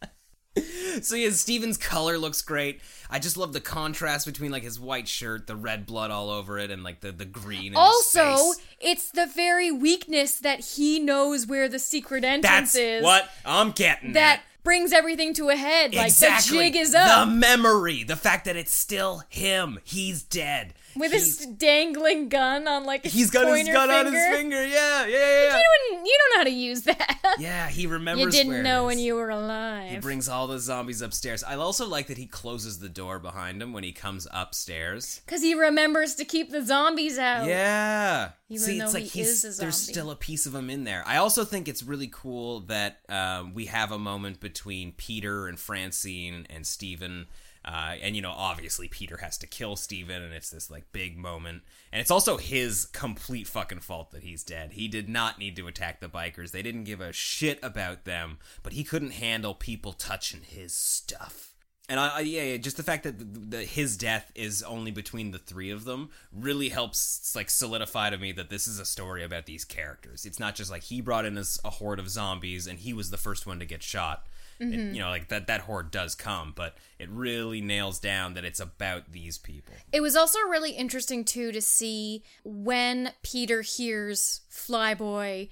So 1.02 1.16
yeah, 1.16 1.30
Steven's 1.30 1.78
color 1.78 2.18
looks 2.18 2.41
great. 2.41 2.82
I 3.10 3.18
just 3.18 3.38
love 3.38 3.54
the 3.54 3.62
contrast 3.62 4.26
between 4.26 4.52
like 4.52 4.64
his 4.64 4.78
white 4.78 5.08
shirt, 5.08 5.47
the 5.47 5.56
red 5.56 5.86
blood 5.86 6.12
all 6.12 6.30
over 6.30 6.60
it, 6.60 6.70
and 6.70 6.84
like 6.84 6.99
the 6.99 7.14
the 7.14 7.26
green. 7.26 7.68
in 7.68 7.72
his 7.72 7.78
also, 7.78 8.60
it's 8.80 9.10
the 9.10 9.26
very 9.26 9.72
weakness 9.72 10.38
that 10.39 10.60
he 10.60 10.99
knows 10.99 11.47
where 11.47 11.70
the 11.70 11.80
secret 11.80 12.26
entrance 12.26 12.74
that's 12.74 12.76
is 12.76 13.04
what 13.04 13.30
I'm 13.45 13.72
getting. 13.72 14.14
that 14.14 14.41
brings 14.64 14.91
everything 14.91 15.34
to 15.36 15.49
a 15.49 15.56
head. 15.56 15.95
Like 15.95 16.08
exactly. 16.08 16.58
the 16.58 16.64
jig 16.66 16.76
is 16.76 16.93
up. 16.93 17.28
The 17.28 17.34
memory, 17.34 18.04
the 18.04 18.18
fact 18.18 18.45
that 18.45 18.56
it's 18.56 18.74
still 18.74 19.24
him. 19.30 19.80
He's 19.84 20.24
dead. 20.24 20.74
With 20.96 21.12
his 21.12 21.38
dangling 21.46 22.30
gun 22.30 22.68
on 22.68 22.86
like 22.86 23.04
his 23.04 23.14
He's 23.14 23.32
got 23.32 23.48
his 23.56 23.68
gun 23.68 23.89
on 23.89 24.06
his 24.06 24.14
finger. 24.14 24.38
finger. 24.38 24.68
Yeah, 24.68 25.06
yeah, 25.06 25.08
yeah. 25.08 25.44
yeah. 25.44 25.58
You 25.58 25.64
don't, 25.92 26.06
you 26.06 26.18
don't 26.20 26.30
know 26.32 26.38
how 26.38 26.44
to 26.44 26.50
use 26.50 26.82
that. 26.84 27.18
Yeah, 27.39 27.70
he 27.70 27.88
remembers. 27.88 28.26
you 28.26 28.44
didn't 28.44 28.62
know 28.62 28.86
when 28.86 29.00
you 29.00 29.16
were 29.16 29.30
alive. 29.30 29.89
He 29.89 29.98
brings 30.00 30.28
all 30.28 30.48
the 30.48 30.60
zombies 30.60 31.02
upstairs. 31.02 31.44
I 31.44 31.56
also 31.56 31.88
like 31.88 32.08
that 32.08 32.18
he 32.18 32.26
closes 32.28 32.80
the 32.80 32.89
door 32.89 33.20
behind 33.20 33.62
him 33.62 33.72
when 33.72 33.84
he 33.86 33.94
comes 33.94 34.28
upstairs. 34.32 35.22
Because 35.26 35.42
he 35.42 35.54
remembers 35.54 36.16
to 36.16 36.26
keep 36.26 36.52
the 36.52 36.64
zombies 36.64 37.18
out. 37.18 37.48
Yeah. 37.48 38.32
Even 38.50 38.66
See, 38.66 38.80
it's 38.80 38.94
like 38.94 39.04
he 39.04 39.20
he's 39.20 39.46
is 39.46 39.60
a 39.60 39.62
there's 39.62 39.78
still 39.78 40.12
a 40.12 40.16
piece 40.16 40.46
of 40.46 40.54
him 40.54 40.70
in 40.70 40.84
there. 40.84 41.04
I 41.08 41.18
also 41.18 41.46
think 41.46 41.68
it's 41.70 41.84
really 41.84 42.10
cool 42.12 42.62
that 42.62 43.00
um, 43.08 43.54
we 43.54 43.68
have 43.68 43.92
a 43.92 44.00
moment 44.00 44.39
between 44.42 44.92
Peter 44.92 45.48
and 45.48 45.58
Francine 45.58 46.46
and 46.50 46.68
Steven. 46.68 47.28
Uh, 47.64 47.95
and 48.01 48.16
you 48.16 48.22
know, 48.22 48.34
obviously 48.36 48.88
Peter 48.88 49.18
has 49.18 49.38
to 49.38 49.47
kill 49.47 49.76
Steven, 49.76 50.22
and 50.22 50.34
it's 50.34 50.49
this 50.49 50.72
like 50.72 50.91
big 50.91 51.18
moment. 51.18 51.62
And 51.91 52.01
it's 52.01 52.12
also 52.12 52.38
his 52.38 52.86
complete 52.86 53.47
fucking 53.47 53.82
fault 53.82 54.12
that 54.12 54.24
he's 54.24 54.43
dead. 54.43 54.74
He 54.74 54.88
did 54.88 55.07
not 55.07 55.38
need 55.38 55.55
to 55.57 55.68
attack 55.68 55.99
the 55.99 56.09
bikers. 56.09 56.51
They 56.51 56.64
didn't 56.64 56.86
give 56.86 57.01
a 57.01 57.14
shit 57.14 57.59
about 57.62 58.05
them, 58.05 58.39
but 58.64 58.74
he 58.74 58.84
couldn't 58.84 59.12
handle 59.12 59.53
people 59.53 59.93
touching 59.93 60.41
his 60.41 60.74
stuff. 60.74 61.51
And 61.91 61.99
I, 61.99 62.07
I 62.07 62.20
yeah, 62.22 62.43
yeah, 62.43 62.57
just 62.57 62.78
the 62.78 62.84
fact 62.84 63.03
that 63.03 63.20
the, 63.20 63.57
the, 63.57 63.64
his 63.64 63.97
death 63.97 64.32
is 64.34 64.64
only 64.64 64.91
between 64.91 65.32
the 65.32 65.38
three 65.38 65.72
of 65.72 65.84
them 65.84 66.09
really 66.32 66.70
helps 66.70 67.36
like 67.36 67.49
solidify 67.49 68.09
to 68.12 68.18
me 68.18 68.32
that 68.32 68.49
this 68.49 68.66
is 68.66 68.80
a 68.80 68.86
story 68.86 69.24
about 69.24 69.45
these 69.45 69.66
characters. 69.66 70.26
It's 70.26 70.39
not 70.39 70.55
just 70.55 70.72
like 70.72 70.84
he 70.84 71.01
brought 71.01 71.26
in 71.26 71.38
a 71.38 71.70
horde 71.70 71.99
of 71.99 72.09
zombies 72.09 72.66
and 72.66 72.80
he 72.80 72.93
was 72.93 73.12
the 73.12 73.18
first 73.18 73.45
one 73.45 73.59
to 73.59 73.66
get 73.66 73.84
shot. 73.84 74.26
It- 74.62 74.70
Mhm. 74.70 74.93
you 74.93 74.99
know, 75.01 75.09
like 75.09 75.30
that 75.30 75.47
that 75.47 75.62
horde 75.62 75.89
does 75.91 76.14
come, 76.16 76.53
but 76.55 76.78
it 76.99 77.09
really 77.09 77.62
nails 77.62 77.99
down 77.99 78.36
that 78.36 78.45
it's 78.45 78.59
about 78.59 79.12
these 79.12 79.38
people. 79.39 79.74
It 79.91 80.01
was 80.01 80.16
also 80.16 80.39
really 80.41 80.72
interesting 80.72 81.26
too 81.26 81.51
to 81.51 81.62
see 81.62 82.24
when 82.43 83.14
Peter 83.24 83.62
hears 83.64 84.41
Flyboy 84.51 85.49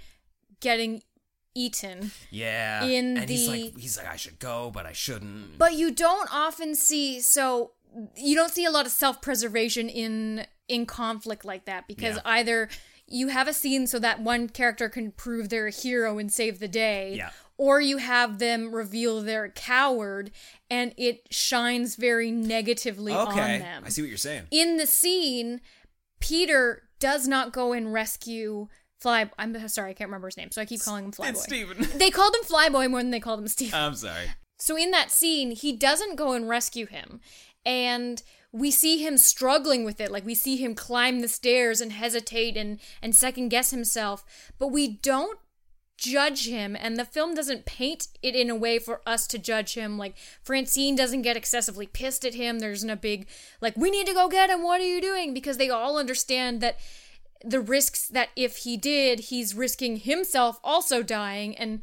getting 0.60 1.02
eaten. 1.56 2.12
Yeah, 2.30 2.84
In 2.86 3.18
and 3.18 3.30
he's 3.30 3.48
like 3.48 3.78
he's 3.78 3.98
like 3.98 4.08
I 4.08 4.16
should 4.16 4.40
go, 4.40 4.70
but 4.72 4.86
I 4.86 4.94
shouldn't. 4.94 5.58
But 5.58 5.74
you 5.74 5.92
don't 5.92 6.30
often 6.32 6.76
see 6.76 7.20
so 7.22 7.74
you 8.16 8.36
don't 8.36 8.52
see 8.54 8.66
a 8.66 8.72
lot 8.72 8.86
of 8.86 8.92
self-preservation 8.92 9.90
in 9.90 10.46
in 10.68 10.86
conflict 10.86 11.44
like 11.44 11.66
that 11.66 11.88
because 11.88 12.18
Yeah. 12.18 12.22
either 12.26 12.70
you 13.08 13.30
have 13.30 13.48
a 13.48 13.54
scene 13.54 13.88
so 13.88 13.98
that 13.98 14.22
one 14.22 14.48
character 14.48 14.88
can 14.88 15.12
prove 15.12 15.50
they're 15.50 15.66
a 15.66 15.72
hero 15.72 16.20
and 16.20 16.32
save 16.32 16.60
the 16.60 16.68
day 16.68 17.16
Yeah. 17.16 17.32
Or 17.60 17.82
you 17.82 17.98
have 17.98 18.40
them 18.40 18.74
reveal 18.74 19.22
they're 19.22 19.44
a 19.44 19.52
coward 19.52 20.32
and 20.72 20.94
it 20.98 21.28
shines 21.30 21.98
very 21.98 22.32
negatively 22.32 23.12
on 23.12 23.36
them. 23.36 23.84
I 23.86 23.90
see 23.90 24.02
what 24.02 24.08
you're 24.08 24.18
saying. 24.18 24.44
in 24.50 24.78
the 24.78 24.88
scene, 24.88 25.60
Peter 26.22 26.84
does 27.00 27.28
not 27.28 27.52
go 27.52 27.74
and 27.74 27.94
rescue 27.94 28.68
Fly. 29.02 29.30
I'm 29.38 29.68
sorry, 29.70 29.92
I 29.92 29.94
can't 29.94 30.10
remember 30.10 30.28
his 30.28 30.38
name, 30.38 30.52
so 30.52 30.62
I 30.62 30.66
keep 30.66 30.82
calling 30.82 31.06
him 31.06 31.12
Flyboy. 31.12 31.30
It's 31.30 31.44
Steven. 31.44 31.88
They 31.98 32.10
called 32.10 32.34
him 32.36 32.44
Flyboy 32.44 32.90
more 32.90 33.02
than 33.02 33.12
they 33.12 33.20
called 33.20 33.40
him 33.40 33.48
Steve. 33.48 33.74
I'm 33.74 33.96
sorry. 33.96 34.32
so 34.58 34.78
in 34.78 34.92
that 34.92 35.12
scene, 35.12 35.52
he 35.52 35.74
doesn't 35.74 36.16
go 36.16 36.32
and 36.34 36.48
rescue 36.50 36.86
him, 36.86 37.20
and 37.66 38.22
we 38.52 38.72
see 38.72 38.98
him 39.06 39.18
struggling 39.18 39.84
with 39.86 40.02
it. 40.02 40.12
Like 40.12 40.26
we 40.26 40.36
see 40.36 40.58
him 40.58 40.76
climb 40.76 41.20
the 41.20 41.28
stairs 41.28 41.82
and 41.82 41.92
hesitate 41.92 42.56
and 42.58 42.80
and 43.02 43.16
second 43.16 43.50
guess 43.50 43.72
himself, 43.72 44.26
but 44.58 44.68
we 44.68 44.88
don't 44.98 45.40
judge 46.00 46.48
him. 46.48 46.76
And 46.80 46.98
the 46.98 47.06
film 47.06 47.34
doesn't 47.36 47.66
paint 47.66 48.08
it 48.22 48.36
in 48.36 48.50
a 48.50 48.56
way 48.56 48.80
for 48.80 49.02
us 49.06 49.28
to 49.28 49.38
judge 49.38 49.74
him. 49.74 49.98
Like 49.98 50.16
francine 50.42 50.96
doesn't 50.96 51.22
get 51.24 51.38
excessively 51.38 51.88
pissed 51.88 52.26
at 52.26 52.36
him. 52.36 52.60
There's 52.60 52.84
no 52.84 52.96
big 52.96 53.28
like 53.62 53.76
we 53.78 53.92
need 53.92 54.08
to 54.08 54.14
go 54.14 54.28
get 54.30 54.50
him. 54.50 54.64
What 54.64 54.82
are 54.82 54.86
you 54.88 55.02
doing? 55.02 55.34
Because 55.34 55.58
they 55.58 55.70
all 55.70 55.98
understand 55.98 56.62
that 56.62 56.78
the 57.44 57.60
risks 57.62 58.08
that 58.10 58.30
if 58.36 58.58
he 58.58 58.76
did 58.78 59.20
he's 59.32 59.56
risking 59.56 59.98
himself 59.98 60.60
also 60.64 61.04
dying. 61.04 61.56
And 61.58 61.82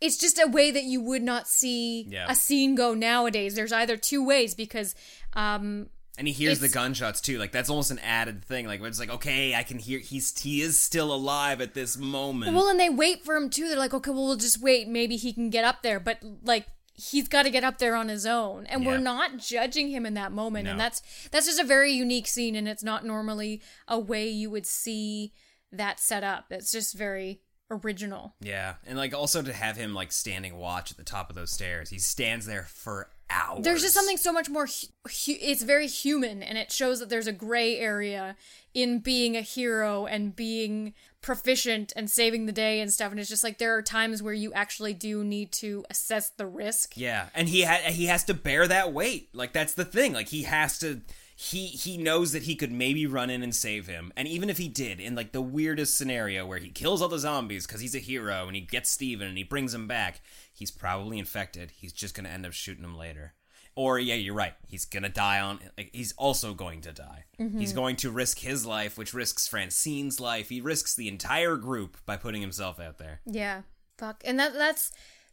it's 0.00 0.18
just 0.18 0.38
a 0.38 0.46
way 0.46 0.70
that 0.70 0.84
you 0.84 1.00
would 1.00 1.22
not 1.22 1.48
see 1.48 2.06
Yeah. 2.08 2.26
a 2.28 2.34
scene 2.34 2.74
go 2.74 2.92
nowadays. 2.94 3.54
There's 3.54 3.72
either 3.72 3.96
two 3.96 4.24
ways 4.24 4.54
because 4.54 4.94
um 5.34 5.88
And 6.18 6.26
he 6.26 6.32
hears 6.32 6.60
the 6.60 6.68
gunshots 6.68 7.20
too. 7.20 7.38
Like 7.38 7.52
that's 7.52 7.68
almost 7.68 7.90
an 7.90 7.98
added 7.98 8.44
thing. 8.44 8.66
Like 8.66 8.80
it's 8.82 8.98
like, 8.98 9.10
okay, 9.10 9.54
I 9.54 9.62
can 9.62 9.78
hear 9.78 9.98
he's 9.98 10.38
he 10.40 10.62
is 10.62 10.80
still 10.80 11.12
alive 11.14 11.60
at 11.60 11.74
this 11.74 11.96
moment. 11.98 12.54
Well, 12.54 12.68
and 12.68 12.80
they 12.80 12.88
wait 12.88 13.24
for 13.24 13.36
him 13.36 13.50
too. 13.50 13.68
They're 13.68 13.78
like, 13.78 13.92
okay, 13.94 14.10
well, 14.10 14.24
we'll 14.24 14.36
just 14.36 14.60
wait. 14.62 14.88
Maybe 14.88 15.16
he 15.16 15.32
can 15.32 15.50
get 15.50 15.64
up 15.64 15.82
there. 15.82 16.00
But 16.00 16.18
like, 16.42 16.66
he's 16.94 17.28
got 17.28 17.42
to 17.42 17.50
get 17.50 17.64
up 17.64 17.76
there 17.76 17.94
on 17.94 18.08
his 18.08 18.24
own, 18.24 18.64
and 18.66 18.82
Yeah. 18.82 18.88
we're 18.92 18.98
not 18.98 19.36
judging 19.36 19.90
him 19.90 20.06
in 20.06 20.14
that 20.14 20.32
moment. 20.32 20.66
And 20.68 20.80
that's 20.80 21.02
that's 21.30 21.44
just 21.46 21.60
a 21.60 21.64
very 21.64 21.92
unique 21.92 22.26
scene, 22.26 22.54
and 22.56 22.66
it's 22.66 22.82
not 22.82 23.04
normally 23.04 23.60
a 23.86 23.98
way 23.98 24.26
you 24.28 24.48
would 24.50 24.64
see 24.66 25.34
that 25.70 26.00
set 26.00 26.24
up. 26.24 26.46
It's 26.50 26.72
just 26.72 26.96
very 26.96 27.42
original. 27.70 28.36
yeah, 28.40 28.74
and 28.86 28.96
like 28.96 29.12
also 29.12 29.42
to 29.42 29.52
have 29.52 29.76
him 29.76 29.92
like 29.92 30.12
standing 30.12 30.56
watch 30.56 30.90
at 30.92 30.96
the 30.96 31.02
top 31.02 31.28
of 31.28 31.36
those 31.36 31.50
stairs. 31.50 31.90
He 31.90 31.98
stands 31.98 32.46
there 32.46 32.62
for 32.62 33.10
hours. 33.30 33.64
There's 33.64 33.82
just 33.82 33.94
something 33.94 34.16
so 34.16 34.32
much 34.32 34.48
more. 34.48 34.66
Hu- 34.66 35.08
hu- 35.08 35.38
it's 35.40 35.62
very 35.62 35.86
human, 35.86 36.42
and 36.42 36.58
it 36.58 36.70
shows 36.72 37.00
that 37.00 37.08
there's 37.08 37.26
a 37.26 37.32
gray 37.32 37.78
area 37.78 38.36
in 38.74 38.98
being 38.98 39.36
a 39.36 39.40
hero 39.40 40.06
and 40.06 40.36
being 40.36 40.92
proficient 41.22 41.92
and 41.96 42.10
saving 42.10 42.46
the 42.46 42.52
day 42.52 42.80
and 42.80 42.92
stuff. 42.92 43.10
And 43.10 43.18
it's 43.18 43.28
just 43.28 43.42
like 43.42 43.58
there 43.58 43.76
are 43.76 43.82
times 43.82 44.22
where 44.22 44.34
you 44.34 44.52
actually 44.52 44.94
do 44.94 45.24
need 45.24 45.50
to 45.52 45.84
assess 45.90 46.30
the 46.30 46.46
risk. 46.46 46.96
Yeah, 46.96 47.26
and 47.34 47.48
he 47.48 47.62
ha- 47.64 47.90
he 47.90 48.06
has 48.06 48.24
to 48.24 48.34
bear 48.34 48.66
that 48.68 48.92
weight. 48.92 49.30
Like 49.32 49.52
that's 49.52 49.74
the 49.74 49.84
thing. 49.84 50.12
Like 50.12 50.28
he 50.28 50.44
has 50.44 50.78
to. 50.80 51.00
He 51.38 51.66
he 51.66 51.98
knows 51.98 52.32
that 52.32 52.44
he 52.44 52.54
could 52.54 52.72
maybe 52.72 53.06
run 53.06 53.28
in 53.28 53.42
and 53.42 53.54
save 53.54 53.86
him, 53.86 54.10
and 54.16 54.26
even 54.26 54.48
if 54.48 54.56
he 54.56 54.68
did, 54.68 55.00
in 55.00 55.14
like 55.14 55.32
the 55.32 55.42
weirdest 55.42 55.98
scenario 55.98 56.46
where 56.46 56.56
he 56.58 56.70
kills 56.70 57.02
all 57.02 57.08
the 57.08 57.18
zombies 57.18 57.66
because 57.66 57.82
he's 57.82 57.94
a 57.94 57.98
hero 57.98 58.46
and 58.46 58.56
he 58.56 58.62
gets 58.62 58.88
Steven 58.88 59.28
and 59.28 59.36
he 59.36 59.44
brings 59.44 59.74
him 59.74 59.86
back, 59.86 60.22
he's 60.56 60.70
probably 60.70 61.18
infected. 61.18 61.70
He's 61.70 61.92
just 61.92 62.14
gonna 62.14 62.28
end 62.30 62.46
up 62.46 62.52
shooting 62.52 62.84
him 62.84 62.96
later. 62.96 63.34
Or 63.74 63.98
yeah, 63.98 64.14
you're 64.14 64.34
right. 64.34 64.54
He's 64.66 64.86
gonna 64.86 65.10
die 65.10 65.38
on. 65.38 65.60
Like, 65.76 65.90
he's 65.92 66.12
also 66.12 66.54
going 66.54 66.80
to 66.82 66.92
die. 66.92 67.26
Mhm. 67.38 67.60
He's 67.60 67.74
going 67.74 67.96
to 67.96 68.10
risk 68.10 68.38
his 68.38 68.64
life, 68.64 68.96
which 68.96 69.12
risks 69.12 69.46
Francine's 69.46 70.18
life. 70.18 70.48
He 70.48 70.62
risks 70.62 70.94
the 70.94 71.08
entire 71.08 71.56
group 71.56 71.98
by 72.06 72.16
putting 72.16 72.40
himself 72.40 72.80
out 72.80 72.96
there. 72.96 73.20
Yeah. 73.26 73.62
Fuck. 73.98 74.22
And 74.24 74.40
that 74.40 74.54
that's 74.54 74.92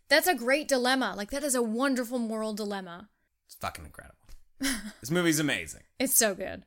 that's 0.10 0.27
a 0.27 0.35
great 0.35 0.68
dilemma. 0.68 1.14
Like 1.15 1.31
that 1.31 1.43
is 1.43 1.56
a 1.56 1.64
wonderful 1.64 2.19
moral 2.19 2.53
dilemma. 2.53 3.10
It's 3.45 3.56
fucking 3.56 3.85
incredible. 3.85 4.18
this 4.99 5.10
movie's 5.10 5.39
amazing. 5.39 5.84
It's 5.98 6.15
so 6.15 6.35
good. 6.35 6.65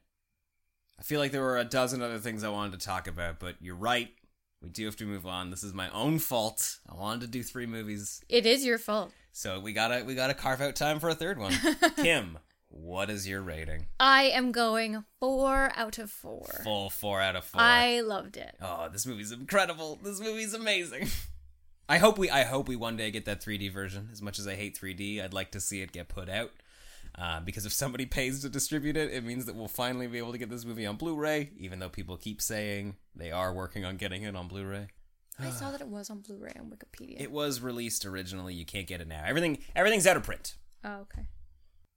I 0.98 1.02
feel 1.02 1.20
like 1.20 1.32
there 1.32 1.42
were 1.42 1.58
a 1.58 1.64
dozen 1.64 2.00
other 2.00 2.18
things 2.18 2.42
I 2.42 2.48
wanted 2.48 2.80
to 2.80 2.86
talk 2.86 3.06
about, 3.06 3.38
but 3.38 3.56
you're 3.60 3.76
right. 3.76 4.10
We 4.66 4.70
do 4.72 4.84
have 4.86 4.96
to 4.96 5.06
move 5.06 5.26
on. 5.28 5.50
This 5.52 5.62
is 5.62 5.72
my 5.72 5.88
own 5.90 6.18
fault. 6.18 6.78
I 6.90 6.94
wanted 6.96 7.20
to 7.20 7.26
do 7.28 7.44
three 7.44 7.66
movies, 7.66 8.20
It 8.28 8.46
is 8.46 8.64
your 8.64 8.78
fault. 8.78 9.12
so 9.30 9.60
we 9.60 9.72
gotta 9.72 10.02
we 10.04 10.16
gotta 10.16 10.34
carve 10.34 10.60
out 10.60 10.74
time 10.74 10.98
for 10.98 11.08
a 11.08 11.14
third 11.14 11.38
one. 11.38 11.52
Kim, 11.96 12.38
what 12.68 13.08
is 13.08 13.28
your 13.28 13.42
rating? 13.42 13.86
I 14.00 14.24
am 14.24 14.50
going 14.50 15.04
four 15.20 15.70
out 15.76 15.98
of 15.98 16.10
four. 16.10 16.62
Full 16.64 16.90
four 16.90 17.20
out 17.20 17.36
of 17.36 17.44
four. 17.44 17.60
I 17.60 18.00
loved 18.00 18.36
it. 18.36 18.56
Oh, 18.60 18.88
this 18.92 19.06
movie's 19.06 19.30
incredible. 19.30 20.00
This 20.02 20.18
movie's 20.18 20.52
amazing. 20.52 21.10
I 21.88 21.98
hope 21.98 22.18
we 22.18 22.28
I 22.28 22.42
hope 22.42 22.66
we 22.66 22.74
one 22.74 22.96
day 22.96 23.12
get 23.12 23.24
that 23.26 23.40
3D 23.40 23.72
version. 23.72 24.08
As 24.10 24.20
much 24.20 24.40
as 24.40 24.48
I 24.48 24.56
hate 24.56 24.76
3D, 24.76 25.22
I'd 25.22 25.32
like 25.32 25.52
to 25.52 25.60
see 25.60 25.80
it 25.80 25.92
get 25.92 26.08
put 26.08 26.28
out. 26.28 26.50
Uh, 27.18 27.40
because 27.40 27.64
if 27.66 27.72
somebody 27.72 28.04
pays 28.18 28.40
to 28.42 28.48
distribute 28.48 28.96
it, 28.96 29.12
it 29.12 29.24
means 29.24 29.44
that 29.46 29.54
we'll 29.54 29.68
finally 29.68 30.06
be 30.06 30.18
able 30.18 30.32
to 30.32 30.38
get 30.38 30.50
this 30.50 30.64
movie 30.64 30.86
on 30.86 30.96
Blu-ray. 30.96 31.50
Even 31.58 31.78
though 31.78 31.88
people 31.88 32.16
keep 32.16 32.42
saying 32.42 32.96
they 33.14 33.30
are 33.30 33.52
working 33.54 33.84
on 33.84 33.96
getting 33.96 34.22
it 34.22 34.36
on 34.36 34.48
Blu-ray. 34.48 34.88
I 35.38 35.50
saw 35.50 35.70
that 35.70 35.82
it 35.82 35.88
was 35.88 36.08
on 36.08 36.20
Blu-ray 36.20 36.52
on 36.58 36.70
Wikipedia. 36.70 37.20
It 37.20 37.30
was 37.30 37.60
released 37.60 38.06
originally. 38.06 38.54
You 38.54 38.64
can't 38.64 38.86
get 38.86 39.00
it 39.02 39.08
now. 39.08 39.22
Everything 39.26 39.58
everything's 39.74 40.06
out 40.06 40.16
of 40.16 40.22
print. 40.22 40.56
oh, 40.84 41.00
okay. 41.02 41.26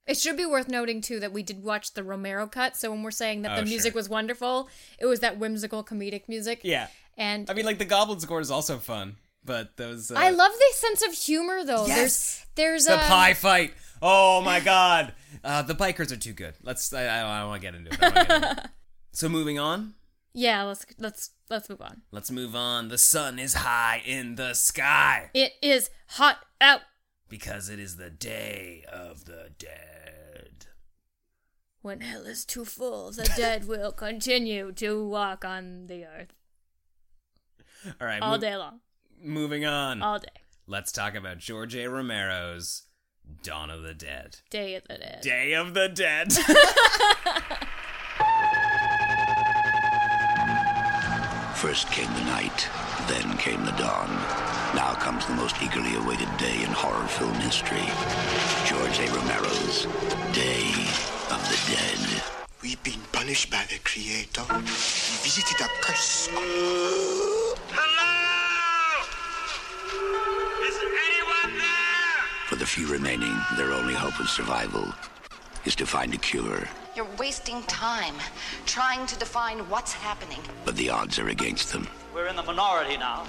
It 0.08 0.18
should 0.18 0.38
be 0.38 0.46
worth 0.46 0.68
noting 0.68 1.02
too 1.02 1.20
that 1.20 1.32
we 1.32 1.44
did 1.44 1.64
watch 1.64 1.94
the 1.94 2.04
Romero 2.04 2.48
cut. 2.48 2.76
So 2.76 2.90
when 2.90 3.04
we're 3.04 3.12
saying 3.12 3.44
that 3.44 3.52
Oh, 3.52 3.62
the 3.62 3.66
music 3.70 3.94
sure. 3.94 4.00
was 4.00 4.10
wonderful, 4.10 4.68
it 5.00 5.06
was 5.06 5.20
that 5.20 5.38
whimsical 5.38 5.84
comedic 5.84 6.28
music. 6.28 6.62
Yeah. 6.64 6.88
And 7.16 7.48
I 7.50 7.54
mean, 7.54 7.66
like 7.66 7.78
the 7.78 7.86
Goblin 7.86 8.20
score 8.20 8.40
is 8.42 8.50
also 8.50 8.78
fun, 8.80 9.18
but 9.46 9.78
those. 9.78 10.10
Uh, 10.12 10.16
I 10.18 10.32
love 10.32 10.52
the 10.52 10.76
sense 10.76 11.06
of 11.06 11.14
humor 11.14 11.64
though. 11.64 11.86
Yes! 11.86 12.44
There's 12.56 12.86
there's 12.86 12.86
the 12.86 12.96
a 12.96 13.08
pie 13.08 13.34
fight. 13.36 13.74
Oh 14.02 14.42
my 14.42 14.60
god, 14.74 15.14
uh, 15.44 15.62
the 15.62 15.74
bikers 15.76 16.12
are 16.12 16.18
too 16.18 16.34
good. 16.34 16.54
Let's. 16.64 16.92
I, 16.94 17.02
I 17.04 17.22
don't, 17.22 17.30
I 17.32 17.40
don't 17.40 17.48
want 17.50 17.62
to 17.62 17.68
get 17.68 17.76
into 17.76 17.92
it. 17.92 17.98
I 18.02 18.10
don't 18.10 18.16
wanna 18.16 18.28
get 18.28 18.36
into 18.50 18.60
it. 18.66 18.70
so 19.12 19.30
moving 19.30 19.60
on. 19.60 19.94
Yeah, 20.34 20.64
let's 20.64 20.86
let's 21.00 21.32
let's 21.50 21.70
move 21.70 21.82
on. 21.82 22.02
Let's 22.12 22.30
move 22.32 22.56
on. 22.56 22.88
The 22.90 22.98
sun 22.98 23.40
is 23.40 23.56
high 23.56 24.02
in 24.06 24.36
the 24.36 24.54
sky 24.54 25.32
It 25.34 25.54
is 25.62 25.90
hot 26.10 26.38
out. 26.62 26.82
because 27.28 27.68
it 27.70 27.80
is 27.80 27.98
the 27.98 28.10
day 28.12 28.84
of 28.92 29.26
the 29.26 29.50
dead. 29.58 30.68
When 31.82 32.02
hell 32.02 32.24
is 32.28 32.46
too 32.46 32.64
full, 32.66 33.12
the 33.12 33.24
dead 33.38 33.68
will 33.68 33.92
continue 33.92 34.72
to 34.74 35.04
walk 35.08 35.44
on 35.46 35.88
the 35.88 36.06
earth 36.06 36.34
All 38.00 38.06
right, 38.08 38.22
all 38.22 38.38
mov- 38.38 38.42
day 38.42 38.56
long, 38.56 38.82
Moving 39.22 39.66
on. 39.66 40.02
all 40.02 40.20
day. 40.20 40.28
Let's 40.68 40.92
talk 40.92 41.16
about 41.16 41.38
George 41.40 41.76
A. 41.76 41.88
Romero's 41.88 42.84
Dawn 43.44 43.70
of 43.70 43.84
the 43.84 43.94
Dead. 43.94 44.38
Day 44.50 44.76
of 44.76 44.84
the 44.88 44.98
dead. 44.98 45.22
Day 45.22 45.54
of 45.54 45.74
the 45.74 45.88
Dead. 45.90 46.32
First 51.56 51.92
came 51.92 52.12
the 52.14 52.24
night, 52.26 52.68
then 53.08 53.38
came 53.38 53.64
the 53.66 53.72
dawn. 53.72 54.10
Now 54.76 54.94
comes 54.94 55.26
the 55.26 55.34
most 55.34 55.62
eagerly 55.62 55.96
awaited 55.96 56.30
day 56.38 56.64
in 56.64 56.70
horror 56.72 57.08
film 57.08 57.34
history. 57.36 57.84
George 58.66 59.00
A. 59.00 59.08
Romero's 59.14 59.86
Day 60.34 60.70
of 61.30 61.42
the 61.50 61.60
Dead. 61.76 62.24
We've 62.62 62.82
been 62.84 63.02
punished 63.12 63.50
by 63.52 63.66
the 63.70 63.80
Creator. 63.84 64.44
He 64.44 65.18
visited 65.24 65.60
a 65.60 65.68
curse. 65.82 66.30
For 72.48 72.56
the 72.56 72.58
few 72.70 72.86
remaining, 72.86 73.36
their 73.58 73.72
only 73.72 73.96
hope 73.96 74.20
of 74.20 74.30
survival 74.30 74.94
is 75.66 75.76
to 75.76 75.88
find 75.88 76.14
a 76.14 76.18
cure. 76.18 76.68
You're 76.96 77.08
wasting 77.18 77.64
time 77.64 78.14
trying 78.68 79.08
to 79.08 79.18
define 79.18 79.58
what's 79.72 79.92
happening. 79.92 80.40
But 80.66 80.76
the 80.76 80.92
odds 80.92 81.18
are 81.18 81.30
against 81.30 81.74
them. 81.74 81.88
We're 82.14 82.28
in 82.28 82.36
the 82.36 82.44
minority 82.44 82.96
now. 82.96 83.26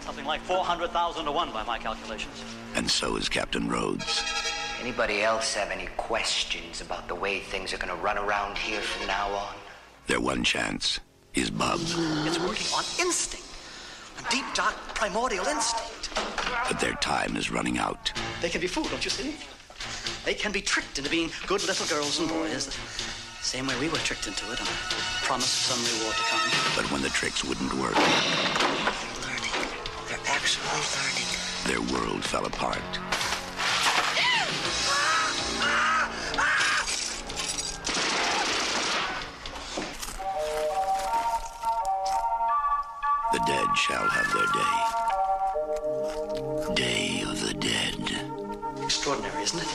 Something 0.00 0.26
like 0.26 0.42
400,000 0.42 1.24
to 1.24 1.32
1 1.32 1.52
by 1.52 1.64
my 1.64 1.78
calculations. 1.78 2.44
And 2.74 2.90
so 2.90 3.16
is 3.16 3.30
Captain 3.30 3.66
Rhodes. 3.66 4.22
Anybody 4.82 5.22
else 5.22 5.54
have 5.54 5.70
any 5.70 5.88
questions 5.96 6.82
about 6.82 7.08
the 7.08 7.14
way 7.14 7.40
things 7.40 7.72
are 7.72 7.78
gonna 7.78 7.96
run 7.96 8.18
around 8.18 8.58
here 8.58 8.82
from 8.82 9.06
now 9.06 9.30
on? 9.30 9.54
Their 10.06 10.20
one 10.20 10.44
chance 10.44 11.00
is 11.32 11.50
Bub. 11.50 11.80
It's 11.80 12.38
working 12.38 12.66
on 12.74 12.84
instinct. 13.00 13.46
A 14.18 14.30
deep, 14.30 14.44
dark, 14.52 14.74
primordial 14.94 15.46
instinct. 15.46 16.10
But 16.68 16.80
their 16.80 16.94
time 16.94 17.36
is 17.36 17.50
running 17.50 17.78
out. 17.78 18.12
They 18.40 18.48
can 18.48 18.60
be 18.60 18.66
fooled, 18.66 18.90
don't 18.90 19.04
you 19.04 19.10
see? 19.10 19.36
They 20.24 20.34
can 20.34 20.52
be 20.52 20.60
tricked 20.60 20.98
into 20.98 21.10
being 21.10 21.30
good 21.46 21.64
little 21.66 21.86
girls 21.86 22.20
and 22.20 22.28
boys. 22.28 22.66
The 22.66 23.44
same 23.44 23.66
way 23.66 23.78
we 23.80 23.88
were 23.88 23.98
tricked 23.98 24.26
into 24.26 24.44
it 24.52 24.60
and 24.60 24.68
promised 25.24 25.66
some 25.66 25.80
reward 25.98 26.16
to 26.16 26.22
come. 26.22 26.50
But 26.76 26.90
when 26.92 27.02
the 27.02 27.08
tricks 27.10 27.44
wouldn't 27.44 27.72
work, 27.74 27.94
They're 30.08 30.26
actually 30.26 30.66
learning. 30.96 31.28
their 31.66 31.80
world 31.92 32.24
fell 32.24 32.46
apart. 32.46 32.82
The 43.32 43.38
dead 43.46 43.66
shall 43.76 44.06
have 44.08 44.32
their 44.32 44.46
day. 44.46 45.01
Extraordinary, 49.02 49.42
isn't 49.42 49.58
it? 49.58 49.66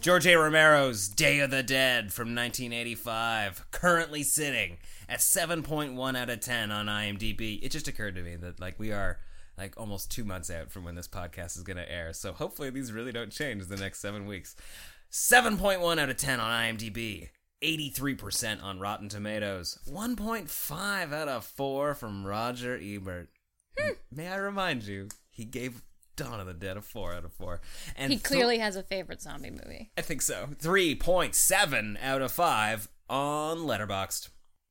George 0.00 0.26
A. 0.26 0.36
Romero's 0.36 1.06
Day 1.06 1.38
of 1.38 1.52
the 1.52 1.62
Dead 1.62 2.12
from 2.12 2.34
1985, 2.34 3.70
currently 3.70 4.24
sitting 4.24 4.78
at 5.08 5.20
7.1 5.20 6.18
out 6.18 6.30
of 6.30 6.40
10 6.40 6.72
on 6.72 6.86
IMDb. 6.86 7.60
It 7.62 7.70
just 7.70 7.86
occurred 7.86 8.16
to 8.16 8.22
me 8.22 8.34
that 8.34 8.58
like 8.58 8.80
we 8.80 8.90
are 8.90 9.20
like 9.56 9.74
almost 9.76 10.10
2 10.10 10.24
months 10.24 10.50
out 10.50 10.72
from 10.72 10.82
when 10.82 10.96
this 10.96 11.06
podcast 11.06 11.56
is 11.56 11.62
going 11.62 11.76
to 11.76 11.88
air. 11.88 12.12
So 12.12 12.32
hopefully 12.32 12.70
these 12.70 12.90
really 12.90 13.12
don't 13.12 13.30
change 13.30 13.66
the 13.66 13.76
next 13.76 14.00
7 14.00 14.26
weeks. 14.26 14.56
7.1 15.12 16.00
out 16.00 16.10
of 16.10 16.16
10 16.16 16.40
on 16.40 16.76
IMDb. 16.76 17.28
83% 17.62 18.64
on 18.64 18.80
Rotten 18.80 19.08
Tomatoes. 19.08 19.78
1.5 19.88 21.12
out 21.12 21.28
of 21.28 21.44
4 21.44 21.94
from 21.94 22.26
Roger 22.26 22.76
Ebert. 22.82 23.28
May 24.10 24.28
I 24.28 24.36
remind 24.36 24.84
you, 24.84 25.08
he 25.30 25.44
gave 25.44 25.82
Dawn 26.16 26.40
of 26.40 26.46
the 26.46 26.54
Dead 26.54 26.76
a 26.76 26.82
4 26.82 27.14
out 27.14 27.24
of 27.24 27.32
4. 27.32 27.60
And 27.96 28.10
he 28.12 28.16
th- 28.18 28.24
clearly 28.24 28.58
has 28.58 28.76
a 28.76 28.82
favorite 28.82 29.22
zombie 29.22 29.50
movie. 29.50 29.90
I 29.96 30.02
think 30.02 30.22
so. 30.22 30.48
3.7 30.60 31.96
out 32.02 32.22
of 32.22 32.32
5 32.32 32.88
on 33.08 33.58
Letterboxd. 33.58 34.28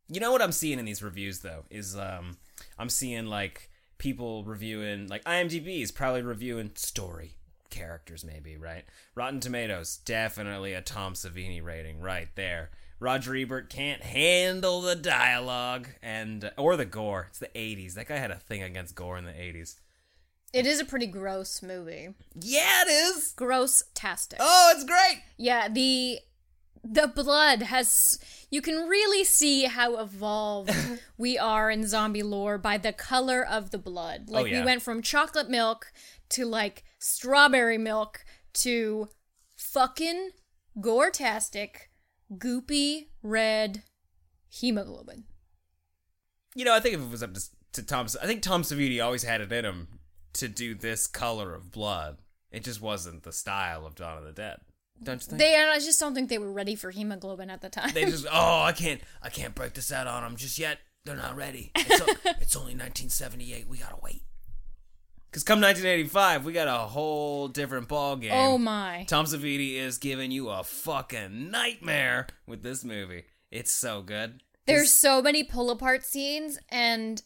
You 0.09 0.19
know 0.19 0.31
what 0.31 0.41
I'm 0.41 0.51
seeing 0.51 0.79
in 0.79 0.85
these 0.85 1.03
reviews 1.03 1.39
though 1.39 1.65
is 1.69 1.97
um 1.97 2.38
I'm 2.79 2.89
seeing 2.89 3.25
like 3.25 3.69
people 3.97 4.43
reviewing 4.45 5.07
like 5.07 5.23
IMDb 5.25 5.81
is 5.81 5.91
probably 5.91 6.21
reviewing 6.21 6.71
story, 6.75 7.35
characters 7.69 8.23
maybe, 8.23 8.55
right? 8.57 8.85
Rotten 9.15 9.39
Tomatoes 9.39 9.97
definitely 10.05 10.73
a 10.73 10.81
Tom 10.81 11.13
Savini 11.13 11.61
rating 11.63 11.99
right 11.99 12.29
there. 12.35 12.69
Roger 12.99 13.36
Ebert 13.36 13.69
can't 13.69 14.02
handle 14.02 14.82
the 14.82 14.95
dialogue 14.95 15.90
and 16.02 16.52
or 16.57 16.76
the 16.76 16.86
gore. 16.86 17.28
It's 17.30 17.40
the 17.40 17.49
80s. 17.56 17.94
That 17.94 18.07
guy 18.07 18.18
had 18.18 18.32
a 18.32 18.36
thing 18.36 18.64
against 18.64 18.95
gore 18.95 19.18
in 19.18 19.26
the 19.26 19.32
80s. 19.32 19.76
It 20.53 20.65
is 20.65 20.80
a 20.80 20.86
pretty 20.86 21.07
gross 21.07 21.61
movie. 21.61 22.10
Yeah, 22.40 22.84
it 22.84 22.90
is. 22.90 23.34
Gross 23.36 23.84
tastic. 23.94 24.40
Oh, 24.41 24.74
it's 24.74 24.86
great. 24.86 25.22
Yeah, 25.38 25.68
the 25.68 26.19
the 26.84 27.07
blood 27.07 27.64
has 27.64 28.18
you 28.49 28.61
can 28.61 28.88
really 28.88 29.24
see 29.24 29.65
how 29.65 29.98
evolved 29.98 30.74
we 31.18 31.38
are 31.38 31.69
in 31.69 31.86
zombie 31.86 32.24
lore 32.24 32.57
by 32.57 32.78
the 32.78 32.94
color 32.94 33.45
of 33.45 33.72
the 33.72 33.78
blood. 33.78 34.28
Oh, 34.30 34.34
like 34.34 34.48
yeah. 34.48 34.60
we 34.60 34.65
went 34.65 34.82
from 34.82 35.02
chocolate 35.02 35.49
milk 35.49 35.91
to 36.30 36.45
like 36.45 36.84
strawberry 36.98 37.78
milk 37.78 38.26
to 38.53 39.10
fucking 39.57 40.32
gore-tastic, 40.80 41.86
goopy 42.34 43.08
red 43.24 43.84
hemoglobin. 44.49 45.26
You 46.56 46.66
know, 46.66 46.74
I 46.74 46.80
think 46.80 46.95
if 46.95 47.02
it 47.02 47.10
was 47.10 47.24
up 47.24 47.34
to, 47.34 47.41
to 47.74 47.84
Tom, 47.84 48.08
I 48.22 48.26
think 48.26 48.41
Tom 48.41 48.64
Savini 48.64 49.04
always 49.04 49.24
had 49.24 49.41
it 49.41 49.52
in 49.52 49.66
him 49.66 49.99
to 50.34 50.48
do 50.48 50.74
this 50.76 51.08
color 51.08 51.54
of 51.54 51.72
blood. 51.72 52.18
It 52.52 52.64
just 52.64 52.82
wasn't 52.82 53.24
the 53.24 53.34
style 53.34 53.86
of 53.86 53.95
Dawn 53.95 54.18
of 54.18 54.24
the 54.24 54.32
Dead. 54.32 54.58
Don't 55.04 55.22
you 55.22 55.28
think? 55.28 55.40
They 55.40 55.56
I 55.56 55.78
just 55.80 55.99
don't 55.99 56.16
think 56.16 56.30
they 56.30 56.40
were 56.40 56.52
ready 56.52 56.76
for 56.76 56.91
hemoglobin 56.91 57.49
at 57.49 57.62
the 57.62 57.70
time. 57.70 57.91
They 57.94 58.06
just, 58.06 58.26
oh, 58.32 58.62
I 58.62 58.72
can't, 58.72 59.02
I 59.22 59.30
can't 59.30 59.54
break 59.54 59.74
this 59.74 59.91
out 59.91 60.08
on 60.08 60.24
them 60.24 60.36
just 60.36 60.58
yet. 60.58 60.80
They're 61.06 61.16
not 61.16 61.36
ready. 61.36 61.72
It's, 61.76 62.02
o- 62.26 62.32
it's 62.41 62.56
only 62.56 62.74
1978. 62.74 63.68
We 63.68 63.78
gotta 63.78 63.98
wait. 64.02 64.24
Because 65.30 65.44
come 65.44 65.60
1985, 65.62 66.45
we 66.45 66.54
got 66.54 66.68
a 66.68 66.88
whole 66.88 67.48
different 67.48 67.88
ball 67.88 68.16
game. 68.16 68.32
Oh 68.34 68.58
my. 68.58 69.06
Tom 69.08 69.26
Savini 69.26 69.76
is 69.76 69.98
giving 69.98 70.32
you 70.32 70.49
a 70.49 70.64
fucking 70.64 71.52
nightmare 71.52 72.28
with 72.48 72.64
this 72.64 72.84
movie. 72.84 73.26
It's 73.52 73.72
so 73.74 74.02
good. 74.02 74.41
There's 74.66 74.91
so 74.91 75.22
many 75.22 75.44
pull 75.44 75.70
apart 75.70 76.04
scenes 76.06 76.60
and 76.70 77.22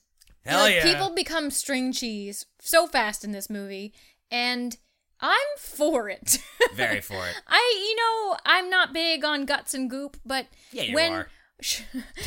Hell 0.46 0.62
like, 0.64 0.76
yeah. 0.76 0.84
people 0.84 1.12
become 1.16 1.50
string 1.52 1.92
cheese 1.92 2.46
so 2.60 2.88
fast 2.88 3.24
in 3.24 3.32
this 3.32 3.50
movie 3.50 3.94
and 4.30 4.78
I'm 5.20 5.38
for 5.58 6.10
it. 6.10 6.40
Very 6.76 7.02
for 7.02 7.14
it. 7.28 7.36
I 7.48 7.76
you 7.90 7.96
know, 7.96 8.38
I'm 8.46 8.70
not 8.70 8.94
big 8.94 9.24
on 9.24 9.46
guts 9.46 9.74
and 9.74 9.90
goop, 9.90 10.18
but 10.26 10.48
Yeah, 10.72 10.84
you 10.84 10.96
when 10.96 11.14
are. 11.14 11.28
Sh- 11.62 11.84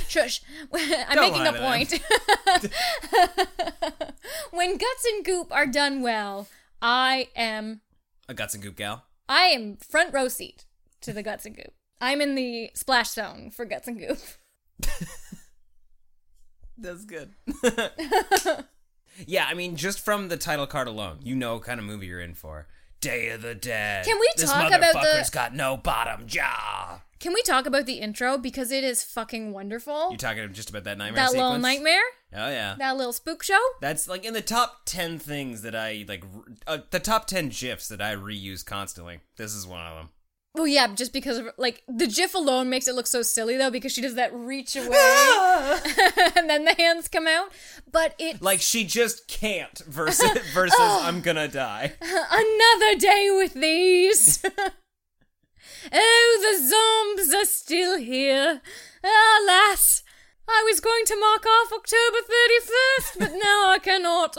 shush. 0.09 0.41
I'm 0.73 1.17
Don't 1.17 1.33
making 1.33 1.47
a 1.47 1.53
point. 1.59 1.93
when 4.51 4.77
guts 4.77 5.05
and 5.13 5.25
goop 5.25 5.53
are 5.53 5.67
done 5.67 6.03
well, 6.03 6.47
I 6.81 7.29
am 7.37 7.81
A 8.29 8.35
guts 8.35 8.55
and 8.55 8.63
goop 8.63 8.77
gal. 8.77 9.05
I 9.29 9.45
am 9.47 9.77
front 9.77 10.15
row 10.15 10.29
seat 10.29 10.67
to 11.03 11.13
the 11.13 11.23
guts 11.23 11.45
and 11.47 11.57
goop. 11.57 11.73
I'm 12.01 12.21
in 12.21 12.35
the 12.35 12.71
splash 12.75 13.11
zone 13.11 13.51
for 13.51 13.65
guts 13.65 13.89
and 13.89 13.99
goop. 13.99 14.19
That's 16.77 17.05
good. 17.05 17.31
yeah, 19.27 19.47
I 19.49 19.55
mean, 19.55 19.77
just 19.77 20.01
from 20.05 20.29
the 20.29 20.37
title 20.37 20.67
card 20.67 20.89
alone, 20.89 21.21
you 21.23 21.35
know 21.37 21.55
what 21.55 21.63
kind 21.63 21.79
of 21.79 21.87
movie 21.87 22.07
you're 22.07 22.21
in 22.21 22.35
for. 22.35 22.67
Day 23.01 23.29
of 23.31 23.43
the 23.43 23.55
Dead. 23.55 24.05
Can 24.05 24.19
we 24.19 24.29
this 24.37 24.51
talk 24.51 24.69
about 24.69 24.81
the- 24.81 24.87
This 24.87 24.97
motherfucker's 24.97 25.31
got 25.31 25.55
no 25.55 25.77
bottom 25.77 26.27
jaw. 26.27 27.01
Can 27.25 27.33
we 27.33 27.41
talk 27.41 27.65
about 27.65 27.87
the 27.87 28.01
intro 28.01 28.37
because 28.37 28.71
it 28.71 28.85
is 28.85 29.03
fucking 29.03 29.55
wonderful? 29.55 30.11
You 30.11 30.19
talking 30.19 30.53
just 30.53 30.69
about 30.69 30.85
that 30.85 30.99
nightmare 30.99 31.23
that 31.23 31.31
sequence? 31.31 31.43
little 31.43 31.59
nightmare, 31.59 32.03
Oh 32.35 32.51
yeah. 32.51 32.75
that 32.79 32.99
little 32.99 33.15
spook 33.15 33.43
show. 33.43 33.59
That's 33.81 34.07
like 34.07 34.27
in 34.27 34.35
the 34.35 34.43
top 34.43 34.83
10 34.85 35.19
things 35.19 35.63
that 35.63 35.75
I 35.75 36.05
like 36.07 36.23
uh, 36.67 36.81
the 36.91 37.01
top 37.01 37.27
10 37.27 37.49
gifs 37.49 37.89
that 37.89 38.03
I 38.03 38.15
reuse 38.15 38.63
constantly. 38.63 39.21
This 39.39 39.55
is 39.55 39.67
one 39.67 39.81
of 39.87 39.97
them. 39.97 40.09
Well, 40.55 40.67
yeah, 40.67 40.87
just 40.95 41.15
because 41.15 41.39
of 41.39 41.49
like 41.57 41.83
the 41.89 42.07
GIF 42.07 42.35
alone 42.35 42.69
makes 42.69 42.89
it 42.89 42.95
look 42.95 43.07
so 43.07 43.23
silly 43.23 43.57
though 43.57 43.71
because 43.71 43.93
she 43.93 44.03
does 44.03 44.17
that 44.17 44.35
reach 44.35 44.77
away 44.77 44.87
and 46.37 46.51
then 46.51 46.67
the 46.67 46.75
hands 46.77 47.09
come 47.09 47.27
out. 47.27 47.53
But 47.91 48.15
it 48.19 48.43
Like 48.43 48.61
she 48.61 48.85
just 48.85 49.29
can't 49.29 49.79
versus 49.89 50.31
versus 50.53 50.77
I'm 50.79 51.23
going 51.23 51.39
to 51.39 51.49
die. 51.49 51.95
another 52.03 52.99
day 52.99 53.31
with 53.33 53.55
these. 53.55 54.45
Oh, 55.93 56.39
the 57.17 57.25
zombies 57.27 57.35
are 57.35 57.45
still 57.51 57.99
here. 57.99 58.61
Alas, 59.03 60.03
I 60.49 60.63
was 60.71 60.81
going 60.81 61.05
to 61.07 61.19
mark 61.21 61.45
off 61.47 61.73
October 61.73 62.19
31st, 62.19 63.19
but 63.19 63.33
now 63.33 63.71
I 63.71 63.79
cannot. 63.83 64.37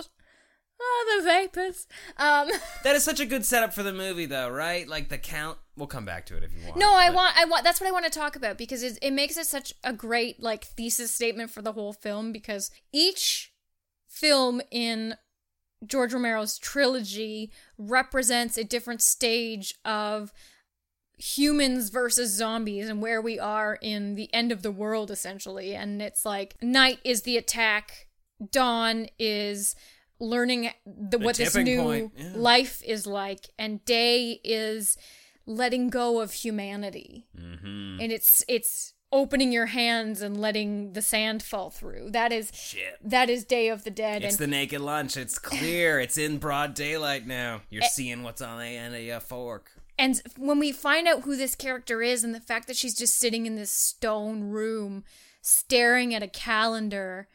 Ah, 0.81 1.17
the 1.17 1.23
vapors. 1.23 1.87
Um, 2.17 2.49
That 2.83 2.95
is 2.95 3.03
such 3.03 3.19
a 3.19 3.25
good 3.25 3.45
setup 3.45 3.73
for 3.73 3.81
the 3.81 3.93
movie 3.93 4.25
though, 4.25 4.49
right? 4.49 4.87
Like 4.87 5.09
the 5.09 5.17
count 5.17 5.57
We'll 5.77 5.87
come 5.87 6.05
back 6.05 6.25
to 6.27 6.37
it 6.37 6.43
if 6.43 6.53
you 6.53 6.65
want. 6.65 6.77
no, 6.77 6.93
I 6.93 7.07
but- 7.07 7.15
want, 7.15 7.37
I 7.37 7.45
want. 7.45 7.63
That's 7.65 7.81
what 7.81 7.87
I 7.87 7.91
want 7.91 8.05
to 8.05 8.11
talk 8.11 8.35
about 8.37 8.57
because 8.57 8.81
it, 8.83 8.97
it 9.01 9.11
makes 9.11 9.35
it 9.37 9.45
such 9.45 9.73
a 9.83 9.91
great 9.93 10.41
like 10.41 10.63
thesis 10.65 11.13
statement 11.13 11.49
for 11.51 11.61
the 11.61 11.73
whole 11.73 11.91
film 11.93 12.31
because 12.31 12.71
each 12.93 13.51
film 14.07 14.61
in 14.71 15.15
George 15.85 16.13
Romero's 16.13 16.57
trilogy 16.57 17.51
represents 17.77 18.57
a 18.57 18.63
different 18.63 19.01
stage 19.01 19.75
of 19.83 20.31
humans 21.17 21.89
versus 21.89 22.31
zombies 22.31 22.89
and 22.89 23.01
where 23.01 23.21
we 23.21 23.39
are 23.39 23.77
in 23.81 24.15
the 24.15 24.31
end 24.33 24.51
of 24.51 24.61
the 24.61 24.71
world 24.71 25.09
essentially 25.09 25.73
and 25.75 26.01
it's 26.01 26.25
like 26.25 26.55
night 26.61 26.99
is 27.03 27.21
the 27.21 27.37
attack 27.37 28.07
dawn 28.51 29.07
is 29.17 29.75
learning 30.19 30.69
the, 30.85 31.17
what 31.17 31.35
this 31.37 31.55
new 31.55 32.11
yeah. 32.17 32.31
life 32.35 32.81
is 32.85 33.07
like 33.07 33.49
and 33.57 33.83
day 33.85 34.39
is 34.43 34.97
letting 35.45 35.89
go 35.89 36.19
of 36.19 36.31
humanity 36.33 37.27
Mhm. 37.37 38.01
and 38.01 38.11
it's 38.11 38.43
it's 38.47 38.93
opening 39.11 39.53
your 39.53 39.67
hands 39.67 40.21
and 40.21 40.35
letting 40.35 40.91
the 40.93 41.01
sand 41.01 41.41
fall 41.43 41.69
through 41.69 42.09
that 42.11 42.33
is 42.33 42.51
Shit. 42.53 42.97
that 43.03 43.29
is 43.29 43.45
day 43.45 43.69
of 43.69 43.83
the 43.85 43.91
dead 43.91 44.23
It's 44.23 44.35
and 44.35 44.43
the 44.43 44.47
naked 44.47 44.81
lunch. 44.81 45.15
It's 45.15 45.39
clear. 45.51 45.99
it's 46.01 46.17
in 46.17 46.39
broad 46.39 46.73
daylight 46.73 47.25
now. 47.25 47.61
You're 47.69 47.83
Eh. 47.83 47.87
seeing 47.87 48.23
what's 48.23 48.41
on 48.41 48.59
the 48.59 48.65
end 48.65 48.93
of 48.95 49.01
your 49.01 49.21
fork. 49.21 49.71
And 49.97 50.21
when 50.37 50.59
we 50.59 50.71
find 50.71 51.07
out 51.07 51.21
who 51.21 51.37
this 51.37 51.55
character 51.55 52.01
is 52.01 52.23
and 52.23 52.35
the 52.35 52.39
fact 52.41 52.67
that 52.67 52.75
she's 52.75 52.95
just 52.95 53.17
sitting 53.19 53.45
in 53.45 53.55
this 53.55 53.71
stone 53.71 54.49
room 54.49 55.03
staring 55.41 56.13
at 56.13 56.23
a 56.23 56.27
calendar 56.27 57.27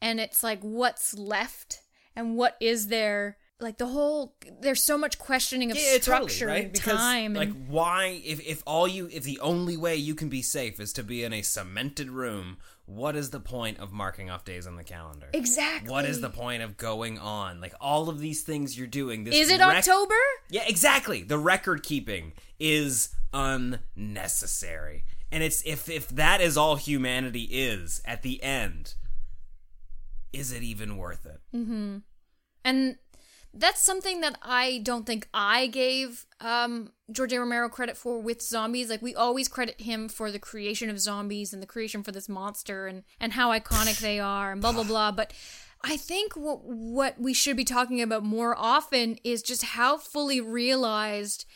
and 0.00 0.18
it's 0.18 0.42
like 0.42 0.60
what's 0.62 1.14
left 1.16 1.82
and 2.16 2.36
what 2.36 2.56
is 2.60 2.88
there 2.88 3.36
like 3.60 3.76
the 3.76 3.86
whole 3.88 4.34
there's 4.62 4.82
so 4.82 4.96
much 4.96 5.18
questioning 5.18 5.70
of 5.70 5.76
Yeah, 5.76 5.98
structure 5.98 6.46
totally, 6.46 6.52
right? 6.52 6.64
and 6.64 6.72
Because 6.72 6.98
time 6.98 7.34
like 7.34 7.50
and 7.50 7.68
why 7.68 8.22
if 8.24 8.40
if 8.46 8.62
all 8.66 8.88
you 8.88 9.08
if 9.12 9.24
the 9.24 9.38
only 9.40 9.76
way 9.76 9.94
you 9.96 10.14
can 10.14 10.30
be 10.30 10.40
safe 10.40 10.80
is 10.80 10.92
to 10.94 11.02
be 11.02 11.22
in 11.22 11.34
a 11.34 11.42
cemented 11.42 12.08
room, 12.08 12.56
what 12.90 13.14
is 13.14 13.30
the 13.30 13.40
point 13.40 13.78
of 13.78 13.92
marking 13.92 14.30
off 14.30 14.44
days 14.44 14.66
on 14.66 14.76
the 14.76 14.82
calendar? 14.82 15.28
Exactly. 15.32 15.90
What 15.90 16.04
is 16.04 16.20
the 16.20 16.28
point 16.28 16.62
of 16.62 16.76
going 16.76 17.18
on? 17.18 17.60
Like 17.60 17.74
all 17.80 18.08
of 18.08 18.18
these 18.18 18.42
things 18.42 18.76
you're 18.76 18.88
doing 18.88 19.24
this 19.24 19.34
is 19.34 19.50
it 19.50 19.60
rec- 19.60 19.78
October? 19.78 20.14
Yeah, 20.50 20.64
exactly. 20.66 21.22
The 21.22 21.38
record 21.38 21.84
keeping 21.84 22.32
is 22.58 23.10
unnecessary. 23.32 25.04
And 25.30 25.44
it's 25.44 25.62
if 25.64 25.88
if 25.88 26.08
that 26.08 26.40
is 26.40 26.56
all 26.56 26.74
humanity 26.74 27.44
is 27.44 28.02
at 28.04 28.22
the 28.22 28.42
end, 28.42 28.94
is 30.32 30.52
it 30.52 30.64
even 30.64 30.96
worth 30.96 31.24
it? 31.26 31.40
Mm-hmm. 31.54 31.98
And 32.64 32.96
that's 33.54 33.80
something 33.80 34.20
that 34.20 34.36
I 34.42 34.80
don't 34.82 35.06
think 35.06 35.28
I 35.32 35.68
gave 35.68 36.26
um, 36.40 36.90
George 37.12 37.32
A. 37.32 37.40
Romero 37.40 37.68
credit 37.68 37.96
for 37.96 38.20
with 38.20 38.40
zombies. 38.42 38.88
Like 38.90 39.02
we 39.02 39.14
always 39.14 39.48
credit 39.48 39.80
him 39.80 40.08
for 40.08 40.30
the 40.30 40.38
creation 40.38 40.90
of 40.90 41.00
zombies 41.00 41.52
and 41.52 41.62
the 41.62 41.66
creation 41.66 42.02
for 42.02 42.12
this 42.12 42.28
monster 42.28 42.86
and 42.86 43.02
and 43.20 43.32
how 43.32 43.50
iconic 43.50 44.00
they 44.00 44.18
are 44.20 44.52
and 44.52 44.60
blah 44.60 44.72
blah 44.72 44.84
blah. 44.84 45.10
But 45.12 45.32
I 45.82 45.96
think 45.96 46.34
what 46.34 46.60
what 46.64 47.20
we 47.20 47.32
should 47.34 47.56
be 47.56 47.64
talking 47.64 48.00
about 48.02 48.22
more 48.22 48.54
often 48.56 49.16
is 49.24 49.42
just 49.42 49.62
how 49.64 49.96
fully 49.98 50.40
realized 50.40 51.46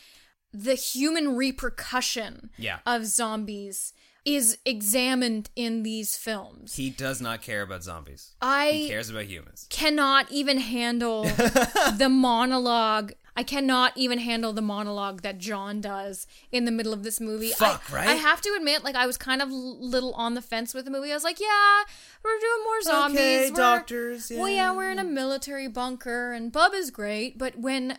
the 0.52 0.74
human 0.76 1.36
repercussion 1.36 2.50
Yeah. 2.56 2.78
of 2.86 3.06
zombies 3.06 3.92
is 4.24 4.56
examined 4.64 5.50
in 5.54 5.82
these 5.82 6.16
films. 6.16 6.76
He 6.76 6.88
does 6.88 7.20
not 7.20 7.42
care 7.42 7.60
about 7.60 7.82
zombies. 7.82 8.32
I 8.40 8.70
he 8.70 8.88
cares 8.88 9.10
about 9.10 9.24
humans. 9.26 9.66
cannot 9.68 10.30
even 10.32 10.58
handle 10.58 11.24
the 11.98 12.08
monologue. 12.10 13.12
I 13.36 13.42
cannot 13.42 13.92
even 13.96 14.18
handle 14.20 14.52
the 14.52 14.62
monologue 14.62 15.22
that 15.22 15.38
John 15.38 15.80
does 15.80 16.26
in 16.52 16.66
the 16.66 16.70
middle 16.70 16.92
of 16.92 17.02
this 17.02 17.20
movie. 17.20 17.50
Fuck, 17.50 17.90
I, 17.90 17.94
right? 17.94 18.08
I 18.08 18.14
have 18.14 18.40
to 18.42 18.54
admit, 18.56 18.84
like, 18.84 18.94
I 18.94 19.06
was 19.06 19.16
kind 19.16 19.42
of 19.42 19.50
little 19.50 20.12
on 20.14 20.34
the 20.34 20.42
fence 20.42 20.72
with 20.72 20.84
the 20.84 20.90
movie. 20.92 21.10
I 21.10 21.14
was 21.14 21.24
like, 21.24 21.40
yeah, 21.40 21.82
we're 22.22 22.38
doing 22.38 22.64
more 22.64 22.82
zombies. 22.82 23.18
Okay, 23.18 23.40
We're- 23.50 23.56
doctors, 23.56 24.30
Well, 24.34 24.48
yeah, 24.48 24.72
we're 24.72 24.90
in 24.90 25.00
a 25.00 25.04
military 25.04 25.66
bunker, 25.66 26.32
and 26.32 26.52
Bub 26.52 26.74
is 26.74 26.90
great. 26.90 27.36
But 27.38 27.58
when 27.58 27.98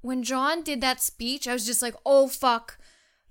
when 0.00 0.24
John 0.24 0.62
did 0.64 0.80
that 0.80 1.00
speech, 1.00 1.46
I 1.46 1.52
was 1.52 1.64
just 1.64 1.80
like, 1.80 1.94
oh 2.04 2.26
fuck, 2.26 2.76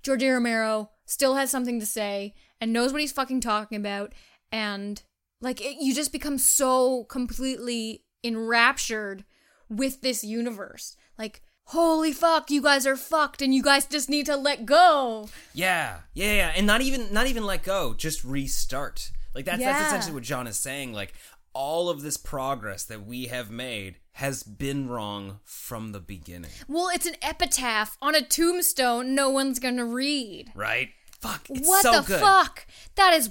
George 0.02 0.24
Romero 0.24 0.90
still 1.04 1.34
has 1.34 1.50
something 1.50 1.78
to 1.80 1.84
say 1.84 2.32
and 2.62 2.72
knows 2.72 2.92
what 2.92 3.02
he's 3.02 3.12
fucking 3.12 3.42
talking 3.42 3.76
about, 3.76 4.14
and 4.50 5.02
like 5.42 5.60
it, 5.60 5.76
you 5.82 5.94
just 5.94 6.12
become 6.12 6.38
so 6.38 7.04
completely 7.04 8.04
enraptured 8.24 9.24
with 9.68 10.00
this 10.00 10.24
universe. 10.24 10.96
Like, 11.22 11.40
holy 11.66 12.12
fuck, 12.12 12.50
you 12.50 12.60
guys 12.60 12.84
are 12.84 12.96
fucked, 12.96 13.40
and 13.42 13.54
you 13.54 13.62
guys 13.62 13.86
just 13.86 14.10
need 14.10 14.26
to 14.26 14.34
let 14.36 14.66
go. 14.66 15.28
Yeah, 15.54 15.98
yeah, 16.14 16.32
yeah, 16.32 16.52
and 16.56 16.66
not 16.66 16.80
even 16.80 17.12
not 17.12 17.28
even 17.28 17.44
let 17.44 17.62
go, 17.62 17.94
just 17.94 18.24
restart. 18.24 19.12
Like 19.32 19.44
that's 19.44 19.60
Yeah. 19.60 19.72
that's 19.72 19.86
essentially 19.86 20.14
what 20.14 20.24
John 20.24 20.48
is 20.48 20.58
saying. 20.58 20.92
Like 20.92 21.14
all 21.52 21.88
of 21.88 22.02
this 22.02 22.16
progress 22.16 22.82
that 22.86 23.06
we 23.06 23.26
have 23.26 23.50
made 23.52 23.98
has 24.14 24.42
been 24.42 24.88
wrong 24.88 25.38
from 25.44 25.92
the 25.92 26.00
beginning, 26.00 26.50
Well, 26.66 26.88
it's 26.92 27.06
an 27.06 27.14
epitaph 27.22 27.96
on 28.02 28.16
a 28.16 28.22
tombstone 28.22 29.14
no 29.14 29.30
one's 29.30 29.60
gonna 29.60 29.84
read. 29.86 30.50
right? 30.56 30.88
Fuck, 31.20 31.48
it's 31.50 31.68
what 31.68 31.82
so 31.84 31.92
the 32.00 32.02
good. 32.02 32.20
fuck? 32.20 32.66
That 32.96 33.14
is 33.14 33.30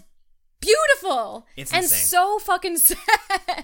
beautiful. 0.61 1.45
It's 1.57 1.73
and 1.73 1.83
insane. 1.83 2.05
so 2.05 2.39
fucking 2.39 2.77
sad. 2.77 2.99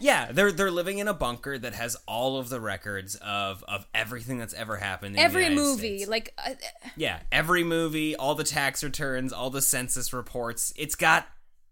Yeah, 0.01 0.31
they're 0.31 0.51
they're 0.51 0.71
living 0.71 0.97
in 0.97 1.07
a 1.07 1.13
bunker 1.13 1.57
that 1.57 1.73
has 1.73 1.95
all 2.07 2.37
of 2.37 2.49
the 2.49 2.59
records 2.59 3.15
of 3.15 3.63
of 3.67 3.87
everything 3.93 4.37
that's 4.37 4.53
ever 4.53 4.77
happened. 4.77 5.15
In 5.15 5.21
Every 5.21 5.47
the 5.49 5.55
movie, 5.55 5.97
States. 5.99 6.09
like 6.09 6.33
uh, 6.43 6.55
Yeah, 6.95 7.19
every 7.31 7.63
movie, 7.63 8.15
all 8.15 8.35
the 8.35 8.43
tax 8.43 8.83
returns, 8.83 9.31
all 9.31 9.49
the 9.49 9.61
census 9.61 10.11
reports. 10.11 10.73
It's 10.75 10.95
got 10.95 11.27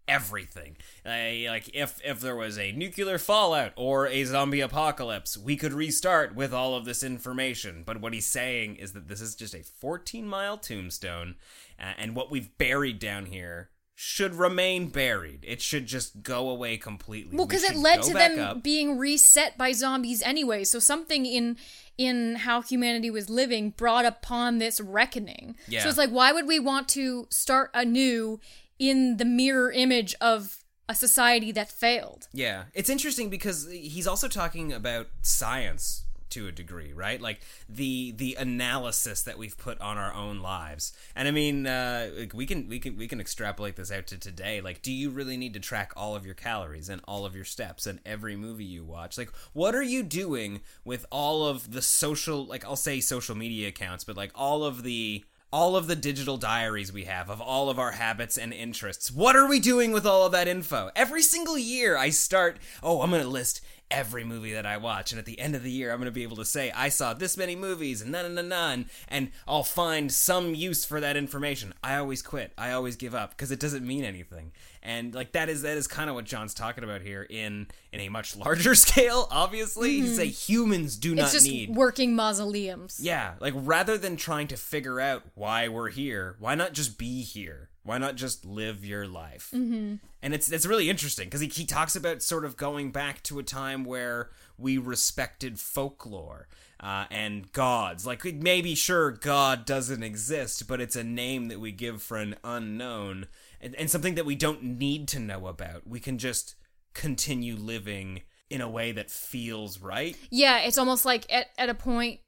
everything. 0.08 0.78
Uh, 1.06 1.50
like 1.50 1.70
if 1.74 2.00
if 2.06 2.20
there 2.20 2.36
was 2.36 2.60
a 2.60 2.72
nuclear 2.72 3.18
fallout 3.18 3.72
or 3.76 4.08
a 4.08 4.24
zombie 4.24 4.62
apocalypse, 4.62 5.36
we 5.38 5.56
could 5.58 5.74
restart 5.74 6.36
with 6.36 6.54
all 6.54 6.76
of 6.76 6.86
this 6.86 7.04
information. 7.04 7.84
But 7.86 8.00
what 8.02 8.14
he's 8.14 8.28
saying 8.30 8.76
is 8.76 8.94
that 8.94 9.08
this 9.08 9.22
is 9.22 9.36
just 9.36 9.56
a 9.56 9.64
14 9.64 10.28
mile 10.28 10.58
tombstone, 10.58 11.36
uh, 11.80 11.94
and 11.98 12.16
what 12.16 12.30
we've 12.30 12.56
buried 12.58 13.00
down 13.00 13.26
here 13.26 13.70
should 13.98 14.36
remain 14.36 14.90
buried. 14.90 15.40
It 15.48 15.62
should 15.62 15.86
just 15.86 16.22
go 16.22 16.50
away 16.50 16.76
completely. 16.78 17.36
well, 17.36 17.46
We 17.46 17.50
because 17.50 17.64
it 17.64 17.78
led 17.78 18.04
to 18.04 18.14
them 18.14 18.40
up. 18.40 18.62
being 18.64 18.98
reset 18.98 19.58
by 19.58 19.72
zombies 19.72 20.22
anyway. 20.22 20.66
So 20.66 20.80
something 20.80 21.26
in 21.26 21.58
in 21.98 22.36
how 22.36 22.62
humanity 22.62 23.10
was 23.10 23.30
living 23.30 23.70
brought 23.70 24.04
upon 24.06 24.58
this 24.58 24.82
reckoning. 24.82 25.56
Yeah. 25.70 25.82
So 25.84 25.90
it's 25.90 25.98
like, 25.98 26.10
why 26.10 26.34
would 26.34 26.46
we 26.46 26.60
want 26.60 26.90
to 26.90 27.26
start 27.30 27.72
anew 27.74 28.42
in 28.78 29.16
the 29.16 29.24
mirror 29.24 29.72
image 29.72 30.14
of 30.20 30.62
a 30.90 30.94
society 30.94 31.54
that 31.54 31.72
failed? 31.72 32.28
Yeah, 32.34 32.66
it's 32.74 32.90
interesting 32.90 33.30
because 33.30 33.66
he's 33.72 34.08
also 34.08 34.28
talking 34.28 34.74
about 34.74 35.08
science 35.22 36.04
to 36.32 36.48
a 36.48 36.52
degree, 36.52 36.94
right? 36.94 37.22
Like 37.22 37.42
the 37.70 38.12
the 38.12 38.36
analysis 38.36 39.22
that 39.24 39.38
we've 39.38 39.58
put 39.58 39.80
on 39.82 39.98
our 39.98 40.14
own 40.14 40.40
lives. 40.40 40.94
And 41.16 41.28
I 41.28 41.32
mean, 41.32 41.68
uh, 41.68 42.28
we 42.34 42.46
can 42.46 42.68
we 42.68 42.80
can 42.80 42.98
we 42.98 43.08
can 43.08 43.20
extrapolate 43.20 43.76
this 43.76 43.92
out 43.92 44.08
to 44.08 44.18
today. 44.18 44.62
Like, 44.62 44.82
do 44.82 44.92
you 44.92 45.10
really 45.10 45.38
need 45.38 45.54
to 45.54 45.60
track 45.60 45.94
all 45.96 46.16
of 46.16 46.26
your 46.26 46.36
calories 46.36 46.90
and 46.90 47.02
all 47.08 47.26
of 47.26 47.36
your 47.36 47.46
steps 47.46 47.86
and 47.86 48.00
every 48.06 48.36
movie 48.36 48.66
you 48.66 48.84
watch? 48.84 49.18
Like, 49.18 49.32
what 49.54 49.76
are 49.76 49.84
you 49.84 50.04
doing 50.04 50.62
with 50.84 51.06
all 51.12 51.46
of 51.46 51.72
the 51.72 51.82
social, 51.82 52.46
like 52.46 52.66
I'll 52.66 52.76
say 52.76 53.00
social 53.00 53.36
media 53.36 53.70
accounts, 53.70 54.04
but 54.04 54.18
like 54.18 54.32
all 54.36 54.64
of 54.64 54.84
the 54.84 55.26
all 55.56 55.78
of 55.78 55.88
the 55.88 55.96
digital 55.96 56.36
diaries 56.36 56.92
we 56.92 57.06
have 57.06 57.30
of 57.30 57.40
all 57.40 57.70
of 57.70 57.80
our 57.80 57.92
habits 57.92 58.38
and 58.38 58.52
interests. 58.52 59.10
What 59.10 59.38
are 59.38 59.48
we 59.48 59.62
doing 59.62 59.94
with 59.94 60.06
all 60.06 60.26
of 60.26 60.34
that 60.34 60.50
info? 60.50 60.92
Every 60.98 61.22
single 61.22 61.58
year 61.58 61.96
I 61.96 62.10
start, 62.10 62.58
oh, 62.84 63.02
I'm 63.02 63.10
going 63.10 63.22
to 63.22 63.28
list 63.30 63.62
every 63.92 64.24
movie 64.24 64.54
that 64.54 64.66
I 64.66 64.78
watch. 64.78 65.12
And 65.12 65.20
at 65.20 65.26
the 65.26 65.40
end 65.40 65.56
of 65.56 65.64
the 65.64 65.72
year, 65.72 65.92
I'm 65.92 65.98
going 66.00 66.06
to 66.06 66.12
be 66.12 66.24
able 66.24 66.38
to 66.38 66.46
say, 66.46 66.72
I 66.72 66.90
saw 66.90 67.14
this 67.14 67.38
many 67.38 67.56
movies 67.56 68.02
and 68.02 68.12
none, 68.12 68.34
none, 68.36 68.50
none, 68.50 68.86
and 69.08 69.32
I'll 69.48 69.64
find 69.64 70.12
some 70.12 70.56
use 70.56 70.84
for 70.86 71.00
that 71.00 71.16
information. 71.16 71.74
I 71.84 71.96
always 71.98 72.22
quit. 72.22 72.52
I 72.58 72.72
always 72.72 72.96
give 72.96 73.14
up 73.14 73.30
because 73.32 73.52
it 73.52 73.60
doesn't 73.60 73.86
mean 73.86 74.04
anything. 74.04 74.52
And 74.82 75.16
like 75.16 75.32
that 75.32 75.50
is 75.50 75.64
that 75.64 75.78
is 75.78 75.88
kind 75.88 76.10
of 76.10 76.16
what 76.16 76.26
John's 76.26 76.54
talking 76.54 76.84
about 76.84 77.02
here 77.02 77.24
in 77.28 77.68
in 77.92 78.00
a 78.02 78.10
much 78.10 78.36
larger 78.36 78.76
scale. 78.86 79.28
Obviously, 79.32 79.92
Mhm. 80.00 80.04
he's 80.04 80.16
say 80.16 80.28
humans 80.28 80.96
do 80.98 81.16
not 81.16 81.32
just 81.32 81.48
need 81.48 81.76
working 81.76 82.16
mausoleums. 82.16 83.00
yeah, 83.02 83.34
like 83.40 83.54
rather 83.56 83.98
than 83.98 84.16
trying 84.16 84.48
to 84.48 84.58
figure 84.58 85.00
out 85.00 85.24
why 85.34 85.68
we're 85.68 85.90
here, 85.90 86.36
why 86.40 86.54
not 86.56 86.74
just 86.74 86.98
be 87.00 87.22
here? 87.24 87.70
Why 87.86 88.00
not 88.00 88.16
just 88.16 88.44
live 88.46 88.84
your 88.84 89.08
life? 89.08 89.52
Mhm. 89.54 90.00
And 90.24 90.34
it's 90.34 90.52
it's 90.52 90.66
really 90.66 90.90
interesting 90.90 91.28
because 91.28 91.42
he, 91.42 91.48
he 91.48 91.66
talks 91.66 91.96
about 91.96 92.24
sort 92.24 92.44
of 92.44 92.58
going 92.58 92.92
back 92.92 93.22
to 93.24 93.38
a 93.38 93.44
time 93.44 93.86
where 93.86 94.32
we 94.58 94.80
respected 94.80 95.60
folklore 95.60 96.48
uh, 96.80 97.06
and 97.12 97.52
gods. 97.52 98.04
Like 98.04 98.26
maybe 98.26 98.74
sure 98.74 99.12
God 99.12 99.66
doesn't 99.66 100.02
exist, 100.02 100.68
but 100.68 100.82
it's 100.82 100.96
a 100.96 101.04
name 101.04 101.48
that 101.50 101.60
we 101.60 101.72
give 101.72 102.02
for 102.02 102.18
an 102.18 102.36
unknown 102.44 103.28
and, 103.62 103.76
and 103.76 103.90
something 103.90 104.16
that 104.16 104.26
we 104.26 104.36
don't 104.36 104.64
need 104.64 105.08
to 105.10 105.20
know 105.20 105.46
about. 105.46 105.86
We 105.86 106.00
can 106.00 106.18
just 106.18 106.56
continue 106.96 107.56
living 107.56 108.24
in 108.50 108.62
a 108.62 108.70
way 108.70 108.94
that 108.94 109.12
feels 109.12 109.80
right. 109.80 110.18
Yeah, 110.32 110.60
it's 110.62 110.80
almost 110.80 111.06
like 111.06 111.32
at, 111.32 111.48
at 111.58 111.70
a 111.70 111.74
point 111.76 112.20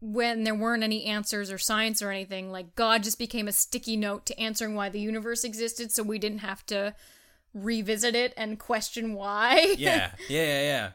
when 0.00 0.44
there 0.44 0.54
weren't 0.54 0.82
any 0.82 1.04
answers 1.04 1.50
or 1.50 1.58
science 1.58 2.00
or 2.00 2.10
anything, 2.10 2.50
like 2.50 2.74
God 2.74 3.02
just 3.02 3.18
became 3.18 3.48
a 3.48 3.52
sticky 3.52 3.96
note 3.96 4.26
to 4.26 4.40
answering 4.40 4.74
why 4.74 4.88
the 4.88 5.00
universe 5.00 5.44
existed, 5.44 5.92
so 5.92 6.02
we 6.02 6.18
didn't 6.18 6.38
have 6.38 6.64
to 6.66 6.94
revisit 7.52 8.14
it 8.14 8.32
and 8.36 8.58
question 8.58 9.14
why. 9.14 9.74
yeah, 9.78 10.12
yeah, 10.28 10.44
yeah, 10.44 10.62
yeah. 10.62 10.90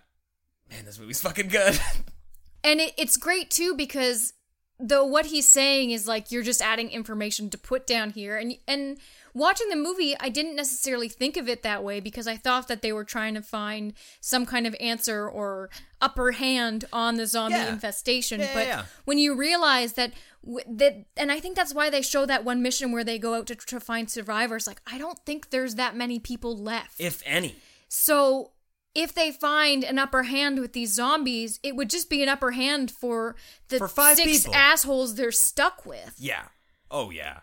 Man, 0.72 0.86
this 0.86 1.00
movie's 1.00 1.22
fucking 1.22 1.50
good. 1.50 1.80
and 2.64 2.80
it, 2.80 2.94
it's 2.98 3.18
great 3.18 3.52
too 3.52 3.76
because 3.76 4.34
though 4.80 5.06
what 5.06 5.28
he's 5.28 5.48
saying 5.48 5.92
is 5.92 6.08
like 6.08 6.32
you're 6.32 6.44
just 6.44 6.62
adding 6.62 6.90
information 6.90 7.50
to 7.50 7.58
put 7.58 7.88
down 7.88 8.10
here 8.10 8.36
and 8.38 8.58
and 8.68 8.98
watching 9.34 9.70
the 9.70 9.76
movie 9.76 10.16
I 10.20 10.28
didn't 10.30 10.56
necessarily 10.56 11.08
think 11.08 11.38
of 11.38 11.48
it 11.48 11.64
that 11.64 11.84
way 11.84 12.00
because 12.02 12.28
I 12.28 12.36
thought 12.36 12.68
that 12.68 12.82
they 12.82 12.92
were 12.92 13.06
trying 13.06 13.36
to 13.36 13.42
find 13.42 13.94
some 14.20 14.46
kind 14.46 14.68
of 14.68 14.76
answer 14.82 15.30
or 15.30 15.70
upper 16.02 16.32
hand 16.34 16.84
on 16.92 17.16
the 17.16 17.26
zombie 17.26 17.56
Yeah. 17.56 17.70
infestation 17.70 18.42
Yeah, 18.42 18.54
but 18.54 18.68
yeah. 18.68 18.86
when 19.06 19.18
you 19.18 19.34
realize 19.36 19.94
that 19.94 20.12
that 20.70 21.06
and 21.16 21.32
I 21.32 21.40
think 21.40 21.56
that's 21.56 21.74
why 21.74 21.90
they 21.90 22.02
show 22.02 22.26
that 22.26 22.44
one 22.44 22.62
mission 22.62 22.92
where 22.92 23.04
they 23.04 23.18
go 23.18 23.34
out 23.34 23.48
to, 23.48 23.56
to 23.56 23.80
find 23.80 24.10
survivors 24.10 24.68
like 24.68 24.82
I 24.86 24.98
don't 24.98 25.20
think 25.26 25.50
there's 25.52 25.76
that 25.76 25.96
many 25.96 26.20
people 26.20 26.56
left 26.58 27.00
if 27.00 27.24
any. 27.26 27.56
so 27.88 28.52
if 28.96 29.14
they 29.14 29.32
find 29.32 29.84
an 29.84 30.00
upper 30.00 30.24
hand 30.24 30.60
with 30.60 30.74
these 30.74 30.94
zombies, 30.94 31.60
it 31.62 31.76
would 31.76 31.90
just 31.90 32.10
be 32.10 32.24
an 32.24 32.30
upper 32.30 32.52
hand 32.52 32.90
for 32.90 33.36
the 33.68 33.78
For 33.78 33.88
five 33.88 34.18
six 34.18 34.44
people. 34.44 34.56
assholes 34.56 35.16
they're 35.16 35.32
stuck 35.32 35.86
with. 35.86 36.16
Yeah. 36.18 36.46
Oh 36.90 37.10
yeah. 37.12 37.40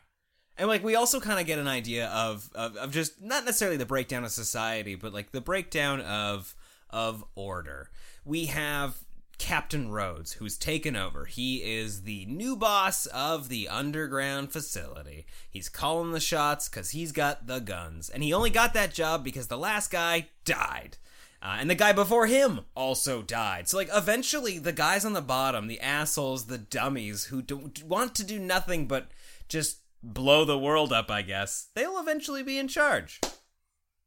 And 0.59 0.69
like 0.69 0.83
we 0.83 0.95
also 0.95 1.21
kind 1.21 1.39
of 1.41 1.47
get 1.47 1.59
an 1.59 1.69
idea 1.69 2.09
of, 2.09 2.51
of 2.55 2.77
of 2.77 2.91
just 2.91 3.21
not 3.23 3.45
necessarily 3.45 3.77
the 3.77 3.87
breakdown 3.87 4.25
of 4.25 4.31
society, 4.31 4.95
but 4.95 5.13
like 5.13 5.33
the 5.33 5.41
breakdown 5.41 6.01
of 6.01 6.55
of 6.91 7.25
order. 7.35 7.91
We 8.25 8.47
have 8.47 8.97
Captain 9.39 9.91
Rhodes, 9.91 10.35
who's 10.35 10.57
taken 10.57 10.95
over. 10.95 11.25
He 11.25 11.57
is 11.57 12.03
the 12.03 12.27
new 12.27 12.55
boss 12.55 13.07
of 13.07 13.49
the 13.49 13.69
underground 13.69 14.53
facility. 14.53 15.27
He's 15.51 15.69
calling 15.69 16.13
the 16.13 16.21
shots 16.21 16.69
because 16.69 16.91
he's 16.91 17.11
got 17.11 17.49
the 17.49 17.59
guns. 17.59 18.09
And 18.09 18.23
he 18.23 18.33
only 18.33 18.51
got 18.51 18.73
that 18.75 18.95
job 18.95 19.25
because 19.25 19.49
the 19.49 19.59
last 19.59 19.91
guy 19.91 20.29
died. 20.45 20.97
Uh, 21.45 21.57
and 21.59 21.69
the 21.69 21.75
guy 21.75 21.93
before 21.93 22.27
him 22.29 22.61
also 22.77 23.21
died. 23.21 23.69
So, 23.69 23.77
like, 23.77 23.89
eventually, 23.93 24.59
the 24.59 24.73
guys 24.73 25.05
on 25.05 25.13
the 25.13 25.21
bottom, 25.21 25.67
the 25.67 25.81
assholes, 25.81 26.47
the 26.47 26.57
dummies 26.59 27.25
who 27.25 27.43
don't 27.43 27.83
want 27.83 28.15
to 28.15 28.25
do 28.25 28.39
nothing 28.39 28.87
but 28.87 29.11
just 29.49 29.79
blow 30.05 30.45
the 30.45 30.59
world 30.59 30.93
up, 30.93 31.11
I 31.11 31.23
guess, 31.23 31.69
they'll 31.75 31.99
eventually 31.99 32.43
be 32.45 32.59
in 32.59 32.69
charge 32.69 33.21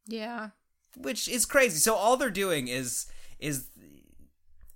Yeah. 0.07 0.49
which 0.95 1.27
is 1.27 1.45
crazy. 1.45 1.77
So 1.77 1.95
all 1.95 2.15
they're 2.17 2.29
doing 2.29 2.67
is 2.69 3.05
is 3.39 3.67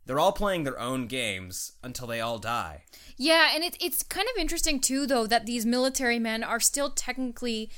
they're 0.05 0.19
all 0.19 0.31
playing 0.31 0.63
their 0.63 0.79
own 0.79 1.07
games 1.07 1.73
until 1.83 2.07
they 2.07 2.19
all 2.19 2.39
die. 2.39 2.83
Yeah, 3.15 3.51
and 3.53 3.63
it, 3.63 3.77
it's 3.79 4.01
kind 4.03 4.27
of 4.33 4.41
interesting 4.41 4.79
too, 4.81 5.05
though, 5.05 5.27
that 5.27 5.45
these 5.45 5.65
military 5.65 6.19
men 6.19 6.43
are 6.43 6.59
still 6.59 6.89
technically 6.89 7.69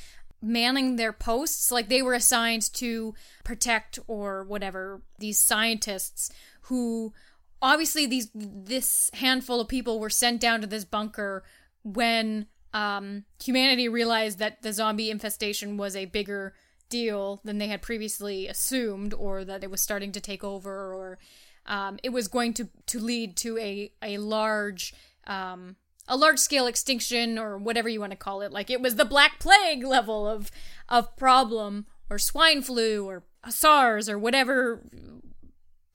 manning 0.42 0.96
their 0.96 1.14
posts. 1.14 1.72
Like 1.72 1.90
they 1.90 2.02
were 2.02 2.14
assigned 2.14 2.74
to 2.74 3.14
protect 3.44 4.00
or 4.08 4.44
whatever 4.44 5.02
these 5.20 5.38
scientists 5.38 6.32
who 6.64 7.14
obviously 7.62 8.06
these 8.06 8.30
this 8.34 9.10
handful 9.14 9.60
of 9.60 9.68
people 9.68 10.00
were 10.00 10.10
sent 10.10 10.42
down 10.42 10.62
to 10.62 10.68
this 10.68 10.86
bunker 10.86 11.44
when 11.84 12.48
um, 12.74 13.26
humanity 13.44 13.88
realized 13.88 14.40
that 14.40 14.62
the 14.62 14.74
zombie 14.74 15.12
infestation 15.12 15.78
was 15.78 15.96
a 15.96 16.06
bigger 16.06 16.54
deal 16.90 17.42
than 17.44 17.58
they 17.58 17.68
had 17.68 17.82
previously 17.82 18.48
assumed, 18.48 19.14
or 19.14 19.44
that 19.44 19.64
it 19.64 19.72
was 19.72 19.82
starting 19.82 20.12
to 20.12 20.22
take 20.22 20.44
over, 20.44 20.94
or 20.94 21.20
um, 21.66 22.00
it 22.04 22.10
was 22.10 22.28
going 22.28 22.54
to 22.54 22.70
to 22.88 23.00
lead 23.00 23.36
to 23.38 23.58
a 23.58 23.92
a 24.02 24.18
large 24.18 24.94
um, 25.28 25.76
a 26.12 26.18
large 26.18 26.40
scale 26.40 26.68
extinction, 26.68 27.40
or 27.40 27.58
whatever 27.58 27.88
you 27.88 28.02
want 28.02 28.12
to 28.12 28.18
call 28.18 28.42
it. 28.42 28.52
Like 28.52 28.70
it 28.70 28.82
was 28.82 28.98
the 28.98 29.06
Black 29.06 29.40
Plague 29.40 29.84
level 29.84 30.28
of 30.28 30.52
of 30.90 31.16
problem, 31.16 31.86
or 32.10 32.20
swine 32.20 32.62
flu, 32.62 33.08
or 33.08 33.24
SARS, 33.50 34.10
or 34.10 34.20
whatever 34.20 34.84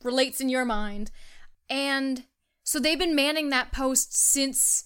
relates 0.02 0.40
in 0.40 0.48
your 0.48 0.64
mind. 0.64 1.10
And 1.68 2.24
so 2.64 2.80
they've 2.80 2.98
been 2.98 3.14
manning 3.14 3.50
that 3.50 3.72
post 3.72 4.16
since 4.16 4.84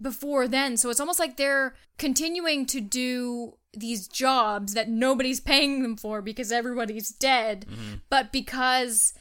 before 0.00 0.46
then. 0.46 0.76
So 0.76 0.90
it's 0.90 1.00
almost 1.00 1.18
like 1.18 1.36
they're 1.36 1.74
continuing 1.98 2.66
to 2.66 2.80
do 2.80 3.54
these 3.72 4.06
jobs 4.06 4.74
that 4.74 4.88
nobody's 4.88 5.40
paying 5.52 5.82
them 5.82 5.96
for 5.96 6.22
because 6.22 6.52
everybody's 6.52 7.10
dead, 7.10 7.66
mm-hmm. 7.68 7.94
but 8.08 8.30
because 8.30 9.12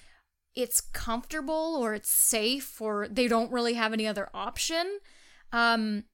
it's 0.53 0.81
comfortable 0.81 1.77
or 1.79 1.93
it's 1.93 2.09
safe 2.09 2.81
or 2.81 3.07
they 3.07 3.27
don't 3.27 3.51
really 3.51 3.73
have 3.73 3.93
any 3.93 4.05
other 4.05 4.29
option. 4.33 4.99
Um 5.51 6.05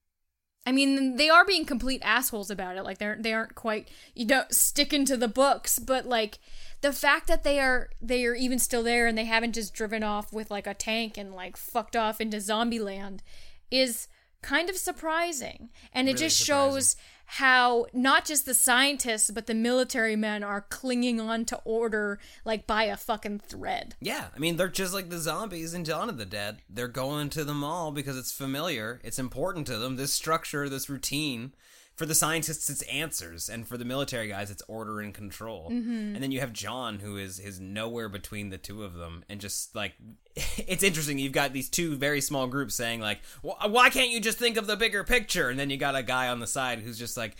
I 0.66 0.74
mean, 0.74 1.16
they 1.16 1.30
are 1.30 1.46
being 1.46 1.64
complete 1.66 2.02
assholes 2.04 2.52
about 2.52 2.76
it. 2.76 2.84
Like 2.84 2.98
they're 2.98 3.18
they 3.20 3.34
aren't 3.34 3.56
quite 3.56 3.90
you 4.14 4.26
know 4.26 4.44
sticking 4.52 5.06
to 5.06 5.16
the 5.16 5.30
books, 5.30 5.80
but 5.80 6.06
like 6.06 6.40
the 6.82 6.92
fact 6.92 7.28
that 7.28 7.44
they 7.44 7.60
are 7.60 7.90
they 8.02 8.26
are 8.26 8.36
even 8.36 8.60
still 8.60 8.84
there 8.84 9.08
and 9.08 9.18
they 9.18 9.26
haven't 9.26 9.54
just 9.54 9.74
driven 9.74 10.04
off 10.04 10.34
with 10.34 10.52
like 10.52 10.68
a 10.68 10.74
tank 10.74 11.18
and 11.18 11.34
like 11.34 11.56
fucked 11.58 11.96
off 11.96 12.20
into 12.20 12.42
zombie 12.42 12.80
land 12.80 13.24
is 13.72 14.08
kind 14.42 14.70
of 14.70 14.76
surprising. 14.78 15.70
And 15.94 16.08
it 16.08 16.14
Really 16.14 16.26
just 16.26 16.40
surprising. 16.46 16.72
shows 16.74 16.96
how 17.32 17.86
not 17.92 18.26
just 18.26 18.46
the 18.46 18.54
scientists 18.54 19.30
but 19.32 19.48
the 19.48 19.54
military 19.54 20.16
men 20.16 20.44
are 20.44 20.62
clinging 20.70 21.20
on 21.20 21.44
to 21.44 21.60
order 21.66 22.20
like 22.46 22.66
by 22.66 22.84
a 22.84 22.96
fucking 22.96 23.40
thread. 23.40 23.96
Yeah, 24.00 24.28
I 24.36 24.40
mean 24.40 24.56
they're 24.56 24.70
just 24.70 24.94
like 24.94 25.10
the 25.10 25.20
zombies 25.20 25.74
in 25.74 25.84
Dawn 25.84 26.10
of 26.10 26.18
the 26.18 26.26
Dead. 26.26 26.60
They're 26.70 26.88
going 26.88 27.30
to 27.32 27.44
the 27.44 27.54
mall 27.54 27.92
because 27.92 28.18
it's 28.18 28.32
familiar, 28.32 29.02
it's 29.04 29.20
important 29.20 29.68
to 29.68 29.78
them. 29.78 29.98
This 29.98 30.14
structure, 30.14 30.70
this 30.70 30.90
routine. 30.90 31.54
For 31.98 32.06
the 32.06 32.14
scientists, 32.16 32.70
it's 32.70 32.84
answers, 32.84 33.50
and 33.50 33.68
for 33.68 33.76
the 33.76 33.84
military 33.84 34.28
guys, 34.28 34.52
it's 34.52 34.62
order 34.68 35.00
and 35.02 35.14
control. 35.14 35.72
Mhm. 35.72 36.14
And 36.14 36.22
then 36.22 36.32
you 36.32 36.40
have 36.42 36.54
John, 36.54 37.00
who 37.00 37.18
is 37.18 37.40
is 37.40 37.60
nowhere 37.60 38.08
between 38.08 38.50
the 38.50 38.58
two 38.60 38.84
of 38.84 38.94
them, 38.94 39.26
and 39.28 39.42
just 39.42 39.76
like 39.76 39.96
it's 40.36 40.84
interesting. 40.84 41.18
You've 41.18 41.32
got 41.34 41.54
these 41.54 41.70
two 41.70 41.96
very 41.98 42.22
small 42.22 42.46
groups 42.48 42.76
saying 42.76 43.00
like, 43.02 43.22
"Wh- 43.44 43.68
"Why 43.70 43.90
can't 43.90 44.12
you 44.12 44.22
just 44.22 44.38
think 44.38 44.58
of 44.58 44.68
the 44.68 44.78
bigger 44.78 45.04
picture?" 45.04 45.50
And 45.50 45.60
then 45.60 45.70
you 45.72 45.78
got 45.78 45.96
a 45.96 46.04
guy 46.04 46.28
on 46.30 46.40
the 46.40 46.46
side 46.48 46.80
who's 46.80 47.00
just 47.00 47.18
like, 47.18 47.36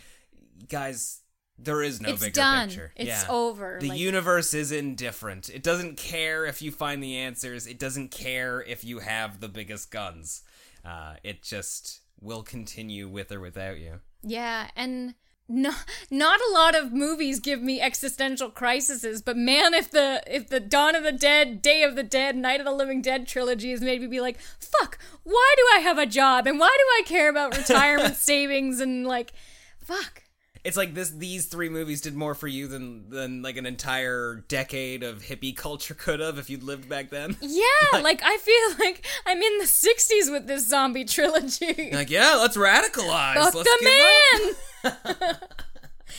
"Guys." 0.70 1.22
There 1.60 1.82
is 1.82 2.00
no 2.00 2.10
It's 2.10 2.20
bigger 2.22 2.34
done. 2.34 2.68
picture. 2.70 2.94
It's 2.96 3.08
Yeah. 3.08 3.26
over. 3.30 3.80
The 3.82 3.88
Like- 3.90 4.00
universe 4.00 4.54
is 4.54 4.72
indifferent. 4.72 5.50
It 5.50 5.64
doesn't 5.64 5.98
care 5.98 6.46
if 6.46 6.62
you 6.62 6.72
find 6.72 7.02
the 7.02 7.16
answers. 7.18 7.66
It 7.66 7.80
doesn't 7.80 8.10
care 8.10 8.62
if 8.62 8.84
you 8.84 9.00
have 9.00 9.40
the 9.40 9.50
biggest 9.50 9.90
guns. 9.90 10.44
Uh, 10.86 11.16
it 11.24 11.42
just 11.42 12.02
will 12.22 12.44
continue 12.44 13.08
with 13.10 13.32
or 13.32 13.40
without 13.40 13.80
you. 13.80 14.02
Yeah, 14.24 14.70
and 14.76 15.16
no, 15.50 15.72
not 16.12 16.40
a 16.42 16.54
lot 16.54 16.76
of 16.76 16.92
movies 16.92 17.40
give 17.40 17.62
me 17.62 17.80
existential 17.80 18.50
crises, 18.50 19.22
but 19.22 19.38
man, 19.38 19.74
if 19.74 19.90
the 19.90 20.22
if 20.28 20.50
the 20.50 20.60
Dawn 20.60 20.94
of 20.96 21.04
the 21.04 21.12
Dead, 21.14 21.62
Day 21.62 21.84
of 21.84 21.96
the 21.96 22.04
Dead, 22.04 22.36
Night 22.36 22.60
of 22.60 22.66
the 22.66 22.74
Living 22.74 23.02
Dead 23.02 23.28
trilogy 23.28 23.72
has 23.72 23.82
made 23.82 24.02
me 24.02 24.08
be 24.08 24.20
like, 24.20 24.40
fuck, 24.60 24.98
why 25.24 25.54
do 25.56 25.64
I 25.76 25.80
have 25.80 25.98
a 25.98 26.06
job 26.06 26.48
and 26.48 26.60
why 26.60 26.76
do 26.78 26.84
I 27.00 27.08
care 27.08 27.30
about 27.30 27.58
retirement 27.58 28.16
savings 28.18 28.82
and 28.82 29.08
like, 29.08 29.32
fuck. 29.80 30.24
It's 30.68 30.76
like 30.76 30.94
this 30.94 31.12
these 31.12 31.46
three 31.46 31.70
movies 31.70 32.02
did 32.02 32.14
more 32.14 32.36
for 32.36 32.50
you 32.50 32.68
than 32.68 33.10
than 33.10 33.42
like 33.42 33.56
an 33.56 33.66
entire 33.66 34.44
decade 34.50 35.02
of 35.02 35.24
hippie 35.24 35.56
culture 35.56 35.94
could 35.94 36.20
have 36.20 36.38
if 36.38 36.50
you'd 36.50 36.62
lived 36.62 36.90
back 36.90 37.10
then. 37.10 37.38
Yeah, 37.48 38.02
like 38.02 38.22
I 38.22 38.38
feel 38.38 38.86
like 38.86 39.06
I'm 39.26 39.42
in 39.42 39.58
the 39.60 39.64
'60s 39.64 40.30
with 40.30 40.46
this 40.46 40.68
zombie 40.68 41.06
trilogy. 41.06 41.92
like, 41.94 42.10
yeah, 42.10 42.36
let's 42.36 42.58
radicalize. 42.58 43.36
Fuck 43.36 43.56
let's 43.56 43.70
the 43.70 44.54
man. 44.84 45.38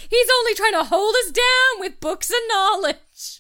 He's 0.09 0.29
only 0.39 0.55
trying 0.55 0.73
to 0.73 0.85
hold 0.85 1.15
us 1.27 1.31
down 1.31 1.81
with 1.81 2.01
books 2.01 2.31
and 2.31 2.41
knowledge. 2.49 3.38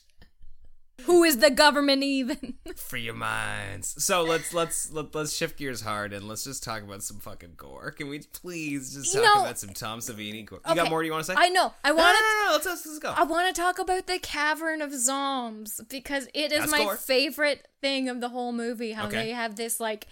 Who 1.09 1.25
is 1.25 1.39
the 1.39 1.51
government 1.51 2.03
even? 2.05 2.55
Free 2.77 3.01
your 3.03 3.15
minds. 3.15 4.03
So 4.05 4.23
let's 4.23 4.55
let's 4.55 4.93
let, 4.93 5.15
let's 5.15 5.35
shift 5.35 5.57
gears 5.59 5.81
hard 5.81 6.13
and 6.13 6.29
let's 6.29 6.45
just 6.45 6.63
talk 6.63 6.83
about 6.83 7.03
some 7.03 7.19
fucking 7.19 7.55
gore. 7.57 7.91
Can 7.91 8.09
we 8.09 8.21
please 8.21 8.95
just 8.95 9.15
You 9.15 9.23
talk 9.23 9.37
know- 9.37 9.43
about 9.43 9.59
some 9.59 9.71
Tom 9.71 9.99
Savini 10.01 10.45
gore? 10.47 10.61
You 10.69 10.75
got 10.75 10.79
Okay, 10.83 10.91
more 10.91 11.03
you 11.03 11.11
want 11.11 11.25
to 11.27 11.33
say? 11.33 11.35
I 11.37 11.49
know. 11.49 11.73
I 11.83 11.89
No, 11.91 11.97
want 11.97 12.09
no, 12.15 12.19
to. 12.19 12.23
no, 12.23 12.45
no, 12.47 12.53
let's, 12.53 12.67
let's, 12.67 12.87
let's 12.87 12.99
go. 13.01 13.13
I 13.17 13.25
want 13.25 13.55
to 13.55 13.61
talk 13.61 13.79
about 13.79 14.07
the 14.07 14.19
Cavern 14.19 14.81
of 14.83 14.93
Zombs 14.95 15.81
because 15.89 16.29
it 16.35 16.53
is 16.53 16.61
That's 16.61 16.71
my 16.73 16.85
gore. 16.85 16.97
favorite 16.97 17.67
thing 17.81 18.09
of 18.09 18.21
the 18.21 18.29
whole 18.29 18.53
movie. 18.53 18.93
How 18.93 19.07
Okay. 19.07 19.17
they 19.25 19.31
have 19.31 19.57
this 19.57 19.81
like 19.81 20.07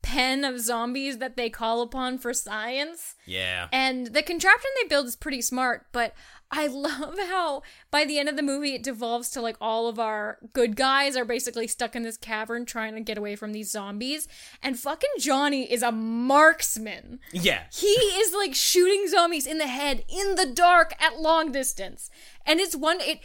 pen 0.00 0.44
of 0.44 0.60
zombies 0.60 1.18
that 1.18 1.36
they 1.36 1.50
call 1.50 1.82
upon 1.82 2.18
for 2.18 2.32
science. 2.32 3.16
Yeah. 3.26 3.66
And 3.72 4.06
the 4.06 4.22
contraption 4.22 4.70
they 4.80 4.88
build 4.88 5.06
is 5.06 5.16
pretty 5.16 5.42
smart, 5.42 5.86
but 5.92 6.14
I 6.50 6.66
love 6.66 7.18
how 7.18 7.62
by 7.90 8.04
the 8.04 8.18
end 8.18 8.28
of 8.28 8.36
the 8.36 8.42
movie 8.42 8.74
it 8.74 8.82
devolves 8.82 9.28
to 9.30 9.40
like 9.40 9.56
all 9.60 9.86
of 9.86 9.98
our 9.98 10.38
good 10.52 10.76
guys 10.76 11.16
are 11.16 11.24
basically 11.24 11.66
stuck 11.66 11.94
in 11.94 12.02
this 12.02 12.16
cavern 12.16 12.64
trying 12.64 12.94
to 12.94 13.00
get 13.00 13.18
away 13.18 13.36
from 13.36 13.52
these 13.52 13.70
zombies. 13.70 14.28
And 14.62 14.78
fucking 14.78 15.10
Johnny 15.18 15.70
is 15.70 15.82
a 15.82 15.92
marksman. 15.92 17.20
Yeah. 17.32 17.64
He 17.72 17.86
is 17.86 18.32
like 18.32 18.54
shooting 18.54 19.08
zombies 19.08 19.46
in 19.46 19.58
the 19.58 19.66
head 19.66 20.04
in 20.08 20.36
the 20.36 20.46
dark 20.46 20.94
at 21.00 21.20
long 21.20 21.52
distance. 21.52 22.08
And 22.46 22.60
it's 22.60 22.74
one 22.74 23.00
it 23.00 23.20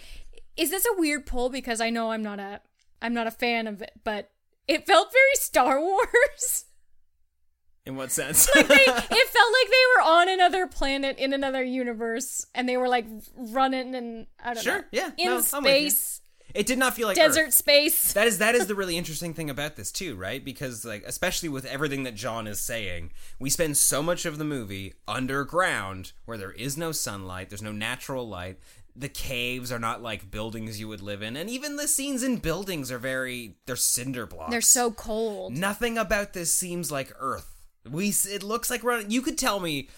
is 0.57 0.69
this 0.69 0.85
a 0.85 0.99
weird 0.99 1.25
pull 1.25 1.49
because 1.49 1.79
I 1.79 1.89
know 1.89 2.11
I'm 2.11 2.23
not 2.23 2.39
a 2.39 2.61
I'm 3.01 3.13
not 3.13 3.27
a 3.27 3.31
fan 3.31 3.67
of 3.67 3.81
it, 3.81 3.93
but 4.03 4.31
it 4.67 4.85
felt 4.85 5.11
very 5.11 5.35
Star 5.35 5.79
Wars. 5.81 6.65
In 7.85 7.95
what 7.97 8.11
sense? 8.11 8.47
like 8.55 8.67
they, 8.67 8.73
it 8.75 8.85
felt 8.85 9.07
like 9.09 9.09
they 9.09 9.85
were 9.97 10.01
on 10.03 10.29
another 10.29 10.67
planet 10.67 11.17
in 11.17 11.33
another 11.33 11.63
universe, 11.63 12.45
and 12.55 12.67
they 12.69 12.77
were 12.77 12.87
like 12.87 13.05
running 13.35 13.93
and 13.95 14.27
I 14.43 14.53
don't 14.53 14.63
Sure, 14.63 14.77
know, 14.79 14.83
yeah, 14.91 15.11
in 15.17 15.25
no, 15.25 15.41
I'm 15.53 15.63
with 15.63 15.81
you. 15.81 15.89
space, 15.89 16.21
It 16.53 16.65
did 16.65 16.77
not 16.79 16.93
feel 16.95 17.07
like 17.07 17.17
desert 17.17 17.47
Earth. 17.47 17.53
space. 17.53 18.13
That 18.13 18.27
is 18.27 18.37
that 18.37 18.55
is 18.55 18.67
the 18.67 18.75
really 18.75 18.97
interesting 18.97 19.33
thing 19.33 19.49
about 19.49 19.75
this 19.75 19.91
too, 19.91 20.15
right? 20.15 20.43
Because 20.43 20.85
like 20.85 21.03
especially 21.05 21.49
with 21.49 21.65
everything 21.65 22.03
that 22.03 22.15
John 22.15 22.47
is 22.47 22.61
saying, 22.61 23.11
we 23.37 23.49
spend 23.49 23.75
so 23.75 24.01
much 24.01 24.25
of 24.25 24.37
the 24.37 24.45
movie 24.45 24.93
underground 25.07 26.13
where 26.25 26.37
there 26.37 26.51
is 26.53 26.77
no 26.77 26.91
sunlight, 26.93 27.49
there's 27.49 27.61
no 27.61 27.71
natural 27.73 28.27
light. 28.27 28.59
The 28.95 29.09
caves 29.09 29.71
are 29.71 29.79
not 29.79 30.03
like 30.03 30.29
buildings 30.29 30.79
you 30.79 30.87
would 30.87 31.01
live 31.01 31.23
in, 31.23 31.35
and 31.35 31.49
even 31.49 31.77
the 31.77 31.87
scenes 31.87 32.21
in 32.23 32.37
buildings 32.37 32.91
are 32.91 32.99
very 32.99 33.57
they're 33.65 33.75
cinder 33.75 34.25
blocks. 34.27 34.51
They're 34.51 34.61
so 34.61 34.91
cold. 34.91 35.57
Nothing 35.57 35.97
about 35.97 36.33
this 36.33 36.53
seems 36.53 36.91
like 36.91 37.11
Earth. 37.19 37.52
We 37.89 38.09
it 38.09 38.43
looks 38.43 38.69
like 38.69 38.81
we're 38.81 38.93
on, 38.99 39.11
you 39.11 39.21
could 39.21 39.37
tell 39.37 39.59
me 39.59 39.89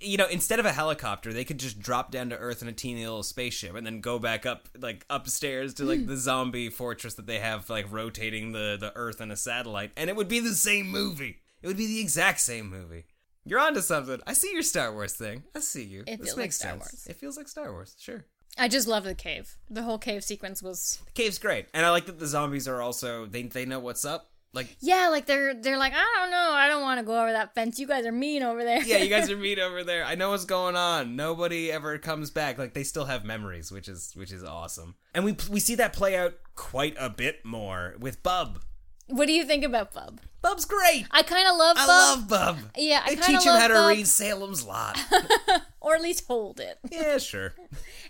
you 0.00 0.16
know 0.16 0.26
instead 0.28 0.60
of 0.60 0.66
a 0.66 0.72
helicopter 0.72 1.32
they 1.32 1.44
could 1.44 1.58
just 1.58 1.80
drop 1.80 2.12
down 2.12 2.30
to 2.30 2.36
Earth 2.36 2.62
in 2.62 2.68
a 2.68 2.72
teeny 2.72 3.04
little 3.04 3.24
spaceship 3.24 3.74
and 3.74 3.84
then 3.84 4.00
go 4.00 4.18
back 4.20 4.46
up 4.46 4.68
like 4.78 5.04
upstairs 5.10 5.74
to 5.74 5.84
like 5.84 6.06
the 6.06 6.16
zombie 6.16 6.68
fortress 6.68 7.14
that 7.14 7.26
they 7.26 7.40
have 7.40 7.68
like 7.68 7.90
rotating 7.90 8.52
the 8.52 8.76
the 8.78 8.92
Earth 8.94 9.20
in 9.20 9.30
a 9.32 9.36
satellite 9.36 9.90
and 9.96 10.08
it 10.08 10.16
would 10.16 10.28
be 10.28 10.38
the 10.40 10.54
same 10.54 10.88
movie. 10.88 11.38
It 11.60 11.66
would 11.66 11.76
be 11.76 11.86
the 11.86 12.00
exact 12.00 12.40
same 12.40 12.68
movie. 12.70 13.06
You're 13.44 13.60
onto 13.60 13.80
something. 13.80 14.20
I 14.26 14.32
see 14.32 14.52
your 14.52 14.62
Star 14.62 14.92
Wars 14.92 15.14
thing. 15.14 15.44
I 15.54 15.60
see 15.60 15.82
you. 15.82 16.04
It 16.06 16.18
this 16.18 16.28
feels 16.28 16.38
like 16.38 16.52
Star 16.52 16.70
sense. 16.70 16.80
Wars. 16.80 17.06
It 17.08 17.16
feels 17.16 17.36
like 17.36 17.48
Star 17.48 17.72
Wars. 17.72 17.96
Sure. 17.98 18.24
I 18.56 18.68
just 18.68 18.86
love 18.86 19.04
the 19.04 19.14
cave. 19.14 19.56
The 19.68 19.82
whole 19.82 19.98
cave 19.98 20.22
sequence 20.24 20.62
was 20.62 21.00
The 21.06 21.12
cave's 21.12 21.38
great, 21.38 21.66
and 21.74 21.84
I 21.84 21.90
like 21.90 22.06
that 22.06 22.18
the 22.18 22.26
zombies 22.26 22.68
are 22.68 22.80
also 22.80 23.26
they 23.26 23.42
they 23.42 23.66
know 23.66 23.80
what's 23.80 24.04
up. 24.04 24.30
Like 24.54 24.76
yeah, 24.80 25.08
like 25.10 25.26
they're 25.26 25.54
they're 25.54 25.76
like 25.78 25.92
I 25.94 26.04
don't 26.20 26.30
know, 26.30 26.50
I 26.52 26.68
don't 26.68 26.82
want 26.82 27.00
to 27.00 27.04
go 27.04 27.20
over 27.20 27.32
that 27.32 27.54
fence. 27.54 27.78
You 27.78 27.86
guys 27.86 28.06
are 28.06 28.12
mean 28.12 28.42
over 28.42 28.62
there. 28.62 28.82
yeah, 28.82 28.98
you 28.98 29.08
guys 29.10 29.28
are 29.32 29.36
mean 29.36 29.58
over 29.58 29.82
there. 29.84 30.04
I 30.04 30.14
know 30.14 30.30
what's 30.30 30.44
going 30.44 30.76
on. 30.76 31.16
Nobody 31.16 31.72
ever 31.72 31.98
comes 31.98 32.30
back. 32.30 32.56
Like 32.56 32.72
they 32.74 32.84
still 32.84 33.06
have 33.06 33.24
memories, 33.24 33.72
which 33.72 33.88
is 33.88 34.12
which 34.14 34.32
is 34.32 34.44
awesome. 34.44 34.94
And 35.14 35.24
we 35.24 35.36
we 35.50 35.60
see 35.60 35.74
that 35.76 35.92
play 35.92 36.16
out 36.16 36.34
quite 36.54 36.94
a 36.98 37.10
bit 37.10 37.44
more 37.44 37.94
with 37.98 38.22
Bub. 38.22 38.60
What 39.08 39.26
do 39.26 39.32
you 39.34 39.44
think 39.44 39.64
about 39.64 39.92
Bub? 39.92 40.20
Bub's 40.40 40.64
great. 40.64 41.06
I 41.10 41.22
kind 41.22 41.46
of 41.46 41.56
love 41.56 41.76
I 41.78 41.86
Bub. 41.86 41.88
love 41.88 42.28
Bub. 42.28 42.70
Yeah, 42.76 43.02
I 43.04 43.10
They 43.10 43.16
kind 43.16 43.34
of 43.36 43.40
teach 43.42 43.46
him 43.46 43.60
how 43.60 43.68
to 43.68 43.74
Bub, 43.74 43.88
read 43.88 44.06
Salem's 44.06 44.64
Lot. 44.64 44.98
or 45.80 45.94
at 45.94 46.00
least 46.00 46.26
hold 46.26 46.58
it. 46.60 46.78
yeah, 46.90 47.18
sure. 47.18 47.54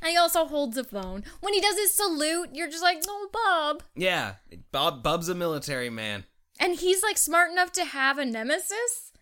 And 0.01 0.11
he 0.11 0.16
also 0.16 0.45
holds 0.47 0.77
a 0.77 0.85
phone. 0.85 1.25
When 1.41 1.53
he 1.53 1.61
does 1.61 1.77
his 1.77 1.93
salute, 1.95 2.51
you're 2.53 2.71
just 2.71 2.83
like, 2.83 2.99
"No, 3.07 3.27
Bub." 3.33 3.83
Yeah, 3.97 4.35
Bob 4.71 5.03
Bub's 5.03 5.29
a 5.29 5.35
military 5.35 5.91
man. 5.91 6.25
And 6.60 6.76
he's 6.76 7.02
like 7.02 7.18
smart 7.18 7.51
enough 7.51 7.72
to 7.72 7.85
have 7.85 8.18
a 8.18 8.24
nemesis. 8.24 9.12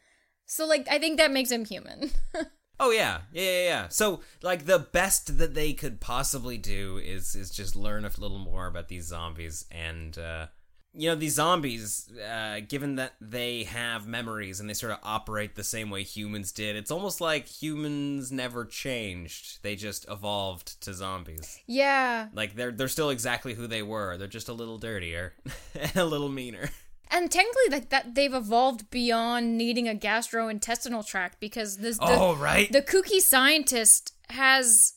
So 0.47 0.67
like 0.67 0.87
I 0.91 0.99
think 0.99 1.19
that 1.19 1.31
makes 1.31 1.51
him 1.51 1.65
human. 1.65 2.11
Oh 2.81 2.91
yeah, 2.91 3.21
yeah, 3.33 3.43
yeah, 3.43 3.65
yeah. 3.65 3.89
So 3.89 4.21
like 4.43 4.67
the 4.67 4.81
best 4.81 5.39
that 5.39 5.55
they 5.55 5.73
could 5.73 6.01
possibly 6.01 6.59
do 6.59 6.99
is 6.99 7.37
is 7.37 7.51
just 7.51 7.77
learn 7.77 8.05
a 8.05 8.11
little 8.19 8.41
more 8.41 8.67
about 8.67 8.89
these 8.89 9.07
zombies 9.07 9.67
and 9.71 10.19
uh 10.19 10.47
you 10.93 11.09
know 11.09 11.15
these 11.15 11.35
zombies 11.35 12.11
uh 12.19 12.61
given 12.69 12.97
that 12.97 13.13
they 13.21 13.65
have 13.65 14.07
memories 14.07 14.59
and 14.59 14.69
they 14.69 14.75
sort 14.75 14.93
of 14.93 14.99
operate 15.03 15.55
the 15.55 15.65
same 15.65 15.91
way 15.91 16.03
humans 16.03 16.53
did 16.53 16.77
it's 16.77 16.91
almost 16.91 17.21
like 17.21 17.47
humans 17.47 18.31
never 18.31 18.65
changed 18.67 19.63
they 19.63 19.75
just 19.75 20.05
evolved 20.11 20.79
to 20.83 20.93
zombies 20.93 21.61
yeah. 21.67 22.29
like 22.35 22.55
they're 22.57 22.73
they're 22.73 22.89
still 22.89 23.11
exactly 23.11 23.55
who 23.55 23.67
they 23.67 23.83
were 23.83 24.19
they're 24.19 24.29
just 24.29 24.51
a 24.51 24.53
little 24.53 24.77
dirtier 24.77 25.35
and 25.81 25.97
a 25.97 26.05
little 26.05 26.29
meaner 26.29 26.69
And 27.15 27.31
technically 27.31 27.69
like 27.71 27.91
that 27.91 28.15
they've 28.15 28.33
evolved 28.33 28.91
beyond 28.91 29.57
needing 29.59 29.87
a 29.89 29.95
gastrointestinal 29.95 31.07
tract 31.07 31.39
because 31.41 31.77
this 31.77 31.99
the, 31.99 32.05
Oh, 32.09 32.35
right. 32.35 32.73
the 32.73 32.81
kooky 32.83 33.21
scientist 33.21 34.15
has 34.31 34.95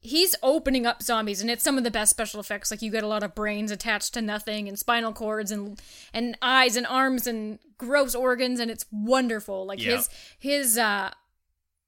he's 0.00 0.34
opening 0.42 0.86
up 0.86 1.02
zombies 1.02 1.40
and 1.42 1.50
it's 1.50 1.62
some 1.62 1.76
of 1.76 1.84
the 1.84 1.90
best 1.90 2.10
special 2.10 2.40
effects 2.40 2.70
like 2.70 2.80
you 2.80 2.90
get 2.90 3.02
a 3.04 3.06
lot 3.08 3.22
of 3.22 3.34
brains 3.34 3.70
attached 3.70 4.14
to 4.14 4.22
nothing 4.22 4.66
and 4.68 4.78
spinal 4.78 5.12
cords 5.12 5.50
and 5.50 5.78
and 6.14 6.38
eyes 6.40 6.76
and 6.76 6.86
arms 6.86 7.26
and 7.26 7.58
gross 7.76 8.14
organs 8.14 8.60
and 8.60 8.70
it's 8.70 8.86
wonderful 8.92 9.66
like 9.66 9.82
Yeah. 9.82 9.96
his 9.96 10.08
his 10.38 10.78
uh 10.78 11.10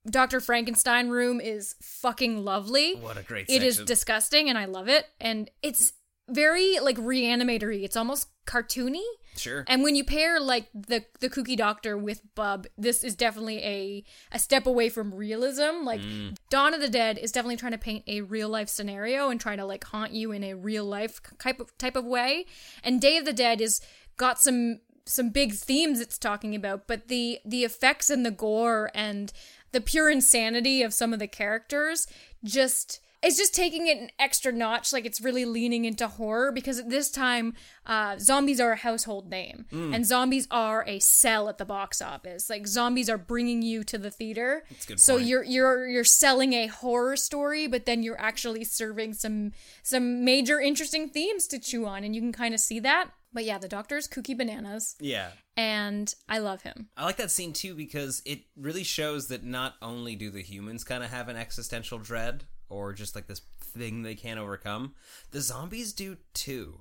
Dr. 0.09 0.41
Frankenstein 0.41 1.09
room 1.11 1.41
is 1.43 1.75
fucking 1.83 2.43
lovely. 2.45 2.95
What 2.95 3.19
a 3.19 3.23
great 3.23 3.47
It 3.51 3.63
is 3.63 3.75
section. 3.77 3.87
disgusting 3.87 4.49
and 4.49 4.59
I 4.59 4.65
love 4.65 4.89
it 4.89 5.07
and 5.21 5.51
it's 5.63 5.93
very 6.29 6.79
like 6.81 6.97
reanimatory. 6.97 7.83
It's 7.85 7.97
almost 7.97 8.29
cartoony. 8.47 9.05
Sure 9.37 9.65
And 9.69 9.83
when 9.83 9.95
you 9.95 10.05
pair 10.05 10.41
like 10.41 10.69
the 10.75 11.05
the 11.21 11.29
kooky 11.29 11.57
doctor 11.57 11.97
with 11.97 12.23
Bub, 12.35 12.67
this 12.77 13.05
is 13.05 13.15
definitely 13.15 13.59
a 13.65 14.05
a 14.33 14.39
step 14.39 14.67
away 14.67 14.89
from 14.89 15.15
realism. 15.15 15.85
Like 15.85 16.01
Mm. 16.01 16.37
Dawn 16.51 16.75
of 16.75 16.81
the 16.81 16.89
Dead 16.89 17.19
is 17.19 17.33
definitely 17.33 17.57
trying 17.57 17.73
to 17.73 17.79
paint 17.79 18.05
a 18.07 18.23
real 18.23 18.49
life 18.49 18.69
scenario 18.69 19.29
and 19.31 19.41
trying 19.41 19.59
to 19.59 19.65
like 19.65 19.85
haunt 19.85 20.13
you 20.13 20.33
in 20.33 20.43
a 20.43 20.55
real 20.55 20.85
life 20.85 21.21
type 21.39 21.61
of 21.61 21.77
type 21.79 21.97
of 21.97 22.05
way. 22.05 22.47
And 22.83 23.01
Day 23.01 23.17
of 23.17 23.25
the 23.25 23.33
Dead 23.33 23.61
is 23.61 23.81
got 24.17 24.41
some 24.41 24.81
some 25.07 25.31
big 25.31 25.55
themes 25.55 26.01
it's 26.01 26.19
talking 26.19 26.55
about, 26.55 26.87
but 26.87 27.09
the 27.09 27.39
the 27.45 27.65
effects 27.65 28.11
and 28.11 28.25
the 28.25 28.31
gore 28.31 28.91
and 28.95 29.33
the 29.73 29.81
pure 29.81 30.11
insanity 30.11 30.83
of 30.83 30.93
some 30.95 31.13
of 31.13 31.19
the 31.19 31.29
characters 31.29 32.07
just 32.43 33.01
it's 33.23 33.37
just 33.37 33.55
taking 33.55 33.87
it 33.87 33.99
an 33.99 34.11
extra 34.19 34.51
notch 34.51 34.93
like 34.93 35.05
it's 35.05 35.21
really 35.21 35.45
leaning 35.45 35.85
into 35.85 36.09
horror 36.09 36.51
because 36.53 36.79
at 36.79 36.89
this 36.89 37.11
time 37.11 37.55
uh, 37.87 38.17
zombies 38.19 38.61
are 38.61 38.73
a 38.73 38.77
household 38.77 39.29
name. 39.29 39.67
Mm. 39.73 39.95
and 39.95 40.07
zombies 40.07 40.47
are 40.51 40.85
a 40.87 40.99
sell 41.01 41.49
at 41.49 41.59
the 41.59 41.65
box 41.65 42.01
office. 42.01 42.49
Like 42.49 42.67
zombies 42.67 43.11
are 43.11 43.19
bringing 43.19 43.63
you 43.63 43.85
to 43.85 43.99
the 43.99 44.11
theater. 44.11 44.65
That's 44.71 44.85
a 44.85 44.89
good 44.89 45.01
so 45.01 45.17
point. 45.17 45.27
you're 45.27 45.45
you're 45.45 45.87
you're 45.87 46.05
selling 46.05 46.53
a 46.55 46.67
horror 46.67 47.17
story 47.17 47.67
but 47.67 47.87
then 47.87 48.03
you're 48.03 48.21
actually 48.21 48.65
serving 48.65 49.15
some 49.15 49.53
some 49.83 50.25
major 50.25 50.61
interesting 50.61 51.09
themes 51.09 51.47
to 51.49 51.59
chew 51.59 51.87
on 51.87 52.05
and 52.05 52.15
you 52.15 52.21
can 52.21 52.33
kind 52.33 52.55
of 52.55 52.61
see 52.61 52.81
that. 52.81 53.11
But 53.33 53.45
yeah 53.45 53.59
the 53.59 53.69
doctor's 53.69 54.09
kooky 54.09 54.37
bananas. 54.37 54.97
Yeah. 54.99 55.31
And 55.57 56.15
i 56.27 56.39
love 56.39 56.63
him. 56.63 56.89
I 56.97 57.05
like 57.05 57.19
that 57.19 57.31
scene 57.31 57.53
too 57.53 57.75
because 57.75 58.23
it 58.25 58.41
really 58.57 58.85
shows 58.85 59.29
that 59.29 59.45
not 59.45 59.75
only 59.83 60.17
do 60.17 60.31
the 60.31 60.43
humans 60.43 60.85
kind 60.85 61.05
of 61.05 61.11
have 61.11 61.29
an 61.29 61.37
existential 61.37 61.99
dread 61.99 62.45
or 62.71 62.93
just 62.93 63.15
like 63.15 63.27
this 63.27 63.43
thing 63.61 64.03
they 64.03 64.15
can't 64.15 64.41
overcome, 64.41 64.95
the 65.33 65.41
zombies 65.41 65.93
do 65.93 66.17
too. 66.35 66.81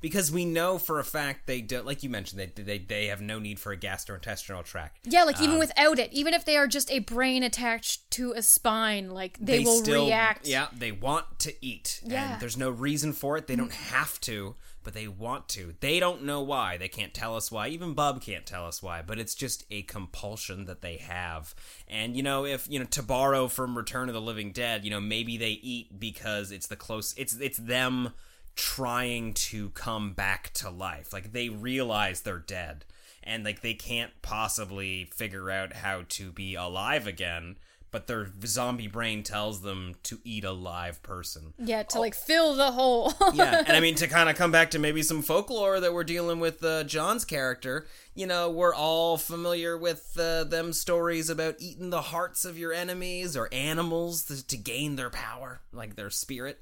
because 0.00 0.30
we 0.32 0.44
know 0.46 0.78
for 0.78 0.98
a 0.98 1.04
fact 1.04 1.46
they 1.46 1.60
don't. 1.60 1.84
Like 1.84 2.02
you 2.02 2.08
mentioned, 2.08 2.40
they 2.40 2.62
they 2.62 2.78
they 2.78 3.06
have 3.08 3.20
no 3.20 3.38
need 3.38 3.58
for 3.58 3.72
a 3.72 3.76
gastrointestinal 3.76 4.64
tract. 4.64 5.00
Yeah, 5.04 5.24
like 5.24 5.40
even 5.40 5.54
Um, 5.54 5.58
without 5.58 5.98
it, 5.98 6.12
even 6.12 6.32
if 6.32 6.44
they 6.44 6.56
are 6.56 6.66
just 6.66 6.90
a 6.90 7.00
brain 7.00 7.42
attached 7.42 8.10
to 8.12 8.32
a 8.32 8.42
spine, 8.42 9.10
like 9.10 9.36
they, 9.40 9.60
will 9.64 9.78
still- 9.82 10.06
react. 10.06 10.46
Yeah, 10.46 10.68
they 10.72 10.92
want 10.92 11.38
to 11.40 11.52
eat. 11.64 12.00
Yeah. 12.04 12.32
And 12.34 12.40
there's 12.40 12.56
no 12.56 12.70
reason 12.70 13.12
for 13.12 13.36
it. 13.36 13.46
They 13.46 13.56
don't 13.56 13.72
have 13.72 14.18
to, 14.22 14.54
but 14.82 14.94
they 14.94 15.08
want 15.08 15.48
to. 15.50 15.74
They 15.80 16.00
don't 16.00 16.24
know 16.24 16.40
why. 16.40 16.76
They 16.76 16.88
can't 16.88 17.14
tell 17.14 17.36
us 17.36 17.50
why. 17.50 17.68
Even 17.68 17.94
Bub 17.94 18.22
can't 18.22 18.46
tell 18.46 18.66
us 18.66 18.82
why, 18.82 19.02
but 19.02 19.18
it's 19.18 19.34
just 19.34 19.64
a 19.70 19.82
compulsion 19.82 20.64
that 20.66 20.80
they 20.80 20.96
have. 20.96 21.54
And, 21.88 22.16
you 22.16 22.22
know, 22.22 22.44
if, 22.44 22.66
you 22.70 22.78
know, 22.78 22.86
to 22.86 23.02
borrow 23.02 23.48
from 23.48 23.76
Return 23.76 24.08
of 24.08 24.14
the 24.14 24.20
Living 24.20 24.52
Dead, 24.52 24.84
you 24.84 24.90
know, 24.90 25.00
maybe 25.00 25.36
they 25.36 25.50
eat 25.50 25.98
because 25.98 26.50
it's 26.50 26.66
the 26.66 26.76
close, 26.76 27.14
it's, 27.16 27.36
it's 27.36 27.58
them 27.58 28.12
trying 28.56 29.32
to 29.34 29.70
come 29.70 30.12
back 30.12 30.52
to 30.54 30.70
life. 30.70 31.12
Like 31.12 31.32
they 31.32 31.48
realize 31.48 32.20
they're 32.20 32.38
dead 32.38 32.84
and 33.22 33.44
like 33.44 33.60
they 33.60 33.74
can't 33.74 34.12
possibly 34.22 35.04
figure 35.04 35.50
out 35.50 35.74
how 35.74 36.04
to 36.08 36.32
be 36.32 36.54
alive 36.54 37.06
again, 37.06 37.56
but 37.90 38.06
their 38.06 38.28
zombie 38.44 38.86
brain 38.86 39.22
tells 39.22 39.62
them 39.62 39.94
to 40.04 40.20
eat 40.24 40.44
a 40.44 40.52
live 40.52 41.02
person. 41.02 41.54
Yeah, 41.58 41.82
to 41.84 41.98
like 41.98 42.14
fill 42.14 42.54
the 42.54 42.72
hole. 42.72 43.12
yeah, 43.34 43.62
and 43.66 43.76
I 43.76 43.80
mean 43.80 43.96
to 43.96 44.06
kind 44.06 44.28
of 44.28 44.36
come 44.36 44.52
back 44.52 44.70
to 44.72 44.78
maybe 44.78 45.02
some 45.02 45.22
folklore 45.22 45.80
that 45.80 45.92
we're 45.92 46.04
dealing 46.04 46.40
with 46.40 46.62
uh, 46.62 46.84
John's 46.84 47.24
character. 47.24 47.86
You 48.14 48.26
know, 48.26 48.50
we're 48.50 48.74
all 48.74 49.16
familiar 49.16 49.76
with 49.76 50.16
uh, 50.18 50.44
them 50.44 50.72
stories 50.72 51.30
about 51.30 51.56
eating 51.58 51.90
the 51.90 52.02
hearts 52.02 52.44
of 52.44 52.58
your 52.58 52.72
enemies 52.72 53.36
or 53.36 53.48
animals 53.52 54.24
to, 54.24 54.46
to 54.46 54.56
gain 54.56 54.96
their 54.96 55.10
power, 55.10 55.60
like 55.72 55.96
their 55.96 56.10
spirit. 56.10 56.60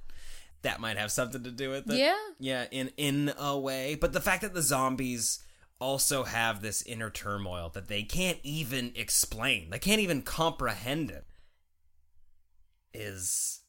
That 0.62 0.80
might 0.80 0.96
have 0.96 1.12
something 1.12 1.44
to 1.44 1.52
do 1.52 1.70
with 1.70 1.90
it. 1.90 1.98
Yeah. 1.98 2.16
yeah, 2.40 2.66
in 2.70 2.90
in 2.96 3.32
a 3.38 3.58
way. 3.58 3.96
But 4.00 4.12
the 4.12 4.20
fact 4.20 4.42
that 4.42 4.54
the 4.54 4.62
zombies 4.62 5.40
also 5.80 6.24
have 6.24 6.60
this 6.60 6.82
inner 6.82 7.10
turmoil 7.10 7.70
that 7.74 7.88
they 7.88 8.02
can't 8.02 8.38
even 8.42 8.92
explain, 8.96 9.70
they 9.70 9.78
can't 9.78 10.00
even 10.00 10.22
comprehend 10.22 11.10
it, 11.10 11.26
is 12.92 13.60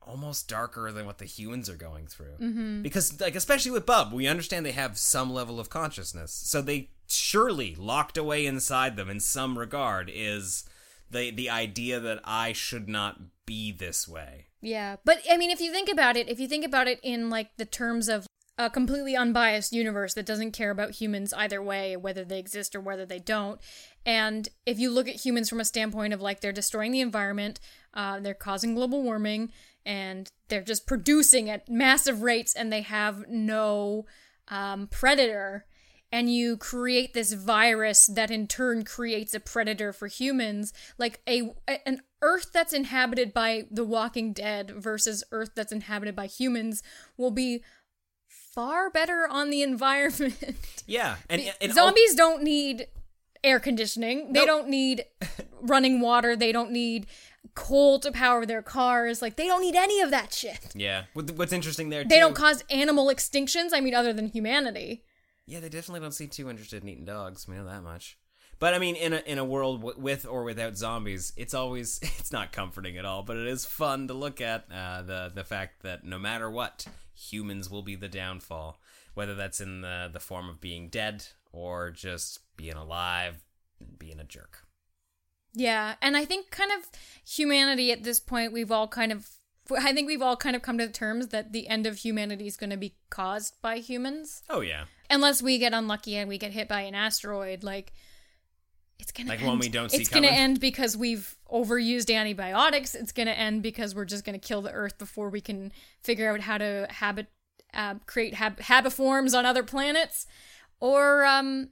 almost 0.00 0.48
darker 0.48 0.90
than 0.90 1.06
what 1.06 1.18
the 1.18 1.24
humans 1.24 1.68
are 1.68 1.76
going 1.76 2.06
through. 2.06 2.36
Mhm. 2.40 2.82
Because, 2.82 3.20
like, 3.20 3.36
especially 3.36 3.70
with 3.70 3.86
Bub, 3.86 4.12
we 4.12 4.26
understand 4.26 4.66
they 4.66 4.72
have 4.72 4.98
some 4.98 5.32
level 5.32 5.60
of 5.60 5.70
consciousness. 5.70 6.32
So 6.32 6.60
they 6.60 6.90
surely 7.06 7.74
locked 7.74 8.16
away 8.16 8.46
inside 8.46 8.96
them 8.96 9.08
in 9.10 9.20
some 9.20 9.58
regard 9.58 10.10
is 10.12 10.64
the 11.10 11.30
the 11.30 11.50
idea 11.50 12.00
that 12.00 12.20
I 12.24 12.52
should 12.52 12.88
not 12.88 13.20
be 13.46 13.70
this 13.70 14.08
way. 14.08 14.46
Yeah, 14.60 14.96
but 15.04 15.18
I 15.30 15.36
mean, 15.36 15.50
if 15.50 15.60
you 15.60 15.70
think 15.70 15.88
about 15.88 16.16
it, 16.16 16.28
if 16.28 16.40
you 16.40 16.48
think 16.48 16.64
about 16.64 16.88
it 16.88 16.98
in 17.02 17.28
like 17.30 17.56
the 17.58 17.66
terms 17.66 18.08
of 18.08 18.26
a 18.58 18.68
completely 18.68 19.16
unbiased 19.16 19.72
universe 19.72 20.14
that 20.14 20.26
doesn't 20.26 20.52
care 20.52 20.70
about 20.70 20.92
humans 20.92 21.32
either 21.32 21.62
way, 21.62 21.96
whether 21.96 22.24
they 22.24 22.38
exist 22.38 22.74
or 22.74 22.80
whether 22.80 23.06
they 23.06 23.18
don't, 23.18 23.60
and 24.04 24.48
if 24.66 24.78
you 24.78 24.90
look 24.90 25.08
at 25.08 25.24
humans 25.24 25.48
from 25.48 25.60
a 25.60 25.64
standpoint 25.64 26.12
of 26.12 26.20
like 26.20 26.40
they're 26.40 26.52
destroying 26.52 26.92
the 26.92 27.00
environment, 27.00 27.60
uh, 27.94 28.20
they're 28.20 28.34
causing 28.34 28.74
global 28.74 29.02
warming, 29.02 29.52
and 29.86 30.30
they're 30.48 30.62
just 30.62 30.86
producing 30.86 31.48
at 31.48 31.68
massive 31.68 32.22
rates, 32.22 32.54
and 32.54 32.72
they 32.72 32.82
have 32.82 33.24
no 33.28 34.06
um, 34.48 34.88
predator. 34.88 35.66
And 36.14 36.30
you 36.30 36.58
create 36.58 37.14
this 37.14 37.32
virus 37.32 38.06
that 38.06 38.30
in 38.30 38.46
turn 38.46 38.84
creates 38.84 39.32
a 39.32 39.40
predator 39.40 39.94
for 39.94 40.08
humans, 40.08 40.74
like 40.98 41.20
a 41.26 41.54
an 41.86 42.02
Earth 42.20 42.50
that's 42.52 42.74
inhabited 42.74 43.32
by 43.32 43.64
the 43.70 43.84
Walking 43.84 44.32
Dead 44.32 44.70
versus 44.70 45.24
Earth 45.32 45.52
that's 45.54 45.72
inhabited 45.72 46.14
by 46.14 46.26
humans 46.26 46.82
will 47.16 47.30
be 47.30 47.62
far 48.54 48.90
better 48.90 49.26
on 49.30 49.50
the 49.50 49.62
environment. 49.62 50.36
Yeah, 50.86 51.16
and, 51.30 51.40
and 51.60 51.72
Zombies 51.72 52.14
don't 52.16 52.42
need 52.42 52.88
air 53.44 53.60
conditioning. 53.60 54.32
They 54.32 54.40
Nope. 54.40 54.46
don't 54.46 54.68
need 54.68 55.04
running 55.62 56.00
water. 56.00 56.34
They 56.34 56.50
don't 56.50 56.72
need 56.72 57.06
coal 57.54 58.00
to 58.00 58.10
power 58.10 58.44
their 58.44 58.62
cars. 58.62 59.22
Like 59.22 59.36
they 59.36 59.46
don't 59.46 59.62
need 59.62 59.76
any 59.76 60.00
of 60.00 60.10
that 60.10 60.34
shit. 60.34 60.58
Yeah. 60.74 61.04
What's 61.14 61.52
interesting 61.52 61.88
there? 61.88 62.02
They 62.02 62.16
too- 62.16 62.20
don't 62.20 62.34
cause 62.34 62.64
animal 62.68 63.06
extinctions. 63.06 63.70
I 63.72 63.80
mean, 63.80 63.94
other 63.94 64.12
than 64.12 64.26
humanity. 64.26 65.04
Yeah, 65.46 65.60
they 65.60 65.68
definitely 65.68 66.00
don't 66.00 66.12
seem 66.12 66.28
too 66.30 66.50
interested 66.50 66.82
in 66.82 66.88
eating 66.88 67.04
dogs. 67.04 67.46
We 67.46 67.54
know 67.54 67.64
that 67.66 67.82
much. 67.84 68.18
But 68.58 68.74
I 68.74 68.78
mean, 68.78 68.96
in 68.96 69.12
a 69.12 69.18
in 69.24 69.38
a 69.38 69.44
world 69.44 69.80
w- 69.82 70.00
with 70.00 70.26
or 70.26 70.42
without 70.42 70.76
zombies, 70.76 71.32
it's 71.36 71.54
always 71.54 71.98
it's 72.18 72.32
not 72.32 72.52
comforting 72.52 72.98
at 72.98 73.04
all. 73.04 73.22
But 73.22 73.36
it 73.36 73.46
is 73.46 73.64
fun 73.64 74.08
to 74.08 74.14
look 74.14 74.40
at 74.40 74.64
uh, 74.72 75.02
the 75.02 75.30
the 75.32 75.44
fact 75.44 75.82
that 75.84 76.04
no 76.04 76.18
matter 76.18 76.50
what, 76.50 76.86
humans 77.30 77.70
will 77.70 77.82
be 77.82 77.94
the 77.94 78.08
downfall. 78.08 78.80
Whether 79.14 79.34
that's 79.34 79.60
in 79.60 79.82
the 79.82 80.10
the 80.12 80.20
form 80.20 80.48
of 80.48 80.60
being 80.60 80.88
dead 80.88 81.26
or 81.52 81.90
just 81.90 82.40
being 82.56 82.74
alive, 82.74 83.44
and 83.80 83.98
being 83.98 84.18
a 84.20 84.24
jerk. 84.24 84.64
Yeah, 85.54 85.96
and 86.00 86.16
I 86.16 86.24
think 86.24 86.50
kind 86.50 86.70
of 86.72 86.88
humanity 87.28 87.92
at 87.92 88.04
this 88.04 88.20
point, 88.20 88.52
we've 88.52 88.72
all 88.72 88.88
kind 88.88 89.12
of, 89.12 89.28
I 89.70 89.92
think 89.92 90.06
we've 90.06 90.22
all 90.22 90.36
kind 90.36 90.56
of 90.56 90.62
come 90.62 90.78
to 90.78 90.88
terms 90.88 91.28
that 91.28 91.52
the 91.52 91.68
end 91.68 91.86
of 91.86 91.98
humanity 91.98 92.46
is 92.46 92.56
going 92.56 92.70
to 92.70 92.78
be 92.78 92.96
caused 93.10 93.60
by 93.60 93.78
humans. 93.78 94.42
Oh 94.48 94.60
yeah, 94.60 94.84
Unless 95.10 95.42
we 95.42 95.58
get 95.58 95.74
unlucky 95.74 96.16
and 96.16 96.28
we 96.28 96.38
get 96.38 96.52
hit 96.52 96.68
by 96.68 96.82
an 96.82 96.94
asteroid, 96.94 97.62
like 97.62 97.92
it's 99.02 99.12
gonna 99.12 99.28
Like 99.28 99.40
end. 99.40 99.48
one 99.48 99.58
we 99.58 99.68
don't 99.68 99.90
see 99.90 99.98
It's 99.98 100.08
gonna 100.08 100.28
end 100.28 100.58
because 100.60 100.96
we've 100.96 101.36
overused 101.52 102.14
antibiotics. 102.14 102.94
It's 102.94 103.12
gonna 103.12 103.32
end 103.32 103.62
because 103.62 103.94
we're 103.94 104.06
just 104.06 104.24
gonna 104.24 104.38
kill 104.38 104.62
the 104.62 104.70
Earth 104.72 104.96
before 104.96 105.28
we 105.28 105.40
can 105.42 105.72
figure 106.02 106.32
out 106.32 106.40
how 106.40 106.56
to 106.56 106.86
habit, 106.88 107.26
uh, 107.74 107.96
create 108.06 108.34
hab- 108.34 108.60
habiforms 108.60 109.36
on 109.36 109.44
other 109.44 109.62
planets, 109.62 110.26
or 110.80 111.24
um, 111.24 111.68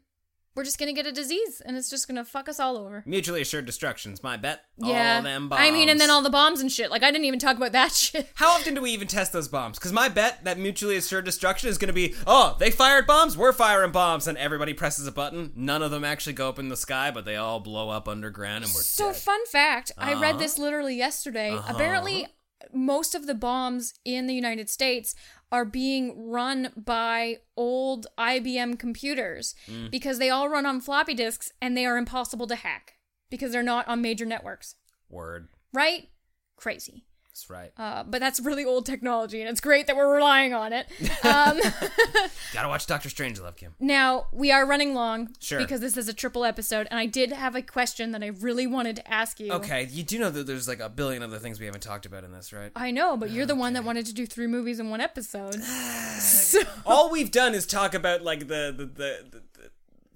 we're 0.54 0.64
just 0.64 0.78
gonna 0.78 0.92
get 0.92 1.06
a 1.06 1.12
disease 1.12 1.60
and 1.64 1.76
it's 1.76 1.88
just 1.90 2.08
gonna 2.08 2.24
fuck 2.24 2.48
us 2.48 2.58
all 2.60 2.76
over. 2.76 3.02
mutually 3.06 3.40
assured 3.40 3.66
destruction's 3.66 4.22
my 4.22 4.36
bet. 4.36 4.60
Yeah, 4.78 5.16
all 5.16 5.22
them 5.22 5.48
bombs. 5.48 5.60
I 5.62 5.70
mean, 5.70 5.88
and 5.88 6.00
then 6.00 6.10
all 6.10 6.22
the 6.22 6.30
bombs 6.30 6.60
and 6.60 6.70
shit. 6.72 6.90
Like 6.90 7.02
I 7.02 7.10
didn't 7.10 7.24
even 7.26 7.38
talk 7.38 7.56
about 7.56 7.72
that 7.72 7.92
shit. 7.94 8.28
How 8.34 8.50
often 8.50 8.74
do 8.74 8.80
we 8.82 8.90
even 8.90 9.08
test 9.08 9.32
those 9.32 9.48
bombs? 9.48 9.78
Because 9.78 9.92
my 9.92 10.08
bet 10.08 10.44
that 10.44 10.58
mutually 10.58 10.96
assured 10.96 11.24
destruction 11.24 11.68
is 11.68 11.78
to 11.78 11.92
be, 11.92 12.14
oh, 12.26 12.56
they 12.58 12.70
fired 12.70 13.06
bombs, 13.06 13.36
we're 13.36 13.52
firing 13.52 13.92
bombs, 13.92 14.26
and 14.26 14.36
everybody 14.38 14.72
presses 14.74 15.06
a 15.06 15.12
button. 15.12 15.52
None 15.54 15.82
of 15.82 15.90
them 15.90 16.04
actually 16.04 16.32
go 16.34 16.48
up 16.48 16.58
in 16.58 16.68
the 16.68 16.76
sky, 16.76 17.10
but 17.10 17.24
they 17.24 17.36
all 17.36 17.60
blow 17.60 17.88
up 17.90 18.08
underground, 18.08 18.64
and 18.64 18.72
we're 18.74 18.80
So, 18.82 19.06
dead. 19.12 19.16
fun 19.16 19.46
fact 19.46 19.92
I 19.98 20.14
read 20.14 20.30
Uh-huh. 20.30 20.38
this 20.38 20.58
literally 20.58 20.96
yesterday. 20.96 21.50
Uh-huh. 21.52 21.72
Apparently, 21.74 22.26
most 22.72 23.14
of 23.14 23.26
the 23.26 23.34
bombs 23.34 23.94
in 24.04 24.26
the 24.26 24.34
United 24.34 24.68
States 24.70 25.14
are 25.52 25.64
being 25.64 26.28
run 26.30 26.72
by 26.76 27.38
old 27.56 28.06
IBM 28.18 28.78
computers 28.78 29.54
Mm. 29.66 29.90
because 29.90 30.18
they 30.18 30.30
all 30.30 30.48
run 30.48 30.64
on 30.66 30.80
floppy 30.80 31.14
disks 31.14 31.52
and 31.60 31.76
they 31.76 31.84
are 31.86 31.96
impossible 31.98 32.46
to 32.46 32.54
hack 32.56 32.94
because 33.30 33.52
they're 33.52 33.62
not 33.62 33.86
on 33.88 34.00
major 34.00 34.24
networks. 34.24 34.76
Word. 35.08 35.48
Right? 35.72 36.10
Crazy. 36.56 37.04
That's 37.40 37.48
right. 37.48 37.72
Uh, 37.78 38.02
but 38.04 38.20
that's 38.20 38.38
really 38.40 38.66
old 38.66 38.84
technology, 38.84 39.40
and 39.40 39.48
it's 39.48 39.60
great 39.62 39.86
that 39.86 39.96
we're 39.96 40.14
relying 40.14 40.52
on 40.52 40.72
it. 40.74 40.86
Um, 41.24 41.58
Gotta 42.52 42.68
watch 42.68 42.86
Doctor 42.86 43.08
Strangelove, 43.08 43.56
Kim. 43.56 43.74
now 43.80 44.26
we 44.32 44.52
are 44.52 44.66
running 44.66 44.94
long 44.94 45.30
Sure. 45.38 45.58
because 45.58 45.80
this 45.80 45.96
is 45.96 46.08
a 46.08 46.12
triple 46.12 46.44
episode, 46.44 46.86
and 46.90 46.98
I 47.00 47.06
did 47.06 47.32
have 47.32 47.54
a 47.56 47.62
question 47.62 48.12
that 48.12 48.22
I 48.22 48.26
really 48.26 48.66
wanted 48.66 48.96
to 48.96 49.10
ask 49.10 49.40
you. 49.40 49.52
Okay, 49.52 49.88
you 49.90 50.02
do 50.02 50.18
know 50.18 50.28
that 50.30 50.46
there's 50.46 50.68
like 50.68 50.80
a 50.80 50.90
billion 50.90 51.22
other 51.22 51.38
things 51.38 51.58
we 51.58 51.66
haven't 51.66 51.82
talked 51.82 52.04
about 52.04 52.24
in 52.24 52.32
this, 52.32 52.52
right? 52.52 52.72
I 52.76 52.90
know, 52.90 53.16
but 53.16 53.30
you're 53.30 53.46
the 53.46 53.54
one 53.54 53.72
that 53.72 53.84
wanted 53.84 54.04
to 54.06 54.14
do 54.14 54.26
three 54.26 54.46
movies 54.46 54.78
in 54.78 54.90
one 54.90 55.00
episode. 55.00 55.54
so, 56.18 56.60
All 56.84 57.10
we've 57.10 57.30
done 57.30 57.54
is 57.54 57.66
talk 57.66 57.94
about 57.94 58.22
like 58.22 58.40
the 58.48 58.74
the 58.76 58.84
the, 58.84 59.24
the, 59.30 59.42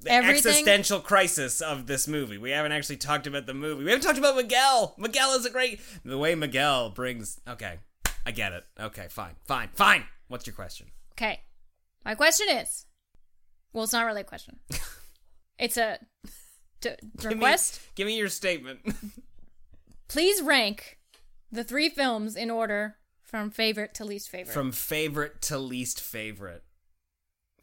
the 0.05 0.13
Everything? 0.13 0.37
existential 0.53 1.01
crisis 1.01 1.61
of 1.61 1.87
this 1.87 2.07
movie. 2.07 2.39
We 2.39 2.51
haven't 2.51 2.73
actually 2.73 2.97
talked 2.99 3.27
about 3.27 3.47
the 3.47 3.55
movie. 3.55 3.85
We 3.85 3.91
haven't 3.91 4.05
talked 4.07 4.19
about 4.19 4.37
Miguel. 4.37 4.95
Miguel 4.99 5.31
is 5.33 5.45
a 5.47 5.51
great 5.51 5.81
the 6.05 6.19
way 6.19 6.35
Miguel 6.35 6.91
brings. 6.91 7.41
Okay, 7.49 7.79
I 8.25 8.31
get 8.31 8.53
it. 8.53 8.65
Okay, 8.79 9.07
fine, 9.11 9.35
fine, 9.47 9.71
fine. 9.75 10.05
What's 10.29 10.47
your 10.47 10.55
question? 10.55 10.89
okay. 11.13 11.41
My 12.05 12.15
question 12.15 12.49
is 12.51 12.87
well, 13.73 13.85
it's 13.85 13.93
not 13.93 14.05
really 14.07 14.21
a 14.21 14.25
question, 14.25 14.59
it's 15.59 15.77
a 15.77 15.99
d- 16.81 16.91
Give 17.19 17.31
me- 17.31 17.35
request. 17.35 17.81
Give 17.95 18.07
me 18.07 18.17
your 18.19 18.29
statement. 18.29 18.81
Please 20.09 20.43
rank 20.43 20.99
the 21.51 21.65
three 21.65 21.89
films 21.89 22.37
in 22.37 22.51
order 22.51 22.97
from 23.23 23.51
favorite 23.51 23.95
to 23.95 24.05
least 24.05 24.29
favorite. 24.29 24.53
From 24.53 24.71
favorite 24.71 25.41
to 25.43 25.59
least 25.59 26.01
favorite. 26.01 26.63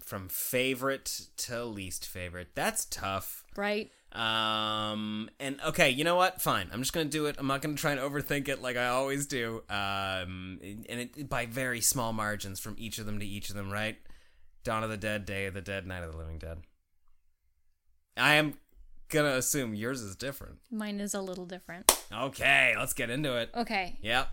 From 0.03 0.29
favorite 0.29 1.21
to 1.37 1.63
least 1.65 2.05
favorite. 2.05 2.49
That's 2.55 2.85
tough. 2.85 3.43
right? 3.55 3.89
Um 4.11 5.29
and 5.39 5.59
okay, 5.67 5.89
you 5.89 6.03
know 6.03 6.17
what? 6.17 6.41
Fine. 6.41 6.69
I'm 6.73 6.81
just 6.81 6.91
gonna 6.91 7.05
do 7.05 7.27
it. 7.27 7.37
I'm 7.39 7.47
not 7.47 7.61
gonna 7.61 7.75
try 7.75 7.91
and 7.91 7.99
overthink 8.01 8.49
it 8.49 8.61
like 8.61 8.75
I 8.75 8.87
always 8.87 9.25
do. 9.25 9.63
Um 9.69 10.59
and 10.89 10.99
it 10.99 11.29
by 11.29 11.45
very 11.45 11.79
small 11.79 12.11
margins 12.11 12.59
from 12.59 12.75
each 12.77 12.97
of 12.99 13.05
them 13.05 13.19
to 13.19 13.25
each 13.25 13.49
of 13.49 13.55
them, 13.55 13.71
right? 13.71 13.97
Dawn 14.63 14.83
of 14.83 14.89
the 14.89 14.97
Dead, 14.97 15.25
Day 15.25 15.45
of 15.45 15.53
the 15.53 15.61
Dead, 15.61 15.87
Night 15.87 16.03
of 16.03 16.11
the 16.11 16.17
Living 16.17 16.37
Dead. 16.37 16.57
I 18.17 18.33
am 18.33 18.55
gonna 19.07 19.35
assume 19.35 19.73
yours 19.73 20.01
is 20.01 20.15
different. 20.15 20.59
Mine 20.69 20.99
is 20.99 21.13
a 21.13 21.21
little 21.21 21.45
different. 21.45 21.91
Okay, 22.13 22.73
let's 22.77 22.93
get 22.93 23.09
into 23.09 23.37
it. 23.37 23.49
Okay. 23.55 23.97
Yep. 24.01 24.27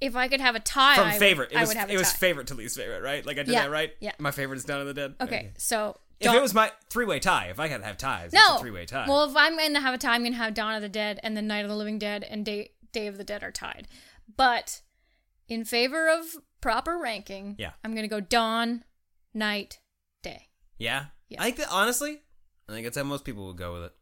If 0.00 0.16
I 0.16 0.28
could 0.28 0.40
have 0.40 0.54
a 0.54 0.60
tie, 0.60 0.94
From 0.96 1.08
I 1.08 1.12
would- 1.12 1.18
favorite, 1.18 1.52
it 1.52 1.58
was 1.58 1.68
would 1.68 1.76
have 1.76 1.90
a 1.90 1.92
it 1.92 1.98
was 1.98 2.12
favorite 2.12 2.46
to 2.48 2.54
least 2.54 2.76
favorite, 2.76 3.02
right? 3.02 3.24
Like 3.24 3.38
I 3.38 3.42
did 3.42 3.52
Yeah, 3.52 3.62
that 3.64 3.70
right. 3.70 3.92
yeah. 4.00 4.12
My 4.18 4.30
favorite 4.30 4.56
is 4.56 4.64
Dawn 4.64 4.80
of 4.80 4.86
the 4.86 4.94
Dead. 4.94 5.14
Okay, 5.20 5.52
so 5.58 5.98
If 6.20 6.32
it 6.34 6.40
was 6.42 6.52
my 6.54 6.70
three-way 6.90 7.18
tie, 7.20 7.46
if 7.46 7.58
I 7.60 7.66
had 7.68 7.78
to 7.80 7.86
have 7.86 7.96
ties, 7.98 8.32
no 8.32 8.58
three-way 8.58 8.86
tie. 8.86 9.06
Well, 9.08 9.24
if 9.28 9.36
I'm 9.36 9.56
going 9.56 9.72
to 9.74 9.80
have 9.80 9.94
a 9.94 9.98
tie, 9.98 10.14
I'm 10.14 10.22
going 10.22 10.32
to 10.32 10.38
have 10.38 10.54
Dawn 10.54 10.74
of 10.74 10.82
the 10.82 10.88
Dead 10.88 11.18
and 11.22 11.36
the 11.36 11.42
Night 11.42 11.64
of 11.64 11.70
the 11.70 11.76
Living 11.76 11.98
Dead 11.98 12.24
and 12.24 12.44
Day 12.44 12.72
Day 12.92 13.06
of 13.06 13.16
the 13.18 13.24
Dead 13.24 13.42
are 13.42 13.52
tied. 13.52 13.88
But 14.36 14.80
in 15.48 15.64
favor 15.64 16.08
of 16.08 16.24
proper 16.60 16.98
ranking, 16.98 17.56
Yeah. 17.58 17.70
I'm 17.84 17.92
going 17.92 18.02
to 18.04 18.08
go 18.08 18.20
Dawn, 18.20 18.84
Night, 19.34 19.78
Day. 20.22 20.48
yeah, 20.78 21.06
I 21.38 21.44
think 21.44 21.56
that 21.58 21.68
honestly, 21.70 22.20
I 22.68 22.72
think 22.72 22.84
that's 22.84 22.96
how 22.96 23.04
most 23.04 23.24
people 23.24 23.46
would 23.46 23.56
go 23.56 23.72
with 23.72 23.82
it. 23.84 23.92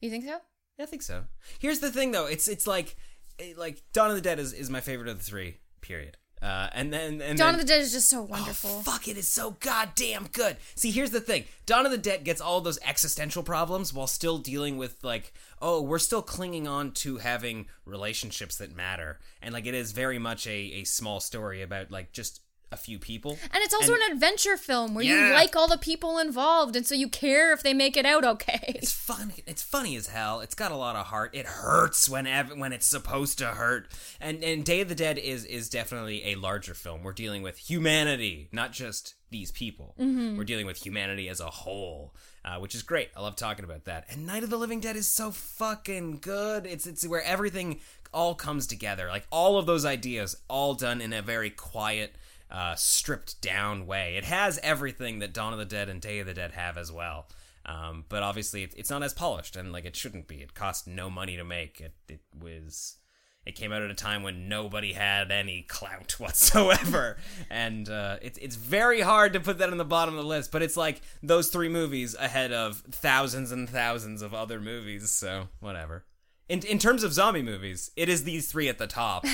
You 0.00 0.10
think 0.10 0.24
so? 0.24 0.38
Yeah, 0.78 0.82
I 0.84 0.86
think 0.86 1.02
so. 1.02 1.24
Here's 1.58 1.80
the 1.80 1.90
thing, 1.90 2.12
though. 2.12 2.26
It's 2.26 2.48
it's 2.48 2.66
like 2.66 2.96
it- 3.38 3.58
like 3.58 3.82
Dawn 3.92 4.10
of 4.10 4.16
the 4.16 4.22
Dead 4.22 4.38
is, 4.38 4.52
is 4.52 4.70
my 4.70 4.80
favorite 4.80 5.08
of 5.08 5.18
the 5.18 5.24
three. 5.24 5.58
Period. 5.80 6.16
Uh, 6.42 6.68
and 6.74 6.92
then 6.92 7.22
and 7.22 7.38
Dawn 7.38 7.52
then, 7.52 7.54
of 7.54 7.60
the 7.60 7.66
Dead 7.66 7.80
is 7.80 7.92
just 7.92 8.10
so 8.10 8.20
wonderful. 8.20 8.82
fuck 8.82 9.08
it 9.08 9.16
is 9.16 9.26
so 9.26 9.56
goddamn 9.60 10.28
good. 10.32 10.58
See, 10.74 10.90
here's 10.90 11.10
the 11.10 11.20
thing. 11.20 11.44
Dawn 11.64 11.86
of 11.86 11.92
the 11.92 11.98
Dead 11.98 12.24
gets 12.24 12.42
all 12.42 12.60
those 12.60 12.78
existential 12.84 13.42
problems 13.42 13.94
while 13.94 14.06
still 14.06 14.36
dealing 14.36 14.76
with 14.76 15.02
like, 15.02 15.32
oh, 15.62 15.80
we're 15.80 15.98
still 15.98 16.20
clinging 16.20 16.68
on 16.68 16.92
to 16.92 17.16
having 17.18 17.66
relationships 17.86 18.56
that 18.58 18.76
matter. 18.76 19.18
And 19.40 19.54
like 19.54 19.64
it 19.66 19.74
is 19.74 19.92
very 19.92 20.18
much 20.18 20.46
a, 20.46 20.50
a 20.50 20.84
small 20.84 21.20
story 21.20 21.62
about 21.62 21.90
like 21.90 22.12
just 22.12 22.42
a 22.72 22.76
few 22.76 22.98
people. 22.98 23.38
And 23.52 23.62
it's 23.62 23.72
also 23.72 23.94
And- 23.94 24.02
an 24.02 24.12
adventure 24.12 24.56
film 24.56 24.94
where 24.94 25.04
Yeah. 25.04 25.28
you 25.28 25.34
like 25.34 25.54
all 25.54 25.68
the 25.68 25.78
people 25.78 26.18
involved, 26.18 26.74
and 26.74 26.84
so 26.86 26.94
you 26.96 27.08
care 27.08 27.52
if 27.52 27.62
they 27.62 27.72
make 27.72 27.96
it 27.96 28.04
out 28.04 28.24
okay. 28.24 28.72
It's 28.76 28.92
fun. 28.92 29.32
It's 29.46 29.62
funny 29.62 29.94
as 29.96 30.08
hell. 30.08 30.40
It's 30.40 30.54
got 30.56 30.72
a 30.72 30.76
lot 30.76 30.96
of 30.96 31.06
heart. 31.06 31.30
It 31.34 31.46
hurts 31.46 32.08
whenever 32.08 32.54
when 32.56 32.72
it's 32.72 32.86
supposed 32.86 33.38
to 33.38 33.46
hurt. 33.48 33.88
And 34.20 34.42
and 34.42 34.64
Day 34.64 34.80
of 34.80 34.88
the 34.88 34.94
Dead 34.96 35.16
is 35.18 35.44
is 35.44 35.68
definitely 35.70 36.24
a 36.26 36.34
larger 36.34 36.74
film. 36.74 37.02
We're 37.04 37.12
dealing 37.12 37.42
with 37.42 37.58
humanity, 37.58 38.48
not 38.52 38.72
just 38.72 39.14
these 39.30 39.52
people. 39.52 39.94
Mhm. 39.98 40.36
We're 40.36 40.44
dealing 40.44 40.66
with 40.66 40.84
humanity 40.84 41.28
as 41.28 41.40
a 41.40 41.50
whole, 41.50 42.14
uh, 42.44 42.58
which 42.58 42.74
is 42.74 42.82
great. 42.82 43.10
I 43.16 43.20
love 43.20 43.36
talking 43.36 43.64
about 43.64 43.84
that. 43.84 44.06
And 44.08 44.26
Night 44.26 44.42
of 44.44 44.50
the 44.50 44.58
Living 44.58 44.80
Dead 44.80 44.96
is 44.96 45.08
so 45.08 45.30
fucking 45.30 46.18
good. 46.18 46.66
It's 46.66 46.86
it's 46.86 47.06
where 47.06 47.22
everything 47.22 47.80
all 48.12 48.34
comes 48.34 48.66
together. 48.66 49.08
Like 49.08 49.26
all 49.30 49.56
of 49.58 49.66
those 49.66 49.84
ideas, 49.84 50.36
all 50.48 50.74
done 50.74 51.00
in 51.00 51.12
a 51.12 51.22
very 51.22 51.50
quiet. 51.50 52.16
Uh, 52.48 52.76
stripped 52.76 53.40
down 53.40 53.86
way. 53.86 54.16
It 54.16 54.24
has 54.24 54.60
everything 54.62 55.18
that 55.18 55.34
Dawn 55.34 55.52
of 55.52 55.58
the 55.58 55.64
Dead 55.64 55.88
and 55.88 56.00
Day 56.00 56.20
of 56.20 56.26
the 56.26 56.34
Dead 56.34 56.52
have 56.52 56.78
as 56.78 56.92
well. 56.92 57.26
Um, 57.66 58.04
but 58.08 58.22
obviously, 58.22 58.62
it, 58.62 58.74
it's 58.76 58.90
not 58.90 59.02
as 59.02 59.12
polished, 59.12 59.56
and 59.56 59.72
like 59.72 59.84
it 59.84 59.96
shouldn't 59.96 60.28
be. 60.28 60.36
It 60.36 60.54
cost 60.54 60.86
no 60.86 61.10
money 61.10 61.36
to 61.36 61.44
make. 61.44 61.80
It, 61.80 61.94
it 62.08 62.20
was. 62.38 62.96
It 63.44 63.54
came 63.54 63.72
out 63.72 63.82
at 63.82 63.90
a 63.90 63.94
time 63.94 64.22
when 64.24 64.48
nobody 64.48 64.92
had 64.92 65.30
any 65.30 65.62
clout 65.62 66.12
whatsoever, 66.18 67.16
and 67.50 67.88
uh, 67.88 68.18
it's 68.22 68.38
it's 68.38 68.56
very 68.56 69.00
hard 69.00 69.32
to 69.32 69.40
put 69.40 69.58
that 69.58 69.70
on 69.70 69.78
the 69.78 69.84
bottom 69.84 70.14
of 70.14 70.22
the 70.22 70.28
list. 70.28 70.52
But 70.52 70.62
it's 70.62 70.76
like 70.76 71.02
those 71.22 71.48
three 71.48 71.68
movies 71.68 72.14
ahead 72.14 72.52
of 72.52 72.78
thousands 72.90 73.50
and 73.50 73.68
thousands 73.68 74.22
of 74.22 74.32
other 74.32 74.60
movies. 74.60 75.10
So 75.10 75.48
whatever. 75.58 76.04
In 76.48 76.60
in 76.60 76.78
terms 76.78 77.02
of 77.02 77.12
zombie 77.12 77.42
movies, 77.42 77.90
it 77.96 78.08
is 78.08 78.22
these 78.22 78.50
three 78.50 78.68
at 78.68 78.78
the 78.78 78.86
top. 78.86 79.24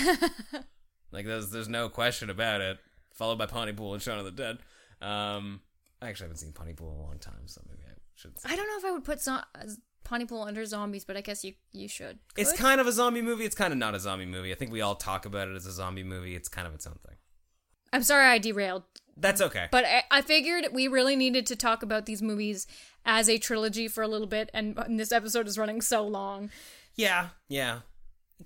like 1.12 1.26
there's 1.26 1.50
there's 1.50 1.68
no 1.68 1.90
question 1.90 2.30
about 2.30 2.62
it. 2.62 2.78
Followed 3.14 3.38
by 3.38 3.46
Pontypool 3.46 3.94
and 3.94 4.02
Shaun 4.02 4.18
of 4.18 4.24
the 4.24 4.30
Dead. 4.30 4.58
Um, 5.00 5.60
I 6.00 6.08
actually 6.08 6.24
haven't 6.24 6.38
seen 6.38 6.52
Pontypool 6.52 6.90
in 6.92 6.98
a 6.98 7.02
long 7.02 7.18
time, 7.18 7.46
so 7.46 7.60
maybe 7.68 7.82
I 7.86 7.92
should. 8.14 8.32
I 8.44 8.56
don't 8.56 8.66
know 8.66 8.78
if 8.78 8.84
I 8.84 8.90
would 8.92 9.04
put 9.04 9.20
zo- 9.20 9.40
Pontypool 10.04 10.42
under 10.42 10.64
zombies, 10.66 11.04
but 11.04 11.16
I 11.16 11.20
guess 11.20 11.44
you 11.44 11.54
you 11.72 11.88
should. 11.88 12.18
It's 12.36 12.52
kind 12.52 12.80
of 12.80 12.86
a 12.86 12.92
zombie 12.92 13.22
movie. 13.22 13.44
It's 13.44 13.54
kind 13.54 13.72
of 13.72 13.78
not 13.78 13.94
a 13.94 14.00
zombie 14.00 14.26
movie. 14.26 14.52
I 14.52 14.54
think 14.56 14.72
we 14.72 14.80
all 14.80 14.94
talk 14.96 15.26
about 15.26 15.48
it 15.48 15.54
as 15.54 15.66
a 15.66 15.72
zombie 15.72 16.02
movie. 16.04 16.34
It's 16.34 16.48
kind 16.48 16.66
of 16.66 16.74
its 16.74 16.86
own 16.86 16.98
thing. 17.06 17.16
I'm 17.92 18.02
sorry 18.02 18.26
I 18.26 18.38
derailed, 18.38 18.84
That's 19.18 19.42
okay. 19.42 19.68
but 19.70 19.84
I, 19.84 20.02
I 20.10 20.22
figured 20.22 20.68
we 20.72 20.88
really 20.88 21.14
needed 21.14 21.44
to 21.48 21.56
talk 21.56 21.82
about 21.82 22.06
these 22.06 22.22
movies 22.22 22.66
as 23.04 23.28
a 23.28 23.36
trilogy 23.36 23.86
for 23.86 24.02
a 24.02 24.08
little 24.08 24.26
bit, 24.26 24.48
and, 24.54 24.78
and 24.78 24.98
this 24.98 25.12
episode 25.12 25.46
is 25.46 25.58
running 25.58 25.82
so 25.82 26.02
long. 26.06 26.48
yeah, 26.96 27.28
yeah. 27.48 27.80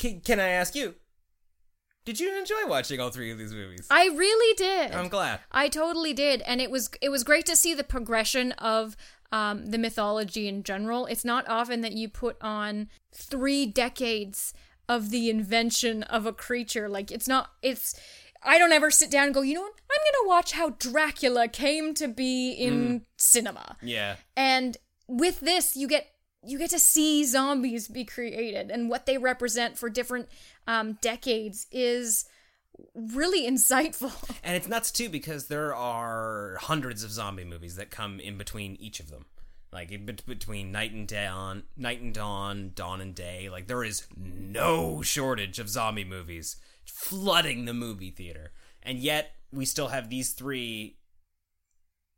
Can, 0.00 0.20
can 0.20 0.40
I 0.40 0.48
ask 0.48 0.74
you? 0.74 0.96
Did 2.06 2.20
you 2.20 2.38
enjoy 2.38 2.68
watching 2.68 3.00
all 3.00 3.10
three 3.10 3.32
of 3.32 3.38
these 3.38 3.52
movies? 3.52 3.88
I 3.90 4.06
really 4.06 4.54
did. 4.54 4.92
I'm 4.92 5.08
glad. 5.08 5.40
I 5.50 5.68
totally 5.68 6.12
did, 6.12 6.40
and 6.42 6.60
it 6.60 6.70
was 6.70 6.88
it 7.02 7.08
was 7.08 7.24
great 7.24 7.44
to 7.46 7.56
see 7.56 7.74
the 7.74 7.84
progression 7.84 8.52
of 8.52 8.96
um, 9.32 9.66
the 9.66 9.76
mythology 9.76 10.46
in 10.46 10.62
general. 10.62 11.06
It's 11.06 11.24
not 11.24 11.48
often 11.48 11.80
that 11.80 11.92
you 11.92 12.08
put 12.08 12.36
on 12.40 12.88
three 13.12 13.66
decades 13.66 14.54
of 14.88 15.10
the 15.10 15.28
invention 15.28 16.04
of 16.04 16.26
a 16.26 16.32
creature. 16.32 16.88
Like 16.88 17.10
it's 17.10 17.26
not. 17.26 17.50
It's. 17.60 17.98
I 18.44 18.56
don't 18.58 18.72
ever 18.72 18.92
sit 18.92 19.10
down 19.10 19.24
and 19.24 19.34
go. 19.34 19.42
You 19.42 19.54
know 19.54 19.62
what? 19.62 19.74
I'm 19.90 20.12
gonna 20.12 20.28
watch 20.28 20.52
how 20.52 20.70
Dracula 20.78 21.48
came 21.48 21.92
to 21.94 22.06
be 22.06 22.52
in 22.52 23.02
cinema. 23.16 23.76
Yeah. 23.82 24.16
And 24.36 24.76
with 25.08 25.40
this, 25.40 25.74
you 25.74 25.88
get 25.88 26.06
you 26.46 26.58
get 26.58 26.70
to 26.70 26.78
see 26.78 27.24
zombies 27.24 27.88
be 27.88 28.04
created 28.04 28.70
and 28.70 28.88
what 28.88 29.06
they 29.06 29.18
represent 29.18 29.76
for 29.76 29.88
different 29.90 30.28
um, 30.66 30.98
decades 31.00 31.66
is 31.70 32.26
really 32.94 33.48
insightful. 33.48 34.12
And 34.44 34.56
it's 34.56 34.68
nuts 34.68 34.92
too 34.92 35.08
because 35.08 35.48
there 35.48 35.74
are 35.74 36.58
hundreds 36.60 37.02
of 37.02 37.10
zombie 37.10 37.44
movies 37.44 37.76
that 37.76 37.90
come 37.90 38.20
in 38.20 38.38
between 38.38 38.76
each 38.76 39.00
of 39.00 39.10
them. 39.10 39.26
Like 39.72 39.90
between 40.24 40.72
Night 40.72 40.92
and 40.92 41.06
Dawn, 41.06 41.64
Night 41.76 42.00
and 42.00 42.14
Dawn, 42.14 42.70
Dawn 42.74 43.00
and 43.00 43.14
Day, 43.14 43.48
like 43.50 43.66
there 43.66 43.84
is 43.84 44.06
no 44.16 45.02
shortage 45.02 45.58
of 45.58 45.68
zombie 45.68 46.04
movies 46.04 46.56
flooding 46.84 47.64
the 47.64 47.74
movie 47.74 48.10
theater. 48.10 48.52
And 48.82 48.98
yet 48.98 49.32
we 49.52 49.64
still 49.64 49.88
have 49.88 50.08
these 50.08 50.32
three 50.32 50.96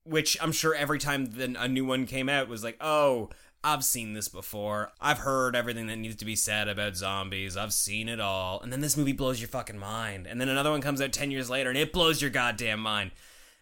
which 0.04 0.38
I'm 0.40 0.52
sure 0.52 0.74
every 0.74 0.98
time 0.98 1.26
then 1.26 1.56
a 1.56 1.68
new 1.68 1.84
one 1.84 2.06
came 2.06 2.28
out 2.28 2.48
was 2.48 2.64
like, 2.64 2.78
"Oh, 2.80 3.28
I've 3.64 3.84
seen 3.84 4.12
this 4.12 4.28
before. 4.28 4.92
I've 5.00 5.18
heard 5.18 5.56
everything 5.56 5.88
that 5.88 5.96
needs 5.96 6.16
to 6.16 6.24
be 6.24 6.36
said 6.36 6.68
about 6.68 6.96
zombies. 6.96 7.56
I've 7.56 7.72
seen 7.72 8.08
it 8.08 8.20
all." 8.20 8.60
And 8.60 8.72
then 8.72 8.80
this 8.80 8.96
movie 8.96 9.12
blows 9.12 9.40
your 9.40 9.48
fucking 9.48 9.78
mind. 9.78 10.26
And 10.26 10.40
then 10.40 10.48
another 10.48 10.70
one 10.70 10.80
comes 10.80 11.00
out 11.00 11.12
10 11.12 11.30
years 11.30 11.50
later 11.50 11.68
and 11.68 11.78
it 11.78 11.92
blows 11.92 12.22
your 12.22 12.30
goddamn 12.30 12.80
mind. 12.80 13.12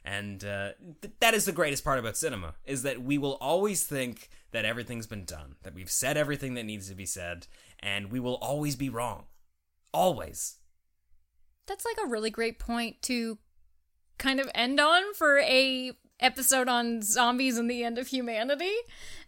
And 0.06 0.44
uh, 0.44 0.70
th- 1.02 1.14
that 1.18 1.34
is 1.34 1.46
the 1.46 1.52
greatest 1.52 1.82
part 1.82 1.98
about 1.98 2.16
cinema 2.16 2.54
is 2.64 2.84
that 2.84 3.02
we 3.02 3.18
will 3.18 3.38
always 3.40 3.84
think 3.84 4.30
that 4.52 4.64
everything's 4.64 5.08
been 5.08 5.24
done, 5.24 5.56
that 5.64 5.74
we've 5.74 5.90
said 5.90 6.16
everything 6.16 6.54
that 6.54 6.62
needs 6.62 6.88
to 6.88 6.94
be 6.94 7.04
said, 7.04 7.48
and 7.80 8.12
we 8.12 8.20
will 8.20 8.36
always 8.36 8.76
be 8.76 8.88
wrong. 8.88 9.24
Always. 9.92 10.58
That's 11.66 11.84
like 11.84 11.98
a 12.02 12.08
really 12.08 12.30
great 12.30 12.60
point 12.60 13.02
to 13.02 13.38
kind 14.18 14.38
of 14.38 14.48
end 14.54 14.78
on 14.78 15.12
for 15.14 15.38
a 15.40 15.92
episode 16.20 16.68
on 16.68 17.02
zombies 17.02 17.58
and 17.58 17.70
the 17.70 17.84
end 17.84 17.98
of 17.98 18.08
humanity. 18.08 18.72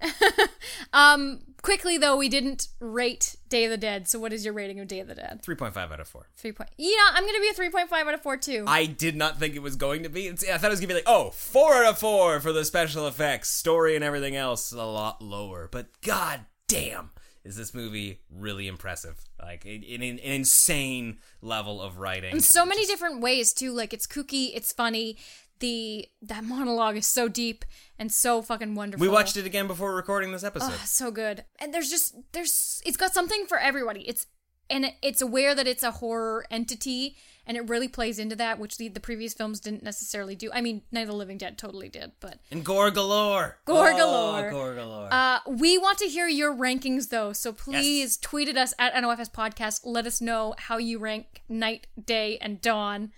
um 0.93 1.40
quickly 1.62 1.98
though, 1.98 2.16
we 2.16 2.28
didn't 2.28 2.69
rate 2.81 3.36
Day 3.48 3.65
of 3.65 3.70
the 3.70 3.77
Dead. 3.77 4.09
So 4.09 4.19
what 4.19 4.32
is 4.32 4.44
your 4.44 4.55
rating 4.55 4.81
of 4.81 4.89
Day 4.89 5.01
of 5.01 5.09
the 5.09 5.15
Dead? 5.15 5.43
3.5 5.43 5.77
out 5.77 6.01
of 6.01 6.09
4. 6.09 6.28
3 6.36 6.52
point. 6.52 6.70
Yeah, 6.78 6.97
I'm 7.12 7.24
going 7.24 7.35
to 7.35 7.40
be 7.40 7.48
a 7.48 7.70
3.5 7.70 7.93
out 7.93 8.15
of 8.15 8.23
4 8.23 8.36
too. 8.36 8.65
I 8.66 8.86
did 8.86 9.16
not 9.16 9.39
think 9.39 9.55
it 9.55 9.62
was 9.62 9.77
going 9.77 10.02
to 10.05 10.09
be. 10.09 10.31
I 10.31 10.35
thought 10.35 10.65
it 10.65 10.70
was 10.70 10.81
going 10.81 10.89
to 10.89 10.94
be 10.94 10.94
like, 10.94 11.05
oh, 11.06 11.31
four 11.31 11.74
out 11.74 11.86
of 11.86 11.98
four 11.98 12.40
for 12.40 12.52
the 12.52 12.65
special 12.65 13.06
effects, 13.06 13.51
story, 13.51 13.94
and 13.94 14.05
everything 14.05 14.36
else 14.36 14.73
a 14.73 14.77
lot 14.85 15.20
lower. 15.23 15.69
But 15.70 15.89
god 16.02 16.40
damn, 16.69 17.10
is 17.44 17.56
this 17.56 17.74
movie 17.74 18.20
really 18.31 18.69
impressive? 18.69 19.19
Like, 19.40 19.65
an, 19.65 19.85
an, 19.85 20.02
an 20.02 20.19
insane 20.19 21.19
level 21.40 21.81
of 21.82 21.98
writing. 21.98 22.32
in 22.32 22.40
so 22.40 22.65
many 22.65 22.86
different 22.86 23.20
ways 23.20 23.52
too. 23.52 23.73
Like 23.73 23.93
it's 23.93 24.06
kooky, 24.06 24.51
it's 24.55 24.73
funny. 24.73 25.16
The 25.60 26.09
that 26.22 26.44
monologue 26.44 26.97
is 26.97 27.06
so 27.06 27.28
deep 27.28 27.64
and 27.98 28.12
so 28.12 28.43
fucking 28.43 28.74
wonderful. 28.74 29.05
We 29.06 29.12
watched 29.12 29.36
it 29.36 29.47
again 29.47 29.66
before 29.66 29.94
recording 29.94 30.32
this 30.32 30.44
episode. 30.44 30.70
Oh, 30.72 30.82
so 30.85 31.10
good. 31.10 31.44
And 31.59 31.72
there's 31.74 31.90
just 31.90 32.14
there's 32.32 32.80
it's 32.86 32.97
got 32.97 33.12
something 33.14 33.47
for 33.47 33.59
everybody. 33.59 34.01
It's 34.09 34.26
and 34.70 34.93
it's 35.02 35.22
aware 35.22 35.55
that 35.55 35.66
it's 35.66 35.82
a 35.82 35.93
horror 35.93 36.44
entity 36.51 37.16
and 37.47 37.56
it 37.56 37.66
really 37.70 37.89
plays 37.89 38.18
into 38.18 38.36
that 38.36 38.59
which 38.59 38.76
the, 38.76 38.89
the 38.89 39.01
previous 39.01 39.32
films 39.32 39.59
didn't 39.60 39.82
necessarily 39.82 40.35
do. 40.36 40.51
I 40.52 40.60
mean, 40.60 40.82
Night 40.93 41.01
of 41.02 41.06
the 41.09 41.14
Living 41.14 41.39
Dead 41.39 41.56
totally 41.56 41.89
did, 41.89 42.12
but 42.20 42.39
and 42.51 42.62
gore 42.62 42.90
galore. 42.90 43.59
Gore 43.64 43.93
Oh, 43.93 43.97
galore. 43.97 44.51
gore 44.51 44.74
galore. 44.74 45.09
uh, 45.10 45.39
we 45.48 45.78
want 45.78 45.97
to 45.98 46.05
hear 46.06 46.28
your 46.28 46.55
rankings 46.55 47.09
though, 47.09 47.32
so 47.32 47.52
please 47.52 48.18
tweet 48.18 48.48
at 48.51 48.59
us 48.59 48.74
at 48.78 48.93
NOFS 48.94 49.32
Podcast. 49.32 49.80
Let 49.85 50.06
us 50.06 50.20
know 50.20 50.55
how 50.59 50.76
you 50.76 50.98
rank 50.98 51.43
night, 51.48 51.86
day, 52.05 52.36
and 52.43 52.60
dawn. 52.60 53.12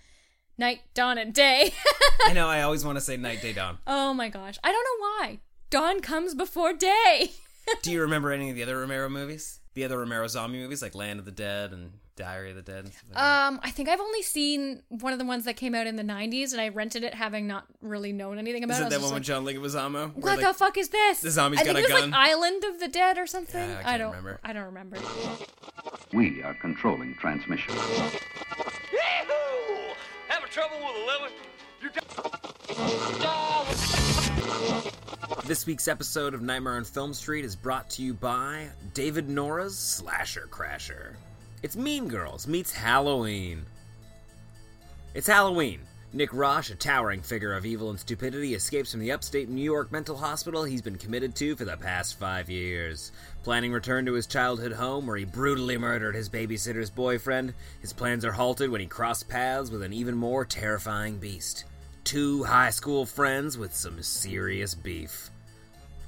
Night, 0.57 0.81
dawn, 0.93 1.17
and 1.17 1.33
day. 1.33 1.73
I 2.25 2.33
know, 2.33 2.47
I 2.47 2.61
always 2.61 2.85
want 2.85 2.97
to 2.97 3.01
say 3.01 3.17
night, 3.17 3.41
day, 3.41 3.53
dawn. 3.53 3.79
oh 3.87 4.13
my 4.13 4.29
gosh. 4.29 4.57
I 4.63 4.71
don't 4.71 4.83
know 4.83 5.07
why. 5.07 5.39
Dawn 5.69 6.01
comes 6.01 6.35
before 6.35 6.73
day. 6.73 7.31
Do 7.81 7.91
you 7.91 8.01
remember 8.01 8.31
any 8.31 8.49
of 8.49 8.55
the 8.55 8.63
other 8.63 8.79
Romero 8.79 9.09
movies? 9.09 9.59
The 9.73 9.85
other 9.85 9.97
Romero 9.99 10.27
zombie 10.27 10.59
movies, 10.59 10.81
like 10.81 10.95
Land 10.95 11.19
of 11.19 11.25
the 11.25 11.31
Dead 11.31 11.71
and 11.71 11.93
Diary 12.17 12.49
of 12.49 12.57
the 12.57 12.61
Dead. 12.61 12.87
Um, 13.15 13.61
I 13.63 13.71
think 13.71 13.87
I've 13.87 14.01
only 14.01 14.21
seen 14.21 14.83
one 14.89 15.13
of 15.13 15.19
the 15.19 15.23
ones 15.25 15.45
that 15.45 15.55
came 15.55 15.73
out 15.73 15.87
in 15.87 15.95
the 15.95 16.03
'90s, 16.03 16.51
and 16.51 16.59
I 16.59 16.67
rented 16.67 17.05
it 17.05 17.13
having 17.13 17.47
not 17.47 17.65
really 17.81 18.11
known 18.11 18.37
anything 18.37 18.65
about 18.65 18.73
Is 18.75 18.79
it. 18.81 18.87
it 18.87 18.89
that 18.89 18.97
was 18.99 19.11
one 19.11 19.21
with 19.21 19.23
just 19.23 19.27
John 19.27 19.45
Leguizamo? 19.45 19.93
like, 19.93 19.93
where, 19.93 20.07
What 20.35 20.43
like, 20.43 20.45
the 20.45 20.53
fuck 20.53 20.77
is 20.77 20.89
this? 20.89 21.21
the 21.21 21.31
zombie's 21.31 21.61
I 21.61 21.63
got 21.63 21.75
think 21.75 21.87
a 21.87 21.89
it 21.89 21.93
was 21.93 22.01
gun? 22.01 22.11
like 22.11 22.19
Island 22.29 22.63
of 22.65 22.79
the 22.81 22.89
Dead 22.89 23.17
or 23.17 23.25
something. 23.25 23.69
Yeah, 23.69 23.77
I 23.77 23.79
I 23.79 23.83
can't 23.83 23.99
don't 23.99 24.09
remember. 24.09 24.39
I 24.43 24.53
don't 24.53 24.65
remember. 24.65 24.97
We 26.13 26.43
are 26.43 26.53
controlling 26.55 27.15
transmission. 27.15 27.73
Yahoo! 27.75 29.90
Trouble 30.51 30.75
with? 31.21 31.31
You 31.81 31.89
This 35.47 35.65
week's 35.65 35.87
episode 35.87 36.33
of 36.33 36.41
Nightmare 36.41 36.73
on 36.73 36.83
Film 36.83 37.13
Street 37.13 37.45
is 37.45 37.55
brought 37.55 37.89
to 37.91 38.01
you 38.03 38.13
by 38.13 38.67
David 38.93 39.29
Nora's 39.29 39.77
Slasher 39.77 40.49
Crasher. 40.51 41.13
It's 41.63 41.77
Mean 41.77 42.09
Girls 42.09 42.47
meets 42.47 42.73
Halloween. 42.73 43.65
It's 45.13 45.27
Halloween. 45.27 45.79
Nick 46.13 46.33
Rosh, 46.33 46.69
a 46.69 46.75
towering 46.75 47.21
figure 47.21 47.53
of 47.53 47.65
evil 47.65 47.89
and 47.89 47.97
stupidity, 47.97 48.53
escapes 48.53 48.91
from 48.91 48.99
the 48.99 49.13
upstate 49.13 49.47
New 49.47 49.63
York 49.63 49.93
mental 49.93 50.17
hospital 50.17 50.65
he's 50.65 50.81
been 50.81 50.97
committed 50.97 51.33
to 51.35 51.55
for 51.55 51.63
the 51.63 51.77
past 51.77 52.19
five 52.19 52.49
years. 52.49 53.13
Planning 53.43 53.71
return 53.71 54.05
to 54.05 54.13
his 54.13 54.27
childhood 54.27 54.73
home 54.73 55.07
where 55.07 55.15
he 55.15 55.23
brutally 55.23 55.77
murdered 55.77 56.13
his 56.13 56.27
babysitter's 56.27 56.89
boyfriend, 56.89 57.53
his 57.79 57.93
plans 57.93 58.25
are 58.25 58.33
halted 58.33 58.69
when 58.69 58.81
he 58.81 58.87
crossed 58.87 59.29
paths 59.29 59.71
with 59.71 59.83
an 59.83 59.93
even 59.93 60.17
more 60.17 60.43
terrifying 60.43 61.17
beast. 61.17 61.63
Two 62.03 62.43
high 62.43 62.71
school 62.71 63.05
friends 63.05 63.57
with 63.57 63.73
some 63.73 64.01
serious 64.01 64.75
beef. 64.75 65.30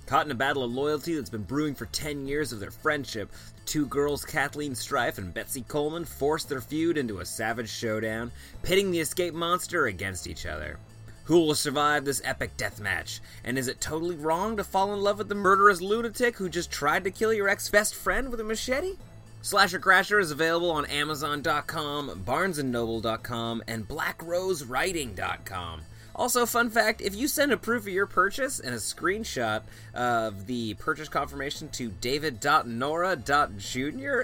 Caught 0.05 0.25
in 0.25 0.31
a 0.31 0.35
battle 0.35 0.63
of 0.63 0.71
loyalty 0.71 1.15
that's 1.15 1.29
been 1.29 1.43
brewing 1.43 1.75
for 1.75 1.85
10 1.85 2.27
years 2.27 2.51
of 2.51 2.59
their 2.59 2.71
friendship, 2.71 3.31
the 3.55 3.61
two 3.65 3.85
girls, 3.85 4.25
Kathleen 4.25 4.75
Strife 4.75 5.17
and 5.17 5.33
Betsy 5.33 5.61
Coleman, 5.61 6.05
force 6.05 6.43
their 6.43 6.61
feud 6.61 6.97
into 6.97 7.19
a 7.19 7.25
savage 7.25 7.69
showdown, 7.69 8.31
pitting 8.63 8.91
the 8.91 8.99
escape 8.99 9.33
monster 9.33 9.85
against 9.85 10.27
each 10.27 10.45
other. 10.45 10.77
Who 11.25 11.39
will 11.39 11.55
survive 11.55 12.03
this 12.03 12.21
epic 12.25 12.57
death 12.57 12.81
match? 12.81 13.21
And 13.45 13.57
is 13.57 13.69
it 13.69 13.79
totally 13.79 14.17
wrong 14.17 14.57
to 14.57 14.63
fall 14.63 14.93
in 14.93 14.99
love 14.99 15.19
with 15.19 15.29
the 15.29 15.35
murderous 15.35 15.79
lunatic 15.79 16.35
who 16.35 16.49
just 16.49 16.69
tried 16.69 17.05
to 17.05 17.11
kill 17.11 17.31
your 17.31 17.47
ex 17.47 17.69
best 17.69 17.95
friend 17.95 18.29
with 18.29 18.41
a 18.41 18.43
machete? 18.43 18.97
Slasher 19.41 19.79
Crasher 19.79 20.19
is 20.21 20.31
available 20.31 20.71
on 20.71 20.85
Amazon.com, 20.85 22.23
BarnesandNoble.com, 22.25 23.63
and 23.67 23.87
BlackRoseWriting.com. 23.87 25.81
Also, 26.15 26.45
fun 26.45 26.69
fact 26.69 27.01
if 27.01 27.15
you 27.15 27.27
send 27.27 27.51
a 27.51 27.57
proof 27.57 27.83
of 27.83 27.89
your 27.89 28.05
purchase 28.05 28.59
and 28.59 28.75
a 28.75 28.77
screenshot 28.77 29.63
of 29.93 30.45
the 30.45 30.75
purchase 30.75 31.09
confirmation 31.09 31.69
to 31.69 31.89
david.nora.jr 31.89 33.17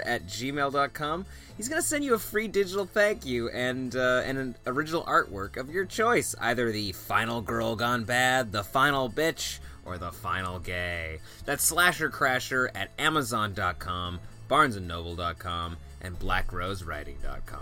at 0.05 0.27
gmail.com, 0.27 1.25
he's 1.57 1.67
going 1.67 1.81
to 1.81 1.87
send 1.87 2.03
you 2.05 2.13
a 2.13 2.19
free 2.19 2.47
digital 2.47 2.85
thank 2.85 3.25
you 3.25 3.49
and, 3.49 3.95
uh, 3.95 4.21
and 4.25 4.37
an 4.37 4.55
original 4.67 5.03
artwork 5.03 5.57
of 5.57 5.71
your 5.71 5.85
choice 5.85 6.35
either 6.39 6.71
the 6.71 6.91
final 6.91 7.41
girl 7.41 7.75
gone 7.75 8.03
bad, 8.03 8.51
the 8.51 8.63
final 8.63 9.09
bitch, 9.09 9.59
or 9.85 9.97
the 9.97 10.11
final 10.11 10.59
gay. 10.59 11.19
That's 11.45 11.63
Slasher 11.63 12.11
Crasher 12.11 12.69
at 12.75 12.91
Amazon.com, 12.99 14.19
BarnesandNoble.com, 14.47 15.77
and 16.01 16.19
BlackRoseWriting.com. 16.19 17.59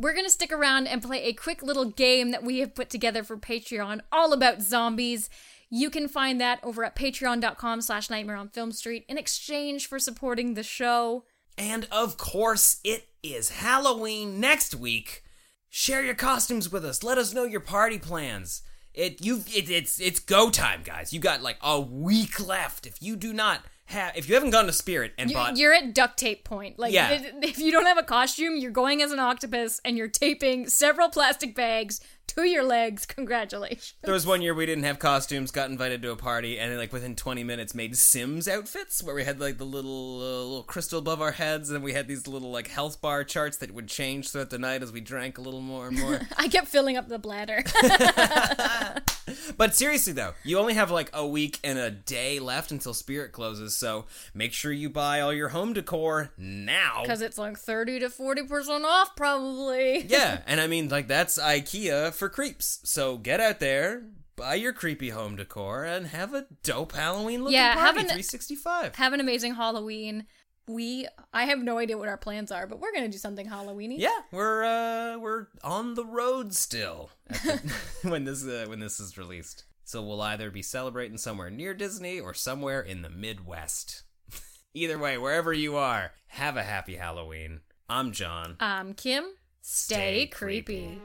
We're 0.00 0.12
going 0.12 0.26
to 0.26 0.30
stick 0.30 0.52
around 0.52 0.86
and 0.86 1.02
play 1.02 1.24
a 1.24 1.32
quick 1.32 1.60
little 1.60 1.86
game 1.86 2.30
that 2.30 2.44
we 2.44 2.60
have 2.60 2.74
put 2.74 2.88
together 2.88 3.24
for 3.24 3.36
Patreon 3.36 4.00
all 4.12 4.32
about 4.32 4.62
zombies. 4.62 5.28
You 5.70 5.90
can 5.90 6.06
find 6.06 6.40
that 6.40 6.60
over 6.62 6.84
at 6.84 6.94
patreon.com 6.94 7.80
slash 7.80 8.08
nightmare 8.08 8.36
on 8.36 8.48
film 8.48 8.70
street 8.70 9.04
in 9.08 9.18
exchange 9.18 9.88
for 9.88 9.98
supporting 9.98 10.54
the 10.54 10.62
show. 10.62 11.24
And 11.58 11.88
of 11.90 12.16
course, 12.16 12.78
it 12.84 13.08
is 13.24 13.50
Halloween 13.50 14.38
next 14.38 14.74
week. 14.76 15.24
Share 15.68 16.04
your 16.04 16.14
costumes 16.14 16.70
with 16.70 16.84
us. 16.84 17.02
Let 17.02 17.18
us 17.18 17.34
know 17.34 17.44
your 17.44 17.60
party 17.60 17.98
plans. 17.98 18.62
It 18.94 19.20
you 19.24 19.42
it, 19.48 19.68
it's 19.68 20.00
it's 20.00 20.20
go 20.20 20.48
time, 20.48 20.82
guys. 20.84 21.12
You 21.12 21.20
got 21.20 21.42
like 21.42 21.58
a 21.60 21.80
week 21.80 22.44
left. 22.46 22.86
If 22.86 23.02
you 23.02 23.16
do 23.16 23.32
not 23.32 23.62
have, 23.88 24.16
if 24.16 24.28
you 24.28 24.34
haven't 24.34 24.50
gone 24.50 24.66
to 24.66 24.72
Spirit 24.72 25.12
and 25.18 25.30
You- 25.30 25.36
bought, 25.36 25.56
You're 25.56 25.74
at 25.74 25.94
duct 25.94 26.18
tape 26.18 26.44
point. 26.44 26.78
Like, 26.78 26.92
Yeah. 26.92 27.10
if- 27.10 27.32
if 27.42 27.58
you 27.58 27.72
don't 27.72 27.86
have 27.86 27.98
a 27.98 28.02
costume, 28.02 28.56
you're 28.56 28.70
going 28.70 29.02
as 29.02 29.12
an 29.12 29.18
octopus 29.18 29.80
and 29.84 29.96
you're 29.96 30.08
taping 30.08 30.68
several 30.68 31.08
plastic 31.08 31.54
bags 31.54 32.00
to 32.28 32.44
your 32.44 32.62
legs. 32.64 33.06
Congratulations. 33.06 33.94
there 34.02 34.14
was 34.14 34.26
one 34.26 34.42
year 34.42 34.54
we 34.54 34.66
didn't 34.66 34.84
have 34.84 34.98
costumes, 34.98 35.50
got 35.50 35.70
invited 35.70 36.02
to 36.02 36.10
a 36.10 36.16
party, 36.16 36.58
and 36.58 36.76
like 36.76 36.92
within 36.92 37.16
20 37.16 37.44
minutes 37.44 37.74
made 37.74 37.96
Sims 37.96 38.48
outfits 38.48 39.02
where 39.02 39.14
we 39.14 39.24
had 39.24 39.40
like 39.40 39.58
the 39.58 39.64
little 39.64 40.20
uh, 40.20 40.44
little 40.44 40.62
crystal 40.62 40.98
above 40.98 41.20
our 41.20 41.32
heads, 41.32 41.70
and 41.70 41.82
we 41.82 41.92
had 41.92 42.08
these 42.08 42.26
little 42.26 42.50
like 42.50 42.68
health 42.68 43.00
bar 43.00 43.24
charts 43.24 43.56
that 43.58 43.72
would 43.72 43.88
change 43.88 44.30
throughout 44.30 44.50
the 44.50 44.58
night 44.58 44.82
as 44.82 44.92
we 44.92 45.00
drank 45.00 45.38
a 45.38 45.40
little 45.40 45.60
more 45.60 45.88
and 45.88 45.98
more. 45.98 46.20
I 46.36 46.48
kept 46.48 46.68
filling 46.68 46.96
up 46.96 47.08
the 47.08 47.18
bladder. 47.18 47.64
But 49.56 49.74
seriously 49.74 50.12
though, 50.12 50.34
you 50.44 50.58
only 50.58 50.74
have 50.74 50.90
like 50.90 51.10
a 51.12 51.26
week 51.26 51.58
and 51.64 51.78
a 51.78 51.90
day 51.90 52.38
left 52.38 52.70
until 52.70 52.94
Spirit 52.94 53.32
closes, 53.32 53.76
so 53.76 54.06
make 54.34 54.52
sure 54.52 54.72
you 54.72 54.88
buy 54.88 55.20
all 55.20 55.32
your 55.32 55.48
home 55.48 55.72
decor 55.72 56.30
now. 56.38 57.00
Because 57.02 57.22
it's 57.22 57.38
like 57.38 57.58
30 57.58 58.00
to 58.00 58.08
40% 58.08 58.84
off, 58.84 59.16
probably. 59.16 60.06
yeah, 60.06 60.42
and 60.46 60.60
I 60.60 60.66
mean 60.66 60.88
like 60.88 61.08
that's 61.08 61.38
IKEA 61.38 62.14
for 62.18 62.28
creeps. 62.28 62.80
So 62.84 63.16
get 63.16 63.40
out 63.40 63.60
there, 63.60 64.02
buy 64.36 64.54
your 64.56 64.72
creepy 64.72 65.10
home 65.10 65.36
decor, 65.36 65.84
and 65.84 66.06
have 66.08 66.34
a 66.34 66.46
dope 66.62 66.92
Halloween 66.92 67.40
looking 67.44 67.54
Yeah, 67.54 67.74
party. 67.74 67.86
have 67.86 67.96
an- 67.96 68.04
365. 68.04 68.96
Have 68.96 69.12
an 69.12 69.20
amazing 69.20 69.54
Halloween. 69.54 70.26
We, 70.66 71.06
I 71.32 71.44
have 71.46 71.60
no 71.60 71.78
idea 71.78 71.96
what 71.96 72.08
our 72.08 72.18
plans 72.18 72.52
are, 72.52 72.66
but 72.66 72.78
we're 72.78 72.92
going 72.92 73.04
to 73.04 73.10
do 73.10 73.16
something 73.16 73.46
Halloweeny. 73.48 73.94
Yeah, 73.98 74.10
we're 74.32 74.64
uh 74.64 75.16
we're 75.18 75.46
on 75.64 75.94
the 75.94 76.04
road 76.04 76.52
still 76.54 77.08
the- 77.30 77.72
when 78.02 78.24
this 78.24 78.44
uh, 78.44 78.66
when 78.68 78.78
this 78.80 79.00
is 79.00 79.16
released. 79.16 79.64
So 79.84 80.02
we'll 80.02 80.20
either 80.20 80.50
be 80.50 80.60
celebrating 80.60 81.16
somewhere 81.16 81.48
near 81.48 81.72
Disney 81.72 82.20
or 82.20 82.34
somewhere 82.34 82.82
in 82.82 83.00
the 83.00 83.08
Midwest. 83.08 84.02
Either 84.74 84.98
way, 84.98 85.16
wherever 85.16 85.50
you 85.54 85.76
are, 85.76 86.12
have 86.26 86.58
a 86.58 86.62
happy 86.62 86.96
Halloween. 86.96 87.60
I'm 87.88 88.12
John. 88.12 88.56
I'm 88.60 88.92
Kim, 88.92 89.24
stay, 89.62 89.94
Stay 89.94 90.26
creepy. 90.26 91.00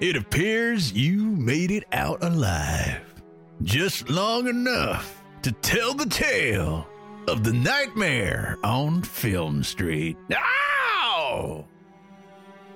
It 0.00 0.14
appears 0.14 0.92
you 0.92 1.22
made 1.22 1.70
it 1.70 1.84
out 1.92 2.22
alive. 2.22 3.00
Just 3.62 4.10
long 4.10 4.46
enough 4.46 5.22
to 5.40 5.50
tell 5.52 5.94
the 5.94 6.04
tale 6.04 6.86
of 7.28 7.42
the 7.42 7.54
nightmare 7.54 8.58
on 8.62 9.00
Film 9.02 9.62
Street. 9.62 10.18
Ow! 10.30 11.64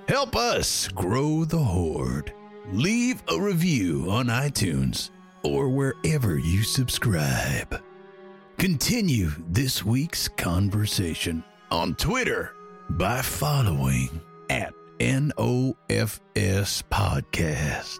Help 0.08 0.34
us 0.34 0.88
grow 0.88 1.44
the 1.44 1.58
horde. 1.58 2.32
Leave 2.72 3.22
a 3.28 3.38
review 3.38 4.06
on 4.08 4.28
iTunes 4.28 5.10
or 5.42 5.68
wherever 5.68 6.38
you 6.38 6.62
subscribe. 6.62 7.82
Continue 8.56 9.30
this 9.48 9.84
week's 9.84 10.26
conversation 10.26 11.44
on 11.70 11.94
Twitter 11.96 12.54
by 12.90 13.20
following 13.20 14.08
at 14.48 14.72
NOFS 15.00 16.82
Podcast. 16.90 17.98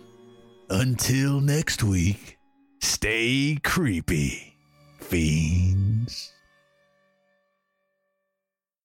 Until 0.71 1.41
next 1.41 1.81
week, 1.83 2.37
stay 2.79 3.57
creepy, 3.63 4.55
fiends. 4.99 6.31